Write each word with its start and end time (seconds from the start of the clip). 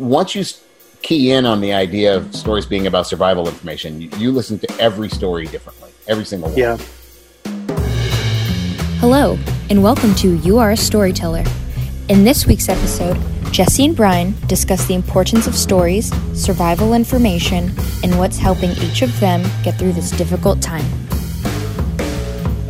once 0.00 0.34
you 0.34 0.42
key 1.02 1.30
in 1.30 1.44
on 1.44 1.60
the 1.60 1.74
idea 1.74 2.16
of 2.16 2.34
stories 2.34 2.64
being 2.64 2.86
about 2.86 3.06
survival 3.06 3.46
information, 3.46 4.00
you, 4.00 4.08
you 4.16 4.32
listen 4.32 4.58
to 4.58 4.80
every 4.80 5.10
story 5.10 5.44
differently, 5.46 5.90
every 6.08 6.24
single 6.24 6.48
one. 6.48 6.58
Yeah. 6.58 6.78
Hello, 8.98 9.38
and 9.68 9.82
welcome 9.82 10.14
to 10.16 10.36
You 10.38 10.56
Are 10.56 10.70
a 10.70 10.76
Storyteller. 10.76 11.44
In 12.08 12.24
this 12.24 12.46
week's 12.46 12.70
episode, 12.70 13.18
Jesse 13.52 13.84
and 13.84 13.94
Brian 13.94 14.34
discuss 14.46 14.86
the 14.86 14.94
importance 14.94 15.46
of 15.46 15.54
stories, 15.54 16.10
survival 16.32 16.94
information, 16.94 17.70
and 18.02 18.18
what's 18.18 18.38
helping 18.38 18.70
each 18.70 19.02
of 19.02 19.20
them 19.20 19.42
get 19.62 19.78
through 19.78 19.92
this 19.92 20.10
difficult 20.12 20.62
time. 20.62 20.84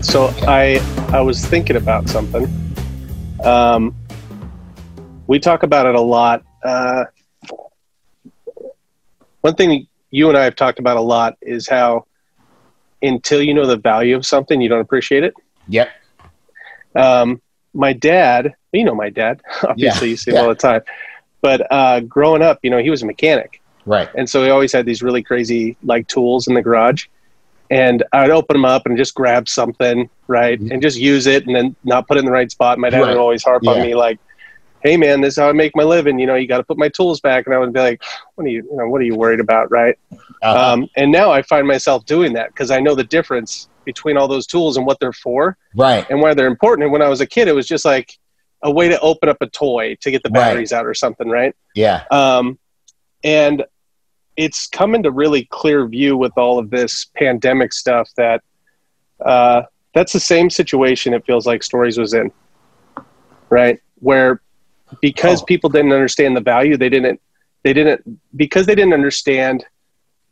So 0.02 0.34
I 0.48 0.80
I 1.12 1.20
was 1.20 1.46
thinking 1.46 1.76
about 1.76 2.08
something. 2.08 2.48
Um, 3.44 3.94
we 5.28 5.38
talk 5.38 5.62
about 5.62 5.86
it 5.86 5.94
a 5.94 6.00
lot. 6.00 6.42
Uh, 6.64 7.04
one 9.42 9.54
thing 9.54 9.86
you 10.10 10.28
and 10.28 10.36
I 10.36 10.44
have 10.44 10.56
talked 10.56 10.78
about 10.78 10.96
a 10.96 11.00
lot 11.00 11.36
is 11.40 11.68
how 11.68 12.06
until 13.02 13.40
you 13.42 13.54
know 13.54 13.66
the 13.66 13.76
value 13.76 14.16
of 14.16 14.26
something, 14.26 14.60
you 14.60 14.68
don't 14.68 14.80
appreciate 14.80 15.24
it. 15.24 15.34
Yep. 15.68 15.88
Um, 16.94 17.40
my 17.72 17.92
dad, 17.92 18.54
you 18.72 18.84
know 18.84 18.94
my 18.94 19.10
dad, 19.10 19.40
obviously 19.62 20.08
Yeah, 20.08 20.10
you 20.10 20.16
see 20.16 20.30
him 20.30 20.36
yeah. 20.36 20.42
all 20.42 20.48
the 20.48 20.54
time. 20.54 20.82
But 21.40 21.66
uh, 21.72 22.00
growing 22.00 22.42
up, 22.42 22.58
you 22.62 22.70
know, 22.70 22.78
he 22.78 22.90
was 22.90 23.02
a 23.02 23.06
mechanic, 23.06 23.60
Right. 23.86 24.10
and 24.14 24.28
so 24.28 24.44
he 24.44 24.50
always 24.50 24.72
had 24.72 24.84
these 24.84 25.02
really 25.02 25.22
crazy 25.22 25.77
like 25.82 26.06
tools 26.08 26.46
in 26.48 26.54
the 26.54 26.62
garage. 26.62 27.06
And 27.70 28.02
I'd 28.12 28.30
open 28.30 28.54
them 28.54 28.64
up 28.64 28.84
and 28.86 28.96
just 28.98 29.14
grab 29.14 29.48
something, 29.48 30.10
right, 30.27 30.58
and 30.58 30.82
just 30.82 30.98
use 30.98 31.28
it, 31.28 31.46
and 31.46 31.54
then 31.54 31.77
not 31.84 32.08
put 32.08 32.16
it 32.16 32.20
in 32.20 32.27
the 32.27 32.32
right 32.32 32.50
spot. 32.50 32.78
My 32.80 32.91
dad 32.91 33.00
Right. 33.02 33.08
would 33.10 33.16
always 33.16 33.44
harp 33.44 33.62
Yeah. 33.64 33.70
on 33.70 33.82
me 33.82 33.94
like, 33.94 34.18
"Hey, 34.83 34.97
man, 34.97 35.20
this 35.20 35.34
is 35.34 35.39
how 35.39 35.48
I 35.48 35.52
make 35.52 35.75
my 35.75 35.84
living. 35.84 36.19
You 36.19 36.27
know, 36.27 36.34
you 36.34 36.47
got 36.47 36.59
to 36.59 36.65
put 36.65 36.79
my 36.79 36.89
tools 36.89 37.20
back." 37.20 37.47
And 37.47 37.55
I 37.55 37.59
would 37.59 37.73
be 37.73 37.80
like, 37.80 38.02
"What 38.34 38.45
are 38.47 38.51
you, 38.51 38.62
you 38.70 38.77
know, 38.77 38.89
what 38.89 39.01
are 39.01 39.05
you 39.05 39.16
worried 39.16 39.41
about, 39.41 39.70
right?" 39.70 39.97
Uh-huh. 40.43 40.73
Um, 40.73 40.89
and 40.97 41.12
now 41.12 41.31
I 41.31 41.42
find 41.42 41.67
myself 41.67 42.05
doing 42.06 42.33
that 42.34 42.48
because 42.48 42.70
I 42.70 42.81
know 42.81 42.95
the 42.95 43.05
difference 43.05 43.69
between 43.84 44.17
all 44.17 44.28
those 44.28 44.47
tools 44.47 44.77
and 44.77 44.87
what 44.87 45.00
they're 45.00 45.12
for 45.12 45.56
right. 45.75 46.06
and 46.11 46.20
why 46.20 46.34
they're 46.34 46.47
important. 46.47 46.84
And 46.84 46.92
when 46.92 47.03
I 47.03 47.09
was 47.09 47.20
a 47.20 47.27
kid, 47.27 47.48
it 47.48 47.55
was 47.55 47.67
just 47.67 47.84
like 47.84 48.19
a 48.62 48.70
way 48.70 48.89
to 48.89 49.00
open 49.00 49.28
up 49.28 49.39
a 49.41 49.47
toy 49.47 49.97
to 50.00 50.11
get 50.11 50.22
the 50.22 50.28
Right. 50.31 50.41
batteries 50.41 50.72
out 50.72 50.87
or 50.87 50.94
something, 50.94 51.28
right? 51.28 51.55
Yeah. 51.75 52.05
Um, 52.11 52.59
and 53.25 53.65
it's 54.37 54.67
come 54.67 54.94
into 54.94 55.11
really 55.11 55.47
clear 55.47 55.87
view 55.87 56.17
with 56.17 56.33
all 56.37 56.59
of 56.59 56.70
this 56.70 57.11
pandemic 57.17 57.72
stuff 57.72 58.09
that 58.17 58.42
uh, 59.25 59.62
that's 59.94 60.12
the 60.12 60.20
same 60.20 60.48
situation 60.48 61.12
it 61.12 61.25
feels 61.27 61.47
like 61.47 61.62
Stories 61.62 61.98
was 61.98 62.15
in, 62.15 62.31
right? 63.50 63.81
Where 63.97 64.41
because 65.00 65.42
Oh. 65.42 65.44
people 65.44 65.70
didn't 65.70 65.92
understand 65.92 66.36
the 66.36 66.41
value, 66.41 66.77
they 66.77 66.88
didn't, 66.88 67.20
they 67.62 67.72
didn't, 67.72 68.02
because 68.36 68.66
they 68.66 68.74
didn't 68.74 68.94
understand 68.94 69.64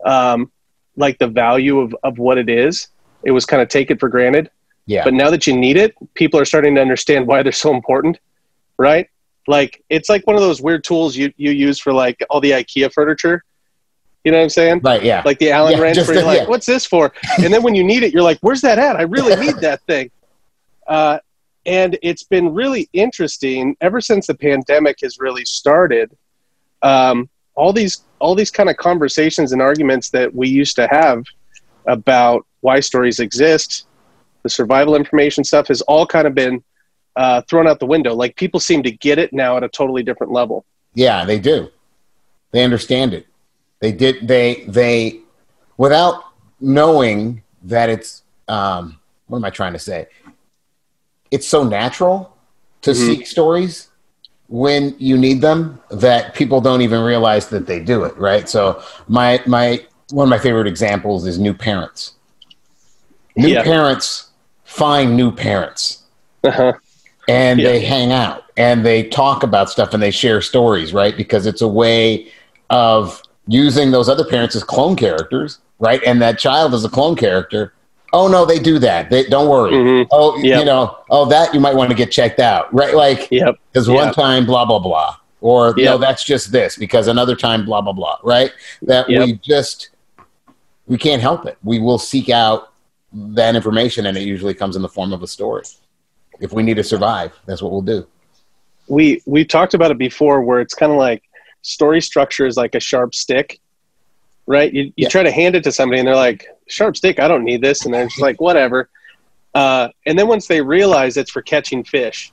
um, 0.05 0.50
like 0.97 1.19
the 1.19 1.27
value 1.28 1.81
of, 1.81 1.95
of 2.03 2.19
what 2.19 2.39
it 2.39 2.48
is, 2.48 2.89
it 3.25 3.31
was 3.31 3.45
kind 3.45 3.62
of 3.62 3.69
taken 3.69 3.98
for 3.98 4.09
granted. 4.09 4.50
Yeah. 4.87 5.05
But 5.05 5.15
now 5.15 5.31
that 5.31 5.47
you 5.47 5.56
need 5.56 5.77
it, 5.77 5.95
people 6.15 6.41
are 6.41 6.45
starting 6.45 6.75
to 6.77 6.81
understand 6.81 7.27
why 7.27 7.42
they're 7.42 7.53
so 7.53 7.75
important, 7.75 8.19
right? 8.78 9.09
Like 9.47 9.83
it's 9.91 10.09
like 10.09 10.27
one 10.27 10.37
of 10.37 10.42
those 10.42 10.61
weird 10.62 10.84
tools 10.84 11.17
you, 11.17 11.33
you 11.37 11.50
use 11.50 11.78
for 11.78 11.93
like 11.93 12.17
all 12.31 12.41
the 12.41 12.53
IKEA 12.53 12.93
furniture. 12.93 13.45
You 14.25 14.33
know 14.33 14.39
what 14.39 14.45
I'm 14.45 14.50
saying? 14.50 14.81
right. 14.84 15.03
Yeah. 15.03 15.22
Like 15.25 15.39
the 15.39 15.50
Allen 15.50 15.75
Yeah, 15.75 15.81
wrench, 15.81 15.97
where 15.98 16.06
you're 16.06 16.17
the- 16.22 16.27
like, 16.27 16.39
yeah. 16.41 16.47
"What's 16.48 16.67
this 16.67 16.84
for?" 16.84 17.12
And 17.43 17.53
then 17.55 17.62
when 17.62 17.75
you 17.75 17.84
need 17.84 18.03
it, 18.03 18.12
you're 18.12 18.22
like, 18.22 18.39
"Where's 18.41 18.61
that 18.62 18.78
at? 18.78 18.97
I 18.97 19.03
really 19.03 19.37
need 19.37 19.56
that 19.61 19.81
thing." 19.87 20.11
Uh, 20.87 21.19
and 21.67 21.98
it's 22.03 22.23
been 22.23 22.55
really 22.55 22.89
interesting 22.92 23.77
ever 23.81 24.01
since 24.01 24.27
the 24.27 24.34
pandemic 24.34 24.98
has 25.03 25.19
really 25.19 25.45
started. 25.45 26.17
Um, 26.83 27.28
all 27.55 27.73
these 27.73 28.03
all 28.20 28.34
these 28.34 28.50
kind 28.50 28.70
of 28.70 28.77
conversations 28.77 29.53
and 29.53 29.61
arguments 29.61 30.11
that 30.11 30.34
we 30.34 30.48
used 30.48 30.77
to 30.77 30.89
have 30.89 31.25
about 31.87 32.47
why 32.61 32.81
stories 32.81 33.20
exist, 33.20 33.87
the 34.42 34.48
survival 34.48 34.94
information 34.94 35.44
stuff 35.44 35.69
has 35.69 35.81
all 35.83 36.06
kind 36.06 36.27
of 36.27 36.34
been 36.34 36.62
uh, 37.16 37.43
thrown 37.43 37.66
out 37.66 37.81
the 37.81 37.87
window. 37.87 38.15
Like 38.15 38.37
people 38.37 38.60
seem 38.60 38.83
to 38.84 38.91
get 38.91 39.19
it 39.19 39.33
now 39.33 39.56
at 39.56 39.65
a 39.65 39.69
totally 39.69 40.03
different 40.03 40.33
level. 40.33 40.65
Yeah, 40.94 41.25
they 41.25 41.38
do. 41.38 41.71
They 42.53 42.65
understand 42.65 43.15
it. 43.15 43.27
They 43.81 43.93
did. 43.93 44.27
They 44.27 44.65
they 44.66 45.21
without 45.77 46.25
knowing 46.60 47.43
that 47.65 47.91
it's 47.91 48.22
um, 48.49 48.99
what 49.27 49.38
am 49.38 49.44
I 49.44 49.50
trying 49.50 49.75
to 49.75 49.78
say? 49.78 50.06
It's 51.31 51.47
so 51.47 51.62
natural 51.65 52.31
to 52.83 52.91
Mhm. 52.93 52.94
seek 53.06 53.27
stories 53.27 53.89
when 54.49 54.94
you 54.99 55.19
need 55.19 55.41
them 55.43 55.78
that 55.91 56.34
people 56.34 56.61
don't 56.61 56.81
even 56.81 57.03
realize 57.03 57.49
that 57.49 57.66
they 57.66 57.81
do 57.81 58.05
it. 58.05 58.16
Right. 58.16 58.49
So 58.49 58.81
my 59.09 59.41
my 59.47 59.81
one 60.11 60.25
of 60.25 60.31
my 60.31 60.39
favorite 60.39 60.66
examples 60.66 61.27
is 61.27 61.39
new 61.39 61.53
parents. 61.53 62.12
New 63.37 63.49
Yeah. 63.49 63.62
parents 63.62 64.28
find 64.65 65.16
new 65.16 65.31
parents 65.31 65.99
Uh-huh. 66.44 66.72
and 67.28 67.60
Yeah. 67.60 67.69
they 67.72 67.81
hang 67.81 68.10
out 68.10 68.45
and 68.56 68.87
they 68.87 69.03
talk 69.05 69.43
about 69.43 69.69
stuff 69.69 69.93
and 69.93 70.03
they 70.03 70.10
share 70.10 70.41
stories, 70.41 70.95
right? 70.95 71.15
Because 71.16 71.45
it's 71.47 71.60
a 71.60 71.69
way 71.69 72.27
of 72.71 73.21
using 73.47 73.91
those 73.91 74.09
other 74.09 74.25
parents 74.25 74.56
as 74.56 74.65
clone 74.65 74.97
characters, 74.97 75.59
right? 75.78 76.00
And 76.06 76.21
that 76.22 76.39
child 76.39 76.72
is 76.75 76.84
a 76.84 76.89
clone 76.89 77.16
character. 77.16 77.72
Oh 78.13 78.27
no, 78.29 78.45
they 78.45 78.59
do 78.59 78.79
that. 78.79 79.11
They 79.11 79.25
don't 79.25 79.49
worry. 79.49 79.73
Mhm. 79.73 80.07
Oh, 80.11 80.37
Yep. 80.39 80.59
you 80.61 80.65
know, 80.65 80.97
oh 81.11 81.27
that 81.27 81.53
you 81.53 81.61
might 81.61 81.75
want 81.75 81.91
to 81.91 81.97
get 81.97 82.11
checked 82.11 82.41
out, 82.41 82.73
right? 82.73 82.95
Like 82.95 83.29
Yep. 83.31 83.57
because 83.73 83.89
one 83.89 84.13
time 84.15 84.47
blah 84.47 84.65
blah 84.65 84.79
blah, 84.79 85.17
or 85.41 85.75
no, 85.77 85.99
that's 85.99 86.25
just 86.25 86.51
this 86.53 86.77
because 86.77 87.07
another 87.09 87.37
time 87.37 87.65
blah 87.65 87.81
blah 87.81 87.93
blah, 87.93 88.17
right? 88.25 88.51
That 88.83 89.09
Yep. 89.11 89.27
we 89.27 89.33
just 89.35 89.91
we 90.87 90.97
can't 90.97 91.21
help 91.21 91.45
it. 91.45 91.59
We 91.63 91.79
will 91.81 91.99
seek 91.99 92.31
out 92.31 92.71
that 93.13 93.55
information, 93.55 94.07
and 94.07 94.17
it 94.17 94.23
usually 94.23 94.55
comes 94.55 94.75
in 94.75 94.81
the 94.83 94.89
form 94.89 95.13
of 95.13 95.23
a 95.23 95.27
story. 95.27 95.65
If 96.41 96.53
we 96.53 96.63
need 96.63 96.77
to 96.77 96.85
survive, 96.85 97.33
that's 97.47 97.61
what 97.63 97.73
we'll 97.73 97.83
do. 97.83 98.07
we 98.89 99.21
we 99.27 99.45
talked 99.45 99.75
about 99.75 99.91
it 99.91 99.99
before 99.99 100.41
where 100.41 100.61
it's 100.61 100.73
kind 100.73 100.91
of 100.91 100.97
like 100.97 101.23
story 101.61 102.01
structure 102.01 102.47
is 102.47 102.57
like 102.57 102.75
a 102.75 102.81
sharp 102.81 103.15
stick 103.15 103.61
right? 104.48 104.72
You, 104.72 104.84
you 104.84 104.92
Yeah. 105.04 105.09
try 105.10 105.22
to 105.22 105.31
hand 105.31 105.54
it 105.54 105.62
to 105.64 105.70
somebody 105.72 105.98
and 106.00 106.09
they're 106.09 106.16
like 106.16 106.47
sharp 106.69 106.97
stick 106.97 107.20
i 107.20 107.28
don't 107.28 107.44
need 107.44 107.62
this. 107.62 107.84
And 107.84 107.94
they're 107.94 108.06
just 108.06 108.20
like 108.20 108.41
whatever. 108.41 108.88
Uh, 109.54 109.88
and 110.06 110.19
then 110.19 110.26
once 110.28 110.47
they 110.48 110.60
realize 110.60 111.16
it's 111.16 111.31
for 111.31 111.42
catching 111.42 111.84
fish 111.84 112.32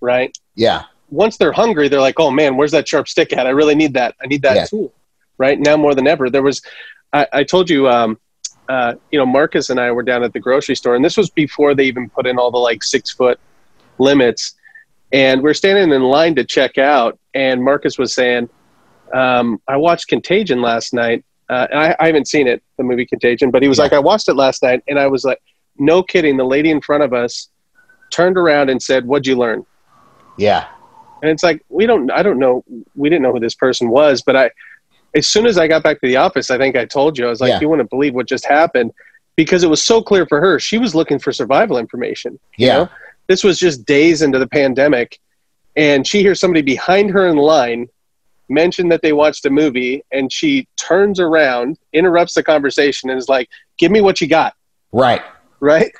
right? 0.00 0.36
Yeah, 0.56 0.84
once 1.10 1.36
they're 1.36 1.52
hungry 1.52 1.88
they're 1.88 2.00
like 2.00 2.18
oh 2.18 2.30
man 2.30 2.56
where's 2.56 2.72
that 2.72 2.88
sharp 2.88 3.08
stick 3.08 3.32
at? 3.32 3.46
I 3.46 3.50
really 3.50 3.74
need 3.74 3.94
that. 3.94 4.14
I 4.22 4.26
need 4.26 4.42
that 4.42 4.56
Yeah. 4.56 4.64
tool. 4.64 4.94
Right? 5.38 5.58
Now 5.58 5.76
more 5.76 5.94
than 5.94 6.06
ever. 6.06 6.30
There 6.30 6.42
was 6.42 6.62
i, 7.12 7.26
I 7.32 7.42
told 7.44 7.68
you 7.68 7.88
um, 7.88 8.18
uh, 8.68 8.94
you 9.10 9.18
know 9.18 9.26
marcus 9.26 9.68
and 9.70 9.80
i 9.80 9.90
were 9.90 10.04
down 10.04 10.22
at 10.22 10.32
the 10.32 10.40
grocery 10.40 10.76
store 10.76 10.94
and 10.94 11.04
this 11.04 11.16
was 11.16 11.28
before 11.30 11.74
they 11.74 11.84
even 11.84 12.08
put 12.10 12.26
in 12.26 12.38
all 12.38 12.50
the 12.52 12.58
like 12.58 12.82
six 12.84 13.10
foot 13.12 13.38
limits. 13.98 14.54
And 15.12 15.42
we're 15.42 15.52
standing 15.54 15.92
in 15.92 16.02
line 16.02 16.34
to 16.36 16.44
check 16.44 16.78
out 16.78 17.18
and 17.34 17.62
marcus 17.62 17.98
was 17.98 18.14
saying 18.14 18.48
um, 19.14 19.60
i 19.68 19.76
watched 19.76 20.08
contagion 20.08 20.62
last 20.62 20.94
night 20.94 21.24
uh, 21.50 21.66
and 21.70 21.78
I, 21.80 21.96
I 22.00 22.06
haven't 22.06 22.28
seen 22.28 22.46
it 22.46 22.62
the 22.76 22.84
movie 22.84 23.06
contagion 23.06 23.50
but 23.50 23.62
he 23.62 23.68
was 23.68 23.78
Yeah. 23.78 23.84
like 23.84 23.92
i 23.92 23.98
watched 23.98 24.28
it 24.28 24.34
last 24.34 24.62
night 24.62 24.82
and 24.88 24.98
i 24.98 25.06
was 25.06 25.24
like 25.24 25.40
no 25.78 26.02
kidding 26.02 26.36
the 26.36 26.44
lady 26.44 26.70
in 26.70 26.80
front 26.80 27.02
of 27.02 27.12
us 27.12 27.48
turned 28.10 28.36
around 28.36 28.70
and 28.70 28.80
said 28.82 29.06
what'd 29.06 29.26
you 29.26 29.36
learn 29.36 29.64
yeah, 30.38 30.68
and 31.22 31.30
it's 31.30 31.42
like 31.42 31.62
we 31.68 31.84
don't 31.86 32.10
i 32.10 32.22
don't 32.22 32.38
know 32.38 32.64
we 32.94 33.08
didn't 33.10 33.22
know 33.22 33.32
who 33.32 33.40
this 33.40 33.54
person 33.54 33.90
was 33.90 34.22
but 34.22 34.34
i 34.36 34.50
as 35.14 35.26
soon 35.26 35.46
as 35.46 35.58
i 35.58 35.66
got 35.68 35.82
back 35.82 36.00
to 36.00 36.06
the 36.06 36.16
office 36.16 36.50
i 36.50 36.56
think 36.56 36.74
i 36.76 36.84
told 36.84 37.18
you 37.18 37.26
i 37.26 37.28
was 37.28 37.40
like 37.40 37.50
Yeah. 37.50 37.60
you 37.60 37.68
wouldn't 37.68 37.90
believe 37.90 38.14
what 38.14 38.26
just 38.26 38.46
happened 38.46 38.92
because 39.36 39.62
it 39.62 39.68
was 39.70 39.82
so 39.82 40.02
clear 40.02 40.26
for 40.26 40.40
her 40.40 40.58
she 40.58 40.78
was 40.78 40.94
looking 40.94 41.18
for 41.18 41.32
survival 41.32 41.76
information 41.78 42.38
you 42.56 42.66
yeah, 42.66 42.76
know? 42.78 42.88
this 43.28 43.44
was 43.44 43.58
just 43.58 43.84
days 43.86 44.22
into 44.22 44.38
the 44.38 44.46
pandemic 44.46 45.18
and 45.76 46.06
she 46.06 46.20
hears 46.20 46.38
somebody 46.40 46.62
behind 46.62 47.10
her 47.10 47.26
in 47.26 47.36
line 47.36 47.88
mention 48.52 48.88
that 48.88 49.02
they 49.02 49.12
watched 49.12 49.46
a 49.46 49.50
movie 49.50 50.04
and 50.12 50.32
she 50.32 50.68
turns 50.76 51.18
around 51.18 51.78
interrupts 51.92 52.34
the 52.34 52.42
conversation 52.42 53.10
and 53.10 53.18
is 53.18 53.28
like 53.28 53.48
give 53.78 53.90
me 53.90 54.00
what 54.00 54.20
you 54.20 54.28
got 54.28 54.54
right. 54.92 55.22
right 55.60 55.92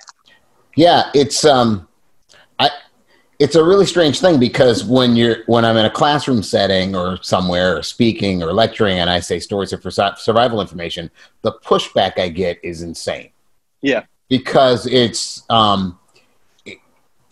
Yeah, 0.76 1.10
it's 1.14 1.44
um, 1.44 1.86
I, 2.58 2.70
it's 3.38 3.56
a 3.56 3.64
really 3.64 3.86
strange 3.86 4.20
thing 4.20 4.38
because 4.38 4.84
when 4.84 5.16
you're 5.16 5.38
when 5.46 5.64
I'm 5.64 5.76
in 5.76 5.84
a 5.84 5.90
classroom 5.90 6.42
setting 6.42 6.94
or 6.94 7.18
somewhere 7.22 7.76
or 7.76 7.82
speaking 7.82 8.42
or 8.42 8.52
lecturing 8.52 8.98
and 8.98 9.10
I 9.10 9.20
say 9.20 9.38
stories 9.38 9.74
for 9.74 9.90
survival 9.90 10.60
information, 10.60 11.10
the 11.42 11.52
pushback 11.52 12.18
I 12.18 12.28
get 12.28 12.58
is 12.62 12.82
insane. 12.82 13.30
Yeah. 13.82 14.04
because 14.28 14.86
it's 14.86 15.42
um, 15.50 15.98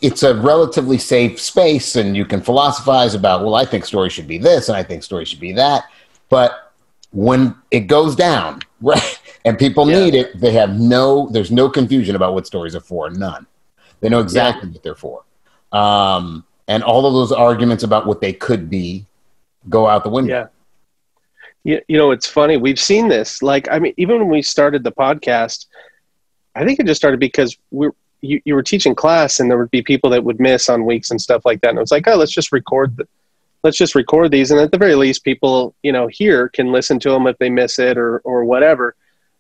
it's 0.01 0.23
a 0.23 0.35
relatively 0.35 0.99
safe 0.99 1.41
space 1.41 1.97
and 1.97 2.17
you 2.17 2.25
can 2.25 2.41
philosophize 2.41 3.15
about 3.15 3.45
well, 3.45 3.55
I 3.55 3.65
think 3.65 3.85
stories 3.85 4.13
should 4.13 4.27
be 4.29 4.39
this 4.39 4.69
and 4.69 4.77
I 4.77 4.83
think 4.83 5.03
stories 5.03 5.29
should 5.29 5.41
be 5.41 5.53
that, 5.53 5.85
but 6.29 6.73
when 7.13 7.55
it 7.71 7.81
goes 7.81 8.15
down, 8.15 8.61
right, 8.81 9.19
and 9.45 9.59
people 9.59 9.89
Yeah. 9.91 10.05
need 10.05 10.15
it, 10.15 10.41
they 10.41 10.53
have 10.53 10.79
no, 10.79 11.29
there's 11.31 11.51
no 11.51 11.69
confusion 11.69 12.15
about 12.17 12.35
what 12.35 12.47
stories 12.47 12.75
are 12.77 12.81
for, 12.81 13.11
none. 13.11 13.47
They 14.01 14.09
know 14.09 14.21
exactly 14.21 14.71
what 14.71 14.83
they're 14.83 14.95
for. 14.95 15.25
Um, 15.73 16.45
and 16.69 16.83
all 16.85 17.05
of 17.07 17.13
those 17.13 17.33
arguments 17.33 17.83
about 17.83 18.07
what 18.07 18.21
they 18.21 18.33
could 18.33 18.71
be 18.71 19.07
go 19.69 19.87
out 19.87 20.05
the 20.05 20.11
window. 20.11 20.33
Yeah. 20.33 20.47
You, 21.65 21.83
you 21.89 21.99
know, 21.99 22.11
it's 22.13 22.27
funny. 22.27 22.57
We've 22.57 22.81
seen 22.81 23.09
this. 23.09 23.43
Like, 23.43 23.69
I 23.71 23.79
mean, 23.79 23.93
even 23.99 24.19
when 24.21 24.29
we 24.29 24.41
started 24.41 24.83
the 24.85 24.93
podcast, 24.93 25.67
I 26.55 26.65
think 26.65 26.81
it 26.81 26.87
just 26.87 27.01
started 27.01 27.21
because 27.21 27.59
we 27.71 27.89
you, 28.21 28.41
you 28.45 28.55
were 28.55 28.63
teaching 28.63 28.95
class 28.95 29.41
and 29.41 29.51
there 29.51 29.59
would 29.59 29.71
be 29.71 29.83
people 29.83 30.11
that 30.11 30.25
would 30.25 30.41
miss 30.41 30.69
on 30.69 30.85
weeks 30.85 31.11
and 31.11 31.21
stuff 31.21 31.43
like 31.45 31.61
that. 31.61 31.71
And 31.71 31.79
it 31.79 31.81
was 31.81 31.91
like, 31.91 32.07
oh, 32.07 32.17
let's 32.17 32.33
just 32.33 32.53
record 32.53 32.97
the, 32.97 33.09
let's 33.63 33.77
just 33.77 33.95
record 33.95 34.31
these. 34.31 34.51
And 34.51 34.61
at 34.61 34.73
the 34.73 34.79
very 34.79 34.95
least, 34.95 35.25
people, 35.25 35.75
you 35.83 35.93
know, 35.93 36.07
here 36.07 36.49
can 36.49 36.73
listen 36.73 36.99
to 37.01 37.11
them 37.11 37.27
if 37.27 37.39
they 37.39 37.51
miss 37.51 37.79
it 37.79 37.97
or, 37.99 38.19
or 38.21 38.45
whatever. 38.45 38.95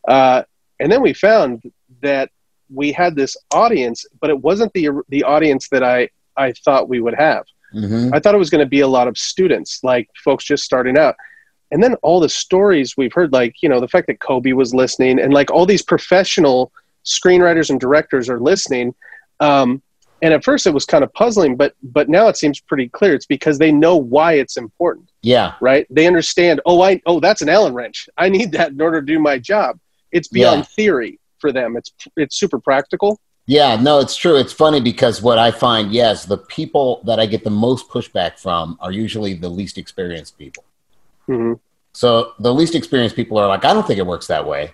Uh, 0.06 0.42
and 0.78 0.90
then 0.90 1.02
we 1.02 1.12
found 1.12 1.70
that 2.00 2.30
we 2.72 2.92
had 2.92 3.16
this 3.16 3.36
audience, 3.52 4.06
but 4.20 4.30
it 4.30 4.40
wasn't 4.40 4.72
the, 4.72 4.88
the 5.08 5.24
audience 5.24 5.68
that 5.68 5.82
I, 5.82 6.08
I 6.36 6.52
thought 6.52 6.88
we 6.88 7.00
would 7.00 7.14
have. 7.14 7.44
Mm-hmm. 7.74 8.14
I 8.14 8.20
thought 8.20 8.34
it 8.34 8.38
was 8.38 8.50
going 8.50 8.64
to 8.64 8.68
be 8.68 8.80
a 8.80 8.88
lot 8.88 9.08
of 9.08 9.18
students, 9.18 9.82
like 9.82 10.08
folks 10.24 10.44
just 10.44 10.64
starting 10.64 10.98
out. 10.98 11.16
And 11.70 11.82
then 11.82 11.94
all 12.02 12.18
the 12.18 12.28
stories 12.28 12.96
we've 12.96 13.12
heard, 13.12 13.32
like, 13.32 13.62
you 13.62 13.68
know, 13.68 13.80
the 13.80 13.88
fact 13.88 14.08
that 14.08 14.20
Kobe 14.20 14.52
was 14.52 14.74
listening 14.74 15.20
and 15.20 15.32
like 15.32 15.50
all 15.50 15.66
these 15.66 15.82
professional 15.82 16.72
screenwriters 17.04 17.70
and 17.70 17.80
directors 17.80 18.28
are 18.28 18.40
listening. 18.40 18.94
Um, 19.40 19.82
and 20.22 20.34
at 20.34 20.44
first 20.44 20.66
it 20.66 20.74
was 20.74 20.84
kind 20.84 21.02
of 21.02 21.12
puzzling, 21.14 21.56
but 21.56 21.74
but 21.82 22.08
now 22.08 22.28
it 22.28 22.36
seems 22.36 22.60
pretty 22.60 22.88
clear. 22.88 23.14
It's 23.14 23.26
because 23.26 23.58
they 23.58 23.72
know 23.72 23.96
why 23.96 24.34
it's 24.34 24.56
important. 24.56 25.10
Yeah. 25.22 25.54
Right. 25.60 25.86
They 25.90 26.06
understand. 26.06 26.60
Oh, 26.66 26.82
I 26.82 27.00
oh 27.06 27.20
that's 27.20 27.42
an 27.42 27.48
Allen 27.48 27.74
wrench. 27.74 28.08
I 28.18 28.28
need 28.28 28.52
that 28.52 28.72
in 28.72 28.80
order 28.80 29.00
to 29.00 29.06
do 29.06 29.18
my 29.18 29.38
job. 29.38 29.78
It's 30.12 30.28
beyond 30.28 30.60
yeah. 30.60 30.66
theory 30.76 31.20
for 31.38 31.52
them. 31.52 31.76
It's 31.76 31.92
it's 32.16 32.38
super 32.38 32.58
practical. 32.58 33.18
Yeah, 33.46 33.74
no, 33.74 33.98
it's 33.98 34.14
true. 34.14 34.36
It's 34.36 34.52
funny 34.52 34.80
because 34.80 35.22
what 35.22 35.38
I 35.38 35.50
find, 35.50 35.90
yes, 35.90 36.24
the 36.24 36.38
people 36.38 37.02
that 37.04 37.18
I 37.18 37.26
get 37.26 37.42
the 37.42 37.50
most 37.50 37.88
pushback 37.88 38.38
from 38.38 38.78
are 38.80 38.92
usually 38.92 39.34
the 39.34 39.48
least 39.48 39.76
experienced 39.76 40.38
people. 40.38 40.62
Mm-hmm. 41.28 41.54
So 41.92 42.34
the 42.38 42.54
least 42.54 42.76
experienced 42.76 43.16
people 43.16 43.38
are 43.38 43.48
like, 43.48 43.64
I 43.64 43.72
don't 43.72 43.84
think 43.84 43.98
it 43.98 44.06
works 44.06 44.28
that 44.28 44.46
way. 44.46 44.72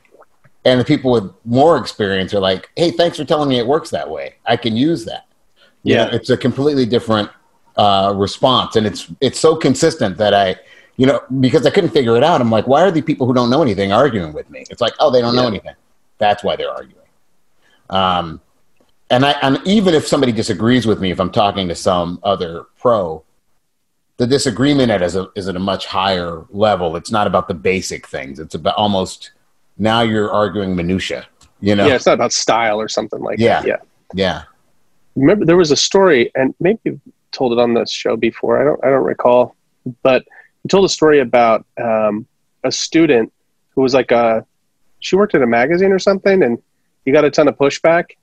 And 0.66 0.80
the 0.80 0.84
people 0.84 1.12
with 1.12 1.32
more 1.44 1.78
experience 1.78 2.34
are 2.34 2.40
like, 2.40 2.68
hey, 2.74 2.90
thanks 2.90 3.16
for 3.16 3.24
telling 3.24 3.48
me 3.48 3.56
it 3.58 3.66
works 3.66 3.88
that 3.90 4.10
way. 4.10 4.34
I 4.44 4.56
can 4.56 4.76
use 4.76 5.04
that. 5.04 5.28
You 5.84 5.94
yeah. 5.94 6.04
Know, 6.06 6.10
it's 6.10 6.28
a 6.28 6.36
completely 6.36 6.84
different 6.84 7.30
uh, 7.76 8.12
response. 8.16 8.74
And 8.74 8.84
it's, 8.84 9.06
it's 9.20 9.38
so 9.38 9.54
consistent 9.54 10.18
that 10.18 10.34
I, 10.34 10.56
you 10.96 11.06
know, 11.06 11.20
because 11.38 11.66
I 11.66 11.70
couldn't 11.70 11.90
figure 11.90 12.16
it 12.16 12.24
out. 12.24 12.40
I'm 12.40 12.50
like, 12.50 12.66
why 12.66 12.82
are 12.82 12.90
the 12.90 13.00
people 13.00 13.28
who 13.28 13.32
don't 13.32 13.48
know 13.48 13.62
anything 13.62 13.92
arguing 13.92 14.32
with 14.32 14.50
me? 14.50 14.64
It's 14.68 14.80
like, 14.80 14.94
oh, 14.98 15.08
they 15.12 15.20
don't 15.20 15.36
yeah. 15.36 15.42
know 15.42 15.46
anything. 15.46 15.74
That's 16.18 16.42
why 16.42 16.56
they're 16.56 16.72
arguing. 16.72 17.06
Um, 17.88 18.40
and 19.08 19.24
I, 19.24 19.36
and 19.42 19.60
even 19.64 19.94
if 19.94 20.04
somebody 20.04 20.32
disagrees 20.32 20.84
with 20.84 21.00
me, 21.00 21.12
if 21.12 21.20
I'm 21.20 21.30
talking 21.30 21.68
to 21.68 21.76
some 21.76 22.18
other 22.24 22.64
pro, 22.80 23.22
the 24.16 24.26
disagreement 24.26 24.90
at 24.90 25.00
is, 25.00 25.14
a, 25.14 25.28
is 25.36 25.46
at 25.46 25.54
a 25.54 25.60
much 25.60 25.86
higher 25.86 26.44
level. 26.50 26.96
It's 26.96 27.12
not 27.12 27.28
about 27.28 27.46
the 27.46 27.54
basic 27.54 28.08
things. 28.08 28.40
It's 28.40 28.56
about 28.56 28.74
almost 28.74 29.30
now 29.78 30.02
you're 30.02 30.30
arguing 30.30 30.74
minutia. 30.76 31.26
You 31.60 31.74
know? 31.74 31.86
Yeah, 31.86 31.94
it's 31.94 32.06
not 32.06 32.14
about 32.14 32.32
style 32.32 32.80
or 32.80 32.88
something 32.88 33.20
like 33.20 33.38
yeah. 33.38 33.62
that. 33.62 33.66
Yeah, 33.66 33.76
yeah. 34.14 34.42
Remember, 35.14 35.46
there 35.46 35.56
was 35.56 35.70
a 35.70 35.76
story, 35.76 36.30
and 36.34 36.54
maybe 36.60 36.78
you've 36.84 37.00
told 37.32 37.52
it 37.52 37.58
on 37.58 37.74
this 37.74 37.90
show 37.90 38.16
before. 38.16 38.60
I 38.60 38.64
don't, 38.64 38.84
I 38.84 38.90
don't 38.90 39.04
recall, 39.04 39.56
but 40.02 40.24
you 40.62 40.68
told 40.68 40.84
a 40.84 40.88
story 40.88 41.20
about 41.20 41.64
um, 41.82 42.26
a 42.64 42.70
student 42.70 43.32
who 43.70 43.80
was 43.80 43.94
like 43.94 44.10
a, 44.10 44.44
she 45.00 45.16
worked 45.16 45.34
at 45.34 45.42
a 45.42 45.46
magazine 45.46 45.92
or 45.92 45.98
something, 45.98 46.42
and 46.42 46.62
you 47.04 47.12
got 47.12 47.24
a 47.24 47.30
ton 47.30 47.48
of 47.48 47.56
pushback, 47.56 48.16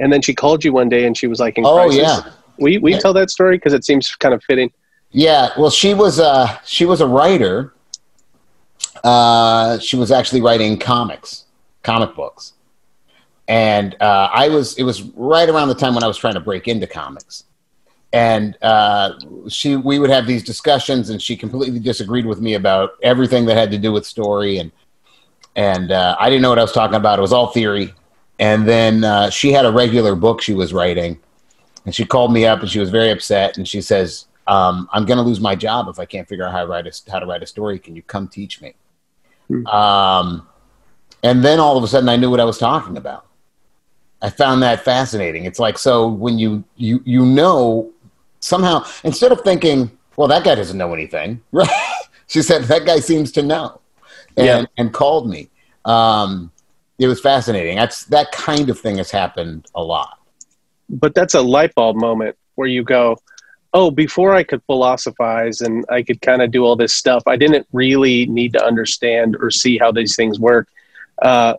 and 0.00 0.12
then 0.12 0.22
she 0.22 0.34
called 0.34 0.64
you 0.64 0.72
one 0.72 0.88
day, 0.88 1.06
and 1.06 1.16
she 1.16 1.26
was 1.26 1.38
like, 1.38 1.58
in 1.58 1.64
"Oh 1.64 1.74
crisis. 1.74 1.98
yeah." 1.98 2.32
We 2.58 2.78
we 2.78 2.92
yeah. 2.92 2.98
tell 2.98 3.12
that 3.12 3.30
story 3.30 3.56
because 3.56 3.72
it 3.72 3.84
seems 3.84 4.14
kind 4.16 4.34
of 4.34 4.42
fitting. 4.42 4.72
Yeah, 5.10 5.50
well, 5.56 5.70
she 5.70 5.94
was 5.94 6.18
a 6.18 6.60
she 6.64 6.84
was 6.84 7.00
a 7.00 7.06
writer. 7.06 7.72
Uh, 9.04 9.78
she 9.78 9.96
was 9.96 10.10
actually 10.10 10.40
writing 10.40 10.78
comics, 10.78 11.46
comic 11.82 12.14
books, 12.14 12.54
and 13.46 13.96
uh, 14.00 14.28
I 14.32 14.48
was. 14.48 14.76
It 14.78 14.82
was 14.82 15.02
right 15.14 15.48
around 15.48 15.68
the 15.68 15.74
time 15.74 15.94
when 15.94 16.04
I 16.04 16.06
was 16.06 16.16
trying 16.16 16.34
to 16.34 16.40
break 16.40 16.68
into 16.68 16.86
comics, 16.86 17.44
and 18.12 18.56
uh, 18.62 19.12
she 19.48 19.76
we 19.76 19.98
would 19.98 20.10
have 20.10 20.26
these 20.26 20.42
discussions, 20.42 21.10
and 21.10 21.20
she 21.20 21.36
completely 21.36 21.80
disagreed 21.80 22.26
with 22.26 22.40
me 22.40 22.54
about 22.54 22.92
everything 23.02 23.46
that 23.46 23.56
had 23.56 23.70
to 23.70 23.78
do 23.78 23.92
with 23.92 24.06
story, 24.06 24.58
and 24.58 24.72
and 25.56 25.90
uh, 25.92 26.16
I 26.18 26.28
didn't 26.28 26.42
know 26.42 26.50
what 26.50 26.58
I 26.58 26.62
was 26.62 26.72
talking 26.72 26.96
about. 26.96 27.18
It 27.18 27.22
was 27.22 27.32
all 27.32 27.48
theory, 27.48 27.94
and 28.38 28.68
then 28.68 29.04
uh, 29.04 29.30
she 29.30 29.52
had 29.52 29.64
a 29.64 29.72
regular 29.72 30.14
book 30.14 30.40
she 30.40 30.54
was 30.54 30.72
writing, 30.72 31.18
and 31.84 31.94
she 31.94 32.04
called 32.04 32.32
me 32.32 32.46
up, 32.46 32.60
and 32.60 32.70
she 32.70 32.80
was 32.80 32.90
very 32.90 33.10
upset, 33.10 33.56
and 33.56 33.66
she 33.66 33.80
says 33.80 34.26
um, 34.48 34.88
I'm 34.92 35.04
going 35.04 35.18
to 35.18 35.22
lose 35.22 35.40
my 35.40 35.54
job 35.54 35.88
if 35.88 35.98
I 35.98 36.06
can't 36.06 36.26
figure 36.26 36.46
out 36.46 36.52
how 36.52 36.72
a, 36.72 36.92
how 37.10 37.18
to 37.18 37.26
write 37.26 37.42
a 37.42 37.46
story. 37.46 37.78
Can 37.78 37.94
you 37.94 38.02
come 38.02 38.28
teach 38.28 38.62
me? 38.62 38.74
Hmm. 39.48 39.66
Um, 39.66 40.48
and 41.22 41.44
then 41.44 41.58
all 41.58 41.76
of 41.76 41.84
a 41.84 41.88
sudden, 41.88 42.08
I 42.08 42.16
knew 42.16 42.30
what 42.30 42.40
I 42.40 42.44
was 42.44 42.58
talking 42.58 42.96
about. 42.96 43.26
I 44.22 44.30
found 44.30 44.62
that 44.62 44.84
fascinating. 44.84 45.44
It's 45.44 45.58
like 45.58 45.78
so 45.78 46.08
when 46.08 46.38
you 46.38 46.64
you 46.76 47.00
you 47.04 47.24
know 47.24 47.92
somehow 48.40 48.84
instead 49.04 49.32
of 49.32 49.40
thinking, 49.42 49.90
well, 50.16 50.28
that 50.28 50.44
guy 50.44 50.54
doesn't 50.54 50.76
know 50.76 50.92
anything, 50.92 51.40
right? 51.52 51.68
she 52.26 52.42
said 52.42 52.64
that 52.64 52.84
guy 52.84 53.00
seems 53.00 53.32
to 53.32 53.42
know, 53.42 53.80
and 54.36 54.46
yeah. 54.46 54.64
and 54.76 54.92
called 54.92 55.28
me. 55.28 55.48
Um, 55.84 56.50
it 56.98 57.06
was 57.06 57.20
fascinating. 57.20 57.76
That's 57.76 58.04
that 58.06 58.32
kind 58.32 58.68
of 58.70 58.78
thing 58.78 58.98
has 58.98 59.10
happened 59.10 59.66
a 59.74 59.82
lot. 59.82 60.18
But 60.90 61.14
that's 61.14 61.34
a 61.34 61.42
light 61.42 61.74
bulb 61.74 61.96
moment 61.96 62.36
where 62.56 62.68
you 62.68 62.82
go, 62.82 63.18
oh, 63.74 63.90
before 63.90 64.34
I 64.34 64.42
could 64.44 64.62
philosophize 64.64 65.60
and 65.60 65.84
I 65.90 66.02
could 66.02 66.20
kind 66.20 66.42
of 66.42 66.50
do 66.50 66.64
all 66.64 66.76
this 66.76 66.94
stuff, 66.94 67.22
I 67.26 67.36
didn't 67.36 67.66
really 67.72 68.26
need 68.26 68.52
to 68.54 68.64
understand 68.64 69.36
or 69.40 69.50
see 69.50 69.78
how 69.78 69.92
these 69.92 70.16
things 70.16 70.40
work. 70.40 70.68
Uh, 71.20 71.54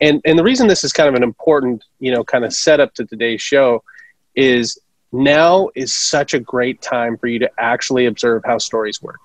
and 0.00 0.20
and 0.24 0.38
the 0.38 0.42
reason 0.42 0.66
this 0.66 0.84
is 0.84 0.92
kind 0.92 1.08
of 1.08 1.14
an 1.14 1.22
important, 1.22 1.84
you 2.00 2.12
know, 2.12 2.24
kind 2.24 2.44
of 2.44 2.52
setup 2.52 2.94
to 2.94 3.06
today's 3.06 3.40
show 3.40 3.82
is 4.34 4.78
now 5.12 5.70
is 5.74 5.94
such 5.94 6.34
a 6.34 6.40
great 6.40 6.82
time 6.82 7.16
for 7.16 7.28
you 7.28 7.38
to 7.38 7.50
actually 7.58 8.06
observe 8.06 8.42
how 8.44 8.58
stories 8.58 9.00
work. 9.00 9.20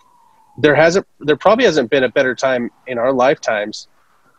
There 0.59 0.75
hasn't, 0.75 1.07
there 1.19 1.37
probably 1.37 1.65
hasn't 1.65 1.89
been 1.89 2.03
a 2.03 2.09
better 2.09 2.35
time 2.35 2.69
in 2.85 2.97
our 2.97 3.11
lifetimes 3.11 3.87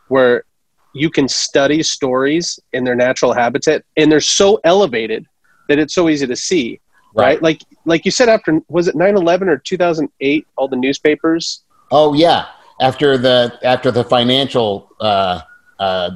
where 0.08 0.44
you 0.92 1.10
can 1.10 1.28
study 1.28 1.82
stories 1.82 2.60
in 2.72 2.84
their 2.84 2.94
natural 2.94 3.32
habitat, 3.32 3.84
and 3.96 4.10
they're 4.10 4.20
so 4.20 4.60
elevated 4.64 5.26
that 5.68 5.78
it's 5.78 5.94
so 5.94 6.08
easy 6.08 6.26
to 6.26 6.36
see 6.36 6.80
right? 7.14 7.24
right? 7.24 7.42
Like 7.42 7.62
like 7.84 8.04
you 8.04 8.10
said 8.10 8.28
after 8.28 8.60
was 8.68 8.88
it 8.88 8.94
9/11 8.94 9.48
or 9.48 9.58
2008 9.58 10.46
all 10.56 10.68
the 10.68 10.76
newspapers? 10.76 11.62
Oh 11.90 12.14
yeah, 12.14 12.46
after 12.80 13.18
the 13.18 13.58
after 13.62 13.90
the 13.90 14.02
financial 14.02 14.90
uh 15.00 15.40
uh 15.78 16.10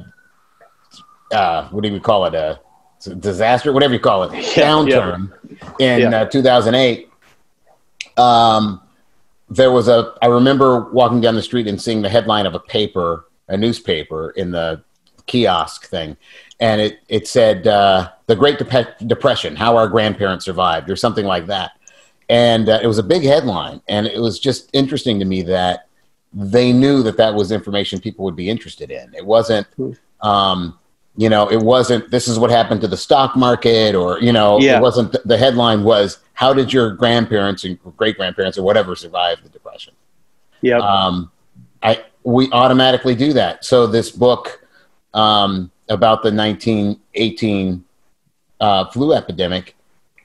uh 1.31 1.69
what 1.69 1.83
do 1.83 1.89
you 1.89 1.99
call 1.99 2.25
it 2.25 2.33
a 2.33 2.59
uh, 3.07 3.13
disaster 3.19 3.71
whatever 3.71 3.93
you 3.93 3.99
call 3.99 4.23
it 4.23 4.33
yeah, 4.57 4.63
downturn 4.63 5.31
yeah. 5.79 5.95
in 5.95 6.11
yeah. 6.11 6.21
Uh, 6.21 6.25
2008 6.25 7.09
um 8.17 8.81
there 9.49 9.71
was 9.71 9.87
a 9.87 10.13
i 10.21 10.25
remember 10.25 10.91
walking 10.91 11.21
down 11.21 11.35
the 11.35 11.41
street 11.41 11.67
and 11.67 11.79
seeing 11.79 12.01
the 12.01 12.09
headline 12.09 12.45
of 12.45 12.55
a 12.55 12.59
paper 12.59 13.25
a 13.47 13.57
newspaper 13.57 14.31
in 14.31 14.51
the 14.51 14.81
kiosk 15.27 15.87
thing 15.87 16.17
and 16.59 16.81
it 16.81 16.99
it 17.07 17.27
said 17.27 17.67
uh, 17.67 18.09
the 18.27 18.35
Great 18.35 18.59
Depression: 18.59 19.55
How 19.55 19.77
Our 19.77 19.87
Grandparents 19.87 20.45
Survived, 20.45 20.89
or 20.89 20.95
something 20.95 21.25
like 21.25 21.47
that. 21.47 21.71
And 22.27 22.69
uh, 22.69 22.79
it 22.81 22.87
was 22.87 22.97
a 22.97 23.03
big 23.03 23.23
headline, 23.23 23.81
and 23.87 24.07
it 24.07 24.19
was 24.19 24.39
just 24.39 24.69
interesting 24.73 25.19
to 25.19 25.25
me 25.25 25.43
that 25.43 25.87
they 26.33 26.73
knew 26.73 27.03
that 27.03 27.17
that 27.17 27.33
was 27.33 27.51
information 27.51 27.99
people 27.99 28.25
would 28.25 28.35
be 28.35 28.49
interested 28.49 28.89
in. 28.89 29.13
It 29.13 29.25
wasn't, 29.25 29.67
um, 30.21 30.77
you 31.15 31.29
know, 31.29 31.49
it 31.49 31.61
wasn't. 31.61 32.09
This 32.09 32.27
is 32.27 32.39
what 32.39 32.49
happened 32.49 32.81
to 32.81 32.87
the 32.87 32.97
stock 32.97 33.35
market, 33.35 33.95
or 33.95 34.19
you 34.19 34.31
know, 34.31 34.59
yeah. 34.59 34.77
it 34.77 34.81
wasn't. 34.81 35.15
The 35.25 35.37
headline 35.37 35.83
was, 35.83 36.19
"How 36.33 36.53
did 36.53 36.71
your 36.71 36.91
grandparents 36.91 37.63
and 37.63 37.77
great 37.97 38.17
grandparents 38.17 38.57
or 38.57 38.63
whatever 38.63 38.95
survive 38.95 39.43
the 39.43 39.49
depression?" 39.49 39.93
Yeah. 40.61 40.79
Um, 40.79 41.31
I 41.83 42.03
we 42.23 42.49
automatically 42.51 43.13
do 43.13 43.33
that. 43.33 43.65
So 43.65 43.87
this 43.87 44.09
book. 44.09 44.61
Um, 45.13 45.71
about 45.89 46.23
the 46.23 46.31
1918 46.31 47.83
uh, 48.59 48.85
flu 48.89 49.13
epidemic 49.13 49.75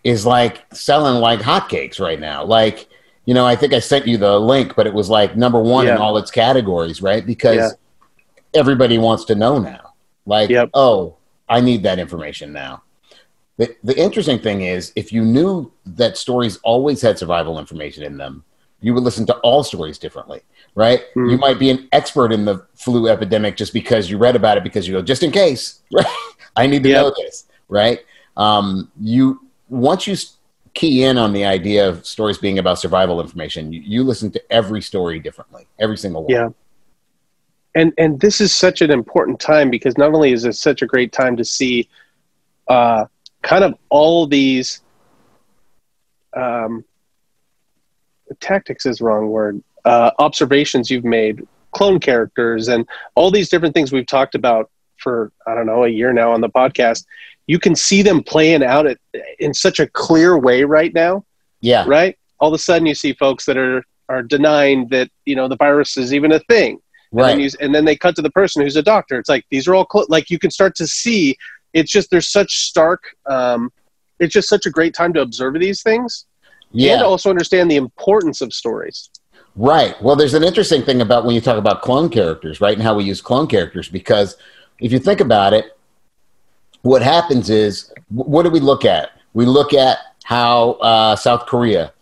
is 0.05 0.25
like 0.25 0.65
selling 0.73 1.21
like 1.21 1.41
hotcakes 1.41 2.01
right 2.01 2.21
now. 2.21 2.45
Like, 2.45 2.89
you 3.27 3.35
know, 3.35 3.47
I 3.47 3.57
think 3.57 3.73
I 3.75 3.79
sent 3.79 4.07
you 4.07 4.17
the 4.17 4.39
link, 4.39 4.75
but 4.75 4.87
it 4.87 4.95
was 4.95 5.11
like 5.11 5.37
number 5.37 5.61
one 5.61 5.87
yeah. 5.87 5.97
in 5.97 5.99
all 5.99 6.17
its 6.17 6.31
categories, 6.31 7.03
right? 7.03 7.25
Because 7.25 7.57
yeah. 7.57 8.61
everybody 8.61 8.99
wants 8.99 9.25
to 9.27 9.35
know 9.35 9.59
now. 9.59 9.95
Like, 10.27 10.51
yep. 10.51 10.71
oh, 10.75 11.17
I 11.49 11.61
need 11.61 11.83
that 11.83 11.99
information 11.99 12.53
now. 12.53 12.83
The, 13.59 13.77
the 13.85 13.99
interesting 13.99 14.39
thing 14.39 14.63
is, 14.63 14.93
if 14.97 15.13
you 15.13 15.23
knew 15.23 15.71
that 15.85 16.17
stories 16.17 16.59
always 16.63 17.03
had 17.03 17.19
survival 17.19 17.59
information 17.59 18.05
in 18.05 18.17
them, 18.17 18.43
you 18.81 18.95
would 18.95 19.03
listen 19.03 19.27
to 19.27 19.35
all 19.39 19.63
stories 19.63 19.99
differently 19.99 20.43
right? 20.75 21.03
Mm. 21.17 21.33
You 21.33 21.39
might 21.39 21.59
be 21.59 21.71
an 21.71 21.89
expert 21.93 22.33
in 22.33 22.45
the 22.45 22.67
flu 22.75 23.09
epidemic 23.09 23.57
just 23.57 23.73
because 23.73 24.11
you 24.11 24.19
read 24.19 24.37
about 24.37 24.57
it 24.57 24.65
because 24.65 24.87
you 24.87 24.95
go, 24.95 25.03
just 25.03 25.23
in 25.23 25.31
case, 25.31 25.81
right? 25.93 26.07
I 26.57 26.67
need 26.67 26.83
to 26.85 26.89
yep. 26.89 27.03
know 27.03 27.15
this, 27.17 27.47
right? 27.69 28.01
Um, 28.37 28.91
you 29.01 29.47
once 29.69 30.07
you 30.07 30.17
key 30.75 31.03
in 31.05 31.19
on 31.19 31.33
the 31.33 31.45
idea 31.45 31.89
of 31.89 32.07
stories 32.07 32.39
being 32.39 32.59
about 32.59 32.79
survival 32.79 33.21
information. 33.21 33.73
You, 33.73 33.81
you 33.81 34.05
listen 34.05 34.31
to 34.33 34.53
every 34.53 34.81
story 34.83 35.19
differently, 35.19 35.67
every 35.81 35.97
single 35.97 36.23
one. 36.23 36.33
Yeah. 36.33 36.49
And 37.75 37.93
and 37.99 38.19
this 38.21 38.41
is 38.41 38.53
such 38.53 38.83
an 38.83 38.91
important 38.91 39.39
time 39.39 39.71
because 39.71 39.97
not 39.97 40.13
only 40.13 40.33
is 40.33 40.45
it 40.45 40.55
such 40.55 40.83
a 40.83 40.87
great 40.87 41.13
time 41.13 41.37
to 41.37 41.45
see 41.45 41.89
uh, 42.67 43.07
kind 43.43 43.63
of 43.63 43.75
all 43.91 44.27
these 44.27 44.81
um, 46.37 46.85
tactics 48.37 48.87
is 48.87 48.99
the 48.99 49.05
wrong 49.05 49.29
word 49.29 49.63
uh, 49.85 50.11
observations 50.19 50.91
you've 50.91 51.05
made 51.05 51.47
clone 51.73 51.99
characters 52.01 52.69
and 52.69 52.87
all 53.15 53.31
these 53.31 53.49
different 53.49 53.75
things 53.75 53.93
we've 53.93 54.07
talked 54.07 54.35
about 54.35 54.71
for 54.99 55.33
i 55.47 55.55
don't 55.55 55.67
know 55.67 55.85
a 55.85 55.89
year 55.89 56.13
now 56.13 56.33
on 56.33 56.41
the 56.41 56.49
podcast 56.49 57.05
you 57.47 57.59
can 57.59 57.75
see 57.75 58.03
them 58.03 58.23
playing 58.23 58.63
out 58.63 58.87
it 58.87 59.01
in 59.39 59.55
such 59.55 59.81
a 59.81 59.87
clear 59.87 60.37
way 60.39 60.65
right 60.65 60.93
now 60.95 61.25
Yeah. 61.61 61.85
right 61.87 62.17
all 62.41 62.49
of 62.49 62.55
a 62.55 62.59
sudden 62.59 62.87
you 62.87 62.95
see 62.95 63.13
folks 63.15 63.45
that 63.47 63.57
are 63.57 63.83
are 64.09 64.23
denying 64.23 64.89
that 64.89 65.09
you 65.25 65.37
know 65.37 65.49
the 65.49 65.57
virus 65.57 65.97
is 65.97 66.13
even 66.13 66.33
a 66.33 66.41
thing 66.41 66.73
and 67.13 67.21
Right. 67.21 67.27
then, 67.33 67.41
you, 67.41 67.51
and 67.61 67.75
then 67.75 67.85
they 67.85 67.97
cut 67.97 68.15
to 68.17 68.23
the 68.23 68.31
person 68.31 68.63
who's 68.63 68.77
a 68.77 68.83
doctor 68.83 69.19
it's 69.19 69.29
like 69.29 69.45
these 69.51 69.67
are 69.67 69.75
all 69.75 69.87
cl- 69.91 70.07
like 70.09 70.31
you 70.31 70.39
can 70.39 70.51
start 70.51 70.75
to 70.77 70.87
see 70.87 71.37
it's 71.73 71.91
just 71.91 72.11
there's 72.11 72.29
such 72.31 72.57
stark 72.69 73.03
um, 73.27 73.73
it's 74.19 74.33
just 74.35 74.49
such 74.49 74.67
a 74.67 74.71
great 74.71 74.93
time 74.95 75.13
to 75.15 75.21
observe 75.21 75.55
these 75.55 75.83
things 75.83 76.27
and 76.73 76.81
yeah. 76.81 77.03
also 77.03 77.31
understand 77.31 77.71
the 77.71 77.77
importance 77.77 78.41
of 78.41 78.53
stories 78.53 79.11
Right. 79.57 80.01
Well, 80.01 80.17
there's 80.17 80.35
an 80.35 80.45
interesting 80.45 80.83
thing 80.83 81.01
about 81.01 81.25
when 81.25 81.35
you 81.35 81.41
talk 81.41 81.59
about 81.59 81.83
clone 81.83 82.09
characters, 82.09 82.61
right, 82.61 82.75
and 82.75 82.83
how 82.83 82.95
we 82.95 83.05
use 83.05 83.21
clone 83.21 83.47
characters, 83.47 83.89
because 83.89 84.37
if 84.81 84.93
you 84.93 84.99
think 84.99 85.21
about 85.21 85.53
it, 85.53 85.77
what 86.83 87.03
happens 87.03 87.51
is, 87.51 87.93
what 88.09 88.45
do 88.45 88.51
we 88.51 88.61
look 88.61 88.85
at? 88.85 89.11
We 89.35 89.45
look 89.45 89.75
at 89.75 89.99
how 90.25 90.73
uh, 90.73 91.17
South 91.17 91.47
Korea, 91.47 91.93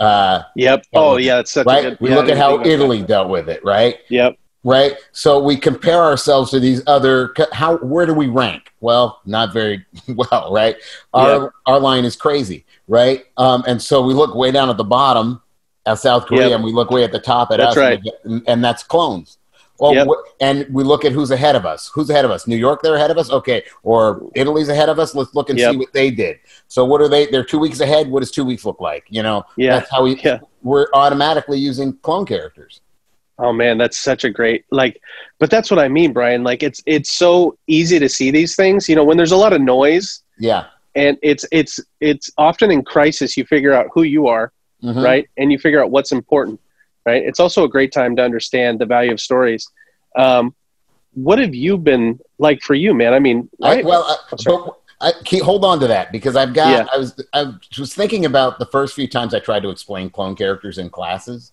uh, 0.00 0.42
Yep. 0.56 0.86
Oh, 0.94 1.18
yeah. 1.18 1.40
It's 1.40 1.52
such 1.52 1.66
right? 1.66 1.84
a 1.84 1.90
good. 1.90 2.00
we 2.00 2.10
yeah, 2.10 2.16
look 2.16 2.28
at 2.28 2.36
how 2.36 2.64
Italy 2.64 3.02
dealt 3.02 3.28
with 3.28 3.48
it, 3.48 3.64
right? 3.64 3.98
Yep. 4.08 4.36
Right. 4.64 4.96
So 5.12 5.38
we 5.40 5.56
compare 5.56 6.02
ourselves 6.02 6.50
to 6.50 6.60
these 6.60 6.82
other. 6.86 7.32
How 7.52 7.76
where 7.78 8.06
do 8.06 8.12
we 8.14 8.26
rank? 8.26 8.72
Well, 8.80 9.20
not 9.24 9.52
very 9.52 9.86
well, 10.08 10.52
right? 10.52 10.76
Our 11.14 11.28
Yeah. 11.44 11.48
our 11.66 11.78
line 11.80 12.04
is 12.04 12.16
crazy, 12.16 12.66
right? 12.88 13.24
Um, 13.36 13.62
and 13.66 13.80
so 13.80 14.02
we 14.02 14.14
look 14.14 14.34
way 14.34 14.50
down 14.50 14.68
at 14.68 14.76
the 14.76 14.84
bottom 14.84 15.40
at 15.86 15.98
South 16.00 16.26
Korea, 16.26 16.48
Yep. 16.48 16.54
and 16.56 16.64
we 16.64 16.72
look 16.72 16.90
way 16.90 17.04
at 17.04 17.12
the 17.12 17.20
top 17.20 17.50
at 17.52 17.58
That's 17.58 17.70
us, 17.70 17.76
right. 17.76 18.00
and, 18.24 18.42
and 18.48 18.62
that's 18.64 18.82
clones. 18.82 19.38
Well, 19.78 19.94
Yep. 19.94 20.08
and 20.40 20.66
we 20.74 20.82
look 20.82 21.04
at 21.04 21.12
who's 21.12 21.30
ahead 21.30 21.54
of 21.54 21.64
us. 21.64 21.88
Who's 21.94 22.10
ahead 22.10 22.24
of 22.24 22.32
us? 22.32 22.48
New 22.48 22.56
York, 22.56 22.82
they're 22.82 22.96
ahead 22.96 23.12
of 23.12 23.16
us. 23.16 23.30
Okay, 23.30 23.62
or 23.84 24.20
Italy's 24.34 24.68
ahead 24.68 24.88
of 24.88 24.98
us. 24.98 25.14
Let's 25.14 25.32
look 25.36 25.50
and 25.50 25.58
Yep. 25.58 25.70
see 25.70 25.76
what 25.78 25.92
they 25.92 26.10
did. 26.10 26.40
So 26.66 26.84
what 26.84 27.00
are 27.00 27.08
they? 27.08 27.26
They're 27.26 27.44
two 27.44 27.60
weeks 27.60 27.78
ahead. 27.78 28.10
What 28.10 28.20
does 28.20 28.32
two 28.32 28.44
weeks 28.44 28.64
look 28.64 28.80
like? 28.80 29.04
You 29.08 29.22
know, 29.22 29.44
Yeah. 29.56 29.78
that's 29.78 29.90
how 29.90 30.02
we 30.02 30.20
Yeah. 30.20 30.40
we're 30.64 30.88
automatically 30.94 31.58
using 31.60 31.96
clone 32.02 32.26
characters. 32.26 32.80
Oh 33.38 33.52
man, 33.52 33.78
that's 33.78 33.96
such 33.96 34.24
a 34.24 34.30
great 34.30 34.64
like. 34.70 35.00
But 35.38 35.50
that's 35.50 35.70
what 35.70 35.78
I 35.78 35.88
mean, 35.88 36.12
Brian. 36.12 36.42
Like 36.42 36.62
it's 36.62 36.82
it's 36.86 37.12
so 37.12 37.56
easy 37.66 37.98
to 37.98 38.08
see 38.08 38.30
these 38.30 38.56
things. 38.56 38.88
You 38.88 38.96
know, 38.96 39.04
when 39.04 39.16
there's 39.16 39.32
a 39.32 39.36
lot 39.36 39.52
of 39.52 39.60
noise, 39.60 40.22
Yeah. 40.38 40.66
and 40.94 41.16
it's 41.22 41.44
it's 41.52 41.78
it's 42.00 42.30
often 42.36 42.70
in 42.70 42.82
crisis 42.82 43.36
you 43.36 43.44
figure 43.44 43.72
out 43.72 43.86
who 43.94 44.02
you 44.02 44.26
are, 44.26 44.52
Mhm. 44.82 45.04
right, 45.04 45.28
and 45.36 45.52
you 45.52 45.58
figure 45.58 45.82
out 45.82 45.90
what's 45.90 46.10
important, 46.12 46.58
right. 47.06 47.22
It's 47.22 47.38
also 47.40 47.64
a 47.64 47.68
great 47.68 47.92
time 47.92 48.16
to 48.16 48.22
understand 48.24 48.80
the 48.80 48.86
value 48.86 49.12
of 49.12 49.20
stories. 49.20 49.68
Um, 50.16 50.54
what 51.14 51.38
have 51.38 51.54
you 51.54 51.78
been 51.78 52.18
like 52.38 52.60
for 52.62 52.74
you, 52.74 52.92
man? 52.94 53.12
I 53.14 53.18
mean, 53.20 53.48
I, 53.62 53.76
right? 53.76 53.84
well, 53.84 54.02
I, 54.04 54.16
I'm 54.32 54.38
sorry. 54.38 54.62
but 54.66 54.74
I, 55.00 55.12
keep, 55.24 55.42
hold 55.44 55.64
on 55.64 55.78
to 55.80 55.86
that 55.88 56.10
because 56.10 56.34
I've 56.34 56.52
got. 56.54 56.70
Yeah. 56.70 56.86
I 56.92 56.98
was 56.98 57.24
I 57.32 57.52
was 57.78 57.94
thinking 57.94 58.24
about 58.24 58.58
the 58.58 58.66
first 58.66 58.94
few 58.94 59.06
times 59.06 59.32
I 59.34 59.38
tried 59.38 59.62
to 59.62 59.68
explain 59.70 60.10
clone 60.10 60.34
characters 60.34 60.76
in 60.78 60.90
classes, 60.90 61.52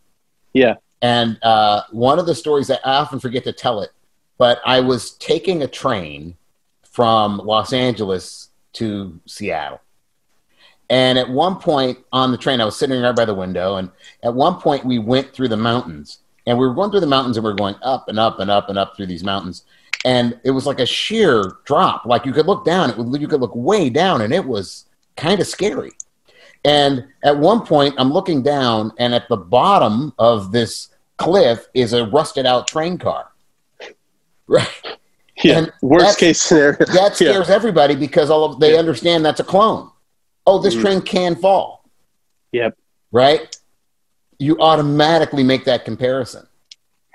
yeah, 0.53 0.75
and 1.01 1.37
uh, 1.43 1.83
one 1.91 2.19
of 2.19 2.25
the 2.25 2.35
stories 2.35 2.67
that 2.67 2.81
I 2.85 2.95
often 2.95 3.19
forget 3.19 3.43
to 3.43 3.53
tell 3.53 3.81
it, 3.81 3.91
but 4.37 4.59
I 4.65 4.79
was 4.79 5.11
taking 5.11 5.61
a 5.63 5.67
train 5.67 6.35
from 6.83 7.37
Los 7.37 7.73
Angeles 7.73 8.49
to 8.73 9.19
Seattle. 9.25 9.81
And 10.89 11.17
at 11.17 11.29
one 11.29 11.57
point 11.57 11.99
on 12.11 12.31
the 12.31 12.37
train, 12.37 12.61
I 12.61 12.65
was 12.65 12.77
sitting 12.77 13.01
right 13.01 13.15
by 13.15 13.25
the 13.25 13.33
window, 13.33 13.77
and 13.77 13.89
at 14.23 14.33
one 14.33 14.59
point 14.61 14.85
we 14.85 14.99
went 14.99 15.33
through 15.33 15.47
the 15.47 15.57
mountains, 15.57 16.19
and 16.45 16.57
we 16.57 16.67
were 16.67 16.73
going 16.73 16.91
through 16.91 16.99
the 16.99 17.07
mountains, 17.07 17.37
and 17.37 17.43
we 17.43 17.49
were 17.49 17.57
going 17.57 17.75
up 17.81 18.07
and 18.07 18.19
up 18.19 18.39
and 18.39 18.51
up 18.51 18.69
and 18.69 18.77
up 18.77 18.95
through 18.95 19.07
these 19.07 19.23
mountains, 19.23 19.63
and 20.05 20.39
it 20.43 20.51
was 20.51 20.67
like 20.67 20.79
a 20.79 20.85
sheer 20.85 21.57
drop. 21.65 22.05
Like 22.05 22.25
you 22.25 22.33
could 22.33 22.45
look 22.45 22.65
down, 22.65 22.91
it 22.91 22.97
would, 22.97 23.19
you 23.19 23.27
could 23.27 23.41
look 23.41 23.55
way 23.55 23.89
down, 23.89 24.21
and 24.21 24.31
it 24.31 24.45
was 24.45 24.85
kind 25.17 25.39
of 25.39 25.47
scary. 25.47 25.91
And 26.65 27.05
at 27.23 27.37
one 27.37 27.65
point, 27.65 27.93
I'm 27.97 28.11
looking 28.11 28.41
down, 28.41 28.91
and 28.97 29.13
at 29.13 29.29
the 29.29 29.37
bottom 29.37 30.13
of 30.17 30.51
this 30.51 30.89
cliff 31.17 31.67
is 31.73 31.93
a 31.93 32.05
rusted 32.07 32.45
out 32.45 32.67
train 32.67 32.97
car. 32.97 33.29
Right. 34.47 34.67
yeah. 35.43 35.57
And 35.57 35.73
Worst 35.81 36.19
case 36.19 36.39
scenario. 36.41 36.77
That 36.79 36.87
Yeah. 37.19 37.31
scares 37.31 37.49
everybody 37.49 37.95
because 37.95 38.29
all 38.29 38.43
of, 38.43 38.59
they 38.59 38.73
Yeah. 38.73 38.79
understand 38.79 39.25
that's 39.25 39.39
a 39.39 39.43
clone. 39.43 39.89
Oh, 40.45 40.59
this 40.59 40.75
Mhm. 40.75 40.81
train 40.81 41.01
can 41.01 41.35
fall. 41.35 41.83
Yep. 42.51 42.77
Right? 43.11 43.57
You 44.37 44.57
automatically 44.59 45.43
make 45.43 45.65
that 45.65 45.85
comparison. 45.85 46.45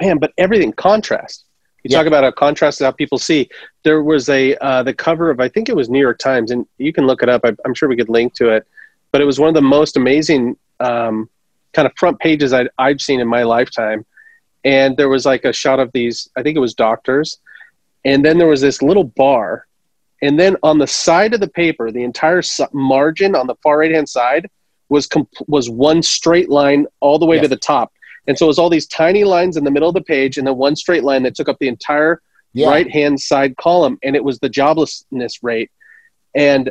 man 0.01 0.17
but 0.19 0.33
everything 0.39 0.73
contrast 0.73 1.45
you 1.85 1.91
Yeah. 1.91 1.99
talk 1.99 2.07
about 2.07 2.25
a 2.25 2.33
contrast 2.33 2.81
is 2.81 2.85
how 2.87 2.91
people 2.91 3.19
see 3.19 3.51
there 3.85 4.03
was 4.03 4.31
a 4.31 4.57
uh, 4.57 4.83
the 4.83 4.95
cover 4.95 5.29
of 5.31 5.41
i 5.41 5.49
think 5.49 5.69
it 5.69 5.77
was 5.77 5.91
new 5.91 6.01
york 6.01 6.19
times 6.19 6.51
and 6.51 6.67
you 6.79 6.91
can 6.91 7.07
look 7.07 7.23
it 7.23 7.29
up 7.29 7.43
I, 7.45 7.51
i'm 7.67 7.75
sure 7.75 7.87
we 7.87 7.97
could 7.97 8.09
link 8.09 8.33
to 8.41 8.49
it 8.49 8.67
but 9.13 9.21
it 9.21 9.25
was 9.25 9.39
one 9.39 9.49
of 9.49 9.55
the 9.55 9.63
most 9.63 9.97
amazing 9.97 10.57
um, 10.81 11.29
kind 11.73 11.87
of 11.87 11.93
front 11.97 12.19
pages 12.19 12.53
I'd, 12.53 12.69
i've 12.79 13.01
seen 13.01 13.21
in 13.21 13.29
my 13.29 13.43
lifetime. 13.43 14.05
And 14.65 14.97
there 14.97 15.09
was 15.09 15.25
like 15.25 15.45
a 15.45 15.53
shot 15.53 15.81
of 15.81 15.91
these 15.93 16.29
i 16.37 16.43
think 16.43 16.57
it 16.57 16.61
was 16.61 16.75
doctors. 16.75 17.39
And 18.05 18.25
then 18.25 18.39
there 18.39 18.49
was 18.49 18.61
this 18.61 18.83
little 18.83 19.05
bar. 19.05 19.67
And 20.23 20.39
then 20.39 20.57
on 20.63 20.79
the 20.79 20.87
side 20.87 21.35
of 21.35 21.41
the 21.41 21.49
paper 21.49 21.91
the 21.91 22.03
entire 22.03 22.43
margin 22.73 23.35
on 23.35 23.47
the 23.47 23.57
far 23.63 23.79
right 23.79 23.91
hand 23.91 24.09
side 24.09 24.49
was 24.89 25.07
comp- 25.07 25.29
was 25.47 25.71
one 25.71 26.03
straight 26.03 26.51
line 26.51 26.87
all 27.01 27.19
the 27.19 27.27
way 27.27 27.39
to 27.41 27.49
the 27.49 27.57
top. 27.57 27.93
And 28.27 28.37
so 28.37 28.47
it 28.47 28.49
was 28.49 28.59
all 28.59 28.69
these 28.71 28.87
tiny 28.87 29.25
lines 29.25 29.57
in 29.57 29.65
the 29.65 29.71
middle 29.71 29.89
of 29.89 29.95
the 29.95 30.03
page 30.03 30.37
and 30.37 30.47
then 30.47 30.57
one 30.57 30.77
straight 30.77 31.05
line 31.05 31.23
that 31.23 31.35
took 31.35 31.49
up 31.49 31.59
the 31.59 31.69
entire 31.69 32.21
Yeah. 32.53 32.69
right 32.69 32.91
hand 32.91 33.21
side 33.21 33.57
column. 33.57 33.99
And 34.03 34.15
it 34.17 34.25
was 34.25 34.39
the 34.41 34.51
joblessness 34.51 35.39
rate. 35.43 35.71
And 36.35 36.71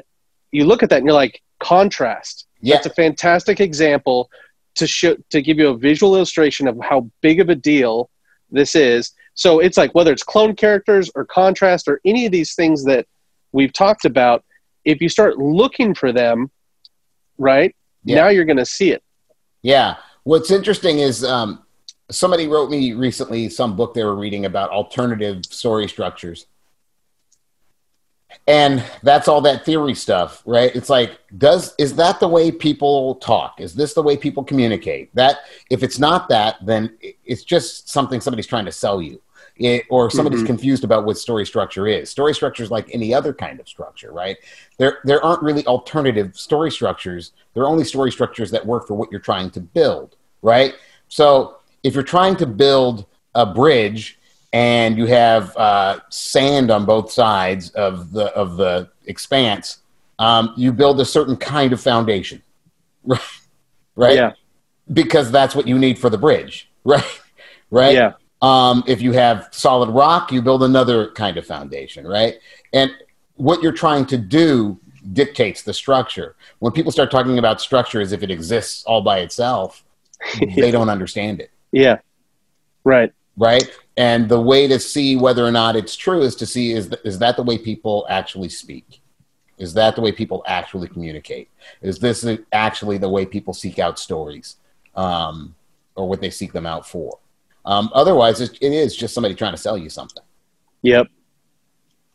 you 0.51 0.65
look 0.65 0.83
at 0.83 0.89
that 0.89 0.97
and 0.97 1.05
you're 1.05 1.13
like 1.13 1.41
contrast 1.59 2.47
Yeah. 2.61 2.75
that's 2.75 2.87
a 2.87 2.93
fantastic 2.93 3.59
example 3.59 4.29
to 4.75 4.87
show 4.87 5.15
to 5.29 5.41
give 5.41 5.57
you 5.57 5.69
a 5.69 5.77
visual 5.77 6.15
illustration 6.15 6.67
of 6.67 6.77
how 6.81 7.09
big 7.21 7.39
of 7.39 7.49
a 7.49 7.55
deal 7.55 8.09
this 8.51 8.75
is 8.75 9.11
so 9.33 9.59
it's 9.59 9.77
like 9.77 9.93
whether 9.95 10.11
it's 10.11 10.23
clone 10.23 10.55
characters 10.55 11.09
or 11.15 11.25
contrast 11.25 11.87
or 11.87 11.99
any 12.05 12.25
of 12.25 12.31
these 12.31 12.55
things 12.55 12.83
that 12.85 13.05
we've 13.51 13.73
talked 13.73 14.05
about 14.05 14.43
if 14.85 15.01
you 15.01 15.09
start 15.09 15.37
looking 15.37 15.93
for 15.93 16.11
them 16.11 16.49
right 17.37 17.75
Yeah. 18.03 18.15
now 18.15 18.27
you're 18.29 18.45
going 18.45 18.57
to 18.57 18.65
see 18.65 18.91
it 18.91 19.03
Yeah. 19.61 19.95
What's 20.23 20.51
interesting 20.51 20.99
is 20.99 21.23
um, 21.23 21.63
somebody 22.11 22.47
wrote 22.47 22.69
me 22.69 22.93
recently 22.93 23.49
some 23.49 23.75
book 23.75 23.93
they 23.93 24.03
were 24.03 24.15
reading 24.15 24.45
about 24.45 24.69
alternative 24.69 25.45
story 25.45 25.87
structures. 25.87 26.45
And 28.47 28.83
that's 29.03 29.27
all 29.27 29.41
that 29.41 29.65
theory 29.65 29.93
stuff, 29.93 30.41
right? 30.45 30.75
It's 30.75 30.89
like, 30.89 31.19
does 31.37 31.73
is 31.77 31.95
that 31.95 32.19
the 32.19 32.27
way 32.27 32.51
people 32.51 33.15
talk? 33.15 33.59
Is 33.59 33.73
this 33.75 33.93
the 33.93 34.03
way 34.03 34.17
people 34.17 34.43
communicate? 34.43 35.13
That 35.15 35.39
if 35.69 35.83
it's 35.83 35.99
not 35.99 36.29
that, 36.29 36.57
then 36.63 36.97
it's 37.25 37.43
just 37.43 37.89
something 37.89 38.21
somebody's 38.21 38.47
trying 38.47 38.65
to 38.65 38.71
sell 38.71 39.01
you, 39.01 39.21
it, 39.55 39.85
or 39.89 40.09
somebody's 40.11 40.43
Mhm. 40.43 40.47
confused 40.47 40.83
about 40.83 41.05
what 41.05 41.17
story 41.17 41.45
structure 41.45 41.87
is. 41.87 42.09
Story 42.09 42.33
structure 42.33 42.63
is 42.63 42.71
like 42.71 42.89
any 42.93 43.13
other 43.13 43.33
kind 43.33 43.59
of 43.59 43.67
structure, 43.67 44.11
right? 44.11 44.37
There 44.77 44.99
there 45.05 45.23
aren't 45.23 45.41
really 45.41 45.65
alternative 45.65 46.35
story 46.35 46.71
structures. 46.71 47.31
There 47.53 47.63
are 47.63 47.67
only 47.67 47.83
story 47.83 48.11
structures 48.11 48.51
that 48.51 48.65
work 48.65 48.87
for 48.87 48.93
what 48.93 49.11
you're 49.11 49.19
trying 49.21 49.49
to 49.51 49.59
build, 49.59 50.15
right? 50.41 50.75
So 51.07 51.57
if 51.83 51.93
you're 51.95 52.03
trying 52.03 52.35
to 52.37 52.45
build 52.45 53.05
a 53.35 53.45
bridge 53.45 54.18
and 54.51 54.97
you 54.97 55.05
have 55.05 55.55
uh, 55.57 55.99
sand 56.09 56.71
on 56.71 56.85
both 56.85 57.11
sides 57.11 57.69
of 57.71 58.11
the 58.11 58.25
of 58.33 58.57
the 58.57 58.89
expanse, 59.05 59.79
um, 60.17 60.53
you 60.57 60.73
build 60.73 60.99
a 60.99 61.05
certain 61.05 61.37
kind 61.37 61.71
of 61.73 61.81
foundation, 61.81 62.41
right? 63.03 63.21
Right? 63.95 64.15
yeah 64.15 64.33
Because 64.91 65.31
that's 65.31 65.55
what 65.55 65.67
you 65.67 65.77
need 65.77 65.99
for 65.99 66.09
the 66.09 66.17
bridge, 66.17 66.69
right? 66.83 67.21
Right? 67.69 67.93
yeah 67.93 68.13
Um, 68.41 68.83
if 68.87 69.01
you 69.01 69.11
have 69.11 69.49
solid 69.51 69.89
rock, 69.89 70.31
you 70.31 70.41
build 70.41 70.63
another 70.63 71.11
kind 71.11 71.37
of 71.37 71.45
foundation, 71.45 72.07
right? 72.07 72.35
And 72.73 72.91
what 73.35 73.61
you're 73.61 73.71
trying 73.71 74.05
to 74.07 74.17
do 74.17 74.79
dictates 75.13 75.61
the 75.61 75.73
structure. 75.73 76.35
When 76.59 76.71
people 76.71 76.91
start 76.91 77.11
talking 77.11 77.37
about 77.37 77.61
structure 77.61 78.01
as 78.01 78.11
if 78.11 78.23
it 78.23 78.31
exists 78.31 78.83
all 78.85 79.01
by 79.01 79.19
itself, 79.19 79.83
they 80.55 80.71
don't 80.71 80.89
understand 80.89 81.39
it, 81.39 81.51
yeah 81.71 81.99
right 82.83 83.13
right? 83.39 83.67
And 83.99 84.29
the 84.29 84.39
way 84.39 84.65
to 84.65 84.79
see 84.79 85.17
whether 85.17 85.45
or 85.45 85.51
not 85.51 85.75
it's 85.75 85.97
true 85.97 86.21
is 86.21 86.33
to 86.37 86.45
see 86.45 86.71
is, 86.71 86.87
th- 86.87 87.01
is 87.03 87.19
that 87.19 87.35
the 87.35 87.43
way 87.43 87.57
people 87.57 88.07
actually 88.09 88.47
speak? 88.47 89.01
Is 89.57 89.73
that 89.73 89.97
the 89.97 90.01
way 90.01 90.13
people 90.13 90.41
actually 90.47 90.87
communicate? 90.87 91.49
Is 91.81 91.99
this 91.99 92.25
actually 92.53 92.97
the 92.97 93.09
way 93.09 93.25
people 93.25 93.53
seek 93.53 93.77
out 93.77 93.99
stories, 93.99 94.55
um, 94.95 95.53
or 95.95 96.07
what 96.07 96.21
they 96.21 96.29
seek 96.29 96.53
them 96.53 96.65
out 96.65 96.87
for? 96.87 97.19
Um, 97.65 97.89
otherwise, 97.93 98.39
it, 98.39 98.57
it 98.61 98.71
is 98.71 98.95
just 98.95 99.13
somebody 99.13 99.35
trying 99.35 99.51
to 99.51 99.57
sell 99.57 99.77
you 99.77 99.89
something. 99.89 100.23
Yep, 100.83 101.07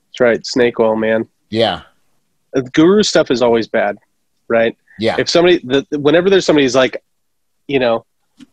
that's 0.09 0.21
right. 0.21 0.47
Snake 0.47 0.81
oil, 0.81 0.97
man. 0.97 1.29
Yeah, 1.51 1.83
the 2.55 2.63
guru 2.63 3.03
stuff 3.03 3.31
is 3.31 3.43
always 3.43 3.69
bad, 3.69 3.99
right? 4.49 4.75
Yeah. 4.99 5.17
If 5.19 5.29
somebody, 5.29 5.59
the, 5.59 5.87
whenever 5.99 6.31
there's 6.31 6.47
somebody 6.47 6.65
who's 6.65 6.75
like, 6.75 7.03
you 7.69 7.79
know, 7.79 8.07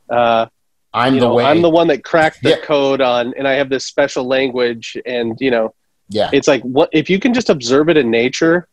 uh, 0.09 0.47
I'm 0.93 1.13
you 1.13 1.19
the 1.21 1.27
know, 1.27 1.35
way. 1.35 1.45
I'm 1.45 1.61
the 1.61 1.69
one 1.69 1.87
that 1.87 2.03
cracked 2.03 2.41
the 2.43 2.51
Yeah. 2.51 2.57
code 2.57 3.01
on, 3.01 3.33
and 3.37 3.47
I 3.47 3.53
have 3.53 3.69
this 3.69 3.85
special 3.85 4.25
language, 4.25 4.97
and 5.05 5.37
you 5.39 5.51
know, 5.51 5.73
yeah, 6.09 6.29
it's 6.33 6.47
like 6.47 6.61
what 6.63 6.89
if 6.91 7.09
you 7.09 7.19
can 7.19 7.33
just 7.33 7.49
observe 7.49 7.89
it 7.89 7.97
in 7.97 8.11
nature? 8.11 8.67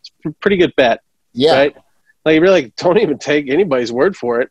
It's 0.00 0.10
a 0.24 0.30
pretty 0.40 0.56
good 0.56 0.74
bet, 0.76 1.00
yeah, 1.34 1.54
right? 1.54 1.76
Like 2.24 2.36
you 2.36 2.40
really 2.40 2.72
don't 2.76 2.98
even 2.98 3.18
take 3.18 3.50
anybody's 3.50 3.92
word 3.92 4.16
for 4.16 4.40
it, 4.40 4.50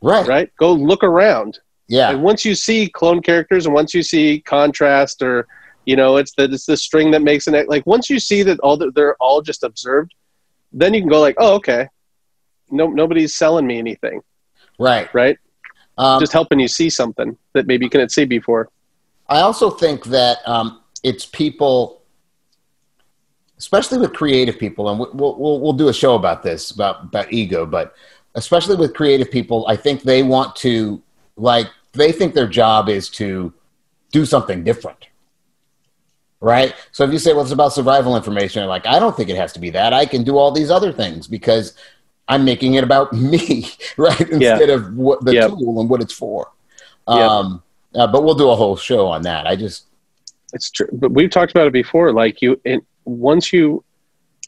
right, 0.00 0.26
right? 0.26 0.52
Go 0.56 0.72
look 0.72 1.02
around, 1.02 1.58
yeah, 1.88 2.10
and 2.10 2.22
once 2.22 2.44
you 2.44 2.54
see 2.54 2.88
clone 2.88 3.22
characters, 3.22 3.66
and 3.66 3.74
once 3.74 3.92
you 3.92 4.02
see 4.02 4.40
contrast, 4.40 5.22
or 5.22 5.48
you 5.84 5.96
know, 5.96 6.16
it's 6.16 6.32
the 6.36 6.44
it's 6.44 6.66
the 6.66 6.76
string 6.76 7.10
that 7.10 7.22
makes 7.22 7.48
it 7.48 7.68
like 7.68 7.84
once 7.86 8.08
you 8.08 8.20
see 8.20 8.44
that 8.44 8.60
all 8.60 8.76
the, 8.76 8.92
they're 8.94 9.16
all 9.16 9.42
just 9.42 9.64
observed, 9.64 10.14
then 10.72 10.94
you 10.94 11.00
can 11.00 11.08
go 11.08 11.20
like, 11.20 11.34
oh, 11.38 11.54
okay, 11.54 11.88
no, 12.70 12.86
nobody's 12.86 13.34
selling 13.34 13.66
me 13.66 13.78
anything, 13.78 14.20
right. 14.78 15.12
right? 15.12 15.38
Um, 16.00 16.18
just 16.18 16.32
helping 16.32 16.58
you 16.58 16.68
see 16.68 16.88
something 16.88 17.36
that 17.52 17.66
maybe 17.66 17.84
you 17.84 17.90
couldn't 17.90 18.08
see 18.10 18.24
before. 18.24 18.70
I 19.28 19.40
also 19.40 19.68
think 19.68 20.04
that 20.06 20.38
um, 20.48 20.80
it's 21.02 21.26
people, 21.26 22.00
especially 23.58 23.98
with 23.98 24.12
creative 24.14 24.58
people, 24.58 24.88
and 24.88 24.98
we'll, 24.98 25.12
we'll 25.12 25.60
we'll 25.60 25.78
do 25.84 25.88
a 25.88 25.92
show 25.92 26.14
about 26.14 26.42
this 26.42 26.70
about 26.70 27.04
about 27.04 27.30
ego, 27.32 27.66
but 27.66 27.94
especially 28.34 28.76
with 28.76 28.94
creative 28.94 29.30
people, 29.30 29.66
I 29.68 29.76
think 29.76 30.02
they 30.02 30.22
want 30.22 30.56
to 30.56 31.02
like 31.36 31.68
they 31.92 32.12
think 32.12 32.32
their 32.32 32.48
job 32.48 32.88
is 32.88 33.10
to 33.10 33.52
do 34.10 34.24
something 34.24 34.64
different. 34.64 35.08
Right. 36.40 36.74
So 36.92 37.04
if 37.04 37.12
you 37.12 37.18
say, 37.18 37.34
well, 37.34 37.42
it's 37.42 37.52
about 37.52 37.74
survival 37.74 38.16
information, 38.16 38.66
like, 38.66 38.86
I 38.86 38.98
don't 38.98 39.14
think 39.14 39.28
it 39.28 39.36
has 39.36 39.52
to 39.52 39.60
be 39.60 39.68
that. 39.70 39.92
I 39.92 40.06
can 40.06 40.24
do 40.24 40.38
all 40.38 40.50
these 40.50 40.70
other 40.70 40.90
things 40.90 41.26
because 41.26 41.74
I'm 42.30 42.44
making 42.44 42.74
it 42.74 42.84
about 42.84 43.12
me, 43.32 43.66
right? 43.98 44.18
Yeah. 44.20 44.52
Instead 44.54 44.70
of 44.70 44.94
what 44.96 45.24
the 45.24 45.34
Yep. 45.34 45.48
tool 45.50 45.80
and 45.80 45.90
what 45.90 46.00
it's 46.00 46.12
for. 46.14 46.50
Yep. 47.08 47.18
Um, 47.18 47.62
uh, 47.94 48.06
but 48.06 48.22
we'll 48.24 48.34
do 48.36 48.48
a 48.50 48.56
whole 48.56 48.76
show 48.76 49.06
on 49.08 49.22
that. 49.22 49.46
I 49.46 49.56
just, 49.56 49.86
It's 50.54 50.70
true, 50.70 50.88
but 50.92 51.10
we've 51.10 51.30
talked 51.30 51.50
about 51.50 51.66
it 51.66 51.72
before. 51.72 52.12
Like 52.12 52.40
you, 52.40 52.60
it, 52.64 52.80
once 53.04 53.52
you, 53.52 53.82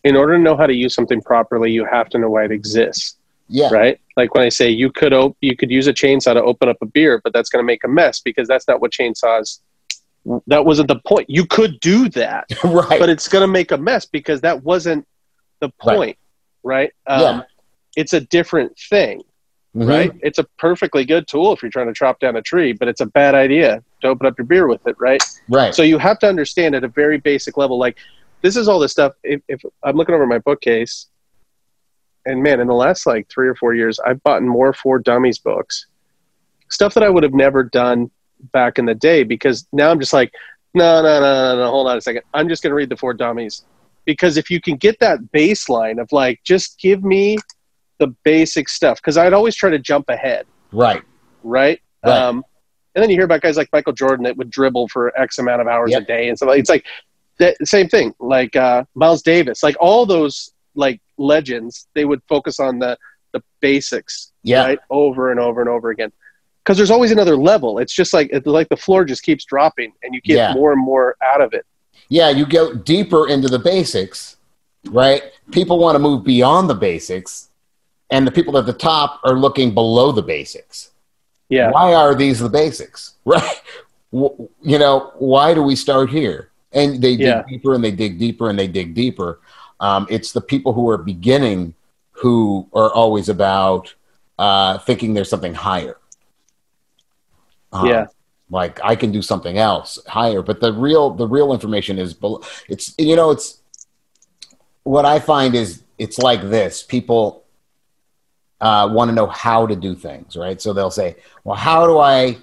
in 0.04 0.14
order 0.16 0.36
to 0.36 0.42
know 0.42 0.56
how 0.56 0.66
to 0.66 0.74
use 0.74 0.94
something 0.94 1.20
properly, 1.20 1.70
you 1.72 1.84
have 1.84 2.08
to 2.10 2.18
know 2.18 2.30
why 2.30 2.44
it 2.44 2.52
exists, 2.52 3.16
yeah, 3.48 3.68
right? 3.72 4.00
Like 4.16 4.34
when 4.34 4.44
I 4.44 4.48
say 4.48 4.70
you 4.70 4.90
could 4.92 5.12
op- 5.12 5.36
you 5.40 5.56
could 5.56 5.70
use 5.70 5.86
a 5.88 5.92
chainsaw 5.92 6.34
to 6.34 6.42
open 6.42 6.68
up 6.68 6.76
a 6.82 6.86
beer, 6.86 7.20
but 7.24 7.32
that's 7.32 7.48
going 7.50 7.62
to 7.62 7.66
make 7.66 7.82
a 7.84 7.88
mess 7.88 8.20
because 8.20 8.46
that's 8.48 8.66
not 8.68 8.80
what 8.80 8.92
chainsaws. 8.92 9.58
That 10.46 10.64
wasn't 10.64 10.88
the 10.88 11.00
point. 11.06 11.28
You 11.28 11.44
could 11.46 11.80
do 11.80 12.08
that, 12.10 12.46
right. 12.64 12.98
but 13.00 13.08
it's 13.08 13.26
going 13.28 13.42
to 13.42 13.48
make 13.48 13.72
a 13.72 13.76
mess 13.78 14.06
because 14.06 14.40
that 14.42 14.62
wasn't 14.62 15.04
the 15.60 15.66
Right. 15.84 15.96
point, 15.96 16.18
right? 16.62 16.92
Um, 17.08 17.20
Yeah. 17.20 17.42
It's 17.96 18.12
a 18.12 18.20
different 18.20 18.78
thing. 18.78 19.22
Mhm. 19.74 19.88
right? 19.88 20.12
It's 20.22 20.38
a 20.38 20.44
perfectly 20.58 21.06
good 21.06 21.26
tool 21.26 21.50
if 21.54 21.62
you're 21.62 21.70
trying 21.70 21.86
to 21.86 21.94
chop 21.94 22.20
down 22.20 22.36
a 22.36 22.42
tree, 22.42 22.74
but 22.74 22.88
it's 22.88 23.00
a 23.00 23.06
bad 23.06 23.34
idea 23.34 23.82
to 24.02 24.06
open 24.06 24.26
up 24.26 24.36
your 24.36 24.44
beer 24.44 24.68
with 24.68 24.86
it, 24.86 24.94
right? 24.98 25.22
Right. 25.48 25.74
So 25.74 25.82
you 25.82 25.96
have 25.96 26.18
to 26.18 26.28
understand 26.28 26.74
at 26.74 26.84
a 26.84 26.88
very 26.88 27.16
basic 27.16 27.56
level, 27.56 27.78
like 27.78 27.96
this 28.42 28.54
is 28.54 28.68
all 28.68 28.78
the 28.78 28.88
stuff. 28.88 29.14
If, 29.22 29.40
if 29.48 29.62
I'm 29.82 29.96
looking 29.96 30.14
over 30.14 30.26
my 30.26 30.40
bookcase, 30.40 31.06
and 32.26 32.42
man, 32.42 32.60
in 32.60 32.66
the 32.66 32.74
last 32.74 33.06
like 33.06 33.30
three 33.30 33.48
or 33.48 33.54
for 33.54 33.74
years, 33.74 33.98
I've 33.98 34.22
bought 34.22 34.42
more 34.42 34.74
for 34.74 34.98
dummies 34.98 35.38
books, 35.38 35.86
stuff 36.68 36.92
that 36.92 37.02
I 37.02 37.08
would 37.08 37.22
have 37.22 37.34
never 37.34 37.64
done 37.64 38.10
back 38.52 38.78
in 38.78 38.84
the 38.84 38.94
day 38.94 39.22
because 39.22 39.66
now 39.72 39.90
I'm 39.90 40.00
just 40.00 40.12
like, 40.12 40.34
no, 40.74 41.02
no, 41.02 41.20
no, 41.20 41.54
no, 41.54 41.56
no, 41.62 41.70
hold 41.70 41.88
on 41.88 41.96
a 41.96 42.00
second. 42.02 42.22
I'm 42.34 42.48
just 42.48 42.62
going 42.62 42.72
to 42.72 42.74
read 42.74 42.90
the 42.90 42.96
four 42.96 43.14
dummies 43.14 43.64
because 44.04 44.36
if 44.36 44.50
you 44.50 44.60
can 44.60 44.76
get 44.76 44.98
that 45.00 45.18
baseline 45.32 45.98
of 46.00 46.12
like, 46.12 46.40
just 46.44 46.78
give 46.78 47.02
me 47.02 47.38
the 48.02 48.14
basic 48.24 48.68
stuff 48.68 48.96
because 48.98 49.16
I'd 49.16 49.32
always 49.32 49.54
try 49.54 49.70
to 49.70 49.78
jump 49.78 50.06
ahead 50.08 50.44
right. 50.72 51.02
right? 51.44 51.80
Right. 52.04 52.18
Um, 52.18 52.44
and 52.94 53.02
then 53.02 53.08
you 53.10 53.16
hear 53.16 53.24
about 53.24 53.40
guys 53.42 53.56
like 53.56 53.68
Michael 53.72 53.92
Jordan 53.92 54.24
that 54.24 54.36
would 54.36 54.50
dribble 54.50 54.88
for 54.88 55.16
X 55.18 55.38
amount 55.38 55.60
of 55.62 55.68
hours 55.68 55.92
Yep. 55.92 56.02
a 56.02 56.04
day 56.04 56.28
and 56.28 56.36
stuff. 56.36 56.48
like 56.48 56.58
It's 56.60 56.68
like 56.68 56.84
the 57.38 57.54
same 57.64 57.88
thing. 57.88 58.12
Like 58.18 58.54
uh, 58.56 58.84
Miles 58.94 59.22
Davis, 59.22 59.62
like 59.62 59.76
all 59.80 60.04
those 60.04 60.52
like 60.74 61.00
legends, 61.16 61.86
they 61.94 62.04
would 62.04 62.20
focus 62.28 62.58
on 62.60 62.78
the 62.80 62.98
the 63.32 63.42
basics, 63.60 64.32
Yeah. 64.42 64.64
right, 64.64 64.78
over 64.90 65.30
and 65.30 65.40
over 65.40 65.60
and 65.62 65.70
over 65.70 65.88
again. 65.90 66.12
Because 66.62 66.76
there's 66.76 66.90
always 66.90 67.12
another 67.12 67.36
level. 67.36 67.78
It's 67.78 67.94
just 67.94 68.12
like 68.12 68.28
it's 68.32 68.46
like 68.46 68.68
the 68.68 68.76
floor 68.76 69.04
just 69.04 69.22
keeps 69.22 69.44
dropping, 69.46 69.92
and 70.02 70.12
you 70.14 70.20
get 70.20 70.36
Yeah. 70.36 70.52
more 70.54 70.72
and 70.72 70.82
more 70.84 71.16
out 71.24 71.40
of 71.40 71.54
it. 71.54 71.64
Yeah. 72.08 72.28
You 72.30 72.44
go 72.46 72.74
deeper 72.74 73.28
into 73.28 73.48
the 73.48 73.58
basics, 73.58 74.36
right? 74.90 75.22
People 75.50 75.78
want 75.78 75.94
to 75.94 75.98
move 76.00 76.24
beyond 76.24 76.68
the 76.68 76.74
basics, 76.74 77.48
and 78.12 78.26
the 78.26 78.30
people 78.30 78.56
at 78.58 78.66
the 78.66 78.72
top 78.74 79.20
are 79.24 79.34
looking 79.34 79.72
below 79.74 80.12
the 80.12 80.22
basics. 80.22 80.90
Yeah, 81.48 81.70
Why 81.70 81.94
are 81.94 82.14
these 82.14 82.38
the 82.38 82.48
basics, 82.48 83.14
right? 83.24 83.60
You 84.12 84.78
know, 84.78 85.12
why 85.18 85.54
do 85.54 85.62
we 85.62 85.74
start 85.74 86.10
here? 86.10 86.50
And 86.72 87.02
they 87.02 87.16
dig 87.16 87.20
Yeah. 87.24 87.42
deeper 87.48 87.74
and 87.74 87.82
they 87.82 87.90
dig 87.90 88.18
deeper 88.18 88.50
and 88.50 88.58
they 88.58 88.68
dig 88.68 88.94
deeper. 88.94 89.40
Um, 89.80 90.06
it's 90.10 90.32
the 90.32 90.40
people 90.40 90.72
who 90.74 90.88
are 90.90 90.98
beginning 90.98 91.74
who 92.12 92.68
are 92.74 92.92
always 92.92 93.28
about 93.28 93.94
uh, 94.38 94.78
thinking 94.78 95.14
there's 95.14 95.30
something 95.30 95.54
higher. 95.54 95.96
Um, 97.72 97.88
Yeah. 97.88 98.06
like 98.50 98.78
I 98.84 98.94
can 98.96 99.10
do 99.12 99.22
something 99.22 99.56
else 99.58 99.98
higher, 100.06 100.42
but 100.42 100.60
the 100.60 100.72
real 100.72 101.10
the 101.10 101.26
real 101.26 101.52
information 101.52 101.98
is 101.98 102.12
below. 102.12 102.42
It's 102.68 102.94
you 102.98 103.16
know 103.16 103.30
it's 103.30 103.60
what 104.84 105.04
I 105.06 105.18
find 105.18 105.54
is 105.54 105.82
it's 105.98 106.18
like 106.18 106.42
this. 106.42 106.82
People 106.82 107.41
uh, 108.62 108.88
want 108.90 109.10
to 109.10 109.14
know 109.14 109.26
how 109.26 109.66
to 109.66 109.76
do 109.76 109.94
things, 109.94 110.36
right? 110.36 110.60
So 110.62 110.72
they'll 110.72 110.90
say, 110.90 111.16
"Well, 111.44 111.56
how 111.56 111.86
do 111.86 111.98
I 111.98 112.38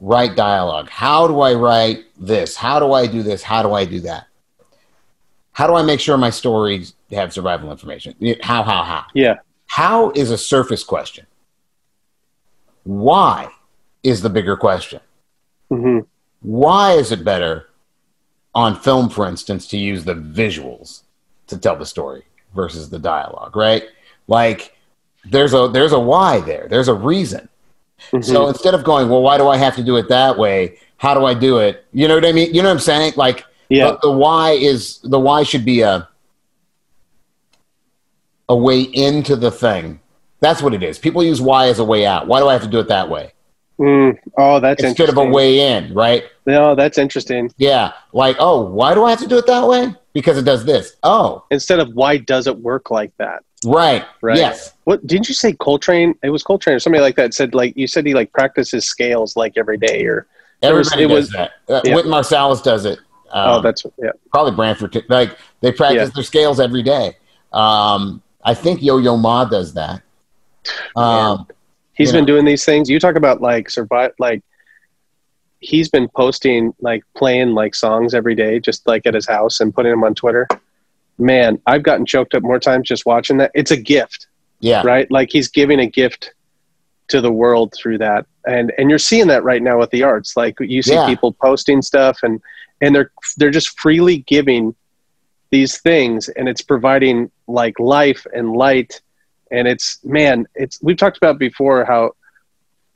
write 0.00 0.34
dialogue? 0.36 0.90
How 0.90 1.28
do 1.28 1.40
I 1.40 1.54
write 1.54 2.04
this? 2.18 2.56
How 2.56 2.78
do 2.80 2.92
I 2.92 3.06
do 3.06 3.22
this? 3.22 3.42
How 3.42 3.62
do 3.62 3.72
I 3.72 3.84
do 3.84 4.00
that? 4.00 4.26
How 5.52 5.66
do 5.66 5.74
I 5.74 5.82
make 5.82 6.00
sure 6.00 6.16
my 6.18 6.30
stories 6.30 6.94
have 7.12 7.32
survival 7.32 7.70
information? 7.70 8.14
How? 8.42 8.62
How? 8.62 8.82
How? 8.82 9.04
yeah, 9.14 9.36
How 9.66 10.10
is 10.10 10.30
a 10.30 10.38
surface 10.38 10.82
question. 10.82 11.26
Why 12.84 13.48
is 14.02 14.22
the 14.22 14.30
bigger 14.30 14.56
question? 14.56 15.00
hmm 15.70 16.00
Why 16.40 16.92
is 16.94 17.12
it 17.12 17.24
better 17.24 17.68
on 18.54 18.74
film, 18.76 19.08
for 19.08 19.26
instance, 19.26 19.66
to 19.68 19.78
use 19.78 20.04
the 20.04 20.14
visuals 20.14 21.02
to 21.46 21.56
tell 21.56 21.76
the 21.76 21.86
story 21.86 22.24
versus 22.54 22.90
the 22.90 22.98
dialogue, 22.98 23.56
right? 23.56 23.84
Like 24.26 24.74
there's 25.24 25.54
a 25.54 25.68
there's 25.68 25.92
a 25.92 26.00
why 26.00 26.40
there. 26.40 26.66
There's 26.68 26.88
a 26.88 26.94
reason. 26.94 27.48
Mm-hmm. 28.10 28.22
So 28.22 28.48
instead 28.48 28.74
of 28.74 28.84
going, 28.84 29.08
well, 29.08 29.22
why 29.22 29.38
do 29.38 29.48
I 29.48 29.56
have 29.56 29.76
to 29.76 29.82
do 29.82 29.96
it 29.96 30.08
that 30.08 30.36
way? 30.36 30.78
How 30.96 31.14
do 31.14 31.24
I 31.24 31.34
do 31.34 31.58
it? 31.58 31.84
You 31.92 32.08
know 32.08 32.14
what 32.14 32.24
I 32.24 32.32
mean? 32.32 32.54
You 32.54 32.62
know 32.62 32.68
what 32.68 32.74
I'm 32.74 32.80
saying? 32.80 33.14
Like 33.16 33.44
yeah, 33.68 33.96
the, 34.02 34.10
why 34.10 34.52
is 34.52 34.98
the 35.02 35.18
why 35.18 35.42
should 35.42 35.64
be 35.64 35.80
a 35.82 36.08
a 38.48 38.56
way 38.56 38.82
into 38.82 39.34
the 39.34 39.50
thing. 39.50 39.98
That's 40.40 40.62
what 40.62 40.74
it 40.74 40.82
is. 40.82 40.98
People 40.98 41.22
use 41.22 41.40
why 41.40 41.68
as 41.68 41.78
a 41.78 41.84
way 41.84 42.04
out. 42.04 42.26
Why 42.26 42.40
do 42.40 42.48
I 42.48 42.52
have 42.52 42.62
to 42.62 42.68
do 42.68 42.78
it 42.80 42.88
that 42.88 43.08
way? 43.08 43.32
Mm. 43.78 44.18
Oh, 44.36 44.60
that's 44.60 44.82
Instead 44.82 45.08
of 45.08 45.16
a 45.16 45.24
way 45.24 45.58
in, 45.60 45.94
right? 45.94 46.24
No, 46.46 46.74
that's 46.74 46.98
interesting. 46.98 47.50
Yeah. 47.56 47.92
Like, 48.12 48.36
oh, 48.38 48.62
why 48.62 48.94
do 48.94 49.04
I 49.04 49.10
have 49.10 49.20
to 49.20 49.26
do 49.26 49.38
it 49.38 49.46
that 49.46 49.66
way? 49.66 49.94
Because 50.12 50.36
it 50.36 50.44
does 50.44 50.64
this. 50.64 50.96
Oh, 51.02 51.44
Instead 51.50 51.80
of 51.80 51.94
why 51.94 52.18
does 52.18 52.46
it 52.46 52.58
work 52.58 52.90
like 52.90 53.16
that? 53.16 53.42
Right. 53.64 54.04
Right. 54.20 54.36
Yes. 54.38 54.74
What 54.84 55.06
didn't 55.06 55.28
you 55.28 55.34
say? 55.34 55.52
Coltrane? 55.52 56.14
It 56.22 56.30
was 56.30 56.42
Coltrane 56.42 56.76
or 56.76 56.80
somebody 56.80 57.02
like 57.02 57.16
that 57.16 57.32
said 57.34 57.54
like 57.54 57.76
you 57.76 57.86
said 57.86 58.04
he 58.06 58.14
like 58.14 58.32
practices 58.32 58.84
scales 58.86 59.36
like 59.36 59.52
every 59.56 59.78
day 59.78 60.04
or 60.04 60.26
There 60.60 60.74
was- 60.74 60.92
Everybody 60.92 61.14
it 61.14 61.16
does 61.16 61.26
was- 61.26 61.32
that. 61.32 61.50
Uh, 61.68 61.80
yeah. 61.84 61.94
Wynton 61.94 62.12
Marsalis 62.12 62.62
does 62.62 62.84
it. 62.84 62.98
Um, 63.34 63.48
oh 63.58 63.62
that's 63.62 63.84
yeah 63.98 64.10
probably 64.30 64.52
Branford. 64.54 65.04
Like 65.08 65.38
they 65.60 65.72
practice 65.72 66.08
Yeah. 66.08 66.12
their 66.14 66.24
scales 66.24 66.60
every 66.60 66.82
day. 66.82 67.16
Um, 67.52 68.20
I 68.44 68.54
think 68.54 68.82
Yo 68.82 68.98
Yo 68.98 69.16
Ma 69.16 69.44
does 69.44 69.74
that. 69.74 70.02
Um, 70.96 71.46
he's 71.94 72.08
you 72.08 72.12
been 72.14 72.22
know. 72.22 72.26
doing 72.34 72.44
these 72.44 72.64
things. 72.64 72.90
You 72.90 72.98
talk 73.00 73.16
about 73.16 73.40
like 73.40 73.70
survive 73.70 74.12
like 74.18 74.42
he's 75.60 75.88
been 75.88 76.08
posting 76.08 76.74
like 76.80 77.04
playing 77.16 77.54
like 77.54 77.74
songs 77.74 78.14
every 78.14 78.34
day 78.34 78.58
just 78.58 78.86
like 78.86 79.06
at 79.06 79.14
his 79.14 79.26
house 79.26 79.60
and 79.60 79.72
putting 79.74 79.92
them 79.92 80.02
on 80.04 80.14
Twitter. 80.14 80.46
Man, 81.22 81.60
I've 81.66 81.82
gotten 81.82 82.04
choked 82.06 82.34
up 82.34 82.42
more 82.42 82.58
times 82.58 82.88
just 82.88 83.06
watching 83.06 83.36
that. 83.38 83.50
It's 83.54 83.70
a 83.70 83.76
gift. 83.76 84.26
yeah. 84.60 84.82
right? 84.84 85.10
Like 85.10 85.30
he's 85.30 85.48
giving 85.48 85.80
a 85.80 85.86
gift 85.86 86.32
to 87.08 87.20
the 87.20 87.32
world 87.32 87.74
through 87.76 87.98
that, 87.98 88.26
and 88.46 88.72
and 88.78 88.88
you're 88.90 88.98
seeing 88.98 89.28
that 89.28 89.44
right 89.44 89.62
now 89.62 89.78
with 89.78 89.90
the 89.90 90.02
arts. 90.02 90.36
Like 90.36 90.56
you 90.60 90.82
see 90.82 90.94
Yeah. 90.94 91.06
people 91.06 91.32
posting 91.32 91.82
stuff, 91.82 92.18
and 92.22 92.40
and 92.80 92.94
they're 92.94 93.10
they're 93.36 93.50
just 93.50 93.78
freely 93.80 94.18
giving 94.18 94.74
these 95.50 95.78
things 95.82 96.30
and 96.30 96.48
it's 96.48 96.62
providing 96.62 97.30
like 97.46 97.78
life 97.78 98.26
and 98.34 98.54
light 98.54 99.02
and 99.50 99.68
it's 99.68 100.00
man 100.02 100.46
it's 100.54 100.80
we've 100.82 100.96
talked 100.96 101.18
about 101.18 101.38
before 101.38 101.84
how 101.84 102.10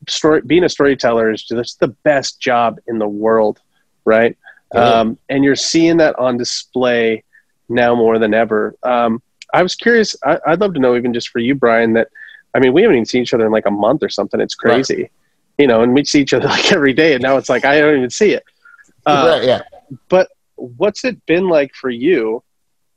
story 0.09 0.41
being 0.41 0.65
a 0.65 0.69
storyteller 0.69 1.31
is 1.31 1.43
just 1.43 1.79
the 1.81 1.89
best 1.89 2.41
job 2.41 2.79
in 2.87 2.99
the 2.99 3.07
world 3.07 3.61
right 4.07 4.39
um, 4.75 5.19
and 5.29 5.45
you're 5.45 5.55
seeing 5.55 5.99
that 5.99 6.19
on 6.19 6.39
display 6.39 7.23
now 7.69 7.95
more 7.95 8.19
than 8.19 8.35
ever 8.35 8.75
um, 8.83 9.23
i 9.55 9.63
was 9.63 9.75
curious 9.75 10.17
I, 10.25 10.39
would 10.49 10.61
love 10.61 10.75
to 10.75 10.81
know 10.81 10.97
even 10.97 11.13
just 11.13 11.29
for 11.29 11.39
you 11.39 11.55
brian 11.55 11.93
that 11.95 12.09
i 12.55 12.59
mean 12.59 12.73
we 12.73 12.83
haven't 12.83 12.97
even 12.97 13.07
seen 13.07 13.23
each 13.23 13.35
other 13.35 13.47
in 13.47 13.53
like 13.53 13.67
a 13.67 13.71
month 13.71 14.03
or 14.03 14.09
something 14.09 14.41
it's 14.41 14.55
crazy 14.55 15.03
right. 15.03 15.13
you 15.59 15.67
know 15.67 15.83
and 15.83 15.95
we 15.95 16.05
see 16.05 16.21
each 16.21 16.35
other 16.35 16.47
like 16.57 16.73
every 16.73 16.93
day 16.93 17.15
and 17.15 17.23
now 17.23 17.37
it's 17.37 17.49
like 17.49 17.65
i 17.65 17.81
don't 17.81 17.97
even 17.97 18.11
see 18.11 18.33
it 18.33 18.45
uh, 19.07 19.39
right, 19.39 19.45
yeah 19.47 19.63
but 20.09 20.29
what's 20.57 21.05
it 21.05 21.25
been 21.27 21.49
like 21.49 21.75
for 21.75 21.91
you 21.91 22.43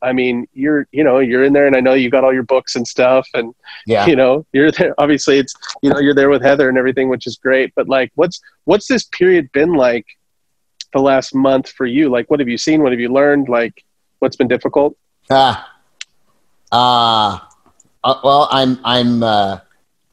I 0.01 0.13
mean, 0.13 0.47
you're 0.53 0.87
you 0.91 1.03
know 1.03 1.19
you're 1.19 1.43
in 1.43 1.53
there, 1.53 1.67
and 1.67 1.75
I 1.75 1.81
know 1.81 1.93
you 1.93 2.09
got 2.09 2.23
all 2.23 2.33
your 2.33 2.43
books 2.43 2.75
and 2.75 2.87
stuff, 2.87 3.27
and 3.33 3.53
yeah, 3.85 4.05
you 4.05 4.15
know 4.15 4.45
you're 4.53 4.71
there. 4.71 4.93
Obviously, 4.97 5.39
it's 5.39 5.53
you 5.81 5.89
know 5.89 5.99
you're 5.99 6.15
there 6.15 6.29
with 6.29 6.41
Heather 6.41 6.69
and 6.69 6.77
everything, 6.77 7.09
which 7.09 7.27
is 7.27 7.37
great. 7.37 7.73
But 7.75 7.89
like, 7.89 8.11
what's 8.15 8.39
what's 8.65 8.87
this 8.87 9.05
period 9.05 9.51
been 9.51 9.73
like 9.73 10.05
the 10.93 11.01
last 11.01 11.35
month 11.35 11.69
for 11.69 11.85
you? 11.85 12.09
Like, 12.09 12.29
what 12.29 12.39
have 12.39 12.49
you 12.49 12.57
seen? 12.57 12.81
What 12.81 12.91
have 12.91 12.99
you 12.99 13.11
learned? 13.11 13.49
Like, 13.49 13.83
what's 14.19 14.35
been 14.35 14.47
difficult? 14.47 14.97
Ah, 15.29 15.69
uh, 16.71 17.39
uh, 18.03 18.19
well, 18.23 18.47
I'm 18.51 18.79
I'm 18.83 19.23
uh, 19.23 19.59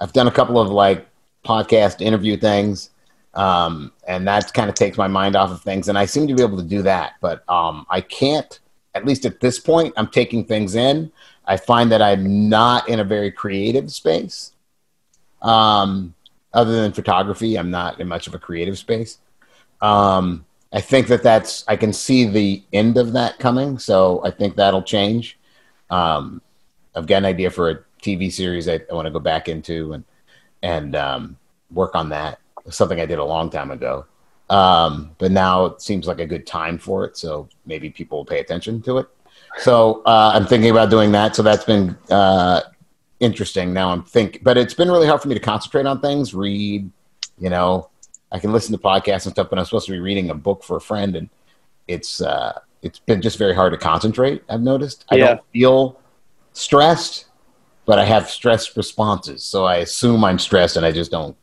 I've 0.00 0.12
done 0.12 0.26
a 0.26 0.32
couple 0.32 0.60
of 0.60 0.68
like 0.70 1.06
podcast 1.44 2.00
interview 2.00 2.36
things. 2.36 2.90
Um, 3.34 3.92
and 4.08 4.26
that 4.26 4.54
kind 4.54 4.70
of 4.70 4.74
takes 4.74 4.96
my 4.96 5.08
mind 5.08 5.36
off 5.36 5.50
of 5.50 5.60
things, 5.60 5.90
and 5.90 5.98
I 5.98 6.06
seem 6.06 6.26
to 6.26 6.34
be 6.34 6.42
able 6.42 6.56
to 6.56 6.64
do 6.64 6.80
that, 6.82 7.16
but 7.20 7.44
um, 7.50 7.84
I 7.90 8.00
can't 8.00 8.58
at 8.96 9.04
least 9.04 9.26
at 9.26 9.40
this 9.40 9.58
point, 9.58 9.92
I'm 9.98 10.08
taking 10.08 10.46
things 10.46 10.74
in. 10.74 11.12
I 11.44 11.58
find 11.58 11.92
that 11.92 12.00
I'm 12.00 12.48
not 12.48 12.88
in 12.88 12.98
a 12.98 13.04
very 13.04 13.30
creative 13.30 13.92
space. 13.92 14.52
Um, 15.42 16.14
other 16.54 16.80
than 16.80 16.92
photography, 16.92 17.56
I'm 17.56 17.70
not 17.70 18.00
in 18.00 18.08
much 18.08 18.26
of 18.26 18.34
a 18.34 18.38
creative 18.38 18.78
space. 18.78 19.18
Um, 19.82 20.46
I 20.76 20.80
think 20.82 21.06
that 21.06 21.22
that's 21.22 21.64
I 21.66 21.76
can 21.76 21.94
see 21.94 22.26
the 22.26 22.62
end 22.70 22.98
of 22.98 23.14
that 23.14 23.38
coming, 23.38 23.78
so 23.78 24.22
I 24.22 24.30
think 24.30 24.56
that'll 24.56 24.82
change. 24.82 25.38
Um, 25.88 26.42
I've 26.94 27.06
got 27.06 27.16
an 27.16 27.24
idea 27.24 27.50
for 27.50 27.70
a 27.70 27.78
TV 28.02 28.30
series 28.30 28.68
I, 28.68 28.80
I 28.90 28.94
want 28.94 29.06
to 29.06 29.10
go 29.10 29.18
back 29.18 29.48
into 29.48 29.94
and 29.94 30.04
and 30.62 30.94
um, 30.94 31.38
work 31.70 31.94
on 31.94 32.10
that. 32.10 32.40
Something 32.68 33.00
I 33.00 33.06
did 33.06 33.18
a 33.18 33.24
long 33.24 33.48
time 33.48 33.70
ago. 33.70 34.04
Um, 34.50 35.12
but 35.16 35.32
now 35.32 35.64
it 35.64 35.80
seems 35.80 36.06
like 36.06 36.20
a 36.20 36.26
good 36.26 36.46
time 36.46 36.76
for 36.76 37.06
it, 37.06 37.16
so 37.16 37.48
maybe 37.64 37.88
people 37.88 38.18
will 38.18 38.26
pay 38.26 38.40
attention 38.40 38.82
to 38.82 38.98
it. 38.98 39.08
So 39.60 40.02
uh, 40.04 40.32
I'm 40.34 40.44
thinking 40.44 40.70
about 40.70 40.90
doing 40.90 41.10
that. 41.12 41.34
So 41.34 41.42
that's 41.42 41.64
been 41.64 41.96
uh, 42.10 42.60
interesting. 43.18 43.72
Now 43.72 43.92
I'm 43.92 44.02
thinking, 44.02 44.42
but 44.44 44.58
it's 44.58 44.74
been 44.74 44.90
really 44.90 45.06
hard 45.06 45.22
for 45.22 45.28
me 45.28 45.34
to 45.36 45.40
concentrate 45.40 45.86
on 45.86 46.02
things, 46.02 46.34
read. 46.34 46.90
You 47.38 47.48
know, 47.48 47.88
I 48.32 48.38
can 48.38 48.52
listen 48.52 48.72
to 48.72 48.78
podcasts 48.78 49.26
and 49.26 49.32
stuff, 49.32 49.48
but 49.50 49.58
I'm 49.58 49.64
supposed 49.64 49.86
to 49.86 49.92
be 49.92 50.00
reading 50.00 50.30
a 50.30 50.34
book 50.34 50.64
for 50.64 50.76
a 50.76 50.80
friend, 50.80 51.14
and 51.16 51.28
it's 51.86 52.20
uh, 52.20 52.58
it's 52.82 52.98
been 52.98 53.22
just 53.22 53.38
very 53.38 53.54
hard 53.54 53.72
to 53.72 53.78
concentrate. 53.78 54.42
I've 54.48 54.62
noticed. 54.62 55.04
I 55.10 55.16
yeah. 55.16 55.26
don't 55.26 55.40
feel 55.52 56.00
stressed, 56.52 57.26
but 57.84 57.98
I 57.98 58.04
have 58.04 58.28
stress 58.28 58.76
responses. 58.76 59.44
So 59.44 59.64
I 59.64 59.76
assume 59.76 60.24
I'm 60.24 60.38
stressed, 60.38 60.76
and 60.76 60.84
I 60.84 60.92
just 60.92 61.10
don't 61.10 61.36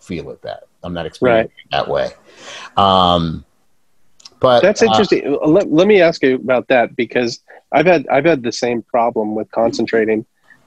feel 0.00 0.30
it 0.30 0.42
that 0.42 0.64
I'm 0.82 0.92
not 0.92 1.06
experiencing 1.06 1.52
right. 1.72 1.84
that 1.84 1.88
way. 1.88 2.10
Um, 2.76 3.44
but 4.40 4.60
that's 4.60 4.82
uh, 4.82 4.86
interesting. 4.86 5.26
Uh, 5.26 5.46
let, 5.46 5.70
let 5.70 5.86
me 5.86 6.00
ask 6.00 6.22
you 6.22 6.36
about 6.36 6.68
that 6.68 6.96
because 6.96 7.40
I've 7.72 7.86
had 7.86 8.06
I've 8.08 8.24
had 8.24 8.42
the 8.42 8.52
same 8.52 8.82
problem 8.82 9.34
with 9.34 9.50
concentrating, 9.50 10.26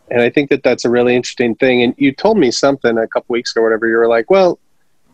and 0.10 0.22
I 0.22 0.30
think 0.30 0.50
that 0.50 0.64
that's 0.64 0.86
a 0.86 0.90
really 0.90 1.16
interesting 1.16 1.56
thing. 1.56 1.84
And 1.84 1.94
you 1.98 2.14
told 2.14 2.38
me 2.38 2.52
something 2.52 2.98
a 2.98 3.08
couple 3.08 3.34
weeks 3.34 3.52
ago, 3.52 3.62
or 3.62 3.64
whatever. 3.66 3.88
You 3.88 3.98
were 3.98 4.08
like, 4.08 4.30
well, 4.30 4.60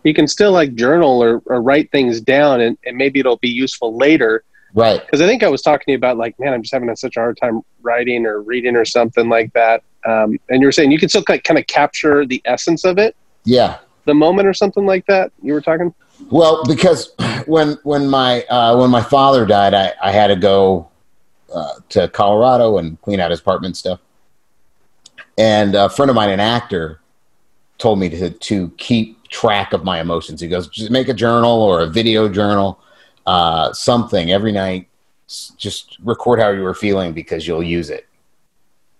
you 0.07 0.13
can 0.13 0.27
still 0.27 0.51
like 0.53 0.73
journal 0.73 1.21
or, 1.21 1.41
or 1.45 1.61
write 1.61 1.91
things 1.91 2.21
down, 2.21 2.61
and, 2.61 2.77
and 2.85 2.97
maybe 2.97 3.19
it'll 3.19 3.37
be 3.37 3.49
useful 3.49 3.95
later. 3.95 4.43
Right. 4.73 5.03
Because 5.05 5.21
I 5.21 5.27
think 5.27 5.43
I 5.43 5.49
was 5.49 5.61
talking 5.61 5.85
to 5.85 5.91
you 5.91 5.97
about 5.97 6.17
like, 6.17 6.39
man, 6.39 6.53
I'm 6.53 6.61
just 6.61 6.73
having 6.73 6.93
such 6.95 7.17
a 7.17 7.19
hard 7.19 7.37
time 7.37 7.61
writing 7.81 8.25
or 8.25 8.41
reading 8.41 8.75
or 8.75 8.85
something 8.85 9.27
like 9.27 9.51
that. 9.53 9.83
Um, 10.05 10.39
and 10.49 10.61
you 10.61 10.67
were 10.67 10.71
saying 10.71 10.91
you 10.91 10.99
can 10.99 11.09
still 11.09 11.23
kind 11.23 11.57
of 11.57 11.67
capture 11.67 12.25
the 12.25 12.41
essence 12.45 12.85
of 12.85 12.97
it. 12.97 13.15
Yeah. 13.43 13.79
The 14.05 14.13
moment 14.13 14.47
or 14.47 14.53
something 14.53 14.85
like 14.85 15.05
that. 15.07 15.31
You 15.41 15.53
were 15.53 15.61
talking. 15.61 15.93
Well, 16.29 16.63
because 16.63 17.13
when 17.45 17.77
when 17.83 18.07
my 18.07 18.43
uh, 18.43 18.77
when 18.77 18.89
my 18.89 19.01
father 19.01 19.45
died, 19.45 19.73
I, 19.73 19.93
I 20.01 20.11
had 20.11 20.27
to 20.27 20.35
go 20.35 20.89
uh, 21.53 21.73
to 21.89 22.07
Colorado 22.09 22.77
and 22.77 23.01
clean 23.01 23.19
out 23.19 23.31
his 23.31 23.39
apartment 23.39 23.75
stuff. 23.75 23.99
And 25.37 25.75
a 25.75 25.89
friend 25.89 26.09
of 26.09 26.15
mine, 26.15 26.29
an 26.29 26.39
actor, 26.39 27.01
told 27.77 27.99
me 27.99 28.09
to 28.09 28.29
to 28.29 28.69
keep 28.77 29.16
track 29.29 29.73
of 29.73 29.83
my 29.83 29.99
emotions. 29.99 30.41
He 30.41 30.47
goes, 30.47 30.67
just 30.67 30.91
make 30.91 31.09
a 31.09 31.13
journal 31.13 31.61
or 31.61 31.81
a 31.81 31.87
video 31.87 32.29
journal, 32.29 32.79
uh, 33.25 33.73
something 33.73 34.31
every 34.31 34.51
night. 34.51 34.87
Just 35.57 35.97
record 36.03 36.39
how 36.39 36.49
you 36.49 36.61
were 36.61 36.73
feeling 36.73 37.13
because 37.13 37.45
you'll 37.45 37.63
use 37.63 37.89
it. 37.89 38.07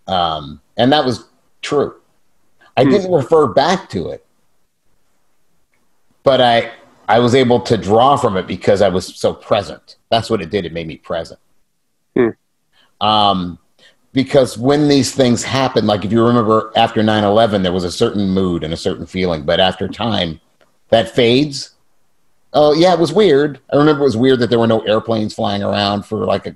Um, 0.08 0.62
and 0.76 0.92
that 0.92 1.06
was 1.06 1.26
true. 1.62 1.96
I 2.76 2.84
hmm. 2.84 2.92
didn't 2.92 3.12
refer 3.12 3.48
back 3.48 3.90
to 3.90 4.10
it, 4.10 4.26
but 6.24 6.42
I 6.42 6.72
I 7.10 7.20
was 7.20 7.36
able 7.36 7.62
to 7.62 7.78
draw 7.78 8.18
from 8.18 8.36
it 8.36 8.48
because 8.48 8.82
I 8.82 8.90
was 8.90 9.16
so 9.16 9.34
present. 9.34 9.96
That's 10.10 10.30
what 10.30 10.42
it 10.42 10.50
did. 10.50 10.66
It 10.66 10.74
made 10.74 10.88
me 10.88 10.98
present. 10.98 11.40
Hmm. 12.16 12.30
Um, 13.00 13.60
because 14.18 14.58
when 14.58 14.88
these 14.88 15.14
things 15.14 15.44
happen, 15.44 15.86
like 15.86 16.04
if 16.04 16.12
you 16.12 16.26
remember 16.26 16.72
after 16.76 17.04
9 17.04 17.24
11, 17.24 17.62
there 17.62 17.72
was 17.72 17.84
a 17.84 17.92
certain 17.92 18.30
mood 18.30 18.64
and 18.64 18.74
a 18.74 18.78
certain 18.78 19.06
feeling, 19.06 19.44
but 19.44 19.60
after 19.60 19.88
time, 19.88 20.42
that 20.90 21.14
fades. 21.14 21.76
Oh, 22.54 22.74
yeah, 22.74 22.94
it 22.94 23.00
was 23.00 23.14
weird. 23.14 23.60
I 23.72 23.76
remember 23.76 24.02
it 24.02 24.06
was 24.06 24.18
weird 24.18 24.40
that 24.40 24.50
there 24.50 24.58
were 24.58 24.66
no 24.66 24.82
airplanes 24.82 25.36
flying 25.36 25.62
around 25.62 26.04
for 26.04 26.26
like 26.26 26.48
a 26.48 26.56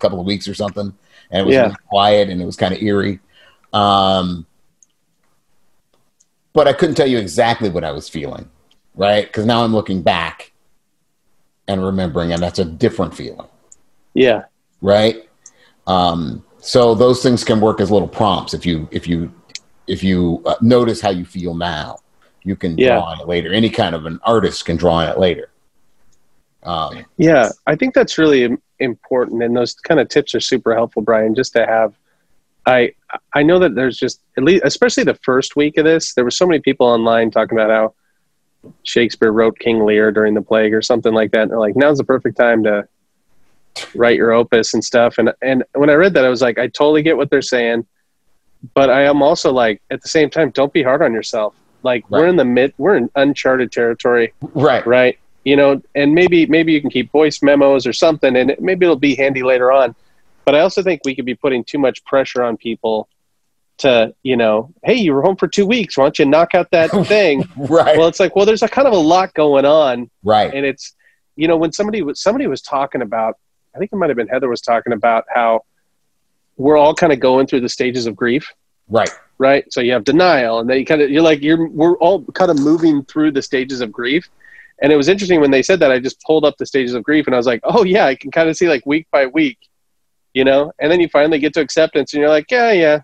couple 0.00 0.18
of 0.18 0.26
weeks 0.26 0.48
or 0.48 0.54
something, 0.54 0.92
and 1.30 1.40
it 1.40 1.46
was 1.46 1.54
yeah. 1.54 1.62
really 1.62 1.76
quiet 1.88 2.30
and 2.30 2.42
it 2.42 2.44
was 2.44 2.56
kind 2.56 2.74
of 2.74 2.82
eerie. 2.82 3.20
Um, 3.72 4.46
but 6.52 6.66
I 6.66 6.72
couldn't 6.72 6.96
tell 6.96 7.06
you 7.06 7.18
exactly 7.18 7.68
what 7.68 7.84
I 7.84 7.92
was 7.92 8.08
feeling 8.08 8.50
right? 8.96 9.26
Because 9.26 9.46
now 9.46 9.62
I'm 9.62 9.72
looking 9.72 10.02
back 10.02 10.52
and 11.68 11.84
remembering, 11.84 12.32
and 12.32 12.42
that's 12.42 12.58
a 12.58 12.64
different 12.64 13.14
feeling. 13.14 13.46
Yeah. 14.14 14.44
Right. 14.80 15.28
Um, 15.86 16.44
so 16.66 16.96
those 16.96 17.22
things 17.22 17.44
can 17.44 17.60
work 17.60 17.80
as 17.80 17.92
little 17.92 18.08
prompts 18.08 18.52
if 18.52 18.66
you 18.66 18.88
if 18.90 19.06
you 19.06 19.32
if 19.86 20.02
you 20.02 20.42
uh, 20.44 20.56
notice 20.60 21.00
how 21.00 21.10
you 21.10 21.24
feel 21.24 21.54
now, 21.54 21.98
you 22.42 22.56
can 22.56 22.76
yeah. 22.76 22.96
draw 22.96 23.04
on 23.04 23.20
it 23.20 23.28
later. 23.28 23.52
Any 23.52 23.70
kind 23.70 23.94
of 23.94 24.04
an 24.04 24.18
artist 24.24 24.64
can 24.64 24.76
draw 24.76 24.94
on 24.94 25.08
it 25.08 25.16
later. 25.16 25.50
Um, 26.64 27.04
yeah, 27.18 27.50
I 27.68 27.76
think 27.76 27.94
that's 27.94 28.18
really 28.18 28.58
important, 28.80 29.44
and 29.44 29.56
those 29.56 29.74
kind 29.74 30.00
of 30.00 30.08
tips 30.08 30.34
are 30.34 30.40
super 30.40 30.74
helpful, 30.74 31.02
Brian. 31.02 31.36
Just 31.36 31.52
to 31.52 31.64
have, 31.64 31.94
I 32.66 32.94
I 33.32 33.44
know 33.44 33.60
that 33.60 33.76
there's 33.76 33.96
just 33.96 34.20
at 34.36 34.42
least, 34.42 34.64
especially 34.64 35.04
the 35.04 35.14
first 35.22 35.54
week 35.54 35.78
of 35.78 35.84
this, 35.84 36.14
there 36.14 36.24
were 36.24 36.32
so 36.32 36.48
many 36.48 36.58
people 36.58 36.88
online 36.88 37.30
talking 37.30 37.56
about 37.56 37.70
how 37.70 37.94
Shakespeare 38.82 39.30
wrote 39.30 39.56
King 39.60 39.84
Lear 39.84 40.10
during 40.10 40.34
the 40.34 40.42
plague 40.42 40.74
or 40.74 40.82
something 40.82 41.14
like 41.14 41.30
that. 41.30 41.42
And 41.42 41.52
they're 41.52 41.60
like, 41.60 41.76
now's 41.76 41.98
the 41.98 42.04
perfect 42.04 42.36
time 42.36 42.64
to 42.64 42.88
write 43.94 44.16
your 44.16 44.32
opus 44.32 44.74
and 44.74 44.84
stuff. 44.84 45.18
And 45.18 45.32
and 45.42 45.64
when 45.74 45.90
I 45.90 45.94
read 45.94 46.14
that, 46.14 46.24
I 46.24 46.28
was 46.28 46.42
like, 46.42 46.58
I 46.58 46.66
totally 46.68 47.02
get 47.02 47.16
what 47.16 47.30
they're 47.30 47.42
saying, 47.42 47.86
but 48.74 48.90
I 48.90 49.04
am 49.04 49.22
also 49.22 49.52
like, 49.52 49.82
at 49.90 50.02
the 50.02 50.08
same 50.08 50.30
time, 50.30 50.50
don't 50.50 50.72
be 50.72 50.82
hard 50.82 51.02
on 51.02 51.12
yourself. 51.12 51.54
Like 51.82 52.04
right. 52.08 52.20
we're 52.20 52.26
in 52.26 52.36
the 52.36 52.44
mid, 52.44 52.74
we're 52.78 52.96
in 52.96 53.10
uncharted 53.14 53.72
territory. 53.72 54.32
Right. 54.40 54.86
Right. 54.86 55.18
You 55.44 55.56
know, 55.56 55.80
and 55.94 56.12
maybe 56.12 56.46
maybe 56.46 56.72
you 56.72 56.80
can 56.80 56.90
keep 56.90 57.12
voice 57.12 57.40
memos 57.40 57.86
or 57.86 57.92
something, 57.92 58.34
and 58.34 58.50
it, 58.50 58.60
maybe 58.60 58.84
it'll 58.84 58.96
be 58.96 59.14
handy 59.14 59.44
later 59.44 59.70
on. 59.70 59.94
But 60.44 60.56
I 60.56 60.60
also 60.60 60.82
think 60.82 61.02
we 61.04 61.14
could 61.14 61.24
be 61.24 61.36
putting 61.36 61.62
too 61.62 61.78
much 61.78 62.04
pressure 62.04 62.42
on 62.42 62.56
people 62.56 63.08
to 63.78 64.14
you 64.22 64.36
know 64.36 64.72
hey 64.84 64.94
you 64.94 65.12
were 65.12 65.22
home 65.22 65.36
for 65.36 65.48
two 65.48 65.66
weeks 65.66 65.98
why 65.98 66.04
don't 66.04 66.18
you 66.18 66.24
knock 66.24 66.54
out 66.54 66.70
that 66.70 66.90
thing 67.06 67.44
right 67.56 67.98
well 67.98 68.08
it's 68.08 68.18
like 68.18 68.34
well 68.34 68.46
there's 68.46 68.62
a 68.62 68.68
kind 68.68 68.88
of 68.88 68.94
a 68.94 68.98
lot 68.98 69.34
going 69.34 69.64
on 69.64 70.10
right 70.24 70.54
and 70.54 70.64
it's 70.64 70.94
you 71.36 71.46
know 71.46 71.56
when 71.56 71.72
somebody 71.72 72.02
was 72.02 72.20
somebody 72.20 72.46
was 72.46 72.62
talking 72.62 73.02
about 73.02 73.38
i 73.76 73.78
think 73.78 73.92
it 73.92 73.96
might 73.96 74.08
have 74.08 74.16
been 74.16 74.28
heather 74.28 74.48
was 74.48 74.60
talking 74.60 74.92
about 74.92 75.24
how 75.32 75.60
we're 76.56 76.76
all 76.76 76.94
kind 76.94 77.12
of 77.12 77.20
going 77.20 77.46
through 77.46 77.60
the 77.60 77.68
stages 77.68 78.06
of 78.06 78.16
grief 78.16 78.52
right 78.88 79.10
right 79.38 79.70
so 79.72 79.80
you 79.80 79.92
have 79.92 80.04
denial 80.04 80.60
and 80.60 80.68
then 80.68 80.78
you 80.78 80.84
kind 80.84 81.02
of 81.02 81.10
you're 81.10 81.22
like 81.22 81.42
you're 81.42 81.68
we're 81.68 81.96
all 81.98 82.24
kind 82.32 82.50
of 82.50 82.58
moving 82.58 83.04
through 83.04 83.30
the 83.30 83.42
stages 83.42 83.80
of 83.80 83.92
grief 83.92 84.28
and 84.82 84.92
it 84.92 84.96
was 84.96 85.08
interesting 85.08 85.40
when 85.40 85.50
they 85.50 85.62
said 85.62 85.78
that 85.78 85.92
i 85.92 85.98
just 85.98 86.20
pulled 86.22 86.44
up 86.44 86.56
the 86.58 86.66
stages 86.66 86.94
of 86.94 87.02
grief 87.02 87.26
and 87.26 87.34
i 87.34 87.38
was 87.38 87.46
like 87.46 87.60
oh 87.64 87.84
yeah 87.84 88.06
i 88.06 88.14
can 88.14 88.30
kind 88.30 88.48
of 88.48 88.56
see 88.56 88.68
like 88.68 88.84
week 88.86 89.06
by 89.12 89.26
week 89.26 89.58
you 90.32 90.44
know 90.44 90.72
and 90.78 90.90
then 90.90 91.00
you 91.00 91.08
finally 91.08 91.38
get 91.38 91.52
to 91.52 91.60
acceptance 91.60 92.14
and 92.14 92.20
you're 92.20 92.30
like 92.30 92.50
yeah 92.50 92.72
yeah 92.72 93.00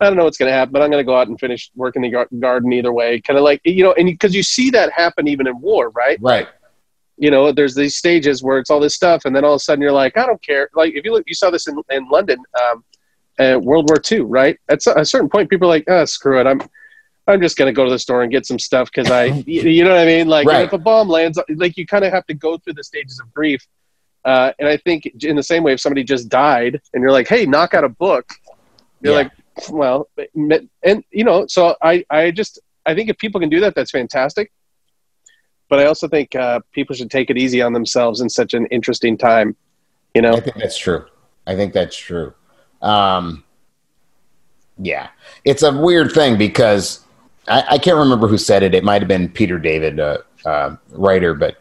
I 0.00 0.06
don't 0.06 0.16
know 0.16 0.24
what's 0.24 0.36
going 0.36 0.50
to 0.50 0.52
happen, 0.52 0.72
but 0.72 0.82
I'm 0.82 0.90
going 0.90 1.00
to 1.00 1.06
go 1.06 1.16
out 1.16 1.28
and 1.28 1.38
finish 1.38 1.70
working 1.74 2.02
the 2.02 2.26
garden 2.38 2.72
either 2.72 2.92
way. 2.92 3.20
Kind 3.20 3.38
of 3.38 3.44
like, 3.44 3.60
you 3.64 3.84
know, 3.84 3.92
and 3.92 4.06
because 4.06 4.34
you 4.34 4.42
see 4.42 4.70
that 4.70 4.92
happen 4.92 5.28
even 5.28 5.46
in 5.46 5.60
war, 5.60 5.90
right? 5.90 6.18
Right. 6.20 6.48
You 7.16 7.30
know, 7.30 7.52
there's 7.52 7.74
these 7.74 7.96
stages 7.96 8.42
where 8.42 8.58
it's 8.58 8.70
all 8.70 8.80
this 8.80 8.94
stuff, 8.94 9.24
and 9.24 9.34
then 9.34 9.44
all 9.44 9.52
of 9.52 9.56
a 9.56 9.60
sudden 9.60 9.82
you're 9.82 9.92
like, 9.92 10.16
I 10.16 10.26
don't 10.26 10.42
care. 10.42 10.68
Like 10.74 10.94
if 10.94 11.04
you 11.04 11.12
look, 11.12 11.24
you 11.26 11.34
saw 11.34 11.50
this 11.50 11.66
in 11.68 11.80
in 11.90 12.08
London, 12.08 12.38
um, 12.62 12.84
uh, 13.38 13.58
World 13.60 13.88
War 13.88 14.00
II, 14.10 14.20
right? 14.20 14.58
At 14.68 14.80
a 14.96 15.04
certain 15.04 15.28
point, 15.28 15.50
people 15.50 15.68
are 15.68 15.74
like, 15.76 15.84
oh, 15.88 16.04
screw 16.04 16.40
it, 16.40 16.46
I'm. 16.46 16.60
I'm 17.26 17.40
just 17.40 17.56
gonna 17.56 17.72
go 17.72 17.84
to 17.86 17.90
the 17.90 17.98
store 17.98 18.22
and 18.22 18.30
get 18.30 18.44
some 18.44 18.58
stuff 18.58 18.90
because 18.94 19.10
I, 19.10 19.24
you 19.46 19.82
know 19.82 19.90
what 19.94 20.00
I 20.00 20.04
mean. 20.04 20.28
Like 20.28 20.46
Right. 20.46 20.66
if 20.66 20.74
a 20.74 20.78
bomb 20.78 21.08
lands, 21.08 21.40
like 21.56 21.74
you 21.78 21.86
kind 21.86 22.04
of 22.04 22.12
have 22.12 22.26
to 22.26 22.34
go 22.34 22.58
through 22.58 22.74
the 22.74 22.84
stages 22.84 23.18
of 23.18 23.32
grief. 23.32 23.66
Uh, 24.26 24.52
and 24.58 24.68
I 24.68 24.76
think 24.76 25.06
in 25.22 25.34
the 25.36 25.42
same 25.42 25.62
way, 25.62 25.72
if 25.72 25.80
somebody 25.80 26.04
just 26.04 26.28
died 26.28 26.82
and 26.92 27.00
you're 27.02 27.12
like, 27.12 27.26
"Hey, 27.26 27.46
knock 27.46 27.72
out 27.72 27.82
a 27.82 27.88
book," 27.88 28.30
you're 29.00 29.14
Yeah. 29.14 29.20
like, 29.20 29.32
"Well," 29.70 30.08
and 30.82 31.02
you 31.12 31.24
know, 31.24 31.46
so 31.46 31.74
I, 31.82 32.04
I 32.10 32.30
just, 32.30 32.58
I 32.84 32.94
think 32.94 33.08
if 33.08 33.16
people 33.16 33.40
can 33.40 33.48
do 33.48 33.60
that, 33.60 33.74
that's 33.74 33.90
fantastic. 33.90 34.52
But 35.68 35.80
I 35.80 35.86
also 35.86 36.08
think 36.08 36.34
uh, 36.34 36.60
people 36.72 36.94
should 36.94 37.10
take 37.10 37.30
it 37.30 37.38
easy 37.38 37.62
on 37.62 37.72
themselves 37.72 38.20
in 38.20 38.28
such 38.28 38.54
an 38.54 38.66
interesting 38.66 39.16
time. 39.16 39.56
You 40.14 40.22
know, 40.22 40.34
I 40.34 40.40
think 40.40 40.56
that's 40.56 40.78
true. 40.78 41.04
I 41.46 41.56
think 41.56 41.72
that's 41.72 41.96
true. 41.96 42.34
Um, 42.82 43.44
yeah, 44.78 45.08
it's 45.44 45.62
a 45.62 45.72
weird 45.72 46.12
thing 46.12 46.36
because 46.36 47.04
I, 47.48 47.64
I 47.70 47.78
can't 47.78 47.96
remember 47.96 48.28
who 48.28 48.38
said 48.38 48.62
it. 48.62 48.74
It 48.74 48.84
might 48.84 49.00
have 49.02 49.08
been 49.08 49.28
Peter 49.28 49.58
David, 49.58 50.00
uh, 50.00 50.18
uh, 50.44 50.76
writer, 50.90 51.34
but 51.34 51.56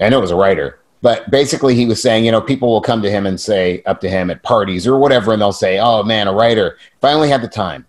I 0.00 0.08
know 0.08 0.18
it 0.18 0.22
was 0.22 0.30
a 0.30 0.36
writer. 0.36 0.80
But 1.02 1.30
basically, 1.30 1.74
he 1.74 1.84
was 1.84 2.00
saying, 2.00 2.24
you 2.24 2.32
know, 2.32 2.40
people 2.40 2.70
will 2.70 2.80
come 2.80 3.02
to 3.02 3.10
him 3.10 3.26
and 3.26 3.38
say, 3.38 3.82
up 3.84 4.00
to 4.00 4.08
him 4.08 4.30
at 4.30 4.42
parties 4.42 4.86
or 4.86 4.98
whatever, 4.98 5.32
and 5.32 5.42
they'll 5.42 5.52
say, 5.52 5.78
"Oh 5.78 6.02
man, 6.02 6.28
a 6.28 6.32
writer! 6.32 6.78
If 6.96 7.04
I 7.04 7.12
only 7.12 7.28
had 7.28 7.42
the 7.42 7.48
time." 7.48 7.86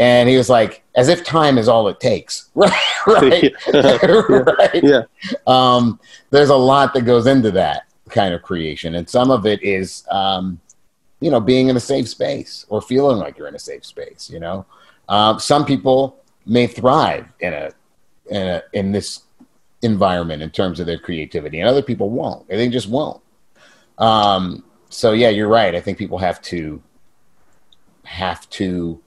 And 0.00 0.30
he 0.30 0.38
was 0.38 0.48
like, 0.48 0.82
as 0.96 1.08
if 1.08 1.22
time 1.24 1.58
is 1.58 1.68
all 1.68 1.86
it 1.88 2.00
takes, 2.00 2.48
right? 2.54 2.72
right? 3.06 3.52
right? 3.72 4.82
yeah, 4.82 5.02
um, 5.46 5.98
there's 6.30 6.50
a 6.50 6.56
lot 6.56 6.94
that 6.94 7.02
goes 7.02 7.26
into 7.26 7.50
that 7.52 7.84
kind 8.08 8.34
of 8.34 8.42
creation, 8.42 8.96
and 8.96 9.08
some 9.08 9.30
of 9.30 9.46
it 9.46 9.62
is, 9.62 10.04
um, 10.10 10.60
you 11.20 11.30
know, 11.30 11.40
being 11.40 11.68
in 11.68 11.76
a 11.76 11.80
safe 11.80 12.08
space 12.08 12.66
or 12.68 12.80
feeling 12.80 13.18
like 13.18 13.38
you're 13.38 13.48
in 13.48 13.54
a 13.54 13.60
safe 13.60 13.84
space. 13.84 14.30
You 14.32 14.40
know, 14.40 14.66
um, 15.08 15.38
some 15.38 15.64
people 15.64 16.22
may 16.46 16.66
thrive 16.66 17.26
in 17.40 17.52
a 17.52 17.70
in 18.30 18.46
a 18.46 18.62
in 18.72 18.92
this 18.92 19.22
environment 19.82 20.42
in 20.42 20.50
terms 20.50 20.80
of 20.80 20.86
their 20.86 20.98
creativity, 20.98 21.60
and 21.60 21.68
other 21.68 21.82
people 21.82 22.10
won't. 22.10 22.48
They 22.48 22.68
just 22.68 22.88
won't. 22.88 23.22
Um, 23.98 24.64
so 24.88 25.12
yeah, 25.12 25.28
you're 25.28 25.48
right. 25.48 25.74
I 25.74 25.80
think 25.80 25.98
people 25.98 26.18
have 26.18 26.40
to 26.42 26.82
have 28.04 28.48
to 28.50 29.00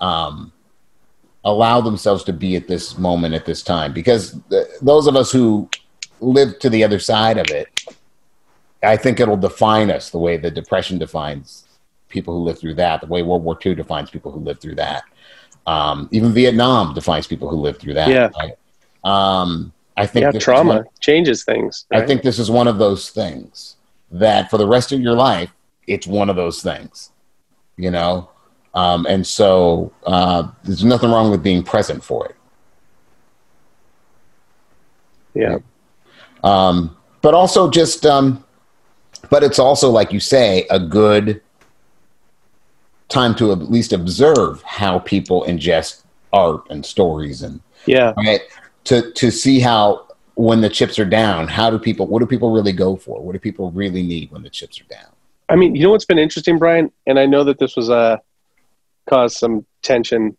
um, 0.00 0.52
allow 1.44 1.80
themselves 1.80 2.24
to 2.24 2.32
be 2.32 2.56
at 2.56 2.66
this 2.68 2.96
moment 2.98 3.34
at 3.34 3.44
this 3.44 3.62
time 3.62 3.92
because 3.92 4.38
th- 4.50 4.66
those 4.80 5.06
of 5.06 5.14
us 5.16 5.30
who 5.30 5.68
live 6.20 6.58
to 6.58 6.70
the 6.70 6.82
other 6.82 6.98
side 6.98 7.36
of 7.38 7.48
it 7.50 7.68
i 8.82 8.96
think 8.96 9.20
it'll 9.20 9.36
define 9.36 9.90
us 9.90 10.10
the 10.10 10.18
way 10.18 10.36
the 10.36 10.50
depression 10.50 10.96
defines 10.98 11.64
people 12.08 12.32
who 12.34 12.40
live 12.44 12.58
through 12.58 12.74
that 12.74 13.00
the 13.00 13.06
way 13.06 13.22
world 13.22 13.44
war 13.44 13.58
ii 13.66 13.74
defines 13.74 14.08
people 14.10 14.30
who 14.32 14.40
live 14.40 14.58
through 14.60 14.74
that 14.74 15.02
um, 15.66 16.08
even 16.12 16.32
vietnam 16.32 16.94
defines 16.94 17.26
people 17.26 17.48
who 17.48 17.56
live 17.56 17.78
through 17.78 17.94
that 17.94 18.08
Yeah. 18.08 18.30
right? 18.38 18.56
um, 19.04 19.72
i 19.96 20.06
think 20.06 20.32
yeah. 20.32 20.38
Trauma 20.40 20.74
one- 20.76 20.84
changes 21.00 21.44
things. 21.44 21.86
I 21.92 22.00
think 22.06 22.22
this 22.22 22.38
is 22.38 22.50
one 22.50 22.68
of 22.68 22.78
those 22.78 23.10
things 23.10 23.76
that 24.10 24.48
for 24.50 24.58
the 24.58 24.66
rest 24.66 24.92
of 24.92 25.00
your 25.00 25.14
life, 25.14 25.50
it's 25.86 26.06
one 26.06 26.30
of 26.30 26.36
those 26.36 26.62
things, 26.62 27.10
you 27.76 27.90
know? 27.90 28.28
Um, 28.74 29.06
and 29.06 29.26
so 29.26 29.92
uh, 30.04 30.48
there's 30.64 30.84
nothing 30.84 31.10
wrong 31.10 31.30
with 31.30 31.42
being 31.42 31.62
present 31.62 32.02
for 32.02 32.26
it. 32.26 32.36
Yeah, 35.34 35.58
Um, 36.44 36.96
but 37.22 37.34
also 37.34 37.68
just, 37.68 38.06
um, 38.06 38.44
but 39.30 39.42
it's 39.42 39.58
also, 39.58 39.90
like 39.90 40.12
you 40.12 40.20
say, 40.20 40.66
a 40.70 40.78
good 40.78 41.40
time 43.08 43.34
to 43.36 43.52
at 43.52 43.70
least 43.70 43.92
observe 43.92 44.62
how 44.62 44.98
people 45.00 45.44
ingest 45.44 46.02
art 46.32 46.62
and 46.70 46.84
stories 46.84 47.42
and 47.42 47.60
yeah, 47.86 48.12
right? 48.16 48.40
To 48.84 49.12
to 49.12 49.30
see 49.30 49.60
how 49.60 50.06
when 50.34 50.60
the 50.60 50.68
chips 50.68 50.98
are 50.98 51.04
down 51.04 51.46
how 51.46 51.70
do 51.70 51.78
people 51.78 52.06
what 52.06 52.20
do 52.20 52.26
people 52.26 52.50
really 52.50 52.72
go 52.72 52.96
for? 52.96 53.20
What 53.20 53.32
do 53.32 53.38
people 53.38 53.70
really 53.70 54.02
need 54.02 54.30
when 54.32 54.42
the 54.42 54.50
chips 54.50 54.80
are 54.80 54.84
down? 54.84 55.10
I 55.48 55.56
mean, 55.56 55.74
you 55.74 55.82
know 55.82 55.90
what's 55.90 56.06
been 56.06 56.18
interesting, 56.18 56.58
Brian, 56.58 56.90
and 57.06 57.18
I 57.18 57.26
know 57.26 57.44
that 57.44 57.58
this 57.58 57.76
was 57.76 57.90
uh, 57.90 58.16
caused 59.08 59.36
some 59.36 59.64
tension 59.82 60.36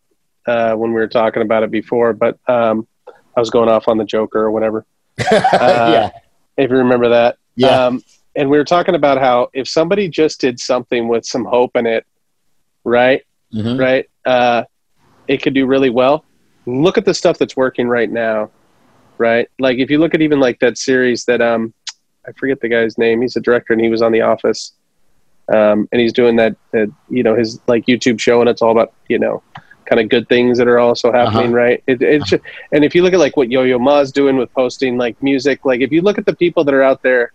uh, 0.48 0.74
when 0.76 0.92
we 0.92 0.96
were 0.96 1.08
talking 1.08 1.42
about 1.42 1.64
it 1.64 1.72
before, 1.72 2.14
but 2.14 2.38
um, 2.48 2.88
I 3.08 3.40
was 3.40 3.50
going 3.50 3.70
off 3.70 3.88
on 3.88 3.98
the 3.98 4.06
Joker 4.06 4.40
or 4.40 4.52
whatever. 4.52 4.86
yeah 5.32 6.10
If 6.58 6.70
you 6.72 6.78
remember 6.78 7.10
that, 7.10 7.38
yeah 7.56 7.86
Um, 7.88 8.04
and 8.36 8.50
we 8.50 8.58
were 8.58 8.66
talking 8.66 8.96
about 8.96 9.18
how 9.20 9.50
if 9.54 9.68
somebody 9.68 10.10
just 10.10 10.42
did 10.42 10.60
something 10.60 11.08
with 11.08 11.26
some 11.26 11.46
hope 11.46 11.76
in 11.76 11.86
it, 11.86 12.06
right, 12.84 13.22
Mhm. 13.54 13.80
right, 13.80 14.10
uh, 14.26 14.64
it 15.28 15.42
could 15.42 15.54
do 15.54 15.66
really 15.66 15.90
well. 15.90 16.26
Look 16.66 16.98
at 16.98 17.06
the 17.06 17.14
stuff 17.14 17.38
that's 17.38 17.56
working 17.56 17.88
right 17.88 18.12
now, 18.12 18.52
right? 19.18 19.48
Like 19.60 19.78
if 19.78 19.90
you 19.90 20.00
look 20.00 20.14
at 20.14 20.22
even 20.22 20.40
like 20.40 20.60
that 20.60 20.78
series 20.78 21.26
that 21.26 21.42
um, 21.42 21.74
I 22.28 22.32
forget 22.34 22.60
the 22.60 22.70
guy's 22.70 22.98
name. 22.98 23.22
He's 23.22 23.36
a 23.36 23.42
director 23.42 23.72
and 23.74 23.82
he 23.82 23.90
was 23.90 24.02
on 24.02 24.12
The 24.12 24.22
Office, 24.22 24.74
um, 25.54 25.88
and 25.92 26.02
he's 26.02 26.14
doing 26.14 26.36
that, 26.38 26.56
that 26.72 26.92
you 27.10 27.24
know 27.24 27.36
his 27.36 27.60
like 27.68 27.86
YouTube 27.86 28.20
show, 28.20 28.40
and 28.42 28.50
it's 28.50 28.62
all 28.62 28.72
about 28.72 28.94
you 29.08 29.20
know 29.20 29.42
kind 29.86 30.00
of 30.02 30.10
good 30.10 30.28
things 30.28 30.58
that 30.58 30.68
are 30.68 30.80
also 30.80 31.12
happening, 31.12 31.48
Uh-huh. 31.48 31.56
right? 31.56 31.84
It, 31.86 32.02
it's 32.02 32.32
and 32.72 32.84
if 32.84 32.96
you 32.96 33.04
look 33.04 33.14
at 33.14 33.20
like 33.20 33.38
what 33.38 33.52
Yo 33.52 33.64
Yo 33.64 33.78
Ma's 33.80 34.12
doing 34.12 34.36
with 34.38 34.52
posting 34.54 34.98
like 34.98 35.22
music, 35.22 35.64
like 35.66 35.82
if 35.82 35.92
you 35.92 36.02
look 36.02 36.18
at 36.18 36.26
the 36.26 36.36
people 36.36 36.64
that 36.64 36.74
are 36.74 36.82
out 36.82 37.04
there 37.04 37.32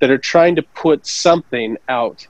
that 0.00 0.10
are 0.10 0.18
trying 0.18 0.56
to 0.56 0.62
put 0.62 1.06
something 1.06 1.76
out, 1.88 2.26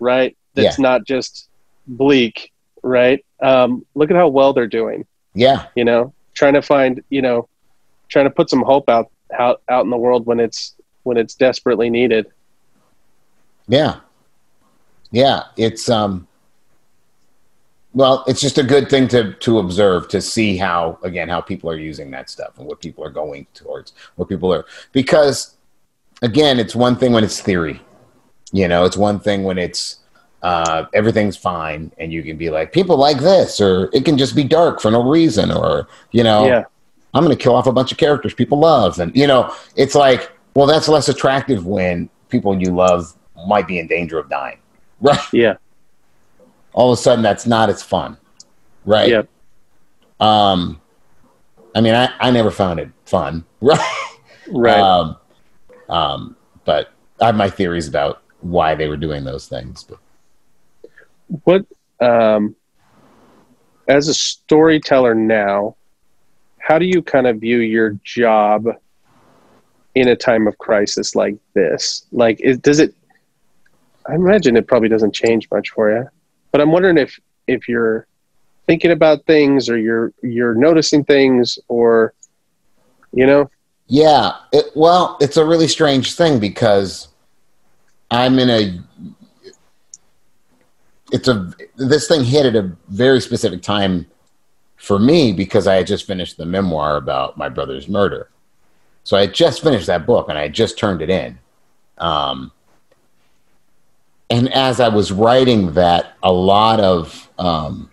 right? 0.00 0.36
That's 0.54 0.76
not 0.80 1.04
just 1.06 1.48
bleak, 1.86 2.52
right? 2.82 3.24
Um, 3.40 3.86
look 3.94 4.10
at 4.10 4.16
how 4.16 4.28
well 4.28 4.52
they're 4.52 4.66
doing. 4.66 5.06
yeah 5.34 5.66
You 5.76 5.84
know, 5.84 6.12
trying 6.34 6.54
to 6.54 6.62
find, 6.62 7.02
you 7.10 7.22
know, 7.22 7.48
trying 8.08 8.24
to 8.26 8.30
put 8.30 8.50
some 8.50 8.62
hope 8.62 8.88
out 8.88 9.10
out 9.38 9.62
out 9.68 9.84
in 9.84 9.90
the 9.90 9.96
world 9.96 10.26
when 10.26 10.40
it's 10.40 10.74
when 11.04 11.16
it's 11.16 11.34
desperately 11.34 11.90
needed. 11.90 12.26
yeah 13.68 14.00
yeah 15.14 15.44
it's 15.56 15.88
um 15.88 16.26
well 17.92 18.24
it's 18.26 18.40
just 18.40 18.58
a 18.58 18.62
good 18.62 18.90
thing 18.90 19.08
to 19.08 19.32
to 19.34 19.58
observe 19.58 20.08
to 20.08 20.20
see 20.20 20.56
how 20.56 20.98
again 21.02 21.28
how 21.28 21.40
people 21.40 21.70
are 21.70 21.78
using 21.78 22.10
that 22.10 22.28
stuff 22.28 22.58
and 22.58 22.66
what 22.66 22.80
people 22.80 23.04
are 23.04 23.10
going 23.10 23.46
towards 23.54 23.92
what 24.16 24.28
people 24.28 24.52
are 24.52 24.66
because 24.92 25.56
again 26.22 26.58
it's 26.58 26.74
one 26.74 26.96
thing 26.96 27.12
when 27.12 27.24
it's 27.24 27.40
theory 27.40 27.80
you 28.52 28.68
know 28.68 28.84
it's 28.84 28.96
one 28.96 29.18
thing 29.18 29.44
when 29.44 29.58
it's 29.58 30.00
uh, 30.42 30.84
everything's 30.92 31.38
fine 31.38 31.90
and 31.96 32.12
you 32.12 32.22
can 32.22 32.36
be 32.36 32.50
like 32.50 32.70
people 32.70 32.98
like 32.98 33.18
this 33.20 33.62
or 33.62 33.88
it 33.94 34.04
can 34.04 34.18
just 34.18 34.36
be 34.36 34.44
dark 34.44 34.78
for 34.78 34.90
no 34.90 35.02
reason 35.02 35.50
or 35.50 35.88
you 36.12 36.22
know 36.22 36.46
Yeah, 36.46 36.64
I'm 37.14 37.24
going 37.24 37.36
to 37.36 37.42
kill 37.42 37.54
off 37.54 37.68
a 37.68 37.72
bunch 37.72 37.92
of 37.92 37.98
characters 37.98 38.34
people 38.34 38.58
love. 38.58 38.98
And, 38.98 39.14
you 39.16 39.26
know, 39.26 39.54
it's 39.76 39.94
like, 39.94 40.32
well, 40.54 40.66
that's 40.66 40.88
less 40.88 41.08
attractive 41.08 41.64
when 41.64 42.10
people 42.28 42.60
you 42.60 42.74
love 42.74 43.14
might 43.46 43.68
be 43.68 43.78
in 43.78 43.86
danger 43.86 44.18
of 44.18 44.28
dying. 44.28 44.58
Right. 45.04 45.18
yeah, 45.34 45.56
All 46.72 46.90
of 46.90 46.98
a 46.98 47.02
sudden, 47.02 47.22
that's 47.22 47.46
not 47.46 47.68
as 47.68 47.82
fun. 47.82 48.16
Right. 48.86 49.10
yeah, 49.10 49.22
Um, 50.18 50.80
I 51.74 51.80
mean, 51.82 51.94
I, 51.94 52.10
I 52.18 52.30
never 52.30 52.50
found 52.50 52.80
it 52.80 52.90
fun. 53.04 53.44
Right. 53.60 53.80
right. 54.48 54.78
Um, 54.78 55.16
um, 55.88 56.36
but 56.64 56.90
I 57.20 57.26
have 57.26 57.34
my 57.34 57.48
theories 57.48 57.88
about 57.88 58.22
why 58.40 58.74
they 58.74 58.88
were 58.88 58.96
doing 58.96 59.24
those 59.24 59.46
things. 59.48 59.84
But 59.84 59.98
what 61.44 61.64
um, 62.00 62.54
as 63.88 64.08
a 64.08 64.14
storyteller 64.14 65.14
now, 65.14 65.76
how 66.58 66.78
do 66.78 66.86
you 66.86 67.02
kind 67.02 67.26
of 67.26 67.40
view 67.40 67.58
your 67.58 67.98
job 68.04 68.66
in 69.94 70.08
a 70.08 70.16
time 70.16 70.46
of 70.46 70.58
crisis 70.58 71.14
like 71.14 71.36
this? 71.54 72.06
Like, 72.12 72.40
is, 72.40 72.58
does 72.58 72.80
it? 72.80 72.94
I 74.08 74.14
imagine 74.14 74.56
it 74.56 74.66
probably 74.66 74.88
doesn't 74.88 75.14
change 75.14 75.48
much 75.50 75.70
for 75.70 75.90
you, 75.90 76.08
but 76.52 76.60
I'm 76.60 76.72
wondering 76.72 76.98
if 76.98 77.18
if 77.46 77.68
you're 77.68 78.06
thinking 78.66 78.90
about 78.90 79.24
things 79.26 79.68
or 79.68 79.78
you're 79.78 80.12
you're 80.22 80.54
noticing 80.54 81.04
things 81.04 81.58
or 81.68 82.14
you 83.12 83.26
know 83.26 83.50
Yeah, 83.86 84.32
it, 84.52 84.66
well, 84.74 85.16
it's 85.20 85.36
a 85.36 85.44
really 85.44 85.68
strange 85.68 86.14
thing 86.14 86.38
because 86.38 87.08
I'm 88.10 88.38
in 88.38 88.50
a. 88.50 88.80
It's 91.12 91.28
a 91.28 91.52
this 91.76 92.08
thing 92.08 92.24
hit 92.24 92.46
at 92.46 92.56
a 92.56 92.72
very 92.88 93.20
specific 93.20 93.62
time 93.62 94.06
for 94.76 94.98
me 94.98 95.32
because 95.32 95.66
I 95.66 95.76
had 95.76 95.86
just 95.86 96.06
finished 96.06 96.36
the 96.36 96.44
memoir 96.44 96.96
about 96.96 97.36
my 97.36 97.48
brother's 97.48 97.88
murder. 97.88 98.28
So 99.04 99.16
I 99.16 99.22
had 99.22 99.34
just 99.34 99.62
finished 99.62 99.86
that 99.86 100.06
book 100.06 100.28
and 100.28 100.38
I 100.38 100.42
had 100.42 100.52
just 100.52 100.78
turned 100.78 101.02
it 101.02 101.10
in. 101.10 101.38
Um, 101.98 102.52
and 104.30 104.52
as 104.52 104.80
I 104.80 104.88
was 104.88 105.12
writing 105.12 105.72
that, 105.74 106.14
a 106.22 106.32
lot 106.32 106.80
of 106.80 107.30
um, 107.38 107.90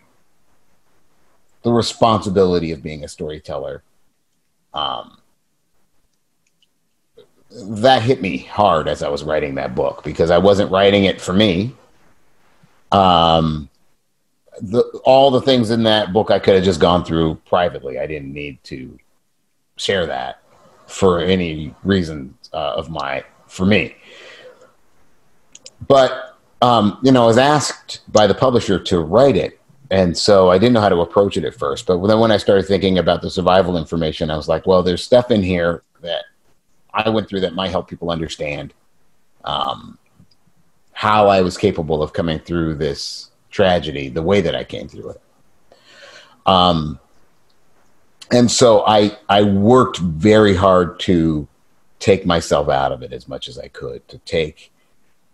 the 1.64 1.72
responsibility 1.72 2.72
of 2.72 2.82
being 2.82 3.04
a 3.04 3.08
storyteller 3.08 3.84
um, 4.74 5.18
that 7.52 8.02
hit 8.02 8.22
me 8.22 8.38
hard 8.38 8.88
as 8.88 9.04
I 9.04 9.10
was 9.10 9.24
writing 9.24 9.56
that 9.56 9.76
book 9.76 10.04
because 10.04 10.32
I 10.32 10.38
wasn't 10.38 10.72
writing 10.72 11.04
it 11.06 11.20
for 11.20 11.34
me. 11.34 11.76
Um, 12.92 13.70
the, 14.62 14.82
all 15.06 15.32
the 15.32 15.42
things 15.42 15.70
in 15.70 15.84
that 15.84 16.14
book 16.14 16.32
I 16.32 16.40
could 16.40 16.56
have 16.56 16.64
just 16.64 16.80
gone 16.80 17.04
through 17.04 17.36
privately. 17.46 18.00
I 18.00 18.08
didn't 18.08 18.34
need 18.34 18.64
to 18.66 18.98
share 19.76 20.06
that 20.06 20.42
for 20.88 21.20
any 21.20 21.74
reason 21.84 22.38
uh, 22.54 22.74
of 22.76 22.90
my 22.90 23.24
for 23.48 23.66
me. 23.66 23.96
But 25.92 26.38
um, 26.62 27.00
you 27.04 27.12
know, 27.12 27.24
I 27.24 27.26
was 27.26 27.38
asked 27.38 28.00
by 28.14 28.26
the 28.26 28.34
publisher 28.34 28.80
to 28.80 29.02
write 29.02 29.36
it, 29.36 29.60
and 29.90 30.18
so 30.18 30.50
I 30.50 30.58
didn't 30.58 30.72
know 30.72 30.80
how 30.80 30.88
to 30.88 31.02
approach 31.02 31.36
it 31.36 31.44
at 31.44 31.54
first. 31.54 31.86
But 31.86 31.98
then 32.08 32.18
when 32.18 32.32
I 32.32 32.38
started 32.38 32.66
thinking 32.66 32.98
about 32.98 33.22
the 33.22 33.30
survival 33.30 33.76
information, 33.76 34.32
I 34.32 34.38
was 34.38 34.48
like, 34.48 34.66
well, 34.66 34.84
there's 34.84 35.04
stuff 35.04 35.32
in 35.32 35.44
here 35.44 35.84
that 36.00 36.24
I 36.94 37.10
went 37.10 37.28
through 37.28 37.42
that 37.42 37.56
might 37.56 37.72
help 37.72 37.90
people 37.90 38.10
understand 38.10 38.74
um, 39.44 39.98
how 40.94 41.28
I 41.28 41.42
was 41.42 41.58
capable 41.58 42.02
of 42.02 42.14
coming 42.14 42.40
through 42.40 42.76
this 42.76 43.30
tragedy 43.50 44.08
the 44.08 44.24
way 44.24 44.40
that 44.40 44.56
I 44.56 44.64
came 44.64 44.88
through 44.88 45.10
it. 45.10 45.22
Um, 46.46 47.02
and 48.32 48.50
so 48.50 48.86
I 48.88 49.18
I 49.28 49.42
worked 49.42 49.98
very 49.98 50.56
hard 50.56 51.02
to 51.02 51.50
take 52.00 52.26
myself 52.26 52.70
out 52.70 52.94
of 52.94 53.04
it 53.04 53.12
as 53.12 53.28
much 53.28 53.50
as 53.50 53.60
I 53.60 53.68
could 53.68 54.08
to 54.08 54.20
take 54.20 54.71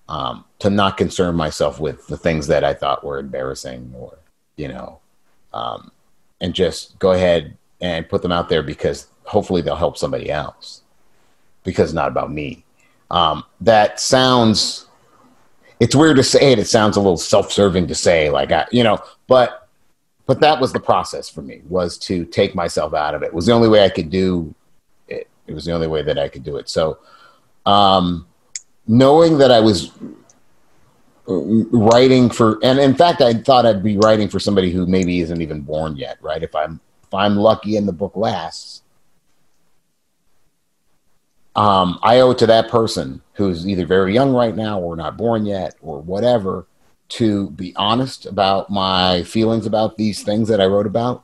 um, 0.10 0.46
to 0.60 0.70
not 0.70 0.98
concern 0.98 1.36
myself 1.36 1.80
with 1.80 2.08
the 2.08 2.18
things 2.18 2.48
that 2.48 2.64
I 2.64 2.74
thought 2.74 3.04
were 3.04 3.20
embarrassing 3.20 3.94
or 3.98 4.18
you 4.56 4.68
know 4.68 5.00
um, 5.54 5.92
and 6.42 6.54
just 6.54 6.98
go 7.00 7.12
ahead 7.12 7.58
and 7.82 8.08
put 8.08 8.22
them 8.22 8.32
out 8.32 8.50
there 8.50 8.64
because 8.64 9.08
hopefully 9.24 9.62
they'll 9.62 9.76
help 9.76 9.98
somebody 9.98 10.32
else 10.32 10.82
because 11.64 11.94
not 11.94 12.08
about 12.08 12.32
me. 12.32 12.64
Um, 13.12 13.44
that 13.62 14.00
sounds 14.00 14.88
it's 15.80 15.96
weird 15.96 16.18
to 16.18 16.24
say 16.24 16.54
it. 16.54 16.60
It 16.60 16.68
sounds 16.68 16.98
a 16.98 17.00
little 17.00 17.18
self-serving 17.18 17.88
to 17.88 17.96
say, 17.96 18.30
like 18.30 18.52
I, 18.52 18.66
you 18.72 18.84
know, 18.84 18.98
but 19.28 19.68
but 20.26 20.42
that 20.42 20.60
was 20.60 20.74
the 20.74 20.80
process 20.80 21.30
for 21.30 21.42
me 21.42 21.62
was 21.70 21.98
to 22.00 22.26
take 22.26 22.54
myself 22.54 22.94
out 22.94 23.16
of 23.16 23.24
it. 23.24 23.28
it 23.28 23.34
was 23.34 23.46
the 23.46 23.54
only 23.54 23.70
way 23.70 23.86
I 23.86 23.90
could 23.90 24.10
do 24.10 24.54
it. 25.08 25.28
It 25.46 25.54
was 25.54 25.66
the 25.66 25.72
only 25.72 25.88
way 25.88 26.02
that 26.02 26.20
I 26.20 26.28
could 26.28 26.44
do 26.44 26.58
it. 26.58 26.68
So, 26.68 26.98
um, 27.66 28.28
knowing 28.88 29.38
that 29.38 29.52
I 29.52 29.60
was 29.60 29.92
writing 31.28 32.30
for, 32.30 32.60
and 32.64 32.80
in 32.80 32.96
fact, 32.96 33.22
I 33.22 33.34
thought 33.34 33.66
I'd 33.66 33.84
be 33.84 33.98
writing 33.98 34.30
for 34.30 34.40
somebody 34.40 34.72
who 34.72 34.86
maybe 34.86 35.20
isn't 35.20 35.42
even 35.42 35.62
born 35.62 35.98
yet, 35.98 36.18
right? 36.22 36.42
If 36.42 36.56
I'm 36.56 36.80
if 37.04 37.14
I'm 37.14 37.36
lucky 37.38 37.78
and 37.78 37.88
the 37.88 37.94
book 37.94 38.16
lasts, 38.16 38.82
um, 41.56 42.00
I 42.04 42.20
owe 42.20 42.32
it 42.32 42.38
to 42.40 42.48
that 42.48 42.70
person 42.70 43.22
who's 43.34 43.68
either 43.68 43.86
very 43.86 44.14
young 44.14 44.34
right 44.34 44.56
now 44.56 44.80
or 44.80 44.96
not 44.96 45.18
born 45.18 45.46
yet 45.46 45.76
or 45.82 46.02
whatever 46.02 46.68
to 47.10 47.50
be 47.52 47.74
honest 47.76 48.26
about 48.26 48.70
my 48.70 49.24
feelings 49.24 49.66
about 49.66 49.98
these 49.98 50.24
things 50.24 50.50
that 50.50 50.60
I 50.60 50.66
wrote 50.66 50.86
about 50.86 51.24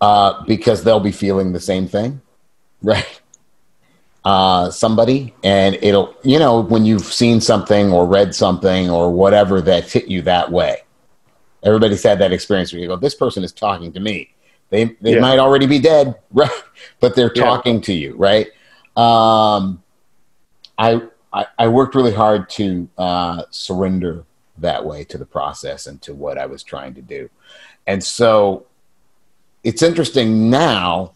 uh, 0.00 0.42
because 0.44 0.84
they'll 0.84 1.00
be 1.00 1.12
feeling 1.12 1.52
the 1.52 1.60
same 1.60 1.86
thing, 1.86 2.20
right? 2.82 3.20
Uh, 4.24 4.70
somebody, 4.70 5.32
and 5.42 5.78
it'll, 5.80 6.14
you 6.22 6.38
know, 6.38 6.60
when 6.60 6.84
you've 6.84 7.04
seen 7.04 7.40
something 7.40 7.92
or 7.92 8.04
read 8.04 8.34
something 8.34 8.90
or 8.90 9.10
whatever 9.10 9.60
that 9.62 9.90
hit 9.90 10.08
you 10.08 10.20
that 10.22 10.50
way. 10.50 10.82
Everybody's 11.62 12.02
had 12.02 12.18
that 12.18 12.32
experience 12.32 12.72
where 12.72 12.82
you 12.82 12.88
go, 12.88 12.96
this 12.96 13.14
person 13.14 13.42
is 13.42 13.52
talking 13.52 13.92
to 13.92 14.00
me 14.00 14.34
they 14.70 14.84
they 15.00 15.14
yeah. 15.14 15.20
might 15.20 15.38
already 15.38 15.66
be 15.66 15.78
dead, 15.78 16.16
right? 16.32 16.50
But 17.00 17.16
they're 17.16 17.30
talking 17.30 17.76
yeah. 17.76 17.82
to 17.82 17.92
you, 17.92 18.16
right? 18.16 18.48
Um, 18.96 19.82
I, 20.76 21.02
I, 21.32 21.46
I 21.58 21.68
worked 21.68 21.94
really 21.94 22.12
hard 22.12 22.48
to 22.50 22.88
uh, 22.98 23.42
surrender 23.50 24.24
that 24.58 24.84
way 24.84 25.04
to 25.04 25.18
the 25.18 25.26
process 25.26 25.86
and 25.86 26.02
to 26.02 26.14
what 26.14 26.36
I 26.36 26.46
was 26.46 26.62
trying 26.62 26.94
to 26.94 27.02
do, 27.02 27.30
and 27.86 28.02
so 28.02 28.66
it's 29.64 29.82
interesting 29.82 30.50
now. 30.50 31.12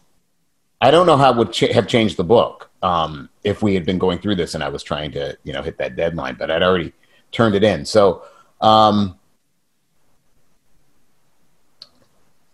I 0.81 0.91
don't 0.91 1.05
know 1.05 1.15
how 1.15 1.31
it 1.31 1.37
would 1.37 1.53
ch- 1.53 1.71
have 1.71 1.87
changed 1.87 2.17
the 2.17 2.25
book 2.25 2.69
um, 2.83 3.29
if 3.43 3.63
we 3.63 3.73
had 3.73 3.85
been 3.85 3.97
going 3.97 4.19
through 4.19 4.35
this 4.35 4.53
and 4.53 4.63
I 4.63 4.69
was 4.69 4.83
trying 4.83 5.11
to, 5.13 5.37
you 5.43 5.53
know, 5.53 5.63
hit 5.63 5.77
that 5.79 5.95
deadline, 5.95 6.35
but 6.37 6.51
I'd 6.51 6.61
already 6.61 6.93
turned 7.31 7.55
it 7.55 7.63
in. 7.63 7.85
So 7.85 8.23
um, 8.61 9.17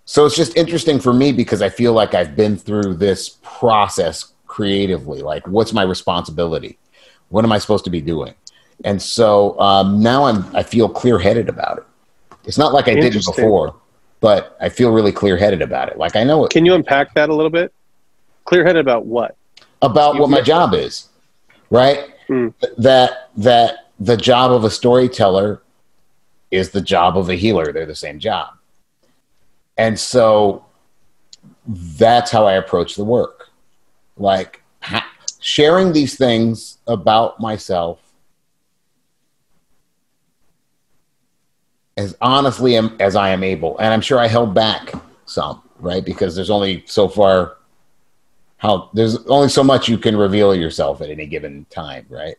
So 0.09 0.25
it's 0.25 0.35
just 0.35 0.57
interesting 0.57 0.99
for 0.99 1.13
me 1.13 1.31
because 1.31 1.61
I 1.61 1.69
feel 1.69 1.93
like 1.93 2.15
I've 2.15 2.35
been 2.35 2.57
through 2.57 2.95
this 2.95 3.37
process 3.43 4.33
creatively. 4.47 5.21
Like, 5.21 5.45
what's 5.45 5.71
my 5.71 5.83
responsibility? 5.83 6.79
What 7.29 7.45
am 7.45 7.51
I 7.51 7.59
supposed 7.59 7.83
to 7.83 7.91
be 7.91 8.01
doing? 8.01 8.33
And 8.83 8.99
so 8.99 9.59
um, 9.59 10.01
now 10.01 10.23
I'm 10.23 10.43
I 10.55 10.63
feel 10.63 10.89
clear 10.89 11.19
headed 11.19 11.47
about 11.47 11.77
it. 11.77 11.83
It's 12.45 12.57
not 12.57 12.73
like 12.73 12.87
I 12.87 12.95
didn't 12.95 13.23
before, 13.23 13.75
but 14.19 14.57
I 14.59 14.69
feel 14.69 14.91
really 14.91 15.11
clear 15.11 15.37
headed 15.37 15.61
about 15.61 15.89
it. 15.89 15.97
Like 15.99 16.15
I 16.15 16.23
know 16.23 16.43
it. 16.43 16.49
Can 16.49 16.65
you 16.65 16.73
unpack 16.73 17.13
that 17.13 17.29
a 17.29 17.35
little 17.35 17.51
bit? 17.51 17.71
Clear 18.45 18.65
headed 18.65 18.79
about 18.79 19.05
what? 19.05 19.37
About 19.81 20.19
what 20.19 20.29
my 20.29 20.41
job 20.41 20.73
is, 20.73 21.07
right? 21.69 22.09
Mm. 22.27 22.53
That 22.77 23.29
that 23.37 23.89
the 23.99 24.17
job 24.17 24.51
of 24.51 24.63
a 24.63 24.69
storyteller 24.69 25.61
is 26.51 26.71
the 26.71 26.81
job 26.81 27.17
of 27.17 27.29
a 27.29 27.35
healer. 27.35 27.71
They're 27.71 27.85
the 27.85 27.95
same 27.95 28.19
job 28.19 28.59
and 29.79 29.97
so 29.97 30.65
that's 31.65 32.29
how 32.31 32.45
I 32.45 32.53
approach 32.53 32.95
the 32.95 33.05
work. 33.05 33.49
Like 34.17 34.61
ha- 34.81 35.09
sharing 35.39 35.93
these 35.93 36.17
things 36.17 36.79
about 36.85 37.39
myself 37.39 37.99
as 41.95 42.15
honestly 42.19 42.75
as 42.75 43.15
I 43.15 43.29
am 43.29 43.41
able. 43.41 43.77
And 43.77 43.93
I'm 43.93 44.01
sure 44.01 44.19
I 44.19 44.27
held 44.27 44.53
back 44.53 44.91
some, 45.25 45.61
right? 45.79 46.03
Because 46.03 46.35
there's 46.35 46.49
only 46.49 46.83
so 46.85 47.07
far 47.07 47.55
how 48.59 48.89
there's 48.93 49.17
only 49.25 49.49
so 49.49 49.63
much 49.63 49.89
you 49.89 49.97
can 49.97 50.15
reveal 50.15 50.53
yourself 50.53 51.01
at 51.01 51.09
any 51.09 51.25
given 51.25 51.65
time, 51.69 52.05
right? 52.09 52.35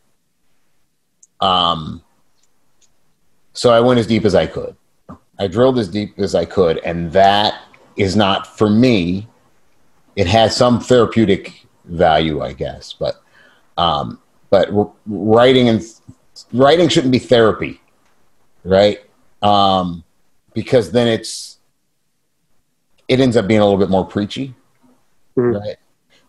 Um 1.41 2.03
so 3.53 3.71
I 3.71 3.81
went 3.81 3.99
as 3.99 4.07
deep 4.07 4.25
as 4.25 4.35
I 4.35 4.47
could. 4.47 4.77
I 5.39 5.47
drilled 5.47 5.79
as 5.79 5.89
deep 5.89 6.19
as 6.19 6.35
I 6.35 6.45
could, 6.45 6.79
and 6.79 7.11
that 7.13 7.63
is 7.97 8.15
not 8.15 8.47
for 8.59 8.71
me. 8.71 9.27
It 10.15 10.27
has 10.27 10.55
some 10.55 10.81
therapeutic 10.81 11.67
value, 11.87 12.43
I 12.43 12.53
guess, 12.53 12.93
but 12.93 13.23
um, 13.79 14.21
but 14.51 14.69
writing 15.07 15.69
and 15.69 15.83
writing 16.53 16.89
shouldn't 16.89 17.13
be 17.13 17.19
therapy, 17.19 17.81
right? 18.65 19.01
Um, 19.43 20.05
because 20.53 20.93
then 20.93 21.09
it's 21.09 21.59
it 23.09 23.21
ends 23.21 23.37
up 23.37 23.47
being 23.47 23.61
a 23.61 23.65
little 23.65 23.79
bit 23.79 23.91
more 23.91 24.05
preachy, 24.05 24.55
mm-hmm. 25.37 25.57
right? 25.57 25.77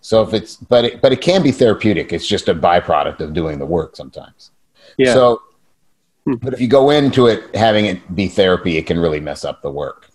So 0.01 0.21
if 0.23 0.33
it's 0.33 0.55
but 0.55 0.85
it, 0.85 1.01
but 1.01 1.13
it 1.13 1.21
can 1.21 1.43
be 1.43 1.51
therapeutic. 1.51 2.11
It's 2.11 2.27
just 2.27 2.49
a 2.49 2.55
byproduct 2.55 3.19
of 3.19 3.33
doing 3.33 3.59
the 3.59 3.65
work 3.65 3.95
sometimes. 3.95 4.51
Yeah. 4.97 5.13
So 5.13 5.41
Hmm. 6.25 6.35
But 6.35 6.53
if 6.53 6.61
you 6.61 6.67
go 6.67 6.89
into 6.91 7.27
it 7.27 7.55
having 7.55 7.85
it 7.85 8.15
be 8.15 8.27
therapy, 8.27 8.77
it 8.77 8.85
can 8.85 8.99
really 8.99 9.19
mess 9.19 9.43
up 9.43 9.61
the 9.61 9.71
work. 9.71 10.09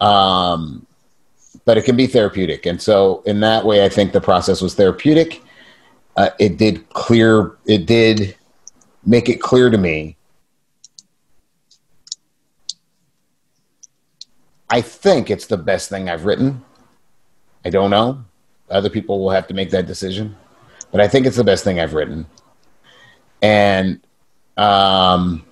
Um, 0.00 0.86
but 1.64 1.78
it 1.78 1.84
can 1.84 1.96
be 1.96 2.06
therapeutic, 2.06 2.66
and 2.66 2.80
so 2.80 3.22
in 3.26 3.40
that 3.40 3.64
way, 3.64 3.84
I 3.84 3.88
think 3.88 4.12
the 4.12 4.20
process 4.20 4.60
was 4.60 4.74
therapeutic. 4.74 5.42
Uh, 6.16 6.30
it 6.38 6.56
did 6.56 6.88
clear. 6.90 7.56
It 7.66 7.86
did 7.86 8.36
make 9.04 9.28
it 9.28 9.40
clear 9.40 9.70
to 9.70 9.78
me. 9.78 10.16
I 14.68 14.80
think 14.80 15.30
it's 15.30 15.46
the 15.46 15.56
best 15.56 15.88
thing 15.88 16.08
I've 16.08 16.24
written. 16.24 16.64
I 17.64 17.70
don't 17.70 17.90
know. 17.90 18.24
Other 18.74 18.90
people 18.90 19.20
will 19.20 19.30
have 19.30 19.46
to 19.46 19.54
make 19.54 19.70
that 19.70 19.86
decision, 19.86 20.36
but 20.90 21.00
I 21.00 21.06
think 21.06 21.26
it's 21.26 21.36
the 21.36 21.44
best 21.44 21.62
thing 21.62 21.78
I've 21.78 21.94
written. 21.94 22.26
And 23.40 24.00
um, 24.56 25.44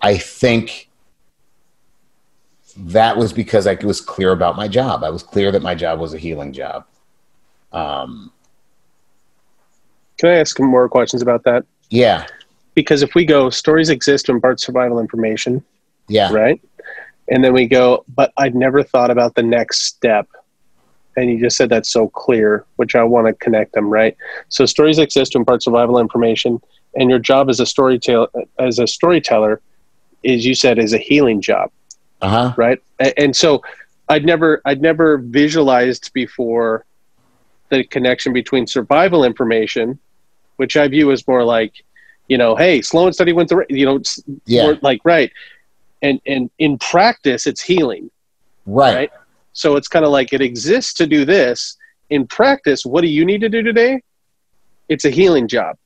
I 0.00 0.16
think 0.18 0.88
that 2.76 3.16
was 3.16 3.32
because 3.32 3.66
I 3.66 3.74
was 3.74 4.00
clear 4.00 4.32
about 4.32 4.56
my 4.56 4.66
job. 4.66 5.04
I 5.04 5.10
was 5.10 5.22
clear 5.22 5.52
that 5.52 5.62
my 5.62 5.74
job 5.74 6.00
was 6.00 6.12
a 6.12 6.18
healing 6.18 6.52
job. 6.52 6.86
Um, 7.72 8.32
Can 10.18 10.30
I 10.30 10.34
ask 10.34 10.58
more 10.58 10.88
questions 10.88 11.22
about 11.22 11.44
that? 11.44 11.64
Yeah. 11.90 12.26
Because 12.74 13.02
if 13.02 13.14
we 13.14 13.24
go, 13.24 13.50
stories 13.50 13.90
exist 13.90 14.26
to 14.26 14.32
impart 14.32 14.60
survival 14.60 14.98
information. 14.98 15.62
Yeah. 16.08 16.32
Right. 16.32 16.60
And 17.28 17.44
then 17.44 17.52
we 17.52 17.68
go, 17.68 18.04
but 18.08 18.32
I'd 18.36 18.54
never 18.54 18.82
thought 18.82 19.10
about 19.10 19.34
the 19.34 19.42
next 19.42 19.82
step. 19.82 20.28
And 21.20 21.30
you 21.30 21.38
just 21.40 21.56
said 21.56 21.68
that's 21.68 21.90
so 21.90 22.08
clear, 22.08 22.64
which 22.76 22.94
I 22.94 23.04
want 23.04 23.26
to 23.26 23.32
connect 23.34 23.72
them, 23.74 23.90
right? 23.90 24.16
So 24.48 24.64
stories 24.66 24.98
exist 24.98 25.32
to 25.32 25.38
impart 25.38 25.62
survival 25.62 25.98
information 25.98 26.60
and 26.94 27.10
your 27.10 27.18
job 27.18 27.48
as 27.48 27.60
a 27.60 27.66
storyteller 27.66 28.28
as 28.58 28.78
a 28.78 28.86
storyteller 28.86 29.60
is 30.22 30.44
you 30.44 30.54
said 30.54 30.78
is 30.78 30.92
a 30.92 30.98
healing 30.98 31.40
job 31.40 31.70
uh-huh. 32.20 32.52
right 32.56 32.82
and 33.16 33.34
so 33.34 33.62
i'd 34.08 34.24
never 34.24 34.60
i'd 34.64 34.82
never 34.82 35.18
visualized 35.18 36.12
before 36.12 36.84
the 37.70 37.84
connection 37.84 38.32
between 38.32 38.66
survival 38.66 39.24
information, 39.24 39.98
which 40.56 40.76
I 40.76 40.86
view 40.88 41.10
as 41.12 41.26
more 41.26 41.44
like, 41.44 41.72
you 42.28 42.36
know, 42.36 42.54
hey, 42.54 42.82
slow 42.82 43.06
and 43.06 43.14
steady 43.14 43.32
wins 43.32 43.50
the, 43.50 43.64
you 43.68 43.86
know, 43.86 44.00
Yeah. 44.44 44.74
like 44.82 45.00
right, 45.04 45.32
and 46.02 46.20
and 46.26 46.50
in 46.58 46.78
practice, 46.78 47.46
it's 47.46 47.62
healing. 47.62 48.10
right. 48.66 48.94
right? 48.94 49.10
So 49.52 49.76
it's 49.76 49.88
kind 49.88 50.04
of 50.04 50.10
like 50.10 50.32
it 50.32 50.40
exists 50.40 50.94
to 50.94 51.06
do 51.06 51.24
this. 51.24 51.76
In 52.10 52.26
practice, 52.26 52.84
what 52.84 53.02
do 53.02 53.08
you 53.08 53.24
need 53.24 53.40
to 53.40 53.48
do 53.48 53.62
today? 53.62 54.02
It's 54.88 55.04
a 55.04 55.10
healing 55.10 55.46
job, 55.46 55.76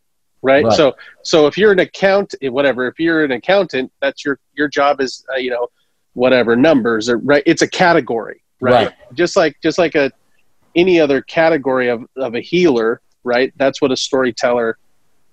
right? 0.42 0.64
Right. 0.64 0.72
So 0.72 0.94
so 1.22 1.46
if 1.46 1.58
you're 1.58 1.72
an 1.72 1.80
account, 1.80 2.34
whatever, 2.42 2.86
if 2.88 2.98
you're 2.98 3.24
an 3.24 3.32
accountant, 3.32 3.92
that's 4.00 4.24
your 4.24 4.38
your 4.54 4.68
job 4.68 5.00
is 5.00 5.24
uh, 5.32 5.36
you 5.36 5.50
know 5.50 5.68
whatever 6.14 6.56
numbers 6.56 7.08
or 7.08 7.18
right. 7.18 7.42
It's 7.44 7.62
a 7.62 7.68
category, 7.68 8.42
right? 8.60 8.86
Right. 8.86 8.94
Just 9.12 9.36
like 9.36 9.56
just 9.62 9.78
like 9.78 9.94
a 9.94 10.10
any 10.74 10.98
other 10.98 11.20
category 11.20 11.88
of 11.88 12.04
of 12.16 12.34
a 12.34 12.40
healer, 12.40 13.00
right? 13.22 13.52
That's 13.56 13.82
what 13.82 13.92
a 13.92 13.96
storyteller. 13.96 14.78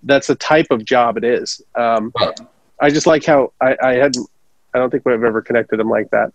That's 0.03 0.27
the 0.27 0.36
type 0.36 0.67
of 0.71 0.84
job 0.84 1.17
it 1.17 1.23
is. 1.23 1.61
Um, 1.75 2.11
Right. 2.19 2.39
I 2.82 2.89
just 2.89 3.05
like 3.05 3.23
how 3.23 3.53
I, 3.61 3.77
I 3.82 3.93
hadn't. 3.93 4.27
I 4.73 4.79
don't 4.79 4.89
think 4.89 5.05
we've 5.05 5.23
ever 5.23 5.41
connected 5.41 5.77
them 5.77 5.89
like 5.89 6.09
that. 6.11 6.34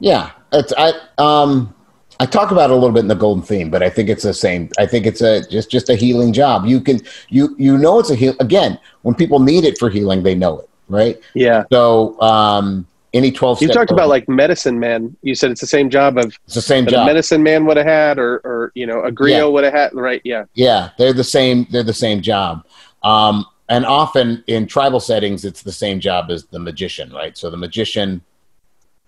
Yeah, 0.00 0.30
it's 0.52 0.72
I 0.76 0.92
um 1.18 1.74
I 2.18 2.26
talk 2.26 2.50
about 2.50 2.70
it 2.70 2.72
a 2.72 2.76
little 2.76 2.92
bit 2.92 3.00
in 3.00 3.08
the 3.08 3.14
golden 3.14 3.42
theme, 3.42 3.70
but 3.70 3.82
I 3.82 3.88
think 3.88 4.08
it's 4.08 4.24
the 4.24 4.34
same. 4.34 4.68
I 4.78 4.86
think 4.86 5.06
it's 5.06 5.20
a 5.20 5.48
just 5.48 5.70
just 5.70 5.88
a 5.88 5.94
healing 5.94 6.32
job. 6.32 6.66
You 6.66 6.80
can 6.80 7.00
you 7.28 7.54
you 7.58 7.78
know 7.78 7.98
it's 7.98 8.10
a 8.10 8.14
heal 8.14 8.34
again 8.40 8.78
when 9.02 9.14
people 9.14 9.38
need 9.40 9.64
it 9.64 9.78
for 9.78 9.88
healing, 9.88 10.22
they 10.22 10.34
know 10.34 10.58
it, 10.58 10.68
right? 10.88 11.18
Yeah. 11.34 11.64
So 11.72 12.20
um 12.20 12.86
any 13.12 13.32
twelve. 13.32 13.60
You 13.60 13.68
step 13.68 13.76
talked 13.76 13.90
about 13.90 14.08
like 14.08 14.28
medicine 14.28 14.78
man. 14.78 15.16
You 15.22 15.34
said 15.34 15.50
it's 15.50 15.60
the 15.60 15.66
same 15.66 15.90
job 15.90 16.16
of 16.18 16.36
it's 16.44 16.54
the 16.54 16.60
same 16.60 16.86
job. 16.86 17.06
medicine 17.06 17.42
man 17.42 17.64
would 17.66 17.76
have 17.76 17.86
had, 17.86 18.18
or 18.18 18.36
or 18.44 18.72
you 18.74 18.86
know, 18.86 19.00
a 19.00 19.10
griot 19.10 19.30
Yeah. 19.30 19.44
would 19.46 19.64
have 19.64 19.72
had. 19.72 19.94
Right? 19.94 20.20
Yeah. 20.24 20.44
Yeah, 20.54 20.90
they're 20.98 21.12
the 21.12 21.24
same. 21.24 21.66
They're 21.70 21.82
the 21.82 21.92
same 21.92 22.20
job. 22.20 22.64
Um, 23.02 23.46
and 23.68 23.86
often 23.86 24.42
in 24.46 24.66
tribal 24.66 25.00
settings, 25.00 25.44
it's 25.44 25.62
the 25.62 25.72
same 25.72 26.00
job 26.00 26.30
as 26.30 26.44
the 26.46 26.58
magician, 26.58 27.12
right? 27.12 27.36
So 27.36 27.50
the 27.50 27.56
magician, 27.56 28.20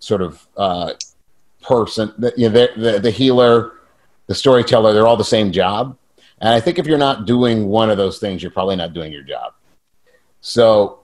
sort 0.02 0.20
of 0.20 0.46
uh, 0.56 0.92
person, 1.62 2.12
the, 2.18 2.32
you 2.36 2.48
know, 2.48 2.66
the, 2.76 2.98
the 2.98 3.10
healer, 3.10 3.72
the 4.26 4.34
storyteller, 4.34 4.92
they're 4.92 5.06
all 5.06 5.16
the 5.16 5.24
same 5.24 5.52
job. 5.52 5.96
And 6.40 6.50
I 6.50 6.60
think 6.60 6.78
if 6.78 6.86
you're 6.86 6.98
not 6.98 7.24
doing 7.24 7.68
one 7.68 7.88
of 7.88 7.96
those 7.96 8.18
things, 8.18 8.42
you're 8.42 8.50
probably 8.50 8.74
not 8.76 8.92
doing 8.92 9.12
your 9.12 9.22
job. 9.22 9.54
So 10.40 11.00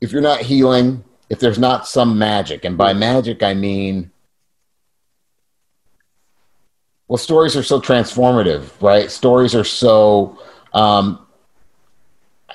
if 0.00 0.12
you're 0.12 0.22
not 0.22 0.42
healing, 0.42 1.02
if 1.28 1.40
there's 1.40 1.58
not 1.58 1.88
some 1.88 2.16
magic, 2.16 2.64
and 2.64 2.78
by 2.78 2.92
magic 2.92 3.42
I 3.42 3.54
mean 3.54 4.12
well 7.08 7.18
stories 7.18 7.56
are 7.56 7.62
so 7.62 7.80
transformative 7.80 8.70
right 8.82 9.10
stories 9.10 9.54
are 9.54 9.64
so 9.64 10.38
um, 10.72 11.25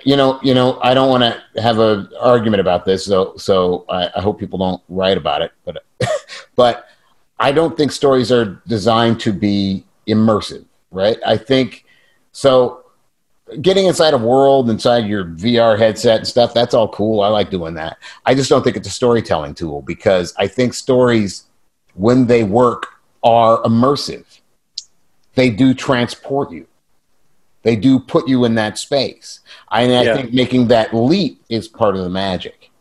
you 0.03 0.15
know 0.15 0.39
you 0.41 0.53
know 0.53 0.79
i 0.81 0.93
don't 0.93 1.09
want 1.09 1.23
to 1.23 1.61
have 1.61 1.79
an 1.79 2.09
argument 2.19 2.61
about 2.61 2.85
this 2.85 3.05
so 3.05 3.35
so 3.37 3.85
I, 3.89 4.09
I 4.15 4.21
hope 4.21 4.39
people 4.39 4.57
don't 4.57 4.81
write 4.89 5.17
about 5.17 5.41
it 5.41 5.51
but 5.65 5.83
but 6.55 6.87
i 7.39 7.51
don't 7.51 7.75
think 7.75 7.91
stories 7.91 8.31
are 8.31 8.61
designed 8.67 9.19
to 9.21 9.33
be 9.33 9.85
immersive 10.07 10.65
right? 10.91 11.17
I 11.25 11.37
think 11.37 11.85
so 12.31 12.85
getting 13.61 13.85
inside 13.87 14.13
a 14.13 14.17
world 14.17 14.69
inside 14.69 15.05
your 15.07 15.25
vr 15.25 15.77
headset 15.77 16.19
and 16.19 16.27
stuff 16.27 16.53
that's 16.53 16.73
all 16.73 16.87
cool. 16.89 17.21
I 17.21 17.27
like 17.27 17.49
doing 17.49 17.73
that. 17.73 17.97
I 18.25 18.33
just 18.33 18.49
don't 18.49 18.63
think 18.63 18.77
it's 18.77 18.87
a 18.87 18.91
storytelling 18.91 19.55
tool 19.55 19.81
because 19.81 20.33
i 20.37 20.47
think 20.47 20.73
stories 20.73 21.45
when 21.95 22.27
they 22.27 22.43
work 22.43 22.87
are 23.23 23.61
immersive. 23.63 24.39
They 25.35 25.49
do 25.49 25.73
transport 25.73 26.51
you. 26.51 26.67
They 27.63 27.75
do 27.75 27.99
put 27.99 28.27
you 28.27 28.45
in 28.45 28.55
that 28.55 28.77
space. 28.77 29.39
And 29.71 29.93
I 29.93 30.15
think 30.15 30.33
making 30.33 30.67
that 30.69 30.93
leap 30.95 31.41
is 31.49 31.67
part 31.67 31.95
of 31.95 32.03
the 32.03 32.09
magic. 32.09 32.71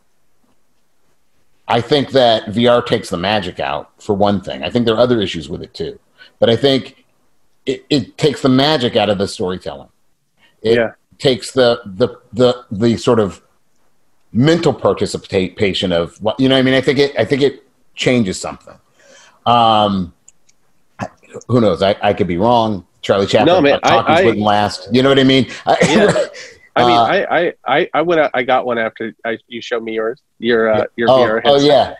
I 1.67 1.79
think 1.81 2.11
that 2.11 2.45
VR 2.47 2.85
takes 2.85 3.09
the 3.09 3.17
magic 3.17 3.59
out, 3.59 3.91
for 4.01 4.13
one 4.13 4.41
thing. 4.41 4.63
I 4.63 4.69
think 4.69 4.85
there 4.85 4.95
are 4.95 4.99
other 4.99 5.21
issues 5.21 5.47
with 5.49 5.61
it 5.61 5.73
too. 5.73 5.99
But 6.39 6.49
I 6.49 6.55
think 6.55 7.05
it, 7.65 7.85
it 7.89 8.17
takes 8.17 8.41
the 8.41 8.49
magic 8.49 8.95
out 8.95 9.09
of 9.09 9.17
the 9.19 9.27
storytelling. 9.27 9.89
It 10.61 10.75
Yeah. 10.77 10.91
takes 11.19 11.51
the, 11.51 11.81
the, 11.85 12.09
the, 12.33 12.65
the 12.71 12.97
sort 12.97 13.19
of 13.19 13.41
mental 14.33 14.73
participation 14.73 15.91
of 15.91 16.21
what, 16.21 16.39
you 16.39 16.49
know 16.49 16.55
what 16.55 16.59
I 16.59 16.63
mean? 16.63 16.73
I 16.73 16.81
think 16.81 16.97
it, 16.99 17.17
I 17.17 17.23
think 17.25 17.41
it 17.41 17.63
changes 17.95 18.39
something. 18.39 18.77
Um, 19.45 20.13
who 21.47 21.61
knows? 21.61 21.81
I, 21.81 21.95
I 22.01 22.13
could 22.13 22.27
be 22.27 22.37
wrong. 22.37 22.85
Charlie 23.01 23.27
Chaplin 23.27 23.47
No, 23.47 23.61
man, 23.61 23.79
I- 23.83 23.89
talkies 23.89 24.19
I- 24.19 24.25
wouldn't 24.25 24.45
last. 24.45 24.89
You 24.93 25.03
know 25.03 25.09
what 25.09 25.19
I 25.19 25.23
mean? 25.23 25.47
Yeah. 25.87 26.13
I 26.73 26.83
mean, 26.85 26.97
Uh, 26.97 27.03
I, 27.03 27.39
I, 27.47 27.53
I, 27.67 27.89
I 27.95 28.01
went 28.01 28.21
out, 28.21 28.31
I 28.33 28.43
got 28.43 28.65
one 28.65 28.77
after 28.77 29.13
I, 29.25 29.37
you 29.49 29.61
showed 29.61 29.83
me 29.83 29.95
yours, 29.95 30.21
your, 30.39 30.73
uh, 30.73 30.85
your 30.95 31.09
oh, 31.09 31.17
VR 31.17 31.41
oh 31.43 31.59
yeah, 31.59 31.95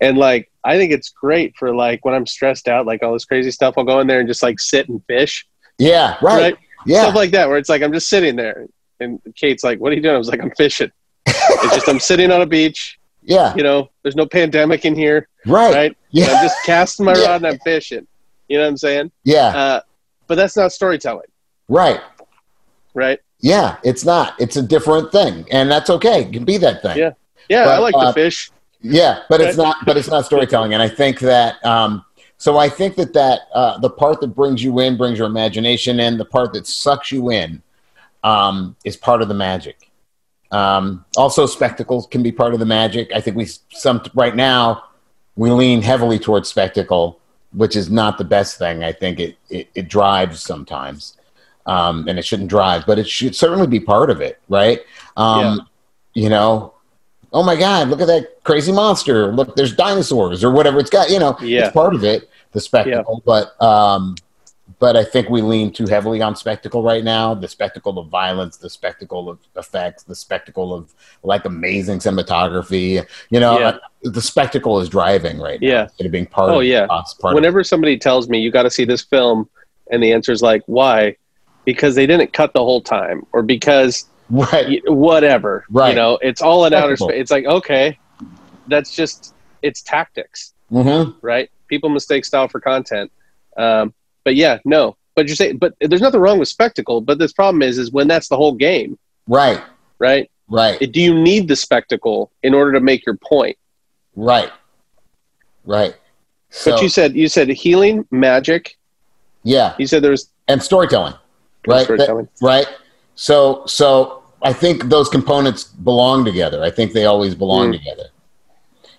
And 0.00 0.18
like, 0.18 0.50
I 0.64 0.76
think 0.76 0.90
it's 0.90 1.10
great 1.10 1.54
for 1.56 1.72
like 1.72 2.04
when 2.04 2.14
I'm 2.14 2.26
stressed 2.26 2.66
out, 2.66 2.84
like 2.84 3.04
all 3.04 3.12
this 3.12 3.24
crazy 3.24 3.52
stuff. 3.52 3.74
I'll 3.78 3.84
go 3.84 4.00
in 4.00 4.08
there 4.08 4.18
and 4.18 4.26
just 4.28 4.42
like 4.42 4.58
sit 4.58 4.88
and 4.88 5.00
fish, 5.06 5.46
yeah, 5.78 6.16
right, 6.20 6.56
yeah, 6.84 7.02
Stuff 7.02 7.14
like 7.14 7.30
that, 7.30 7.48
where 7.48 7.58
it's 7.58 7.68
like 7.68 7.80
I'm 7.80 7.92
just 7.92 8.08
sitting 8.08 8.34
there, 8.34 8.66
and 8.98 9.20
Kate's 9.36 9.62
like, 9.62 9.78
"What 9.78 9.92
are 9.92 9.94
you 9.94 10.02
doing?" 10.02 10.16
I 10.16 10.18
was 10.18 10.28
like, 10.28 10.42
"I'm 10.42 10.50
fishing." 10.56 10.90
it's 11.26 11.74
just 11.76 11.88
I'm 11.88 12.00
sitting 12.00 12.32
on 12.32 12.42
a 12.42 12.46
beach. 12.46 12.98
yeah, 13.22 13.54
You 13.54 13.62
know, 13.62 13.88
there's 14.02 14.16
no 14.16 14.26
pandemic 14.26 14.84
in 14.84 14.96
here, 14.96 15.28
right, 15.46 15.72
right? 15.74 15.96
yeah, 16.10 16.26
I'm 16.32 16.42
just 16.44 16.56
casting 16.66 17.04
my 17.06 17.14
Yeah. 17.16 17.26
rod 17.28 17.36
and 17.36 17.46
I'm 17.46 17.58
fishing. 17.60 18.04
You 18.48 18.58
know 18.58 18.64
what 18.64 18.70
I'm 18.70 18.76
saying? 18.78 19.12
yeah, 19.22 19.46
Uh, 19.56 19.80
but 20.28 20.36
that's 20.36 20.56
not 20.56 20.72
storytelling, 20.72 21.26
right. 21.68 22.00
right? 22.94 23.18
Yeah, 23.40 23.78
it's 23.82 24.04
not. 24.04 24.40
It's 24.40 24.56
a 24.56 24.62
different 24.62 25.10
thing, 25.10 25.46
and 25.50 25.70
that's 25.70 25.90
okay. 25.90 26.22
It 26.22 26.32
can 26.32 26.44
be 26.44 26.58
that 26.58 26.82
thing. 26.82 26.98
Yeah. 26.98 27.12
Yeah, 27.48 27.68
I 27.68 27.78
like 27.78 27.94
uh, 27.96 28.06
to 28.06 28.12
fish. 28.12 28.50
Yeah, 28.80 29.22
but 29.28 29.40
it's 29.40 29.56
not. 29.56 29.84
But 29.86 29.96
it's 29.96 30.08
not 30.08 30.24
storytelling, 30.24 30.74
and 30.74 30.82
I 30.82 30.88
think 30.88 31.20
that. 31.20 31.64
Um, 31.64 32.04
so 32.36 32.56
I 32.56 32.68
think 32.68 32.94
that 32.96 33.14
that 33.14 33.40
uh, 33.52 33.78
the 33.78 33.90
part 33.90 34.20
that 34.20 34.28
brings 34.28 34.62
you 34.62 34.78
in 34.80 34.96
brings 34.96 35.18
your 35.18 35.26
imagination 35.26 35.98
in. 35.98 36.18
The 36.18 36.24
part 36.24 36.52
that 36.52 36.66
sucks 36.66 37.10
you 37.10 37.30
in 37.30 37.62
um, 38.22 38.76
is 38.84 38.96
part 38.96 39.22
of 39.22 39.28
the 39.28 39.34
magic. 39.34 39.90
Um, 40.50 41.04
also, 41.16 41.46
spectacles 41.46 42.06
can 42.06 42.22
be 42.22 42.30
part 42.30 42.54
of 42.54 42.60
the 42.60 42.66
magic. 42.66 43.10
I 43.14 43.20
think 43.20 43.36
we 43.36 43.46
some 43.70 44.02
right 44.14 44.36
now 44.36 44.84
we 45.36 45.50
lean 45.50 45.82
heavily 45.82 46.18
towards 46.18 46.48
spectacle, 46.48 47.20
which 47.52 47.76
is 47.76 47.90
not 47.90 48.18
the 48.18 48.24
best 48.24 48.58
thing. 48.58 48.84
I 48.84 48.92
think 48.92 49.20
it 49.20 49.36
it, 49.48 49.68
it 49.74 49.88
drives 49.88 50.40
sometimes, 50.40 51.16
um, 51.66 52.06
and 52.08 52.18
it 52.18 52.24
shouldn't 52.24 52.50
drive, 52.50 52.84
but 52.86 52.98
it 52.98 53.08
should 53.08 53.34
certainly 53.34 53.66
be 53.66 53.80
part 53.80 54.10
of 54.10 54.20
it, 54.20 54.38
right? 54.48 54.80
Um, 55.16 55.68
You 56.14 56.28
know, 56.28 56.74
oh 57.32 57.42
my 57.44 57.54
god, 57.56 57.88
look 57.88 58.00
at 58.00 58.06
that 58.08 58.42
crazy 58.44 58.72
monster! 58.72 59.32
Look, 59.32 59.54
there's 59.56 59.74
dinosaurs 59.76 60.42
or 60.42 60.50
whatever. 60.50 60.78
It's 60.80 60.90
got 60.90 61.10
you 61.10 61.18
know, 61.18 61.36
Yeah. 61.40 61.64
it's 61.66 61.72
part 61.72 61.94
of 61.94 62.02
it, 62.04 62.28
the 62.52 62.60
spectacle. 62.60 63.22
But 63.24 63.60
um, 63.62 64.16
but 64.78 64.96
I 64.96 65.04
think 65.04 65.28
we 65.28 65.40
lean 65.42 65.72
too 65.72 65.86
heavily 65.86 66.20
on 66.20 66.36
spectacle 66.36 66.82
right 66.82 67.02
now. 67.02 67.34
The 67.34 67.48
spectacle 67.48 67.98
of 67.98 68.08
violence, 68.08 68.56
the 68.58 68.68
spectacle 68.70 69.28
of 69.30 69.38
effects, 69.56 70.02
the 70.02 70.14
spectacle 70.14 70.74
of 70.74 70.94
like 71.22 71.44
amazing 71.44 71.98
cinematography. 72.00 73.04
You 73.30 73.40
know, 73.40 73.58
Yeah. 73.58 73.78
the 74.02 74.20
spectacle 74.20 74.78
is 74.80 74.88
driving 74.88 75.38
right 75.38 75.60
now 75.60 75.68
Yeah. 75.98 76.06
of 76.06 76.10
being 76.12 76.26
part 76.26 76.50
Oh, 76.50 76.60
of 76.60 76.66
yeah. 76.66 76.86
us. 76.90 77.14
Part 77.14 77.34
Whenever 77.34 77.64
somebody 77.64 77.98
tells 77.98 78.28
me 78.28 78.38
you 78.40 78.50
got 78.50 78.64
to 78.64 78.70
see 78.70 78.84
this 78.84 79.02
film, 79.02 79.48
and 79.90 80.02
the 80.02 80.12
answer 80.12 80.32
is 80.32 80.42
like, 80.42 80.62
why? 80.66 81.16
Because 81.64 81.94
they 81.94 82.06
didn't 82.06 82.32
cut 82.32 82.52
the 82.52 82.60
whole 82.62 82.82
time, 82.82 83.22
or 83.32 83.42
because 83.42 84.06
right, 84.30 84.68
y- 84.68 84.80
whatever. 84.86 85.64
Right. 85.70 85.90
You 85.90 85.94
know, 85.96 86.18
it's 86.20 86.42
all 86.42 86.66
in 86.66 86.74
outer 86.74 86.96
space. 86.96 87.10
It's 87.14 87.30
like 87.30 87.46
okay, 87.46 87.98
that's 88.66 88.94
just 88.94 89.34
it's 89.62 89.82
tactics, 89.82 90.52
hmm 90.70 91.10
right? 91.22 91.50
People 91.68 91.88
mistake 91.88 92.24
style 92.24 92.48
for 92.48 92.60
content. 92.60 93.10
Um, 93.56 93.92
but 94.28 94.36
yeah, 94.36 94.58
no. 94.66 94.94
But 95.16 95.26
you're 95.26 95.36
saying, 95.36 95.56
but 95.56 95.72
there's 95.80 96.02
nothing 96.02 96.20
wrong 96.20 96.38
with 96.38 96.48
spectacle. 96.48 97.00
But 97.00 97.18
this 97.18 97.32
problem 97.32 97.62
is, 97.62 97.78
is 97.78 97.90
when 97.90 98.08
that's 98.08 98.28
the 98.28 98.36
whole 98.36 98.52
game, 98.52 98.98
right, 99.26 99.62
right? 99.98 100.30
right, 100.50 100.78
do 100.92 101.00
you 101.00 101.14
need 101.14 101.48
the 101.48 101.56
spectacle 101.56 102.30
in 102.42 102.52
order 102.52 102.72
to 102.72 102.80
make 102.80 103.06
your 103.06 103.16
point? 103.16 103.56
right, 104.16 104.50
right. 105.64 105.94
So 106.50 106.72
but 106.72 106.82
you 106.82 106.90
said 106.90 107.16
you 107.16 107.26
said 107.28 107.48
healing, 107.48 108.06
magic. 108.10 108.76
yeah, 109.44 109.74
You 109.78 109.86
said 109.86 110.02
there's 110.02 110.28
and 110.46 110.62
storytelling, 110.62 111.14
right? 111.66 111.88
That- 111.88 112.28
right. 112.42 112.68
So 113.14 113.62
so 113.66 114.22
I 114.42 114.52
think 114.52 114.84
those 114.90 115.08
components 115.08 115.64
belong 115.64 116.22
together. 116.26 116.62
I 116.62 116.70
think 116.70 116.92
they 116.92 117.06
always 117.06 117.34
belong 117.34 117.70
Mm. 117.70 117.78
together, 117.78 118.08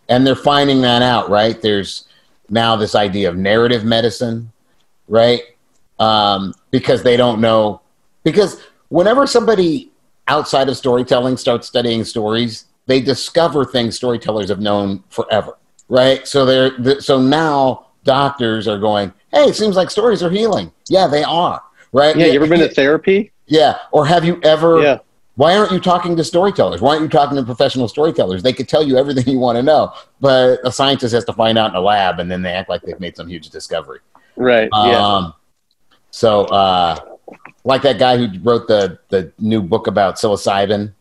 and 0.10 0.26
they're 0.26 0.36
finding 0.36 0.82
that 0.82 1.04
out. 1.04 1.30
Right? 1.30 1.62
There's 1.62 2.06
now 2.50 2.76
this 2.76 2.96
idea 2.96 3.30
of 3.30 3.38
narrative 3.38 3.84
medicine, 3.86 4.52
right? 5.10 5.42
Um, 6.00 6.54
because 6.72 7.04
they 7.04 7.18
don't 7.18 7.42
know 7.42 7.82
because 8.24 8.62
whenever 8.88 9.28
somebody 9.28 9.92
outside 10.30 10.70
of 10.70 10.78
storytelling 10.78 11.36
starts 11.36 11.68
studying 11.68 12.06
stories, 12.06 12.66
they 12.86 13.02
discover 13.02 13.66
things 13.66 13.96
storytellers 13.98 14.48
have 14.50 14.60
known 14.62 15.04
forever, 15.10 15.58
right? 15.90 16.26
So 16.26 16.46
they're 16.46 16.78
th- 16.78 17.02
so 17.02 17.20
now 17.22 17.88
doctors 18.06 18.68
are 18.68 18.78
going, 18.80 19.12
hey, 19.34 19.44
it 19.46 19.56
seems 19.56 19.76
like 19.76 19.90
stories 19.90 20.24
are 20.24 20.30
healing. 20.30 20.72
Yeah, 20.88 21.08
they 21.08 21.24
are. 21.24 21.62
Right? 21.92 22.16
Yeah, 22.16 22.28
you 22.28 22.34
ever 22.36 22.48
been 22.48 22.60
to 22.60 22.70
therapy? 22.70 23.32
Yeah. 23.48 23.80
Or 23.92 24.06
have 24.06 24.24
you 24.24 24.40
ever 24.44 24.82
Yeah. 24.82 24.98
why 25.36 25.58
aren't 25.58 25.72
you 25.72 25.80
talking 25.80 26.16
to 26.16 26.24
storytellers? 26.24 26.82
Why 26.82 26.92
aren't 26.92 27.02
you 27.04 27.10
talking 27.10 27.36
to 27.36 27.44
professional 27.44 27.88
storytellers? 27.88 28.42
They 28.44 28.54
could 28.54 28.70
tell 28.70 28.84
you 28.84 28.98
everything 28.98 29.28
you 29.28 29.40
want 29.40 29.58
to 29.58 29.64
know, 29.64 29.92
but 30.22 30.60
a 30.64 30.72
scientist 30.72 31.14
has 31.14 31.26
to 31.26 31.34
find 31.34 31.58
out 31.58 31.72
in 31.72 31.76
a 31.76 31.82
lab 31.82 32.20
and 32.20 32.32
then 32.32 32.42
they 32.42 32.52
act 32.54 32.70
like 32.70 32.84
they've 32.84 33.00
made 33.00 33.18
some 33.18 33.28
huge 33.28 33.50
discovery. 33.50 34.00
Right. 34.40 34.70
Yeah. 34.74 35.06
Um, 35.06 35.34
so, 36.12 36.46
uh, 36.46 36.98
like 37.64 37.82
that 37.84 38.00
guy 38.00 38.18
who 38.18 38.28
wrote 38.42 38.68
the, 38.68 38.98
the 39.10 39.32
new 39.38 39.62
book 39.62 39.88
about 39.88 40.16
psilocybin, 40.16 40.94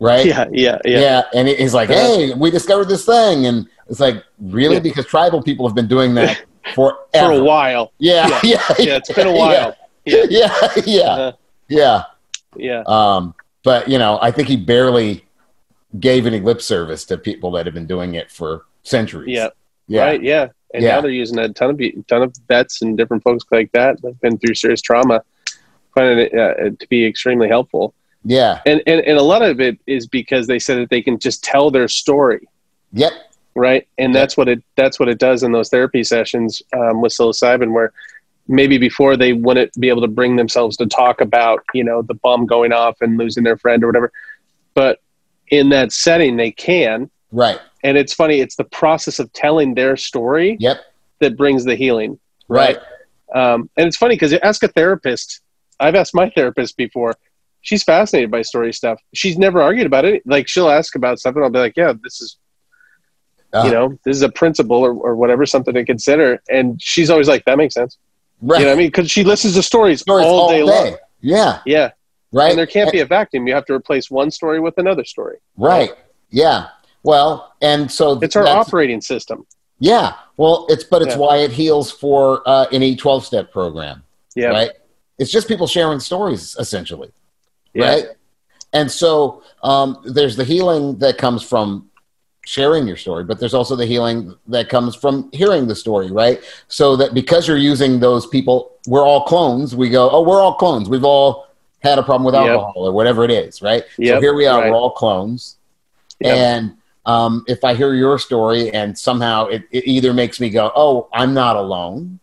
right? 0.00 0.24
yeah. 0.24 0.46
Yeah. 0.50 0.78
Yeah. 0.84 0.98
Yeah, 1.00 1.22
and 1.34 1.48
he's 1.48 1.74
like, 1.74 1.90
Uh-huh. 1.90 2.00
"Hey, 2.16 2.34
we 2.34 2.50
discovered 2.50 2.88
this 2.88 3.04
thing," 3.04 3.46
and 3.46 3.66
it's 3.88 4.00
like, 4.00 4.22
really, 4.40 4.74
Yeah. 4.74 4.80
because 4.80 5.04
tribal 5.06 5.42
people 5.42 5.66
have 5.68 5.74
been 5.74 5.88
doing 5.88 6.14
that 6.14 6.42
forever. 6.74 6.96
For 7.12 7.32
a 7.32 7.42
while. 7.42 7.92
Yeah, 7.98 8.28
yeah, 8.42 8.62
Yeah. 8.78 8.96
It's 8.96 9.12
been 9.12 9.26
a 9.26 9.32
while. 9.32 9.76
Yeah, 10.04 10.24
yeah, 10.30 10.68
yeah, 10.86 11.02
Uh, 11.10 11.32
yeah. 11.68 12.02
yeah. 12.56 12.82
Um, 12.86 13.34
but 13.64 13.88
you 13.88 13.98
know, 13.98 14.18
I 14.22 14.30
think 14.30 14.46
he 14.48 14.56
barely 14.56 15.24
gave 15.98 16.26
any 16.26 16.38
lip 16.40 16.62
service 16.62 17.04
to 17.06 17.18
people 17.18 17.50
that 17.52 17.66
have 17.66 17.74
been 17.74 17.86
doing 17.86 18.14
it 18.14 18.30
for 18.30 18.62
centuries. 18.84 19.34
Yeah. 19.36 19.48
yeah, 19.88 20.04
Right. 20.04 20.22
Yeah. 20.22 20.48
And 20.74 20.82
Yeah. 20.82 20.96
now 20.96 21.00
they're 21.00 21.10
using 21.10 21.38
a 21.38 21.48
ton 21.48 21.70
of 21.70 21.80
ton 22.08 22.22
of 22.22 22.34
vets 22.48 22.82
and 22.82 22.96
different 22.96 23.22
folks 23.22 23.44
like 23.50 23.70
that 23.72 24.00
that've 24.02 24.20
been 24.20 24.38
through 24.38 24.54
serious 24.54 24.80
trauma, 24.82 25.22
finding 25.94 26.18
it 26.26 26.34
uh, 26.34 26.70
to 26.78 26.86
be 26.88 27.06
extremely 27.06 27.48
helpful. 27.48 27.94
yeah, 28.24 28.60
And, 28.66 28.82
and 28.86 29.00
and 29.02 29.18
a 29.18 29.22
lot 29.22 29.42
of 29.42 29.60
it 29.60 29.78
is 29.86 30.06
because 30.06 30.46
they 30.46 30.58
said 30.58 30.78
that 30.78 30.90
they 30.90 31.00
can 31.02 31.18
just 31.18 31.44
tell 31.44 31.70
their 31.70 31.86
story, 31.88 32.48
yep, 32.92 33.12
right? 33.54 33.86
And 33.98 34.12
Yeah. 34.12 34.20
that's 34.20 34.36
what 34.36 34.48
it 34.48 34.62
that's 34.74 34.98
what 34.98 35.08
it 35.08 35.18
does 35.18 35.42
in 35.44 35.52
those 35.52 35.68
therapy 35.68 36.02
sessions 36.02 36.60
um, 36.72 37.00
with 37.00 37.12
psilocybin, 37.12 37.72
where 37.72 37.92
maybe 38.48 38.78
before 38.78 39.16
they 39.16 39.32
wouldn't 39.32 39.72
be 39.80 39.88
able 39.88 40.02
to 40.02 40.08
bring 40.08 40.36
themselves 40.36 40.76
to 40.78 40.86
talk 40.86 41.20
about 41.20 41.64
you 41.74 41.84
know 41.84 42.02
the 42.02 42.14
bomb 42.14 42.46
going 42.46 42.72
off 42.72 43.00
and 43.00 43.16
losing 43.16 43.44
their 43.44 43.56
friend 43.56 43.84
or 43.84 43.86
whatever, 43.86 44.10
but 44.74 45.00
in 45.48 45.68
that 45.68 45.92
setting 45.92 46.36
they 46.36 46.50
can. 46.50 47.08
Right, 47.36 47.60
And 47.84 47.96
it's 47.96 48.14
funny, 48.14 48.40
it's 48.40 48.56
the 48.56 48.64
process 48.64 49.18
of 49.18 49.32
telling 49.32 49.74
their 49.74 49.96
story 49.96 50.56
yep, 50.58 50.78
that 51.20 51.36
brings 51.36 51.64
the 51.64 51.76
healing. 51.76 52.18
right, 52.48 52.78
Um, 53.34 53.68
and 53.76 53.86
it's 53.86 53.96
funny 53.96 54.14
because 54.14 54.32
ask 54.34 54.62
a 54.62 54.68
therapist. 54.68 55.40
I've 55.78 55.94
asked 55.94 56.14
my 56.14 56.30
therapist 56.36 56.76
before. 56.76 57.14
She's 57.60 57.82
fascinated 57.82 58.30
by 58.30 58.42
story 58.42 58.72
stuff. 58.72 58.98
She's 59.12 59.36
never 59.36 59.60
argued 59.60 59.86
about 59.86 60.04
it. 60.04 60.22
Like 60.24 60.46
she'll 60.48 60.70
ask 60.70 60.94
about 60.94 61.18
stuff, 61.18 61.34
and 61.34 61.44
I'll 61.44 61.50
be 61.50 61.58
like, 61.58 61.76
"Yeah, 61.76 61.92
this 62.02 62.20
is, 62.20 62.36
Uh, 63.52 63.62
you 63.66 63.70
know, 63.72 63.98
this 64.04 64.16
is 64.16 64.22
a 64.22 64.28
principle 64.28 64.78
or, 64.88 64.92
or 64.92 65.16
whatever, 65.16 65.44
something 65.46 65.74
to 65.74 65.84
consider." 65.84 66.40
And 66.48 66.80
she's 66.80 67.10
always 67.10 67.28
like, 67.28 67.44
"That 67.44 67.58
makes 67.58 67.74
sense." 67.74 67.98
right. 68.40 68.58
You 68.60 68.64
know 68.66 68.70
what 68.72 68.76
I 68.76 68.78
mean? 68.82 68.88
Because 68.88 69.10
she 69.10 69.24
listens 69.24 69.54
to 69.54 69.62
stories, 69.62 70.00
Stories 70.02 70.26
all, 70.26 70.48
day, 70.48 70.62
long. 70.62 70.96
Yeah, 71.20 71.60
Yeah, 71.66 71.90
right. 72.32 72.50
and 72.50 72.58
there 72.58 72.66
can't 72.66 72.92
be 72.92 73.00
a 73.00 73.06
vacuum. 73.06 73.46
You 73.48 73.54
have 73.54 73.64
to 73.66 73.72
replace 73.74 74.10
one 74.10 74.30
story 74.30 74.60
with 74.60 74.76
another 74.78 75.04
story. 75.04 75.38
Right. 75.56 75.90
Yeah. 76.30 76.68
Well, 77.06 77.54
and 77.62 77.90
so 77.90 78.18
It's 78.20 78.34
our 78.34 78.46
operating 78.48 79.00
system. 79.00 79.46
Yeah. 79.78 80.14
Well, 80.36 80.66
it's 80.68 80.82
but 80.82 81.02
it's 81.02 81.14
Yeah. 81.14 81.20
why 81.20 81.36
it 81.38 81.52
heals 81.52 81.90
for 81.90 82.42
uh, 82.46 82.66
any 82.72 82.96
twelve 82.96 83.24
step 83.24 83.52
program. 83.52 84.02
Yeah, 84.34 84.48
Right. 84.48 84.72
It's 85.18 85.30
just 85.30 85.46
people 85.48 85.66
sharing 85.68 86.00
stories, 86.00 86.56
essentially. 86.58 87.10
yeah, 87.74 87.88
Right. 87.88 88.06
And 88.72 88.90
so 88.90 89.42
um, 89.62 89.98
there's 90.04 90.34
the 90.36 90.44
healing 90.44 90.98
that 90.98 91.16
comes 91.16 91.42
from 91.44 91.88
sharing 92.44 92.86
your 92.88 92.96
story, 92.96 93.22
but 93.24 93.38
there's 93.40 93.54
also 93.54 93.76
the 93.76 93.86
healing 93.86 94.34
that 94.48 94.68
comes 94.68 94.94
from 94.96 95.30
hearing 95.32 95.66
the 95.68 95.74
story, 95.76 96.10
right? 96.10 96.40
So 96.68 96.96
that 96.96 97.14
because 97.14 97.46
you're 97.48 97.56
using 97.72 98.00
those 98.00 98.26
people, 98.26 98.72
we're 98.88 99.06
all 99.06 99.22
clones. 99.24 99.74
We 99.76 99.88
go, 99.90 100.10
oh, 100.10 100.22
we're 100.22 100.42
all 100.42 100.54
clones. 100.54 100.88
We've 100.88 101.04
all 101.04 101.46
had 101.80 101.98
a 101.98 102.02
problem 102.02 102.24
with 102.24 102.34
Yep. 102.34 102.46
alcohol 102.48 102.86
or 102.88 102.92
whatever 102.92 103.24
it 103.24 103.30
is, 103.30 103.62
right? 103.62 103.84
so 103.96 104.20
here 104.20 104.34
we 104.34 104.46
are, 104.46 104.60
right. 104.60 104.70
we're 104.70 104.76
all 104.76 104.90
clones. 104.90 105.56
Yep. 106.20 106.36
And 106.36 106.76
um, 107.06 107.44
if 107.46 107.62
I 107.64 107.74
hear 107.74 107.94
your 107.94 108.18
story 108.18 108.70
and 108.72 108.98
somehow 108.98 109.46
it, 109.46 109.62
it 109.70 109.86
either 109.86 110.12
makes 110.12 110.40
me 110.40 110.50
go, 110.50 110.72
oh, 110.74 111.08
I'm 111.12 111.32
not 111.32 111.56
alone, 111.56 112.18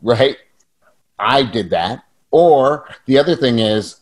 right? 0.00 0.36
I 1.18 1.42
did 1.42 1.70
that. 1.70 2.04
Or 2.30 2.88
the 3.06 3.18
other 3.18 3.34
thing 3.34 3.58
is, 3.58 3.96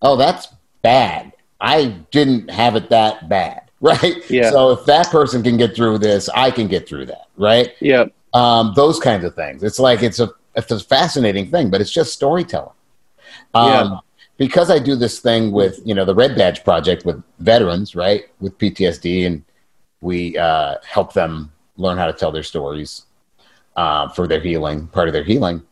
oh, 0.00 0.16
that's 0.16 0.48
bad. 0.82 1.32
I 1.60 1.86
didn't 2.10 2.50
have 2.50 2.76
it 2.76 2.88
that 2.90 3.28
bad, 3.28 3.62
right? 3.80 4.18
Yeah. 4.30 4.50
So 4.50 4.70
if 4.70 4.84
that 4.86 5.10
person 5.10 5.42
can 5.42 5.56
get 5.56 5.74
through 5.74 5.98
this, 5.98 6.28
I 6.30 6.50
can 6.52 6.68
get 6.68 6.88
through 6.88 7.06
that, 7.06 7.26
right? 7.36 7.72
yeah, 7.80 8.06
Um, 8.32 8.72
those 8.76 9.00
kinds 9.00 9.24
of 9.24 9.34
things. 9.34 9.64
It's 9.64 9.80
like 9.80 10.02
it's 10.02 10.20
a 10.20 10.30
it's 10.54 10.70
a 10.70 10.80
fascinating 10.80 11.50
thing, 11.50 11.68
but 11.70 11.80
it's 11.80 11.90
just 11.92 12.12
storytelling. 12.12 12.72
Um, 13.54 13.68
Yeah. 13.68 13.98
Because 14.36 14.70
I 14.70 14.78
do 14.78 14.96
this 14.96 15.18
thing 15.20 15.52
with 15.52 15.80
you 15.84 15.94
know 15.94 16.06
the 16.06 16.14
Red 16.14 16.34
Badge 16.34 16.64
Project 16.64 17.04
with 17.04 17.22
veterans, 17.40 17.94
right, 17.94 18.24
with 18.40 18.56
PTSD, 18.56 19.26
and 19.26 19.44
we 20.00 20.36
uh, 20.38 20.76
help 20.86 21.12
them 21.12 21.52
learn 21.76 21.98
how 21.98 22.06
to 22.06 22.12
tell 22.12 22.32
their 22.32 22.42
stories 22.42 23.06
uh, 23.76 24.08
for 24.08 24.26
their 24.26 24.40
healing, 24.40 24.86
part 24.88 25.08
of 25.08 25.14
their 25.14 25.24
healing. 25.24 25.62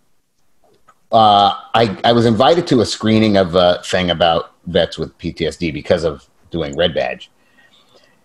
Uh, 1.10 1.54
I, 1.74 1.98
I 2.04 2.12
was 2.12 2.26
invited 2.26 2.66
to 2.68 2.80
a 2.80 2.86
screening 2.86 3.36
of 3.36 3.54
a 3.54 3.82
thing 3.84 4.10
about 4.10 4.52
vets 4.66 4.98
with 4.98 5.16
PTSD 5.18 5.72
because 5.72 6.04
of 6.04 6.28
doing 6.50 6.76
Red 6.76 6.94
Badge, 6.94 7.30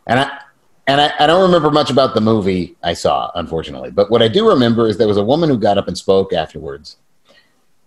and 0.06 0.20
I 0.20 0.40
and 0.88 1.00
I, 1.00 1.14
I 1.18 1.28
don't 1.28 1.42
remember 1.42 1.72
much 1.72 1.90
about 1.90 2.14
the 2.14 2.20
movie 2.20 2.76
I 2.84 2.94
saw, 2.94 3.32
unfortunately. 3.36 3.92
But 3.92 4.12
what 4.12 4.22
I 4.22 4.28
do 4.28 4.50
remember 4.50 4.88
is 4.88 4.98
there 4.98 5.08
was 5.08 5.16
a 5.16 5.24
woman 5.24 5.50
who 5.50 5.58
got 5.58 5.78
up 5.78 5.88
and 5.88 5.98
spoke 5.98 6.34
afterwards, 6.34 6.98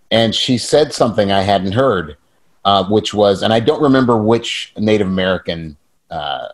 and 0.09 0.33
she 0.33 0.57
said 0.57 0.93
something 0.93 1.31
I 1.31 1.41
hadn't 1.41 1.73
heard, 1.73 2.17
uh, 2.65 2.85
which 2.85 3.13
was, 3.13 3.43
and 3.43 3.53
I 3.53 3.59
don't 3.59 3.81
remember 3.81 4.17
which 4.17 4.73
Native 4.77 5.07
American 5.07 5.77
uh, 6.09 6.47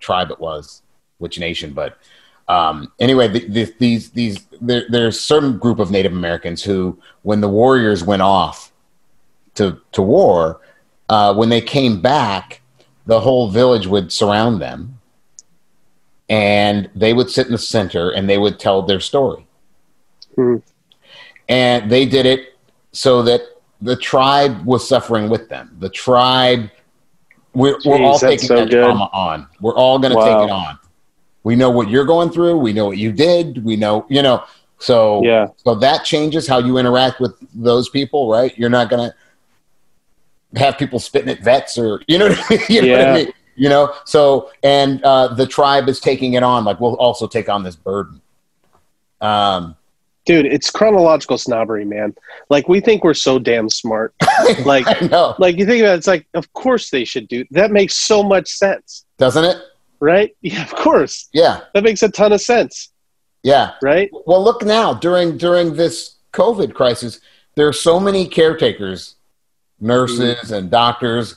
tribe 0.00 0.32
it 0.32 0.40
was, 0.40 0.82
which 1.18 1.38
nation, 1.38 1.72
but 1.72 1.98
um, 2.48 2.90
anyway, 2.98 3.28
the, 3.28 3.46
the, 3.48 3.74
these 3.78 4.10
these 4.10 4.46
there, 4.60 4.84
there's 4.88 5.20
certain 5.20 5.58
group 5.58 5.78
of 5.78 5.90
Native 5.90 6.12
Americans 6.12 6.62
who, 6.62 6.98
when 7.22 7.40
the 7.42 7.48
warriors 7.48 8.02
went 8.02 8.22
off 8.22 8.72
to 9.56 9.78
to 9.92 10.00
war, 10.02 10.60
uh, 11.10 11.34
when 11.34 11.50
they 11.50 11.60
came 11.60 12.00
back, 12.00 12.62
the 13.06 13.20
whole 13.20 13.50
village 13.50 13.86
would 13.86 14.10
surround 14.10 14.62
them, 14.62 14.98
and 16.28 16.88
they 16.94 17.12
would 17.12 17.28
sit 17.30 17.46
in 17.46 17.52
the 17.52 17.58
center 17.58 18.10
and 18.10 18.28
they 18.30 18.38
would 18.38 18.58
tell 18.58 18.82
their 18.82 19.00
story, 19.00 19.46
Hmm. 20.36 20.56
and 21.48 21.90
they 21.90 22.06
did 22.06 22.24
it 22.26 22.56
so 22.92 23.22
that 23.22 23.42
the 23.82 23.96
tribe 23.96 24.64
was 24.64 24.88
suffering 24.88 25.28
with 25.28 25.48
them. 25.48 25.76
The 25.78 25.88
tribe, 25.90 26.70
we're, 27.54 27.78
we're 27.84 28.02
all 28.02 28.18
taking 28.18 28.46
so 28.48 28.56
that 28.56 28.70
good. 28.70 28.82
trauma 28.82 29.08
on. 29.12 29.46
We're 29.60 29.74
all 29.76 29.98
going 30.00 30.10
to 30.12 30.16
Wow. 30.16 30.24
take 30.40 30.48
it 30.48 30.50
on. 30.52 30.78
We 31.48 31.56
know 31.56 31.70
what 31.70 31.88
you're 31.88 32.04
going 32.04 32.28
through. 32.28 32.58
We 32.58 32.74
know 32.74 32.84
what 32.84 32.98
you 32.98 33.10
did. 33.10 33.64
We 33.64 33.74
know, 33.74 34.04
you 34.10 34.20
know. 34.20 34.44
So, 34.80 35.24
yeah, 35.24 35.46
so 35.56 35.74
that 35.76 36.04
changes 36.04 36.46
how 36.46 36.58
you 36.58 36.76
interact 36.76 37.20
with 37.20 37.34
those 37.54 37.88
people, 37.88 38.30
right? 38.30 38.52
You're 38.58 38.68
not 38.68 38.90
going 38.90 39.10
to 39.10 40.60
have 40.60 40.76
people 40.76 40.98
spitting 40.98 41.30
at 41.30 41.40
vets 41.40 41.78
or, 41.78 42.02
you 42.06 42.18
know, 42.18 42.28
what 42.28 42.38
I 42.38 42.50
mean? 42.50 42.60
you 42.68 42.82
know 42.82 42.88
what 42.90 43.00
Yeah. 43.00 43.12
I 43.12 43.14
mean? 43.14 43.32
You 43.56 43.70
know, 43.70 43.94
so 44.04 44.50
and 44.62 45.02
uh, 45.02 45.28
the 45.28 45.46
tribe 45.46 45.88
is 45.88 46.00
taking 46.00 46.34
it 46.34 46.42
on. 46.42 46.66
Like 46.66 46.80
we'll 46.80 46.96
also 46.96 47.26
take 47.26 47.48
on 47.48 47.62
this 47.62 47.76
burden. 47.76 48.20
Um, 49.22 49.74
dude, 50.26 50.44
it's 50.44 50.70
chronological 50.70 51.38
snobbery, 51.38 51.86
man. 51.86 52.14
Like 52.50 52.68
we 52.68 52.80
think 52.82 53.04
we're 53.04 53.14
so 53.14 53.38
damn 53.38 53.70
smart. 53.70 54.14
Like 54.66 54.84
like 55.38 55.56
you 55.56 55.64
think 55.64 55.82
about 55.82 55.94
it, 55.94 55.98
it's 55.98 56.06
like 56.06 56.26
of 56.34 56.52
course 56.52 56.90
they 56.90 57.04
should 57.04 57.26
do 57.26 57.44
that 57.52 57.70
makes 57.70 57.94
so 57.96 58.22
much 58.22 58.48
sense 58.48 59.06
doesn't 59.18 59.44
it? 59.44 59.56
Right 60.00 60.36
yeah 60.42 60.62
of 60.62 60.74
course 60.74 61.28
Yeah, 61.32 61.60
that 61.74 61.82
makes 61.84 62.02
a 62.02 62.08
ton 62.08 62.32
of 62.32 62.40
sense 62.40 62.90
yeah. 63.42 63.72
right 63.82 64.10
Well, 64.26 64.42
look 64.42 64.64
now 64.64 64.94
during 64.94 65.36
during 65.38 65.74
this 65.74 66.16
COVID 66.32 66.74
crisis, 66.74 67.20
there 67.54 67.66
are 67.68 67.72
so 67.72 67.98
many 67.98 68.26
caretakers, 68.26 69.14
nurses, 69.80 70.36
mm-hmm. 70.36 70.54
and 70.54 70.70
doctors 70.70 71.36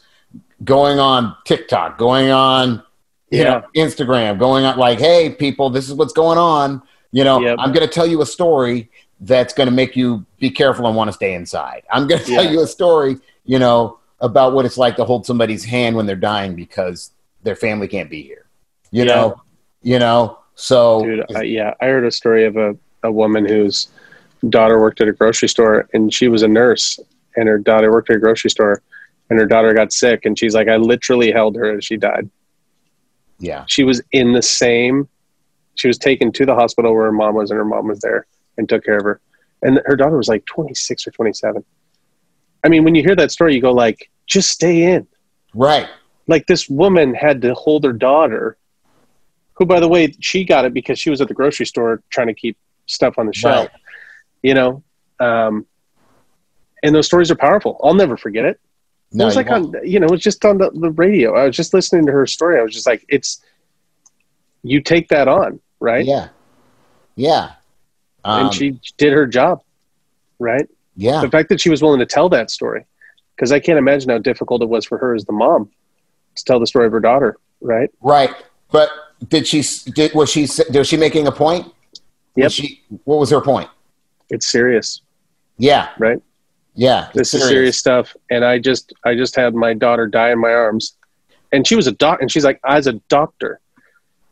going 0.64 1.00
on 1.00 1.36
TikTok, 1.46 1.98
going 1.98 2.30
on 2.32 2.84
you 3.30 3.40
Yeah. 3.44 3.44
know, 3.60 3.64
Instagram, 3.76 4.38
going 4.38 4.66
on 4.66 4.78
like, 4.78 5.00
"Hey, 5.00 5.30
people, 5.30 5.70
this 5.70 5.88
is 5.88 5.94
what's 5.94 6.12
going 6.14 6.38
on." 6.38 6.82
You 7.14 7.24
know, 7.24 7.40
Yep. 7.40 7.58
I'm 7.60 7.72
going 7.72 7.88
to 7.88 7.94
tell 7.94 8.06
you 8.08 8.22
a 8.22 8.26
story 8.26 8.90
that's 9.22 9.54
going 9.54 9.68
to 9.70 9.74
make 9.74 9.96
you 9.96 10.26
be 10.40 10.50
careful 10.50 10.86
and 10.88 10.96
want 10.96 11.08
to 11.08 11.14
stay 11.14 11.34
inside. 11.34 11.84
I'm 11.92 12.08
going 12.08 12.20
to 12.22 12.26
tell 12.28 12.44
Yeah. 12.44 12.52
you 12.52 12.62
a 12.62 12.68
story, 12.68 13.18
you 13.46 13.60
know, 13.60 14.00
about 14.20 14.54
what 14.54 14.66
it's 14.66 14.78
like 14.78 14.96
to 14.98 15.06
hold 15.06 15.26
somebody's 15.26 15.64
hand 15.64 15.96
when 15.96 16.06
they're 16.08 16.16
dying 16.16 16.56
because 16.56 17.12
their 17.44 17.56
family 17.56 17.88
can't 17.88 18.10
be 18.10 18.22
here. 18.22 18.46
You 18.92 19.06
Yeah. 19.06 19.16
know, 19.16 19.42
you 19.82 20.00
know. 20.00 20.38
So 20.56 21.04
dude 21.04 21.26
I, 21.36 21.42
yeah 21.44 21.74
i 21.82 21.86
heard 21.88 22.06
a 22.06 22.12
story 22.12 22.46
of 22.46 22.56
a, 22.58 22.76
a 23.04 23.12
woman 23.12 23.46
whose 23.48 23.88
daughter 24.50 24.80
worked 24.80 25.02
at 25.02 25.08
a 25.08 25.14
grocery 25.14 25.48
store 25.48 25.88
and 25.94 26.14
she 26.14 26.28
was 26.28 26.44
a 26.44 26.48
nurse 26.48 27.00
and 27.36 27.48
her 27.48 27.58
daughter 27.58 27.90
worked 27.92 28.10
at 28.12 28.18
a 28.18 28.20
grocery 28.20 28.50
store 28.52 28.84
and 29.30 29.40
her 29.40 29.46
daughter 29.48 29.74
got 29.74 29.92
sick 29.92 30.26
and 30.26 30.38
she's 30.38 30.54
like 30.54 30.68
i 30.68 30.76
literally 30.76 31.32
held 31.32 31.56
her 31.56 31.78
as 31.78 31.86
she 31.86 31.98
died 31.98 32.30
yeah, 33.40 33.64
she 33.68 33.84
was 33.84 34.02
in 34.12 34.34
the 34.34 34.42
same 34.42 35.08
she 35.76 35.88
was 35.88 35.98
taken 35.98 36.32
to 36.34 36.46
the 36.46 36.54
hospital 36.54 36.94
where 36.94 37.06
her 37.06 37.12
mom 37.12 37.34
was 37.34 37.50
and 37.50 37.58
her 37.58 37.66
mom 37.66 37.88
was 37.88 38.00
there 38.02 38.28
and 38.58 38.70
took 38.70 38.84
care 38.84 38.98
of 38.98 39.04
her 39.04 39.20
and 39.64 39.82
her 39.86 39.96
daughter 39.96 40.18
was 40.18 40.28
like 40.28 40.46
26 40.46 41.08
or 41.08 41.12
27. 41.12 41.64
I 42.64 42.70
mean, 42.70 42.84
when 42.84 42.96
you 42.96 43.04
hear 43.04 43.16
that 43.16 43.32
story, 43.32 43.54
you 43.56 43.62
go 43.62 43.72
like, 43.72 44.10
just 44.28 44.50
stay 44.50 44.84
in. 44.94 45.08
Right. 45.54 45.88
Like 46.28 46.48
this 46.48 46.70
woman 46.70 47.14
had 47.14 47.42
to 47.44 47.54
hold 47.54 47.84
her 47.84 47.94
daughter, 47.94 48.58
who, 49.62 49.66
by 49.68 49.80
the 49.80 49.88
way, 49.88 50.12
she 50.20 50.44
got 50.44 50.66
it 50.66 50.74
because 50.74 50.98
she 50.98 51.12
was 51.12 51.22
at 51.22 51.28
the 51.28 51.36
grocery 51.36 51.68
store 51.68 52.02
trying 52.10 52.26
to 52.26 52.34
keep 52.34 52.58
stuff 52.88 53.20
on 53.20 53.28
the 53.28 53.34
shelf. 53.34 53.70
Right. 53.72 53.82
You 54.42 54.56
know, 54.56 54.84
um, 55.20 55.68
and 56.82 56.96
those 56.96 57.06
stories 57.06 57.30
are 57.30 57.36
powerful. 57.36 57.80
I'll 57.84 57.94
never 57.94 58.18
forget 58.18 58.44
it. 58.44 58.60
No, 59.12 59.26
it 59.26 59.28
was 59.28 59.36
like 59.36 59.50
won't. 59.50 59.76
on, 59.76 59.88
you 59.88 60.00
know, 60.00 60.08
it 60.08 60.12
was 60.12 60.22
just 60.22 60.44
on 60.46 60.58
the, 60.58 60.72
the 60.72 60.90
radio. 60.90 61.36
I 61.38 61.46
was 61.46 61.56
just 61.56 61.76
listening 61.76 62.08
to 62.08 62.12
her 62.12 62.26
story. 62.26 62.60
I 62.60 62.64
was 62.64 62.74
just 62.74 62.88
like, 62.88 63.06
it's, 63.08 63.44
you 64.64 64.82
take 64.82 65.10
that 65.10 65.28
on, 65.28 65.60
right? 65.80 66.04
Yeah. 66.04 66.30
Yeah. 67.16 67.52
Um, 68.24 68.46
and 68.46 68.54
she 68.56 68.80
did 68.98 69.14
her 69.14 69.28
job, 69.28 69.62
right? 70.40 70.68
yeah. 70.96 71.22
The 71.22 71.30
fact 71.30 71.50
that 71.50 71.62
she 71.62 71.70
was 71.70 71.84
willing 71.84 72.00
to 72.00 72.08
tell 72.08 72.30
that 72.30 72.50
story, 72.50 72.86
because 73.36 73.52
I 73.52 73.60
can't 73.60 73.78
imagine 73.78 74.10
how 74.10 74.18
difficult 74.18 74.64
it 74.64 74.70
was 74.70 74.88
for 74.88 74.98
her 74.98 75.14
as 75.14 75.26
the 75.26 75.34
mom 75.34 75.70
to 76.36 76.46
tell 76.46 76.60
the 76.60 76.66
story 76.66 76.88
of 76.88 76.94
her 76.94 77.00
daughter, 77.00 77.38
right? 77.62 77.92
Right. 78.02 78.32
But 78.72 78.90
did 79.28 79.48
she, 79.48 79.64
did, 79.92 80.14
was 80.14 80.30
she, 80.30 80.48
was 80.74 80.88
she 80.88 80.98
making 80.98 81.28
a 81.28 81.32
point? 81.32 81.68
Yep. 82.36 82.44
Was 82.46 82.54
she, 82.54 82.82
what 83.04 83.20
was 83.20 83.30
her 83.30 83.42
point? 83.42 83.70
It's 84.30 84.48
serious, 84.48 85.02
Yeah. 85.58 85.90
right? 86.00 86.22
Yeah. 86.74 87.10
This 87.14 87.34
is 87.34 87.46
serious 87.48 87.78
stuff. 87.78 88.16
And 88.30 88.46
I 88.46 88.58
just, 88.58 88.94
I 89.04 89.16
just 89.16 89.36
had 89.36 89.54
my 89.54 89.74
daughter 89.74 90.08
die 90.08 90.32
in 90.32 90.40
my 90.40 90.54
arms, 90.54 90.96
and 91.52 91.68
she 91.68 91.76
was 91.76 91.88
a 91.88 91.92
doc, 91.92 92.22
and 92.22 92.32
she's 92.32 92.46
like, 92.46 92.60
I 92.64 92.78
was 92.78 92.88
a 92.88 92.94
doctor, 93.10 93.60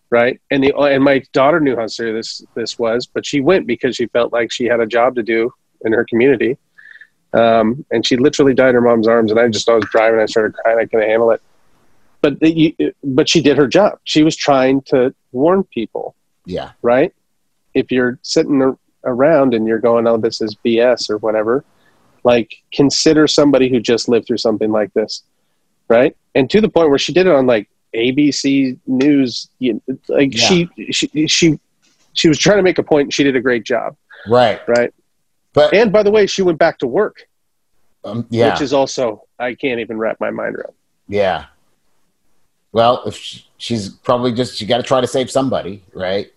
right? 0.10 0.40
And 0.50 0.64
the, 0.64 0.74
and 0.78 1.04
my 1.04 1.22
daughter 1.34 1.60
knew 1.60 1.76
how 1.76 1.88
serious 1.88 2.38
this 2.40 2.48
this 2.56 2.80
was, 2.80 3.06
but 3.06 3.26
she 3.26 3.42
went 3.42 3.68
because 3.68 3.98
she 3.98 4.08
felt 4.08 4.32
like 4.32 4.52
she 4.52 4.66
had 4.66 4.80
a 4.80 4.86
job 4.88 5.16
to 5.16 5.24
do 5.24 5.54
in 5.84 5.92
her 5.92 6.06
community. 6.06 6.58
Um, 7.34 7.86
and 7.92 8.06
she 8.08 8.16
literally 8.16 8.54
died 8.54 8.70
in 8.70 8.76
her 8.76 8.82
mom's 8.82 9.08
arms, 9.08 9.32
and 9.32 9.40
I 9.40 9.50
just, 9.50 9.68
I 9.70 9.76
was 9.76 9.86
driving, 9.92 10.20
I 10.22 10.26
started 10.26 10.54
crying, 10.56 10.80
I 10.80 10.86
couldn't 10.86 11.10
handle 11.10 11.32
it. 11.32 11.42
But 12.22 12.42
you, 12.42 12.74
but 13.04 13.30
she 13.30 13.42
did 13.42 13.58
her 13.58 13.68
job. 13.68 14.00
She 14.04 14.24
was 14.24 14.36
trying 14.36 14.82
to 14.84 15.14
warn 15.32 15.64
people, 15.64 16.16
Yeah. 16.46 16.72
right? 16.82 17.14
If 17.74 17.92
you're 17.92 18.20
sitting 18.24 18.62
ar- 18.62 18.78
around 19.06 19.54
and 19.54 19.66
you're 19.68 19.80
going, 19.80 20.06
"Oh, 20.08 20.18
this 20.18 20.42
is 20.42 20.56
BS" 20.66 21.10
or 21.10 21.18
whatever, 21.20 21.64
like 22.26 22.54
consider 22.74 23.26
somebody 23.28 23.70
who 23.70 23.80
just 23.80 24.10
lived 24.10 24.28
through 24.28 24.38
something 24.40 24.72
like 24.72 24.94
this, 24.94 25.24
right? 25.88 26.16
And 26.36 26.50
to 26.50 26.60
the 26.60 26.68
point 26.70 26.90
where 26.90 27.00
she 27.00 27.14
did 27.14 27.26
it 27.26 27.32
on 27.34 27.46
like 27.46 27.70
ABC 27.96 28.78
News, 28.86 29.48
you, 29.60 29.82
like 30.10 30.34
Yeah. 30.36 30.46
she 30.48 30.70
she 30.92 31.28
she 31.28 31.60
she 32.14 32.28
was 32.28 32.38
trying 32.38 32.58
to 32.58 32.64
make 32.64 32.80
a 32.80 32.84
point. 32.84 33.06
And 33.06 33.14
she 33.14 33.24
did 33.24 33.36
a 33.38 33.42
great 33.42 33.64
job, 33.64 33.96
Right. 34.28 34.60
right? 34.68 34.94
But, 35.54 35.74
And 35.74 35.92
by 35.92 36.04
the 36.04 36.12
way, 36.12 36.26
she 36.28 36.42
went 36.42 36.60
back 36.60 36.80
to 36.80 36.88
work, 36.88 37.28
um, 38.04 38.26
yeah. 38.30 38.52
which 38.52 38.62
is 38.62 38.74
also 38.74 39.24
I 39.40 39.54
can't 39.56 39.80
even 39.80 39.98
wrap 39.98 40.20
my 40.20 40.32
mind 40.32 40.56
around. 40.58 40.74
Yeah. 41.08 41.46
Well, 42.72 43.04
if 43.06 43.16
she, 43.16 43.46
she's 43.58 43.90
probably 43.90 44.32
just 44.32 44.58
she 44.58 44.66
got 44.66 44.78
to 44.78 44.84
try 44.84 45.02
to 45.02 45.08
save 45.08 45.32
somebody, 45.32 45.84
right? 45.94 46.32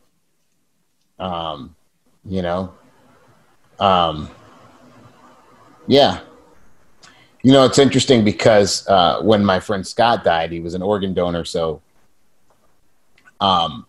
Um, 1.19 1.75
you 2.25 2.43
know. 2.43 2.73
Um. 3.79 4.31
Yeah. 5.87 6.21
You 7.43 7.53
know, 7.53 7.65
it's 7.65 7.79
interesting 7.79 8.25
because 8.25 8.87
uh, 8.87 9.21
when 9.23 9.45
my 9.45 9.59
friend 9.59 9.85
Scott 9.85 10.23
died, 10.23 10.53
he 10.53 10.61
was 10.61 10.75
an 10.75 10.83
organ 10.83 11.13
donor, 11.13 11.45
so 11.45 11.83
um, 13.41 13.85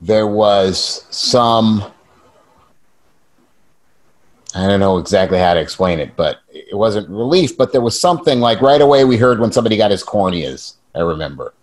there 0.00 0.28
was 0.28 1.04
some. 1.10 1.84
I 4.54 4.68
don't 4.68 4.78
know 4.78 4.98
exactly 4.98 5.38
how 5.38 5.54
to 5.54 5.60
explain 5.60 5.98
it, 5.98 6.14
but 6.14 6.38
it 6.50 6.76
wasn't 6.76 7.08
relief, 7.08 7.56
but 7.56 7.72
there 7.72 7.80
was 7.80 7.98
something 7.98 8.38
like 8.38 8.60
right 8.60 8.80
away 8.80 9.04
we 9.04 9.16
heard 9.16 9.40
when 9.40 9.50
somebody 9.50 9.76
got 9.76 9.90
his 9.90 10.04
corneas, 10.04 10.74
I 10.94 11.00
remember. 11.00 11.53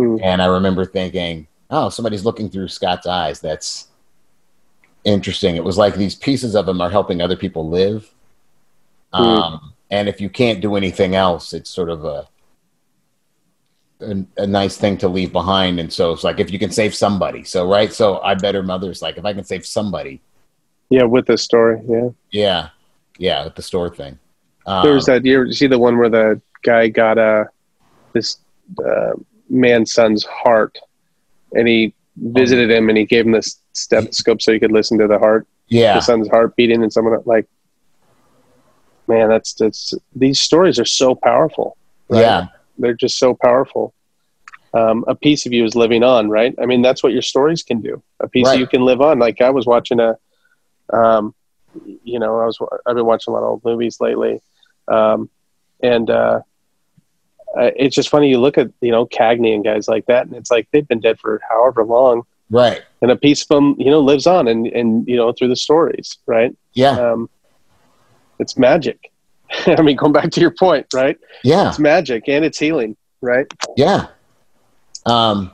Hmm. 0.00 0.16
And 0.22 0.40
I 0.40 0.46
remember 0.46 0.84
thinking, 0.84 1.46
oh, 1.70 1.88
somebody's 1.90 2.24
looking 2.24 2.48
through 2.48 2.68
Scott's 2.68 3.06
eyes. 3.06 3.40
That's 3.40 3.88
interesting. 5.04 5.56
It 5.56 5.64
was 5.64 5.76
like 5.78 5.94
these 5.94 6.14
pieces 6.14 6.54
of 6.54 6.68
him 6.68 6.80
are 6.80 6.90
helping 6.90 7.20
other 7.20 7.36
people 7.36 7.68
live. 7.68 8.10
Hmm. 9.12 9.22
Um, 9.22 9.72
and 9.90 10.08
if 10.08 10.20
you 10.20 10.30
can't 10.30 10.60
do 10.60 10.76
anything 10.76 11.14
else, 11.14 11.52
it's 11.52 11.68
sort 11.68 11.90
of 11.90 12.04
a, 12.04 12.28
a 14.00 14.24
a 14.38 14.46
nice 14.46 14.76
thing 14.76 14.96
to 14.98 15.08
leave 15.08 15.32
behind. 15.32 15.80
And 15.80 15.92
so 15.92 16.12
it's 16.12 16.24
like 16.24 16.40
if 16.40 16.50
you 16.50 16.58
can 16.58 16.70
save 16.70 16.94
somebody. 16.94 17.44
So 17.44 17.68
right. 17.68 17.92
So 17.92 18.20
I 18.20 18.34
better 18.34 18.62
mother's 18.62 19.02
like 19.02 19.18
if 19.18 19.24
I 19.24 19.34
can 19.34 19.44
save 19.44 19.66
somebody. 19.66 20.20
Yeah, 20.88 21.04
with 21.04 21.26
the 21.26 21.38
story, 21.38 21.80
yeah. 21.86 22.08
Yeah. 22.30 22.68
Yeah. 23.18 23.44
With 23.44 23.54
the 23.54 23.62
store 23.62 23.90
thing. 23.90 24.18
Um, 24.66 24.84
There 24.84 24.94
was 24.94 25.06
that. 25.06 25.24
You 25.24 25.52
see 25.52 25.66
the 25.66 25.78
one 25.78 25.98
where 25.98 26.08
the 26.08 26.40
guy 26.62 26.88
got 26.88 27.18
uh, 27.18 27.44
this 28.12 28.38
uh, 28.84 29.12
man's 29.50 29.92
son's 29.92 30.24
heart, 30.24 30.78
and 31.52 31.66
he 31.68 31.92
visited 32.16 32.70
him 32.70 32.88
and 32.88 32.96
he 32.96 33.04
gave 33.04 33.26
him 33.26 33.32
this 33.32 33.60
stethoscope 33.72 34.40
so 34.40 34.52
he 34.52 34.58
could 34.60 34.72
listen 34.72 34.98
to 34.98 35.06
the 35.06 35.18
heart, 35.18 35.46
yeah. 35.68 35.94
the 35.94 36.00
son's 36.00 36.28
heart 36.28 36.54
beating, 36.56 36.82
and 36.82 36.92
someone 36.92 37.18
like, 37.26 37.46
man, 39.08 39.28
that's 39.28 39.54
that's 39.54 39.94
these 40.14 40.40
stories 40.40 40.78
are 40.78 40.84
so 40.84 41.14
powerful. 41.14 41.76
right? 42.08 42.20
Yeah. 42.20 42.46
they're 42.78 42.94
just 42.94 43.18
so 43.18 43.34
powerful. 43.34 43.92
Um, 44.72 45.04
a 45.08 45.14
piece 45.16 45.46
of 45.46 45.52
you 45.52 45.64
is 45.64 45.74
living 45.74 46.04
on, 46.04 46.28
right? 46.30 46.54
I 46.62 46.66
mean, 46.66 46.80
that's 46.80 47.02
what 47.02 47.12
your 47.12 47.22
stories 47.22 47.62
can 47.64 47.80
do. 47.80 48.00
A 48.20 48.28
piece 48.28 48.46
Right. 48.46 48.54
of 48.54 48.60
you 48.60 48.66
can 48.68 48.82
live 48.84 49.00
on. 49.00 49.18
Like 49.18 49.40
I 49.40 49.50
was 49.50 49.66
watching 49.66 49.98
a, 49.98 50.16
um, 50.92 51.34
you 52.04 52.18
know, 52.20 52.38
I 52.40 52.46
was 52.46 52.58
I've 52.86 52.94
been 52.94 53.04
watching 53.06 53.32
a 53.32 53.34
lot 53.36 53.42
of 53.42 53.50
old 53.50 53.64
movies 53.64 54.00
lately, 54.00 54.40
um, 54.86 55.28
and 55.82 56.08
uh, 56.08 56.40
uh, 57.58 57.70
it's 57.76 57.94
just 57.94 58.08
funny. 58.08 58.28
You 58.28 58.38
look 58.38 58.58
at 58.58 58.70
you 58.80 58.90
know 58.90 59.06
Cagney 59.06 59.54
and 59.54 59.64
guys 59.64 59.88
like 59.88 60.06
that, 60.06 60.26
and 60.26 60.34
it's 60.34 60.50
like 60.50 60.68
they've 60.72 60.86
been 60.86 61.00
dead 61.00 61.18
for 61.18 61.40
however 61.48 61.84
long, 61.84 62.22
Right. 62.50 62.82
and 63.02 63.10
a 63.10 63.16
piece 63.16 63.42
of 63.42 63.48
them, 63.48 63.74
you 63.78 63.90
know, 63.90 64.00
lives 64.00 64.26
on, 64.26 64.48
and 64.48 64.66
and 64.68 65.06
you 65.08 65.16
know 65.16 65.32
through 65.32 65.48
the 65.48 65.56
stories, 65.56 66.18
right? 66.26 66.54
Yeah. 66.74 66.90
Um, 66.98 67.28
it's 68.38 68.56
magic. 68.56 69.10
I 69.66 69.82
mean, 69.82 69.96
going 69.96 70.12
back 70.12 70.30
to 70.30 70.40
your 70.40 70.52
point, 70.52 70.86
right? 70.94 71.16
Yeah. 71.42 71.68
It's 71.68 71.78
magic 71.78 72.28
and 72.28 72.44
it's 72.44 72.58
healing, 72.58 72.96
right? 73.20 73.46
Yeah. 73.76 74.06
Um, 75.06 75.50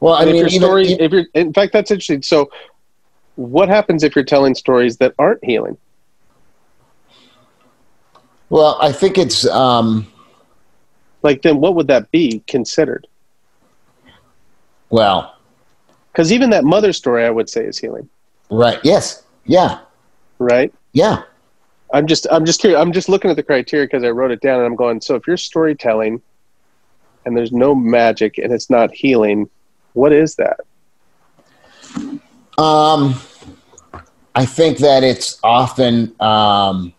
well, 0.00 0.14
I 0.14 0.22
and 0.22 0.32
mean, 0.32 0.36
if 0.46 0.52
your 0.52 0.60
even- 0.60 0.60
story, 0.60 1.04
if 1.04 1.12
you're, 1.12 1.24
in 1.34 1.52
fact, 1.52 1.72
that's 1.72 1.90
interesting. 1.90 2.22
So, 2.22 2.50
what 3.34 3.68
happens 3.68 4.04
if 4.04 4.14
you're 4.14 4.24
telling 4.24 4.54
stories 4.54 4.98
that 4.98 5.12
aren't 5.18 5.44
healing? 5.44 5.76
well, 8.48 8.78
I 8.80 8.92
think 8.92 9.18
it's 9.18 9.46
um, 9.46 10.06
Like, 11.22 11.42
then 11.42 11.60
what 11.60 11.74
would 11.74 11.88
that 11.88 12.10
be 12.10 12.42
considered? 12.46 13.06
well, 14.90 15.36
Because 16.12 16.32
even 16.32 16.50
that 16.50 16.64
mother 16.64 16.92
story, 16.92 17.24
I 17.24 17.30
would 17.30 17.48
say, 17.50 17.64
is 17.64 17.78
healing, 17.78 18.08
right. 18.50 18.78
Yes. 18.84 19.24
Yeah. 19.44 19.80
right? 20.38 20.72
Yeah. 20.92 21.22
I'm 21.92 22.06
just, 22.06 22.26
I'm 22.30 22.44
just 22.44 22.60
curious. 22.60 22.80
I'm 22.80 22.92
just 22.92 23.08
looking 23.08 23.30
at 23.30 23.36
the 23.36 23.42
criteria 23.42 23.86
because 23.86 24.02
I 24.04 24.10
wrote 24.10 24.30
it 24.30 24.40
down, 24.40 24.58
and 24.58 24.66
I'm 24.66 24.76
going. 24.76 25.00
So, 25.00 25.14
if 25.14 25.26
you're 25.26 25.36
storytelling, 25.36 26.20
and 27.24 27.36
there's 27.36 27.52
no 27.52 27.74
magic, 27.74 28.38
and 28.38 28.52
it's 28.52 28.70
not 28.70 28.92
healing, 28.92 29.48
what 29.94 30.12
is 30.12 30.36
that? 30.36 30.60
Um, 32.58 33.14
I 34.34 34.44
think 34.46 34.78
that 34.78 35.04
it's 35.04 35.38
often 35.44 36.14
um, 36.20 36.92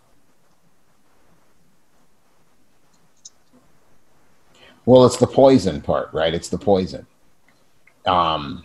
well, 4.88 5.06
it's 5.06 5.18
the 5.18 5.28
poison 5.28 5.82
part, 5.82 6.10
right? 6.14 6.34
It's 6.34 6.50
the 6.50 6.58
poison. 6.58 7.06
Um, 8.06 8.64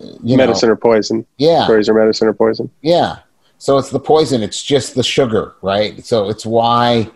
you 0.00 0.36
know, 0.36 0.44
medicine 0.44 0.68
or 0.68 0.76
poison? 0.76 1.24
yeah, 1.38 1.64
Stories 1.64 1.88
are 1.88 1.94
medicine 1.94 2.28
or 2.28 2.34
poison? 2.34 2.68
yeah. 2.82 3.18
So 3.58 3.78
it's 3.78 3.88
the 3.90 4.00
poison. 4.00 4.42
It's 4.42 4.62
just 4.62 4.94
the 4.94 5.02
sugar, 5.02 5.54
right? 5.62 6.04
So 6.04 6.28
it's 6.28 6.44
why. 6.44 7.10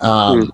Um, 0.00 0.44
Hmm. 0.44 0.50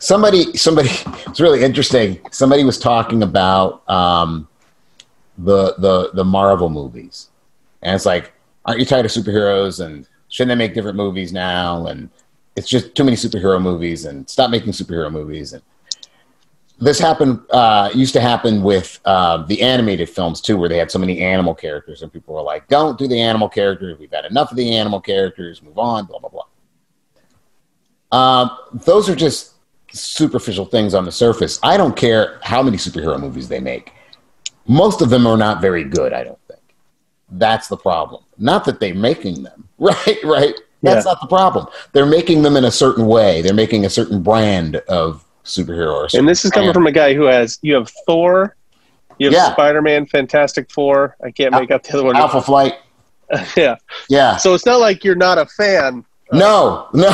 Somebody, 0.00 0.56
somebody. 0.56 0.88
It's 1.26 1.40
really 1.40 1.62
interesting. 1.62 2.18
Somebody 2.30 2.64
was 2.64 2.78
talking 2.78 3.22
about 3.22 3.88
um, 3.88 4.48
the 5.36 5.74
the 5.78 6.10
the 6.14 6.24
Marvel 6.24 6.70
movies, 6.70 7.28
and 7.82 7.94
it's 7.94 8.06
like, 8.06 8.32
aren't 8.64 8.80
you 8.80 8.86
tired 8.86 9.04
of 9.04 9.10
superheroes? 9.12 9.84
And 9.84 10.08
shouldn't 10.28 10.56
they 10.56 10.64
make 10.64 10.74
different 10.74 10.96
movies 10.96 11.32
now? 11.32 11.86
And 11.86 12.08
it's 12.58 12.68
just 12.68 12.94
too 12.96 13.04
many 13.04 13.16
superhero 13.16 13.62
movies, 13.62 14.04
and 14.04 14.28
stop 14.28 14.50
making 14.50 14.72
superhero 14.72 15.10
movies. 15.10 15.52
And 15.52 15.62
this 16.80 16.98
happened 16.98 17.40
uh, 17.50 17.90
used 17.94 18.12
to 18.14 18.20
happen 18.20 18.62
with 18.62 19.00
uh, 19.04 19.44
the 19.46 19.62
animated 19.62 20.08
films 20.08 20.40
too, 20.40 20.56
where 20.56 20.68
they 20.68 20.76
had 20.76 20.90
so 20.90 20.98
many 20.98 21.20
animal 21.20 21.54
characters, 21.54 22.02
and 22.02 22.12
people 22.12 22.34
were 22.34 22.42
like, 22.42 22.66
"Don't 22.66 22.98
do 22.98 23.06
the 23.06 23.20
animal 23.20 23.48
characters. 23.48 23.96
We've 23.98 24.10
had 24.12 24.24
enough 24.24 24.50
of 24.50 24.56
the 24.56 24.76
animal 24.76 25.00
characters. 25.00 25.62
Move 25.62 25.78
on." 25.78 26.06
Blah 26.06 26.18
blah 26.18 26.30
blah. 26.30 26.48
Um, 28.10 28.50
those 28.72 29.08
are 29.08 29.14
just 29.16 29.54
superficial 29.92 30.64
things 30.64 30.94
on 30.94 31.04
the 31.04 31.12
surface. 31.12 31.60
I 31.62 31.76
don't 31.76 31.96
care 31.96 32.40
how 32.42 32.62
many 32.62 32.76
superhero 32.76 33.20
movies 33.20 33.48
they 33.48 33.60
make. 33.60 33.92
Most 34.66 35.00
of 35.00 35.10
them 35.10 35.26
are 35.26 35.36
not 35.36 35.60
very 35.60 35.84
good. 35.84 36.12
I 36.12 36.24
don't 36.24 36.38
think. 36.48 36.60
That's 37.30 37.68
the 37.68 37.76
problem. 37.76 38.24
Not 38.36 38.64
that 38.64 38.80
they're 38.80 38.94
making 38.94 39.44
them. 39.44 39.64
Right, 39.80 40.18
right. 40.24 40.54
That's 40.82 41.04
Yeah. 41.04 41.12
not 41.12 41.20
the 41.20 41.26
problem. 41.26 41.66
They're 41.92 42.06
making 42.06 42.42
them 42.42 42.56
in 42.56 42.64
a 42.64 42.70
certain 42.70 43.06
way. 43.06 43.42
They're 43.42 43.54
making 43.54 43.84
a 43.84 43.90
certain 43.90 44.22
brand 44.22 44.76
of 44.88 45.24
superhero. 45.44 46.12
And 46.14 46.28
this 46.28 46.44
is 46.44 46.50
coming 46.50 46.66
brand. 46.68 46.74
from 46.74 46.86
a 46.86 46.92
guy 46.92 47.14
who 47.14 47.24
has 47.24 47.58
you 47.62 47.74
have 47.74 47.90
Thor, 48.06 48.54
you 49.18 49.26
have 49.26 49.32
Yeah. 49.34 49.52
Spider 49.52 49.82
Man, 49.82 50.06
Fantastic 50.06 50.70
Four. 50.70 51.16
I 51.24 51.30
can't 51.30 51.52
make 51.52 51.70
up 51.70 51.82
the 51.82 51.94
other 51.94 52.04
one. 52.04 52.16
Alpha 52.16 52.40
Flight. 52.42 52.74
yeah. 53.56 53.76
Yeah. 54.08 54.36
So 54.36 54.54
it's 54.54 54.64
not 54.66 54.78
like 54.80 55.02
you're 55.04 55.14
not 55.16 55.38
a 55.38 55.46
fan. 55.46 56.04
No, 56.30 56.88
no. 56.92 57.08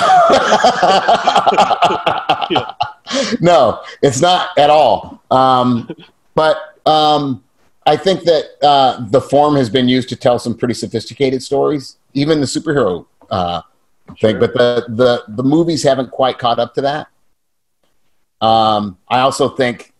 no, 3.40 3.80
it's 4.02 4.20
not 4.20 4.48
at 4.58 4.70
all. 4.70 5.22
Um, 5.30 5.88
but 6.34 6.56
um, 6.86 7.42
I 7.86 7.96
think 7.96 8.24
that 8.24 8.44
uh, 8.62 9.04
the 9.08 9.20
form 9.20 9.56
has 9.56 9.70
been 9.70 9.88
used 9.88 10.08
to 10.10 10.16
tell 10.16 10.38
some 10.38 10.56
pretty 10.56 10.74
sophisticated 10.74 11.42
stories, 11.42 11.96
even 12.12 12.40
the 12.40 12.46
superhero 12.46 13.06
uh, 13.35 13.62
thing. 14.20 14.39
But 14.39 14.53
the, 14.55 14.85
the, 14.89 15.24
the 15.28 15.43
movies 15.43 15.82
haven't 15.82 16.11
quite 16.11 16.39
caught 16.39 16.59
up 16.59 16.74
to 16.74 16.82
that. 16.82 17.09
Um, 18.41 18.99
I 19.09 19.20
also 19.20 19.49
think, 19.49 19.93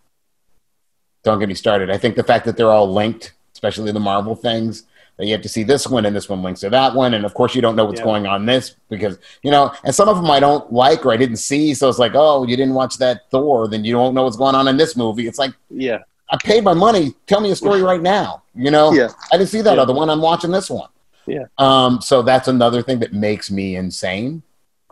don't 1.22 1.39
get 1.39 1.49
me 1.49 1.55
started, 1.55 1.91
I 1.91 1.97
think 1.99 2.16
the 2.16 2.22
fact 2.24 2.45
that 2.47 2.57
they're 2.57 2.70
all 2.70 2.93
linked, 2.93 3.32
especially 3.55 3.93
the 3.93 4.01
Marvel 4.01 4.35
things, 4.37 4.85
that 5.16 5.26
you 5.26 5.32
have 5.32 5.43
to 5.43 5.49
see 5.49 5.62
this 5.62 5.87
one 5.87 6.05
and 6.07 6.14
this 6.14 6.28
one 6.28 6.43
links 6.43 6.61
to 6.61 6.70
that 6.70 6.95
one. 6.95 7.14
And 7.14 7.24
of 7.24 7.35
course, 7.35 7.55
you 7.55 7.62
don't 7.62 7.76
know 7.76 7.85
what's 7.85 8.01
Yeah. 8.01 8.05
going 8.05 8.26
on 8.26 8.47
this 8.47 8.74
because, 8.91 9.16
you 9.43 9.51
know, 9.51 9.72
and 9.85 9.95
some 9.95 10.09
of 10.09 10.16
them 10.16 10.28
I 10.30 10.41
don't 10.41 10.72
like 10.72 11.07
or 11.07 11.12
I 11.12 11.16
didn't 11.16 11.37
see. 11.37 11.72
So 11.72 11.89
it's 11.89 12.01
like, 12.01 12.12
oh, 12.14 12.45
you 12.45 12.57
didn't 12.57 12.74
watch 12.74 12.99
that 12.99 13.30
Thor, 13.30 13.68
then 13.68 13.85
you 13.85 13.93
don't 13.95 14.12
know 14.14 14.24
what's 14.24 14.37
going 14.37 14.57
on 14.57 14.66
in 14.68 14.76
this 14.76 14.97
movie. 14.97 15.26
It's 15.28 15.39
like, 15.39 15.55
Yeah. 15.70 15.99
I 16.30 16.37
paid 16.43 16.64
my 16.64 16.74
money. 16.74 17.14
Tell 17.26 17.41
me 17.41 17.53
a 17.53 17.57
story 17.57 17.80
right 17.82 18.03
now. 18.03 18.43
You 18.57 18.70
know, 18.72 18.93
Yeah. 18.93 19.11
I 19.32 19.37
didn't 19.39 19.51
see 19.51 19.61
that 19.62 19.76
Yeah. 19.76 19.82
other 19.82 19.95
one. 19.95 20.11
I'm 20.11 20.20
watching 20.20 20.51
this 20.51 20.68
one. 20.68 20.89
Yeah. 21.27 21.45
Um, 21.59 22.01
so 22.01 22.22
that's 22.22 22.49
another 22.49 22.83
thing 22.83 22.99
that 23.01 23.12
makes 23.12 23.51
me 23.51 23.77
insane. 23.77 24.43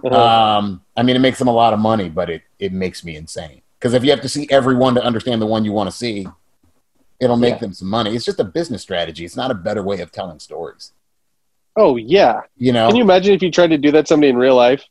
Uh-huh. 0.04 0.16
Um, 0.58 0.82
I 0.96 1.02
mean, 1.02 1.16
it 1.16 1.20
makes 1.20 1.38
them 1.38 1.48
a 1.48 1.52
lot 1.52 1.72
of 1.72 1.78
money, 1.78 2.08
but 2.08 2.28
it, 2.30 2.42
it 2.58 2.72
makes 2.72 3.04
me 3.04 3.16
insane. 3.16 3.60
Because 3.78 3.94
if 3.94 4.04
you 4.04 4.10
have 4.10 4.20
to 4.22 4.28
see 4.28 4.48
everyone 4.50 4.94
to 4.94 5.02
understand 5.02 5.40
the 5.42 5.46
one 5.46 5.64
you 5.64 5.72
want 5.72 5.90
to 5.90 5.96
see, 5.96 6.26
it'll 7.20 7.36
make 7.36 7.54
Yeah. 7.54 7.60
them 7.60 7.72
some 7.72 7.88
money. 7.88 8.14
It's 8.14 8.24
just 8.24 8.40
a 8.40 8.44
business 8.44 8.82
strategy. 8.82 9.24
It's 9.24 9.36
not 9.36 9.50
a 9.50 9.54
better 9.54 9.82
way 9.82 10.00
of 10.00 10.10
telling 10.12 10.38
stories. 10.40 10.92
oh 11.76 11.96
yeah. 11.96 12.40
You 12.56 12.72
know? 12.72 12.88
Can 12.88 12.96
you 12.96 13.02
imagine 13.02 13.34
if 13.34 13.42
you 13.42 13.50
tried 13.50 13.68
to 13.68 13.78
do 13.78 13.90
that 13.92 14.02
to 14.02 14.06
somebody 14.08 14.30
in 14.30 14.36
real 14.36 14.56
life? 14.56 14.84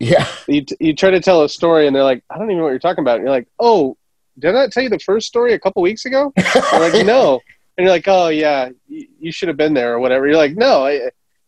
yeah. 0.00 0.26
You, 0.46 0.64
you 0.80 0.94
try 0.94 1.10
to 1.10 1.20
tell 1.20 1.42
a 1.42 1.48
story 1.48 1.86
and 1.86 1.94
they're 1.94 2.04
like, 2.04 2.22
I 2.30 2.38
don't 2.38 2.46
even 2.46 2.58
know 2.58 2.64
what 2.64 2.70
you're 2.70 2.78
talking 2.78 3.02
about. 3.02 3.16
And 3.16 3.24
you're 3.24 3.30
like, 3.32 3.48
oh, 3.58 3.96
did 4.38 4.54
I 4.54 4.68
tell 4.68 4.82
you 4.82 4.88
the 4.88 4.98
first 5.00 5.26
story 5.26 5.52
a 5.54 5.58
couple 5.58 5.82
weeks 5.82 6.04
ago? 6.06 6.32
Like, 6.72 7.04
no. 7.06 7.40
And 7.78 7.84
you're 7.84 7.94
like, 7.94 8.08
oh 8.08 8.28
yeah, 8.28 8.70
you, 8.88 9.06
you 9.20 9.32
should 9.32 9.48
have 9.48 9.56
been 9.56 9.72
there 9.72 9.94
or 9.94 10.00
whatever. 10.00 10.26
You're 10.26 10.36
like, 10.36 10.56
no, 10.56 10.84
I, 10.86 10.92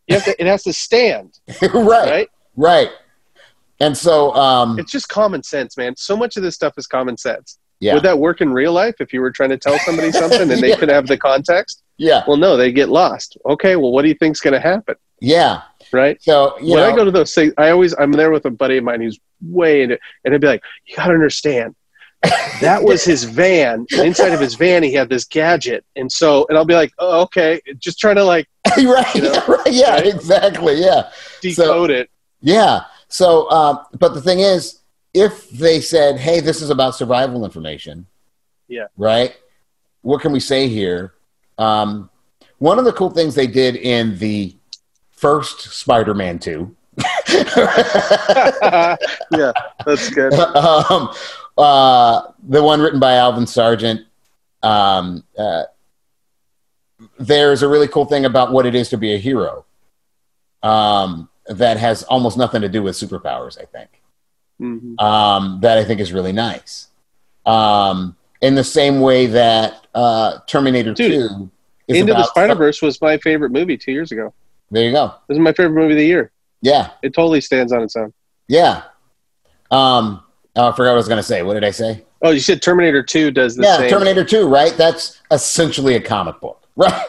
you 0.07 0.15
have 0.17 0.25
to, 0.25 0.41
it 0.41 0.47
has 0.47 0.63
to 0.63 0.73
stand, 0.73 1.39
right. 1.63 1.75
right? 1.75 2.29
Right. 2.57 2.91
And 3.81 3.97
so, 3.97 4.33
um, 4.35 4.79
It's 4.79 4.93
just 4.93 5.09
common 5.09 5.43
sense, 5.43 5.77
man. 5.77 5.95
So 5.97 6.17
much 6.17 6.37
of 6.37 6.43
this 6.43 6.55
stuff 6.55 6.75
is 6.79 6.87
common 6.87 7.17
sense. 7.17 7.59
yeah. 7.81 7.95
Would 7.95 8.03
that 8.05 8.19
work 8.19 8.41
in 8.41 8.53
real 8.53 8.73
life 8.73 8.95
if 9.01 9.13
you 9.13 9.21
were 9.21 9.31
trying 9.33 9.49
to 9.51 9.57
tell 9.59 9.79
somebody 9.81 10.13
something 10.23 10.43
and 10.43 10.51
they 10.63 10.69
Yeah. 10.69 10.77
couldn't 10.77 10.95
have 10.95 11.07
the 11.09 11.19
context? 11.19 11.83
yeah. 11.99 12.23
Well, 12.29 12.37
no, 12.37 12.57
they 12.57 12.73
get 12.73 12.89
lost. 12.89 13.37
Okay, 13.47 13.77
well, 13.77 13.91
what 13.93 14.03
do 14.03 14.09
you 14.09 14.15
think's 14.15 14.41
going 14.41 14.55
to 14.55 14.61
happen, 14.61 14.95
Yeah. 15.21 15.63
right? 15.93 16.17
So, 16.23 16.55
when 16.61 16.77
know, 16.79 16.85
I 16.91 16.95
go 16.97 17.05
to 17.05 17.11
those 17.11 17.35
things, 17.35 17.53
I 17.59 17.71
always 17.71 17.95
I'm 17.99 18.13
there 18.13 18.31
with 18.31 18.45
a 18.47 18.51
buddy 18.51 18.77
of 18.79 18.85
mine 18.85 19.01
who's 19.01 19.19
way 19.43 19.83
into, 19.83 19.99
and 20.25 20.33
I'd 20.35 20.41
be 20.41 20.47
like, 20.47 20.63
"You 20.87 20.97
got 20.97 21.07
to 21.09 21.13
understand, 21.15 21.75
that 22.61 22.83
was 22.83 23.05
his 23.05 23.25
van. 23.25 23.87
And 23.93 24.07
inside 24.09 24.33
of 24.33 24.41
his 24.41 24.55
van, 24.55 24.83
he 24.83 24.93
had 24.93 25.09
this 25.09 25.25
gadget, 25.25 25.85
and 25.97 26.11
so, 26.11 26.47
and 26.49 26.59
I'll 26.59 26.65
be 26.65 26.75
like, 26.75 26.93
oh, 26.99 27.23
okay, 27.23 27.61
just 27.79 27.99
trying 27.99 28.17
to 28.17 28.25
like 28.25 28.49
right, 28.77 29.15
you 29.15 29.23
know? 29.23 29.33
yeah, 29.33 29.45
right, 29.49 29.73
yeah, 29.73 29.91
Right? 29.93 30.07
exactly, 30.07 30.75
yeah, 30.75 31.11
decode 31.41 31.91
it. 31.91 32.11
yeah. 32.41 32.85
So, 33.09 33.51
um, 33.51 33.81
but 33.99 34.15
the 34.15 34.21
thing 34.21 34.41
is, 34.41 34.81
if 35.15 35.49
they 35.51 35.81
said, 35.81 36.19
"Hey, 36.19 36.41
this 36.41 36.63
is 36.63 36.71
about 36.71 36.95
survival 36.95 37.45
information," 37.45 38.07
Yeah. 38.69 38.87
right. 38.97 39.35
What 40.03 40.21
can 40.21 40.33
we 40.33 40.41
say 40.41 40.69
here? 40.69 41.15
Um, 41.59 42.09
one 42.59 42.79
of 42.79 42.85
the 42.85 42.93
cool 42.93 43.11
things 43.11 43.35
they 43.35 43.47
did 43.49 43.77
in 43.77 44.17
the 44.19 44.55
first 45.11 45.61
Spider-Man 45.73 46.39
two. 46.39 46.77
yeah, 47.33 49.55
that's 49.85 50.09
good. 50.11 50.33
um, 50.35 51.13
uh, 51.61 52.33
the 52.49 52.63
one 52.63 52.81
written 52.81 53.01
by 53.01 53.15
Alvin 53.15 53.47
Sargent. 53.47 54.03
Um, 54.63 55.25
uh, 55.39 55.65
there's 57.19 57.63
a 57.63 57.69
really 57.69 57.89
cool 57.89 58.05
thing 58.05 58.25
about 58.25 58.53
what 58.53 58.67
it 58.67 58.75
is 58.75 58.89
to 58.91 58.97
be 58.99 59.15
a 59.15 59.19
hero 59.19 59.65
um, 60.63 61.29
that 61.47 61.77
has 61.79 62.03
almost 62.05 62.37
nothing 62.37 62.61
to 62.63 62.69
do 62.69 62.83
with 62.83 62.95
superpowers. 62.97 63.59
I 63.61 63.65
think 63.65 63.89
Mhm. 64.61 65.01
um, 65.03 65.61
that 65.63 65.79
I 65.79 65.85
think 65.85 66.01
is 66.01 66.13
really 66.13 66.33
nice. 66.33 66.89
Um, 67.47 68.17
in 68.43 68.55
the 68.55 68.65
same 68.65 69.01
way 69.01 69.27
that 69.27 69.87
uh, 69.95 70.39
Terminator 70.47 70.93
Dude, 70.93 71.13
Two 71.31 71.51
is 71.89 71.99
Into 72.01 72.13
the 72.15 72.25
Spider 72.25 72.55
Verse 72.55 72.81
was 72.83 73.01
my 73.01 73.17
favorite 73.19 73.51
movie 73.51 73.77
two 73.79 73.93
years 73.93 74.13
ago. 74.13 74.33
There 74.71 74.85
you 74.85 74.93
go. 74.93 75.15
This 75.29 75.37
is 75.37 75.41
my 75.41 75.53
favorite 75.53 75.75
movie 75.81 75.95
of 75.95 75.99
the 75.99 76.07
year. 76.07 76.31
Yeah, 76.63 76.91
It 77.03 77.15
totally 77.15 77.41
stands 77.41 77.73
on 77.73 77.83
its 77.83 77.97
own. 77.97 78.13
yeah. 78.47 78.83
Um, 79.71 80.23
oh, 80.61 80.69
I 80.69 80.73
forgot 80.77 80.91
what 80.91 80.95
I 80.95 80.97
was 80.97 81.09
going 81.09 81.19
to 81.19 81.23
say. 81.23 81.43
What 81.43 81.55
did 81.55 81.65
I 81.65 81.71
say? 81.71 82.03
Oh, 82.23 82.31
you 82.31 82.41
said 82.41 82.61
Terminator 82.63 83.03
Two 83.03 83.31
does 83.31 83.57
the 83.57 83.63
yeah, 83.65 83.77
same. 83.79 83.91
Terminator 83.91 84.25
2, 84.25 84.47
right? 84.49 84.75
That's 84.77 85.21
essentially 85.31 85.95
a 85.95 86.01
comic 86.01 86.41
book, 86.41 86.63
right? 86.77 87.07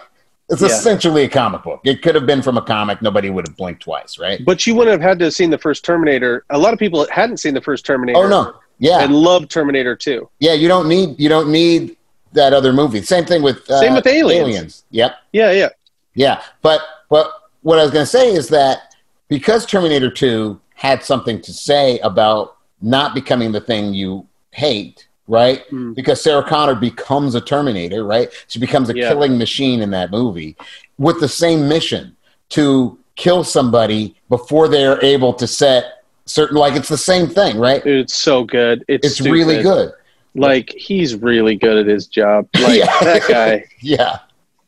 It's 0.50 0.62
Yeah. 0.62 0.68
essentially 0.68 1.24
a 1.24 1.30
comic 1.30 1.64
book. 1.64 1.82
It 1.84 2.02
could 2.02 2.16
have 2.16 2.26
been 2.26 2.42
from 2.42 2.58
a 2.58 2.62
comic. 2.62 3.02
Nobody 3.02 3.30
would 3.30 3.48
have 3.48 3.58
blinked 3.58 3.82
twice, 3.84 4.18
right? 4.20 4.44
But 4.46 4.66
you 4.68 4.76
wouldn't 4.76 5.00
have 5.02 5.08
had 5.08 5.20
to 5.20 5.26
have 5.26 5.34
seen 5.34 5.50
the 5.50 5.58
first 5.58 5.84
Terminator. 5.86 6.46
A 6.50 6.58
lot 6.58 6.74
of 6.74 6.80
people 6.80 7.06
hadn't 7.12 7.38
seen 7.38 7.54
the 7.54 7.62
first 7.62 7.86
Terminator. 7.86 8.20
Oh 8.20 8.28
no, 8.28 8.56
yeah, 8.80 9.00
And 9.02 9.14
loved 9.14 9.50
Terminator 9.52 9.96
2. 9.96 10.30
yeah. 10.40 10.54
You 10.54 10.68
don't 10.68 10.88
need 10.88 11.20
you 11.20 11.30
don't 11.30 11.52
need 11.52 11.96
that 12.34 12.54
other 12.54 12.72
movie. 12.74 13.02
Same 13.02 13.26
thing 13.26 13.42
with 13.44 13.70
uh, 13.70 13.80
Same 13.80 13.94
with 13.94 14.08
Aliens. 14.08 14.86
Yep, 14.92 15.16
Yeah, 15.34 15.52
yeah. 15.52 15.70
yeah. 16.16 16.42
But 16.62 16.82
but 17.10 17.32
what 17.62 17.78
I 17.80 17.84
was 17.84 17.92
going 17.92 18.04
to 18.04 18.10
say 18.10 18.34
is 18.34 18.48
that 18.50 18.96
because 19.28 19.66
Terminator 19.66 20.10
2 20.10 20.60
had 20.76 21.04
something 21.04 21.42
to 21.42 21.54
say 21.54 22.00
about 22.00 22.58
not 22.82 23.14
becoming 23.14 23.52
the 23.52 23.62
thing 23.62 23.94
you 23.94 24.26
hate, 24.52 25.08
right? 25.28 25.68
Mm. 25.70 25.96
Because 25.96 26.22
Sarah 26.22 26.44
Connor 26.44 26.76
becomes 26.76 27.36
a 27.36 27.42
Terminator, 27.42 28.04
right? 28.04 28.30
She 28.48 28.60
becomes 28.60 28.90
a 28.90 28.96
Yeah. 28.98 29.10
killing 29.10 29.38
machine 29.38 29.82
in 29.82 29.92
that 29.92 30.12
movie 30.12 30.56
with 30.98 31.20
the 31.20 31.28
same 31.28 31.68
mission 31.68 32.16
to 32.50 32.98
kill 33.16 33.44
somebody 33.44 34.16
before 34.30 34.68
they're 34.68 35.04
able 35.04 35.34
to 35.34 35.48
set 35.48 36.04
certain 36.26 36.58
like 36.58 36.76
it's 36.76 36.90
the 36.90 36.98
same 36.98 37.28
thing, 37.28 37.58
right? 37.58 37.86
It's 37.86 38.16
so 38.16 38.44
good. 38.44 38.84
It's, 38.88 39.06
It's 39.06 39.22
really 39.22 39.62
good. 39.62 39.92
Like, 40.34 40.70
he's 40.78 41.16
really 41.16 41.56
good 41.56 41.78
at 41.78 41.86
his 41.88 42.08
job. 42.08 42.48
Like, 42.60 42.80
Yeah. 42.80 43.00
that 43.02 43.22
guy, 43.28 43.66
Yeah. 43.82 44.20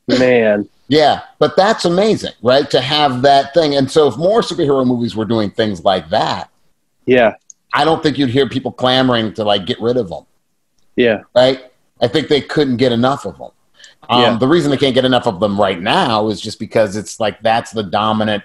man. 0.08 0.68
Yeah, 0.90 1.22
but 1.40 1.56
that's 1.56 1.86
amazing, 1.86 2.34
right? 2.44 2.70
To 2.70 2.82
have 2.82 3.22
that 3.22 3.54
thing. 3.54 3.76
And 3.76 3.90
so 3.90 4.08
if 4.10 4.18
more 4.18 4.42
superhero 4.42 4.86
movies 4.86 5.16
were 5.16 5.26
doing 5.26 5.50
things 5.50 5.84
like 5.84 6.10
that, 6.10 6.50
Yeah, 7.06 7.34
I 7.74 7.86
don't 7.86 8.04
think 8.04 8.18
you'd 8.18 8.30
hear 8.30 8.48
people 8.48 8.72
clamoring 8.72 9.34
to 9.34 9.44
like 9.44 9.66
get 9.66 9.82
rid 9.82 9.98
of 9.98 10.10
them, 10.10 10.26
yeah. 10.96 11.22
right? 11.36 11.72
I 12.02 12.08
think 12.08 12.28
they 12.28 12.42
couldn't 12.42 12.78
get 12.78 12.92
enough 12.92 13.26
of 13.26 13.38
them. 13.38 13.50
Um, 14.10 14.22
Yeah. 14.22 14.38
The 14.38 14.48
reason 14.48 14.70
they 14.72 14.78
can't 14.78 14.94
get 14.94 15.06
enough 15.06 15.26
of 15.28 15.40
them 15.40 15.60
right 15.60 15.82
now 15.82 16.28
is 16.30 16.40
just 16.40 16.60
because 16.60 16.96
it's 16.96 17.20
like 17.20 17.42
that's 17.42 17.72
the 17.72 17.84
dominant 17.84 18.44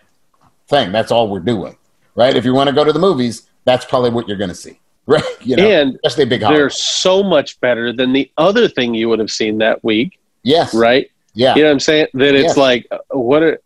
thing. 0.68 0.92
That's 0.92 1.10
all 1.10 1.28
we're 1.28 1.40
doing, 1.40 1.76
right? 2.14 2.34
If 2.34 2.44
you 2.44 2.54
want 2.54 2.68
to 2.68 2.74
go 2.74 2.84
to 2.84 2.92
the 2.92 2.98
movies, 2.98 3.48
that's 3.64 3.84
probably 3.84 4.10
what 4.10 4.28
you're 4.28 4.38
going 4.38 4.50
to 4.50 4.54
see, 4.56 4.80
right? 5.06 5.22
You 5.42 5.56
know, 5.56 5.68
and 5.68 5.98
especially 6.04 6.28
big 6.30 6.40
they're 6.40 6.70
so 6.70 7.22
much 7.22 7.60
better 7.60 7.92
than 7.92 8.12
the 8.12 8.30
other 8.38 8.66
thing 8.68 8.94
you 8.94 9.08
would 9.10 9.18
have 9.18 9.30
seen 9.30 9.58
that 9.58 9.82
week, 9.84 10.18
Yes, 10.42 10.74
right? 10.74 11.10
yeah, 11.34 11.54
You 11.54 11.62
know 11.62 11.68
what 11.68 11.72
I'm 11.72 11.80
saying? 11.80 12.06
That 12.14 12.34
it's 12.34 12.48
Yes. 12.48 12.56
like, 12.56 12.86
uh, 12.90 12.98
what 13.10 13.42
a, 13.42 13.58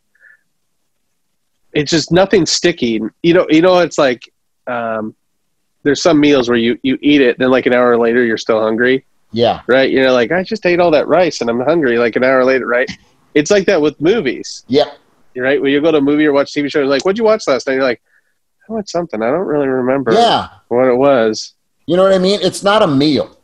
it's 1.73 1.91
just 1.91 2.11
nothing 2.13 2.47
sticky. 2.47 3.01
You 3.23 3.35
know, 3.35 3.47
you 3.49 3.63
know, 3.63 3.79
it's 3.79 3.99
like, 3.99 4.33
um, 4.67 5.15
there's 5.83 6.03
some 6.03 6.21
meals 6.21 6.49
where 6.49 6.59
you, 6.59 6.79
you 6.83 6.99
eat 7.03 7.21
it, 7.21 7.39
then 7.39 7.51
like 7.51 7.67
an 7.67 7.75
hour 7.75 7.97
later, 7.99 8.25
you're 8.25 8.39
still 8.39 8.61
hungry. 8.61 9.05
yeah, 9.33 9.63
right? 9.67 9.91
You're 9.91 10.11
like, 10.13 10.31
I 10.33 10.43
just 10.43 10.65
ate 10.67 10.79
all 10.81 10.91
that 10.93 11.09
rice 11.09 11.41
and 11.41 11.49
I'm 11.51 11.61
hungry 11.61 11.99
like 11.99 12.17
an 12.17 12.25
hour 12.25 12.45
later, 12.45 12.67
right? 12.67 12.91
It's 13.35 13.51
like 13.51 13.67
that 13.67 13.81
with 13.81 14.01
movies, 14.01 14.65
Yeah. 14.69 14.91
right? 15.37 15.61
When 15.61 15.73
you 15.73 15.81
go 15.81 15.91
to 15.91 15.99
a 15.99 16.01
movie 16.03 16.27
or 16.27 16.33
watch 16.33 16.53
TV 16.53 16.71
shows, 16.71 16.89
like, 16.89 17.05
what'd 17.05 17.17
you 17.19 17.25
watch 17.25 17.47
last 17.49 17.67
night? 17.67 17.75
You're 17.75 17.83
like, 17.83 18.03
I 18.69 18.73
watched 18.75 18.91
something. 18.91 19.23
I 19.23 19.31
don't 19.31 19.47
really 19.47 19.69
remember 19.69 20.13
yeah. 20.13 20.49
what 20.69 20.87
it 20.87 20.97
was. 20.97 21.55
You 21.87 21.97
know 21.97 22.03
what 22.05 22.13
I 22.13 22.19
mean? 22.19 22.41
It's 22.43 22.63
not 22.63 22.83
a 22.83 22.87
meal. 22.87 23.39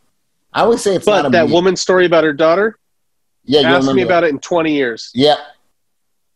I 0.53 0.61
always 0.61 0.83
say 0.83 0.95
it's 0.95 1.07
not 1.07 1.23
But 1.23 1.27
a 1.27 1.31
that 1.31 1.47
meal. 1.47 1.55
woman's 1.55 1.81
story 1.81 2.07
about 2.07 2.23
her 2.25 2.33
daughter, 2.33 2.79
yeah, 3.45 3.61
you 3.61 3.67
asked 3.67 3.93
me 3.95 4.03
about 4.03 4.25
it 4.25 4.31
in 4.31 4.39
20 4.39 4.75
years. 4.75 5.11
Yeah, 5.15 5.37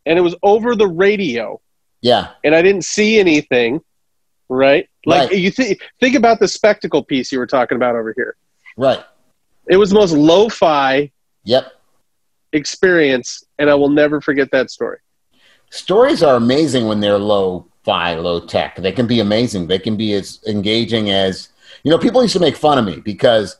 And 0.06 0.18
it 0.18 0.22
was 0.22 0.34
over 0.42 0.74
the 0.74 0.88
radio 0.88 1.60
yeah, 2.00 2.30
and 2.42 2.52
I 2.54 2.62
didn't 2.62 2.84
see 2.84 3.20
anything, 3.20 3.80
right? 4.56 4.88
Like 5.06 5.30
Right. 5.30 5.38
you 5.38 5.50
think 5.50 5.80
think 6.00 6.14
about 6.14 6.40
the 6.40 6.48
spectacle 6.48 7.02
piece 7.04 7.32
you 7.32 7.38
were 7.38 7.46
talking 7.46 7.76
about 7.76 7.96
over 7.96 8.12
here. 8.16 8.36
right. 8.76 9.04
It 9.68 9.76
was 9.76 9.90
the 9.90 9.96
most 9.96 10.12
lo-fi 10.12 11.10
Yep, 11.44 11.72
experience, 12.52 13.44
and 13.58 13.70
I 13.70 13.74
will 13.74 13.88
never 13.90 14.20
forget 14.20 14.50
that 14.52 14.70
story. 14.70 14.98
Stories 15.70 16.22
are 16.22 16.36
amazing 16.36 16.86
when 16.86 17.00
they're 17.00 17.18
low 17.18 17.66
fi, 17.84 18.14
low 18.14 18.40
tech. 18.40 18.76
They 18.76 18.92
can 18.92 19.06
be 19.06 19.20
amazing. 19.20 19.66
They 19.66 19.78
can 19.78 19.96
be 19.96 20.12
as 20.14 20.40
engaging 20.46 21.10
as 21.10 21.48
you 21.82 21.90
know. 21.90 21.98
People 21.98 22.22
used 22.22 22.34
to 22.34 22.40
make 22.40 22.56
fun 22.56 22.78
of 22.78 22.84
me 22.84 23.00
because 23.00 23.56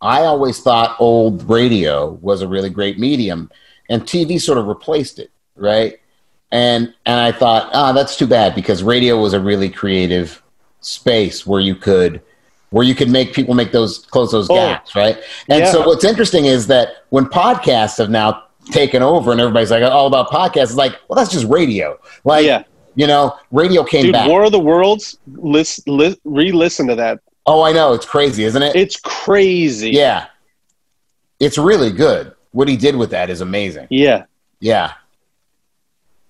I 0.00 0.22
always 0.22 0.60
thought 0.60 0.96
old 1.00 1.48
radio 1.48 2.10
was 2.20 2.42
a 2.42 2.48
really 2.48 2.70
great 2.70 2.98
medium, 2.98 3.50
and 3.88 4.02
TV 4.06 4.38
sort 4.38 4.58
of 4.58 4.66
replaced 4.66 5.18
it, 5.18 5.30
right? 5.56 5.98
And 6.54 6.94
and 7.04 7.18
I 7.20 7.32
thought, 7.32 7.68
ah, 7.74 7.90
that's 7.92 8.16
too 8.16 8.26
bad 8.28 8.54
because 8.54 8.82
radio 8.84 9.20
was 9.20 9.32
a 9.32 9.40
really 9.40 9.68
creative 9.68 10.40
space 10.80 11.44
where 11.46 11.60
you 11.60 11.74
could 11.74 12.22
where 12.70 12.84
you 12.84 12.94
could 12.94 13.10
make 13.10 13.32
people 13.32 13.54
make 13.54 13.72
those 13.72 13.98
close 13.98 14.30
those 14.32 14.48
Oh. 14.48 14.54
gaps, 14.54 14.94
right? 14.94 15.16
And 15.48 15.60
Yeah. 15.64 15.72
so 15.72 15.86
what's 15.86 16.04
interesting 16.04 16.44
is 16.44 16.66
that 16.68 16.88
when 17.10 17.26
podcasts 17.26 17.98
have 17.98 18.08
now 18.10 18.42
taken 18.70 19.02
over 19.02 19.32
and 19.32 19.40
everybody's 19.40 19.70
like 19.72 19.82
all 19.82 20.06
about 20.06 20.28
podcasts, 20.30 20.62
it's 20.70 20.74
like, 20.76 20.92
well, 21.08 21.16
that's 21.16 21.30
just 21.32 21.44
radio. 21.46 21.98
Like, 22.24 22.46
Yeah. 22.46 22.62
you 22.94 23.06
know, 23.06 23.34
radio 23.50 23.82
came 23.84 24.04
Dude, 24.04 24.12
back. 24.12 24.28
War 24.28 24.44
of 24.44 24.52
the 24.52 24.58
Worlds, 24.60 25.18
list, 25.36 25.86
li- 25.88 26.16
re-listen 26.24 26.86
to 26.88 26.94
that. 26.96 27.18
oh, 27.46 27.62
I 27.62 27.72
know, 27.72 27.92
it's 27.94 28.06
crazy, 28.06 28.44
isn't 28.44 28.62
it? 28.62 28.74
It's 28.76 28.96
crazy. 29.00 29.90
yeah, 29.90 30.26
it's 31.40 31.58
really 31.58 31.90
good. 31.92 32.32
What 32.52 32.68
he 32.68 32.76
did 32.76 32.96
with 32.96 33.10
that 33.10 33.28
is 33.30 33.40
amazing. 33.40 33.86
Yeah. 33.90 34.24
Yeah, 34.60 34.92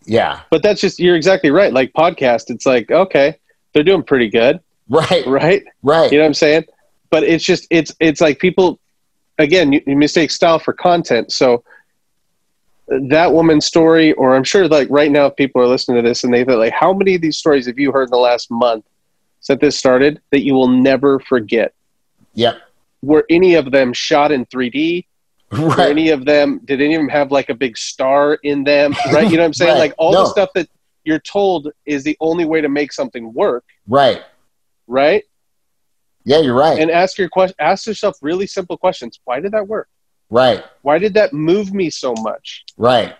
yeah, 0.06 0.40
But 0.50 0.62
that's 0.62 0.80
just, 0.80 0.98
you're 0.98 1.16
exactly 1.16 1.50
right. 1.50 1.72
Like 1.72 1.92
podcast, 1.92 2.50
it's 2.50 2.66
like, 2.66 2.90
okay, 2.90 3.36
they're 3.72 3.82
doing 3.82 4.02
pretty 4.02 4.28
good, 4.28 4.60
right, 4.88 5.26
right? 5.26 5.64
right. 5.82 6.10
You 6.12 6.18
know 6.18 6.24
what 6.24 6.28
I'm 6.28 6.34
saying? 6.34 6.64
But 7.10 7.24
it's 7.24 7.44
just, 7.44 7.66
it's, 7.70 7.94
it's 8.00 8.20
like 8.20 8.38
people, 8.38 8.78
again, 9.38 9.72
you, 9.72 9.82
you 9.86 9.96
mistake 9.96 10.30
style 10.30 10.58
for 10.58 10.72
content. 10.72 11.32
So 11.32 11.64
that 12.88 13.32
woman's 13.32 13.66
story, 13.66 14.12
or 14.14 14.36
I'm 14.36 14.44
sure 14.44 14.68
like 14.68 14.88
right 14.90 15.10
now, 15.10 15.26
if 15.26 15.36
people 15.36 15.62
are 15.62 15.66
listening 15.66 16.02
to 16.02 16.08
this 16.08 16.24
and 16.24 16.32
they 16.34 16.44
thought 16.44 16.58
like, 16.58 16.72
how 16.72 16.92
many 16.92 17.14
of 17.14 17.20
these 17.22 17.36
stories 17.36 17.66
have 17.66 17.78
you 17.78 17.92
heard 17.92 18.04
in 18.04 18.10
the 18.10 18.18
last 18.18 18.50
month 18.50 18.84
since 19.40 19.60
this 19.60 19.76
started 19.76 20.20
that 20.32 20.44
you 20.44 20.54
will 20.54 20.68
never 20.68 21.18
forget? 21.20 21.72
Yep, 22.34 22.56
Were 23.02 23.24
any 23.30 23.54
of 23.54 23.70
them 23.70 23.92
shot 23.92 24.32
in 24.32 24.44
3D? 24.46 25.06
Were 25.58 25.68
right. 25.68 25.90
any 25.90 26.10
of 26.10 26.24
them 26.24 26.60
did 26.64 26.80
any 26.80 26.94
of 26.94 27.00
them 27.00 27.08
have 27.08 27.30
like 27.32 27.48
a 27.50 27.54
big 27.54 27.76
star 27.76 28.34
in 28.42 28.64
them 28.64 28.92
right 29.12 29.30
you 29.30 29.36
know 29.36 29.42
what 29.42 29.46
i'm 29.46 29.54
saying 29.62 29.72
Right. 29.72 29.78
like 29.78 29.94
all 29.98 30.12
No. 30.12 30.22
the 30.24 30.30
stuff 30.30 30.50
that 30.54 30.68
you're 31.04 31.18
told 31.20 31.70
is 31.86 32.02
the 32.04 32.16
only 32.20 32.44
way 32.44 32.60
to 32.60 32.68
make 32.68 32.92
something 32.92 33.32
work 33.32 33.64
right. 33.88 34.22
right 34.86 35.24
Yeah, 36.24 36.38
you're 36.40 36.54
right. 36.54 36.78
and 36.78 36.90
ask 36.90 37.18
your 37.18 37.28
question 37.28 37.54
ask 37.58 37.86
yourself 37.86 38.16
really 38.22 38.46
simple 38.46 38.76
questions 38.76 39.20
why 39.24 39.40
did 39.40 39.52
that 39.52 39.66
work 39.68 39.88
right, 40.30 40.64
why 40.82 40.98
did 40.98 41.14
that 41.14 41.32
move 41.32 41.72
me 41.74 41.90
so 41.90 42.14
much 42.20 42.64
right. 42.76 43.14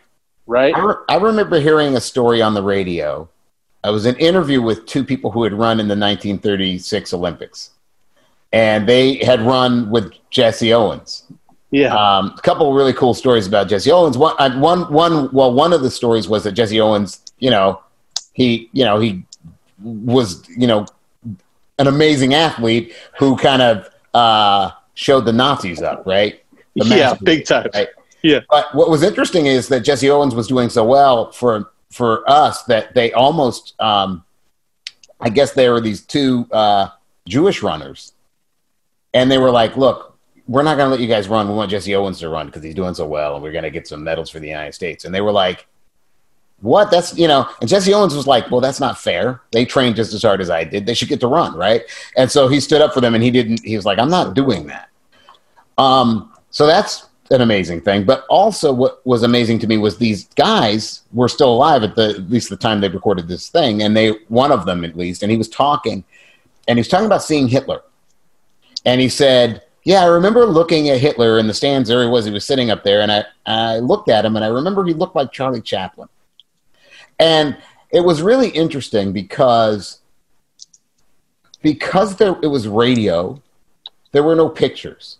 right 0.47 0.75
I, 0.75 0.81
re- 0.85 1.05
I 1.09 1.17
remember 1.17 1.61
hearing 1.61 1.97
a 1.97 2.01
story 2.01 2.41
on 2.43 2.55
the 2.55 2.63
radio. 2.63 3.29
I 3.83 3.91
was 3.91 4.07
in 4.07 4.15
an 4.15 4.21
interview 4.23 4.63
with 4.63 4.87
two 4.87 5.05
people 5.05 5.31
who 5.31 5.43
had 5.45 5.53
run 5.53 5.79
in 5.79 5.89
the 5.89 5.95
1936 5.95 7.13
Olympics, 7.13 7.71
and 8.51 8.89
they 8.89 9.17
had 9.17 9.43
run 9.43 9.91
with 9.91 10.13
Jesse 10.31 10.73
Owens. 10.73 11.25
Yeah 11.75 11.93
Um, 11.95 12.35
a 12.39 12.41
couple 12.43 12.69
of 12.69 12.75
really 12.77 12.93
cool 12.93 13.15
stories 13.15 13.47
about 13.47 13.69
Jesse 13.69 13.91
Owens. 13.91 14.17
One, 14.17 14.35
uh, 14.39 14.57
one, 14.59 14.81
one. 14.93 15.31
Well, 15.33 15.53
one 15.53 15.73
of 15.73 15.83
the 15.83 15.91
stories 15.91 16.29
was 16.29 16.45
that 16.45 16.53
Jesse 16.53 16.81
Owens, 16.81 17.21
you 17.39 17.51
know, 17.51 17.83
he, 18.33 18.69
you 18.73 18.85
know, 18.85 19.01
he 19.01 19.25
was, 19.83 20.49
you 20.49 20.69
know, 20.69 20.87
an 21.79 21.87
amazing 21.89 22.33
athlete 22.35 22.95
who 23.19 23.37
kind 23.37 23.61
of 23.61 23.91
uh, 24.15 24.71
showed 24.95 25.25
the 25.25 25.33
Nazis 25.33 25.83
up, 25.83 26.07
right? 26.07 26.41
The 26.77 26.85
yeah 26.87 27.11
master- 27.11 27.25
big 27.25 27.45
time 27.45 27.69
right? 27.75 27.89
Yeah. 28.23 28.41
But 28.49 28.75
what 28.75 28.89
was 28.89 29.03
interesting 29.03 29.47
is 29.47 29.69
that 29.69 29.81
Jesse 29.81 30.09
Owens 30.11 30.35
was 30.35 30.47
doing 30.47 30.71
so 30.71 30.85
well 30.85 31.33
for 31.33 31.73
for 31.91 32.29
us 32.31 32.63
that 32.65 32.95
they 32.95 33.13
almost, 33.13 33.75
um, 33.81 34.25
I 35.21 35.29
guess, 35.29 35.53
there 35.53 35.73
were 35.73 35.81
these 35.81 36.03
two 36.07 36.47
uh, 36.51 36.89
Jewish 37.29 37.63
runners, 37.63 38.13
and 39.13 39.31
they 39.31 39.39
were 39.39 39.51
like, 39.51 39.77
"Look, 39.77 40.14
we're 40.47 40.63
not 40.63 40.77
going 40.77 40.87
to 40.87 40.91
let 40.91 41.01
you 41.01 41.09
guys 41.09 41.29
run. 41.29 41.49
We 41.49 41.55
want 41.55 41.71
Jesse 41.71 41.95
Owens 41.95 42.19
to 42.21 42.29
run 42.29 42.47
because 42.47 42.63
he's 42.63 42.75
doing 42.75 42.95
so 42.95 43.07
well, 43.07 43.35
and 43.35 43.43
we're 43.43 43.53
going 43.53 43.65
to 43.65 43.71
get 43.71 43.89
some 43.89 44.05
medals 44.05 44.31
for 44.31 44.41
the 44.41 44.49
United 44.49 44.75
States." 44.75 45.05
And 45.05 45.15
they 45.15 45.21
were 45.21 45.33
like, 45.33 45.67
"What? 46.61 46.91
That's 46.91 47.17
you 47.17 47.29
know." 47.29 47.49
And 47.61 47.69
Jesse 47.69 47.95
Owens 47.95 48.15
was 48.15 48.27
like, 48.27 48.51
"Well, 48.51 48.61
that's 48.61 48.81
not 48.81 48.99
fair. 48.99 49.41
They 49.53 49.65
trained 49.65 49.97
just 49.97 50.13
as 50.13 50.23
hard 50.23 50.41
as 50.41 50.51
I 50.51 50.65
did. 50.65 50.87
They 50.87 50.95
should 50.95 51.09
get 51.09 51.21
to 51.21 51.29
run, 51.29 51.57
right?" 51.57 51.83
And 52.17 52.31
so 52.31 52.49
he 52.49 52.61
stood 52.61 52.83
up 52.83 52.93
for 52.93 53.01
them, 53.01 53.15
and 53.15 53.25
he 53.25 53.31
didn't. 53.31 53.65
He 53.65 53.77
was 53.77 53.87
like, 53.87 53.99
"I'm 53.99 54.11
not 54.11 54.35
doing 54.35 54.67
that." 54.67 54.89
Um, 55.79 56.33
so 56.51 56.67
that's 56.67 57.09
an 57.31 57.41
amazing 57.41 57.81
thing. 57.81 58.05
But 58.05 58.25
also, 58.29 58.73
what 58.73 59.05
was 59.07 59.23
amazing 59.23 59.59
to 59.61 59.67
me 59.67 59.79
was 59.79 59.97
these 59.97 60.29
guys 60.35 61.03
were 61.13 61.29
still 61.29 61.53
alive 61.53 61.83
at 61.83 61.97
the 61.97 62.11
at 62.11 62.31
least 62.31 62.51
the 62.51 62.57
time 62.57 62.81
they 62.81 62.89
recorded 62.89 63.29
this 63.29 63.49
thing, 63.49 63.83
and 63.83 63.97
they 63.97 64.11
one 64.29 64.53
of 64.53 64.67
them 64.67 64.85
at 64.85 64.97
least, 64.97 65.23
and 65.23 65.33
he 65.33 65.39
was 65.39 65.49
talking, 65.49 66.05
and 66.69 66.79
he 66.79 66.81
was 66.81 66.89
talking 66.89 67.07
about 67.07 67.23
seeing 67.23 67.49
Hitler, 67.49 67.83
and 68.85 69.01
he 69.01 69.09
said, 69.09 69.63
"Yeah, 69.85 70.03
I 70.03 70.07
remember 70.07 70.45
looking 70.47 70.89
at 70.89 71.01
Hitler 71.01 71.39
in 71.39 71.47
the 71.47 71.55
stands. 71.55 71.89
There 71.89 72.03
he 72.03 72.09
was. 72.09 72.25
He 72.25 72.31
was 72.31 72.45
sitting 72.45 72.71
up 72.71 72.83
there, 72.85 73.01
and 73.01 73.13
I 73.13 73.25
I 73.47 73.79
looked 73.79 74.09
at 74.09 74.25
him, 74.25 74.37
and 74.37 74.45
I 74.45 74.49
remember 74.49 74.85
he 74.85 74.95
looked 74.95 75.17
like 75.17 75.33
Charlie 75.33 75.61
Chaplin, 75.61 76.09
and 77.19 77.57
it 77.91 78.01
was 78.01 78.23
really 78.23 78.49
interesting 78.49 79.13
because." 79.13 80.01
Because 81.63 82.17
there, 82.17 82.37
it 82.43 82.49
was 82.49 82.69
radio, 82.69 83.41
there 84.13 84.23
were 84.23 84.37
no 84.37 84.51
pictures 84.51 85.17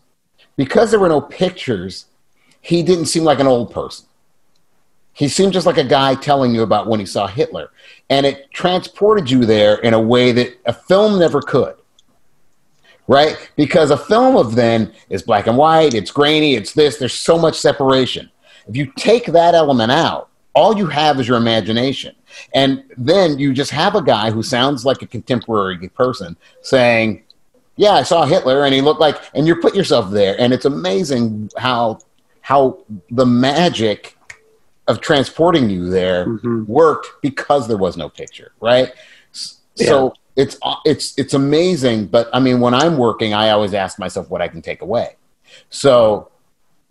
because 0.57 0.91
there 0.91 1.01
were 1.01 1.09
no 1.09 1.21
pictures, 1.21 2.07
he 2.61 2.83
didn't 2.83 3.07
seem 3.07 3.25
like 3.25 3.41
an 3.41 3.47
old 3.47 3.73
person. 3.73 4.07
He 5.13 5.29
seemed 5.29 5.53
just 5.53 5.67
like 5.67 5.79
a 5.79 5.85
guy 5.85 6.15
telling 6.17 6.55
you 6.55 6.63
about 6.63 6.89
when 6.89 7.01
he 7.01 7.07
saw 7.07 7.27
Hitler. 7.27 7.71
And 8.11 8.27
it 8.27 8.51
transported 8.53 9.31
you 9.31 9.45
there 9.45 9.77
in 9.77 9.95
a 9.95 10.01
way 10.01 10.33
that 10.33 10.59
a 10.67 10.73
film 10.73 11.19
never 11.19 11.41
could. 11.41 11.75
Right? 13.07 13.37
Because 13.57 13.91
a 13.91 13.97
film 13.99 14.37
of 14.37 14.55
then 14.55 14.93
is 15.11 15.23
black 15.23 15.47
and 15.47 15.59
white, 15.59 15.93
it's 15.95 16.11
grainy, 16.11 16.55
it's 16.55 16.73
this, 16.73 16.97
there's 16.97 17.13
so 17.13 17.39
much 17.39 17.59
separation. 17.59 18.31
If 18.67 18.77
you 18.77 18.91
take 18.97 19.27
that 19.27 19.55
element 19.55 19.93
out, 19.93 20.31
all 20.55 20.77
you 20.77 20.87
have 20.87 21.21
is 21.21 21.29
your 21.29 21.37
imagination. 21.37 22.15
And 22.55 22.85
then 22.97 23.39
you 23.39 23.53
just 23.53 23.71
have 23.73 23.95
a 23.95 24.03
guy 24.03 24.31
who 24.31 24.43
sounds 24.43 24.87
like 24.87 25.03
a 25.03 25.07
contemporary 25.07 25.89
person 25.91 26.37
saying, 26.63 27.25
yeah, 27.77 27.91
I 27.91 28.05
saw 28.05 28.25
Hitler, 28.25 28.65
and 28.65 28.73
he 28.75 28.81
looked 28.81 29.01
like, 29.01 29.21
and 29.35 29.47
you 29.47 29.57
put 29.57 29.75
yourself 29.75 30.11
there, 30.11 30.37
and 30.41 30.53
it's 30.53 30.65
amazing 30.65 31.51
how 31.57 31.99
how 32.41 32.79
the 33.11 33.25
magic 33.27 34.17
of 34.87 35.01
transporting 35.01 35.71
you 35.71 35.89
there 35.89 36.27
Mhm. 36.27 36.67
worked 36.67 37.09
because 37.23 37.67
there 37.69 37.79
was 37.79 37.97
no 37.97 38.09
picture, 38.09 38.53
right? 38.61 38.93
So 39.33 40.15
it's 40.37 40.59
it's 40.85 41.15
it's 41.17 41.35
amazing, 41.35 42.07
but 42.07 42.29
I 42.33 42.41
mean, 42.41 42.61
when 42.61 42.75
I'm 42.75 42.97
working, 42.97 43.35
I 43.35 43.51
always 43.51 43.73
ask 43.73 43.99
myself 43.99 44.31
what 44.31 44.43
I 44.43 44.49
can 44.49 44.63
take 44.63 44.83
away. 44.83 45.17
So, 45.71 46.31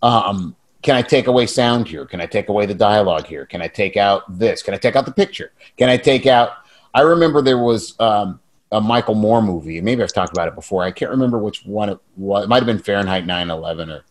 um, 0.01 0.55
can 0.81 0.95
I 0.95 1.01
take 1.01 1.27
away 1.27 1.45
sound 1.45 1.87
here? 1.87 2.05
Can 2.05 2.21
I 2.21 2.25
take 2.25 2.47
away 2.47 2.65
the 2.65 2.73
dialogue 2.73 3.25
here? 3.25 3.45
Can 3.45 3.61
I 3.61 3.67
take 3.67 3.97
out 3.97 4.23
this? 4.39 4.63
Can 4.63 4.73
I 4.73 4.77
take 4.77 4.95
out 4.95 5.05
the 5.05 5.11
picture? 5.11 5.51
Can 5.77 5.89
I 5.89 5.97
take 5.97 6.25
out? 6.25 6.51
I 6.93 7.01
remember 7.01 7.41
there 7.41 7.57
was 7.57 7.99
um, 7.99 8.39
a 8.71 8.79
Michael 8.79 9.15
Moore 9.15 9.41
movie. 9.41 9.81
Maybe 9.81 10.01
I've 10.03 10.13
talked 10.13 10.31
about 10.31 10.47
it 10.47 10.55
before. 10.55 10.83
I 10.83 10.91
can't 10.91 11.11
remember 11.11 11.37
which 11.37 11.65
one 11.65 11.89
it 11.89 11.99
was. 12.15 12.45
It 12.45 12.47
might 12.47 12.57
have 12.57 12.65
been 12.65 12.79
Fahrenheit 12.79 13.25
9/11 13.25 13.89
or 13.89 14.05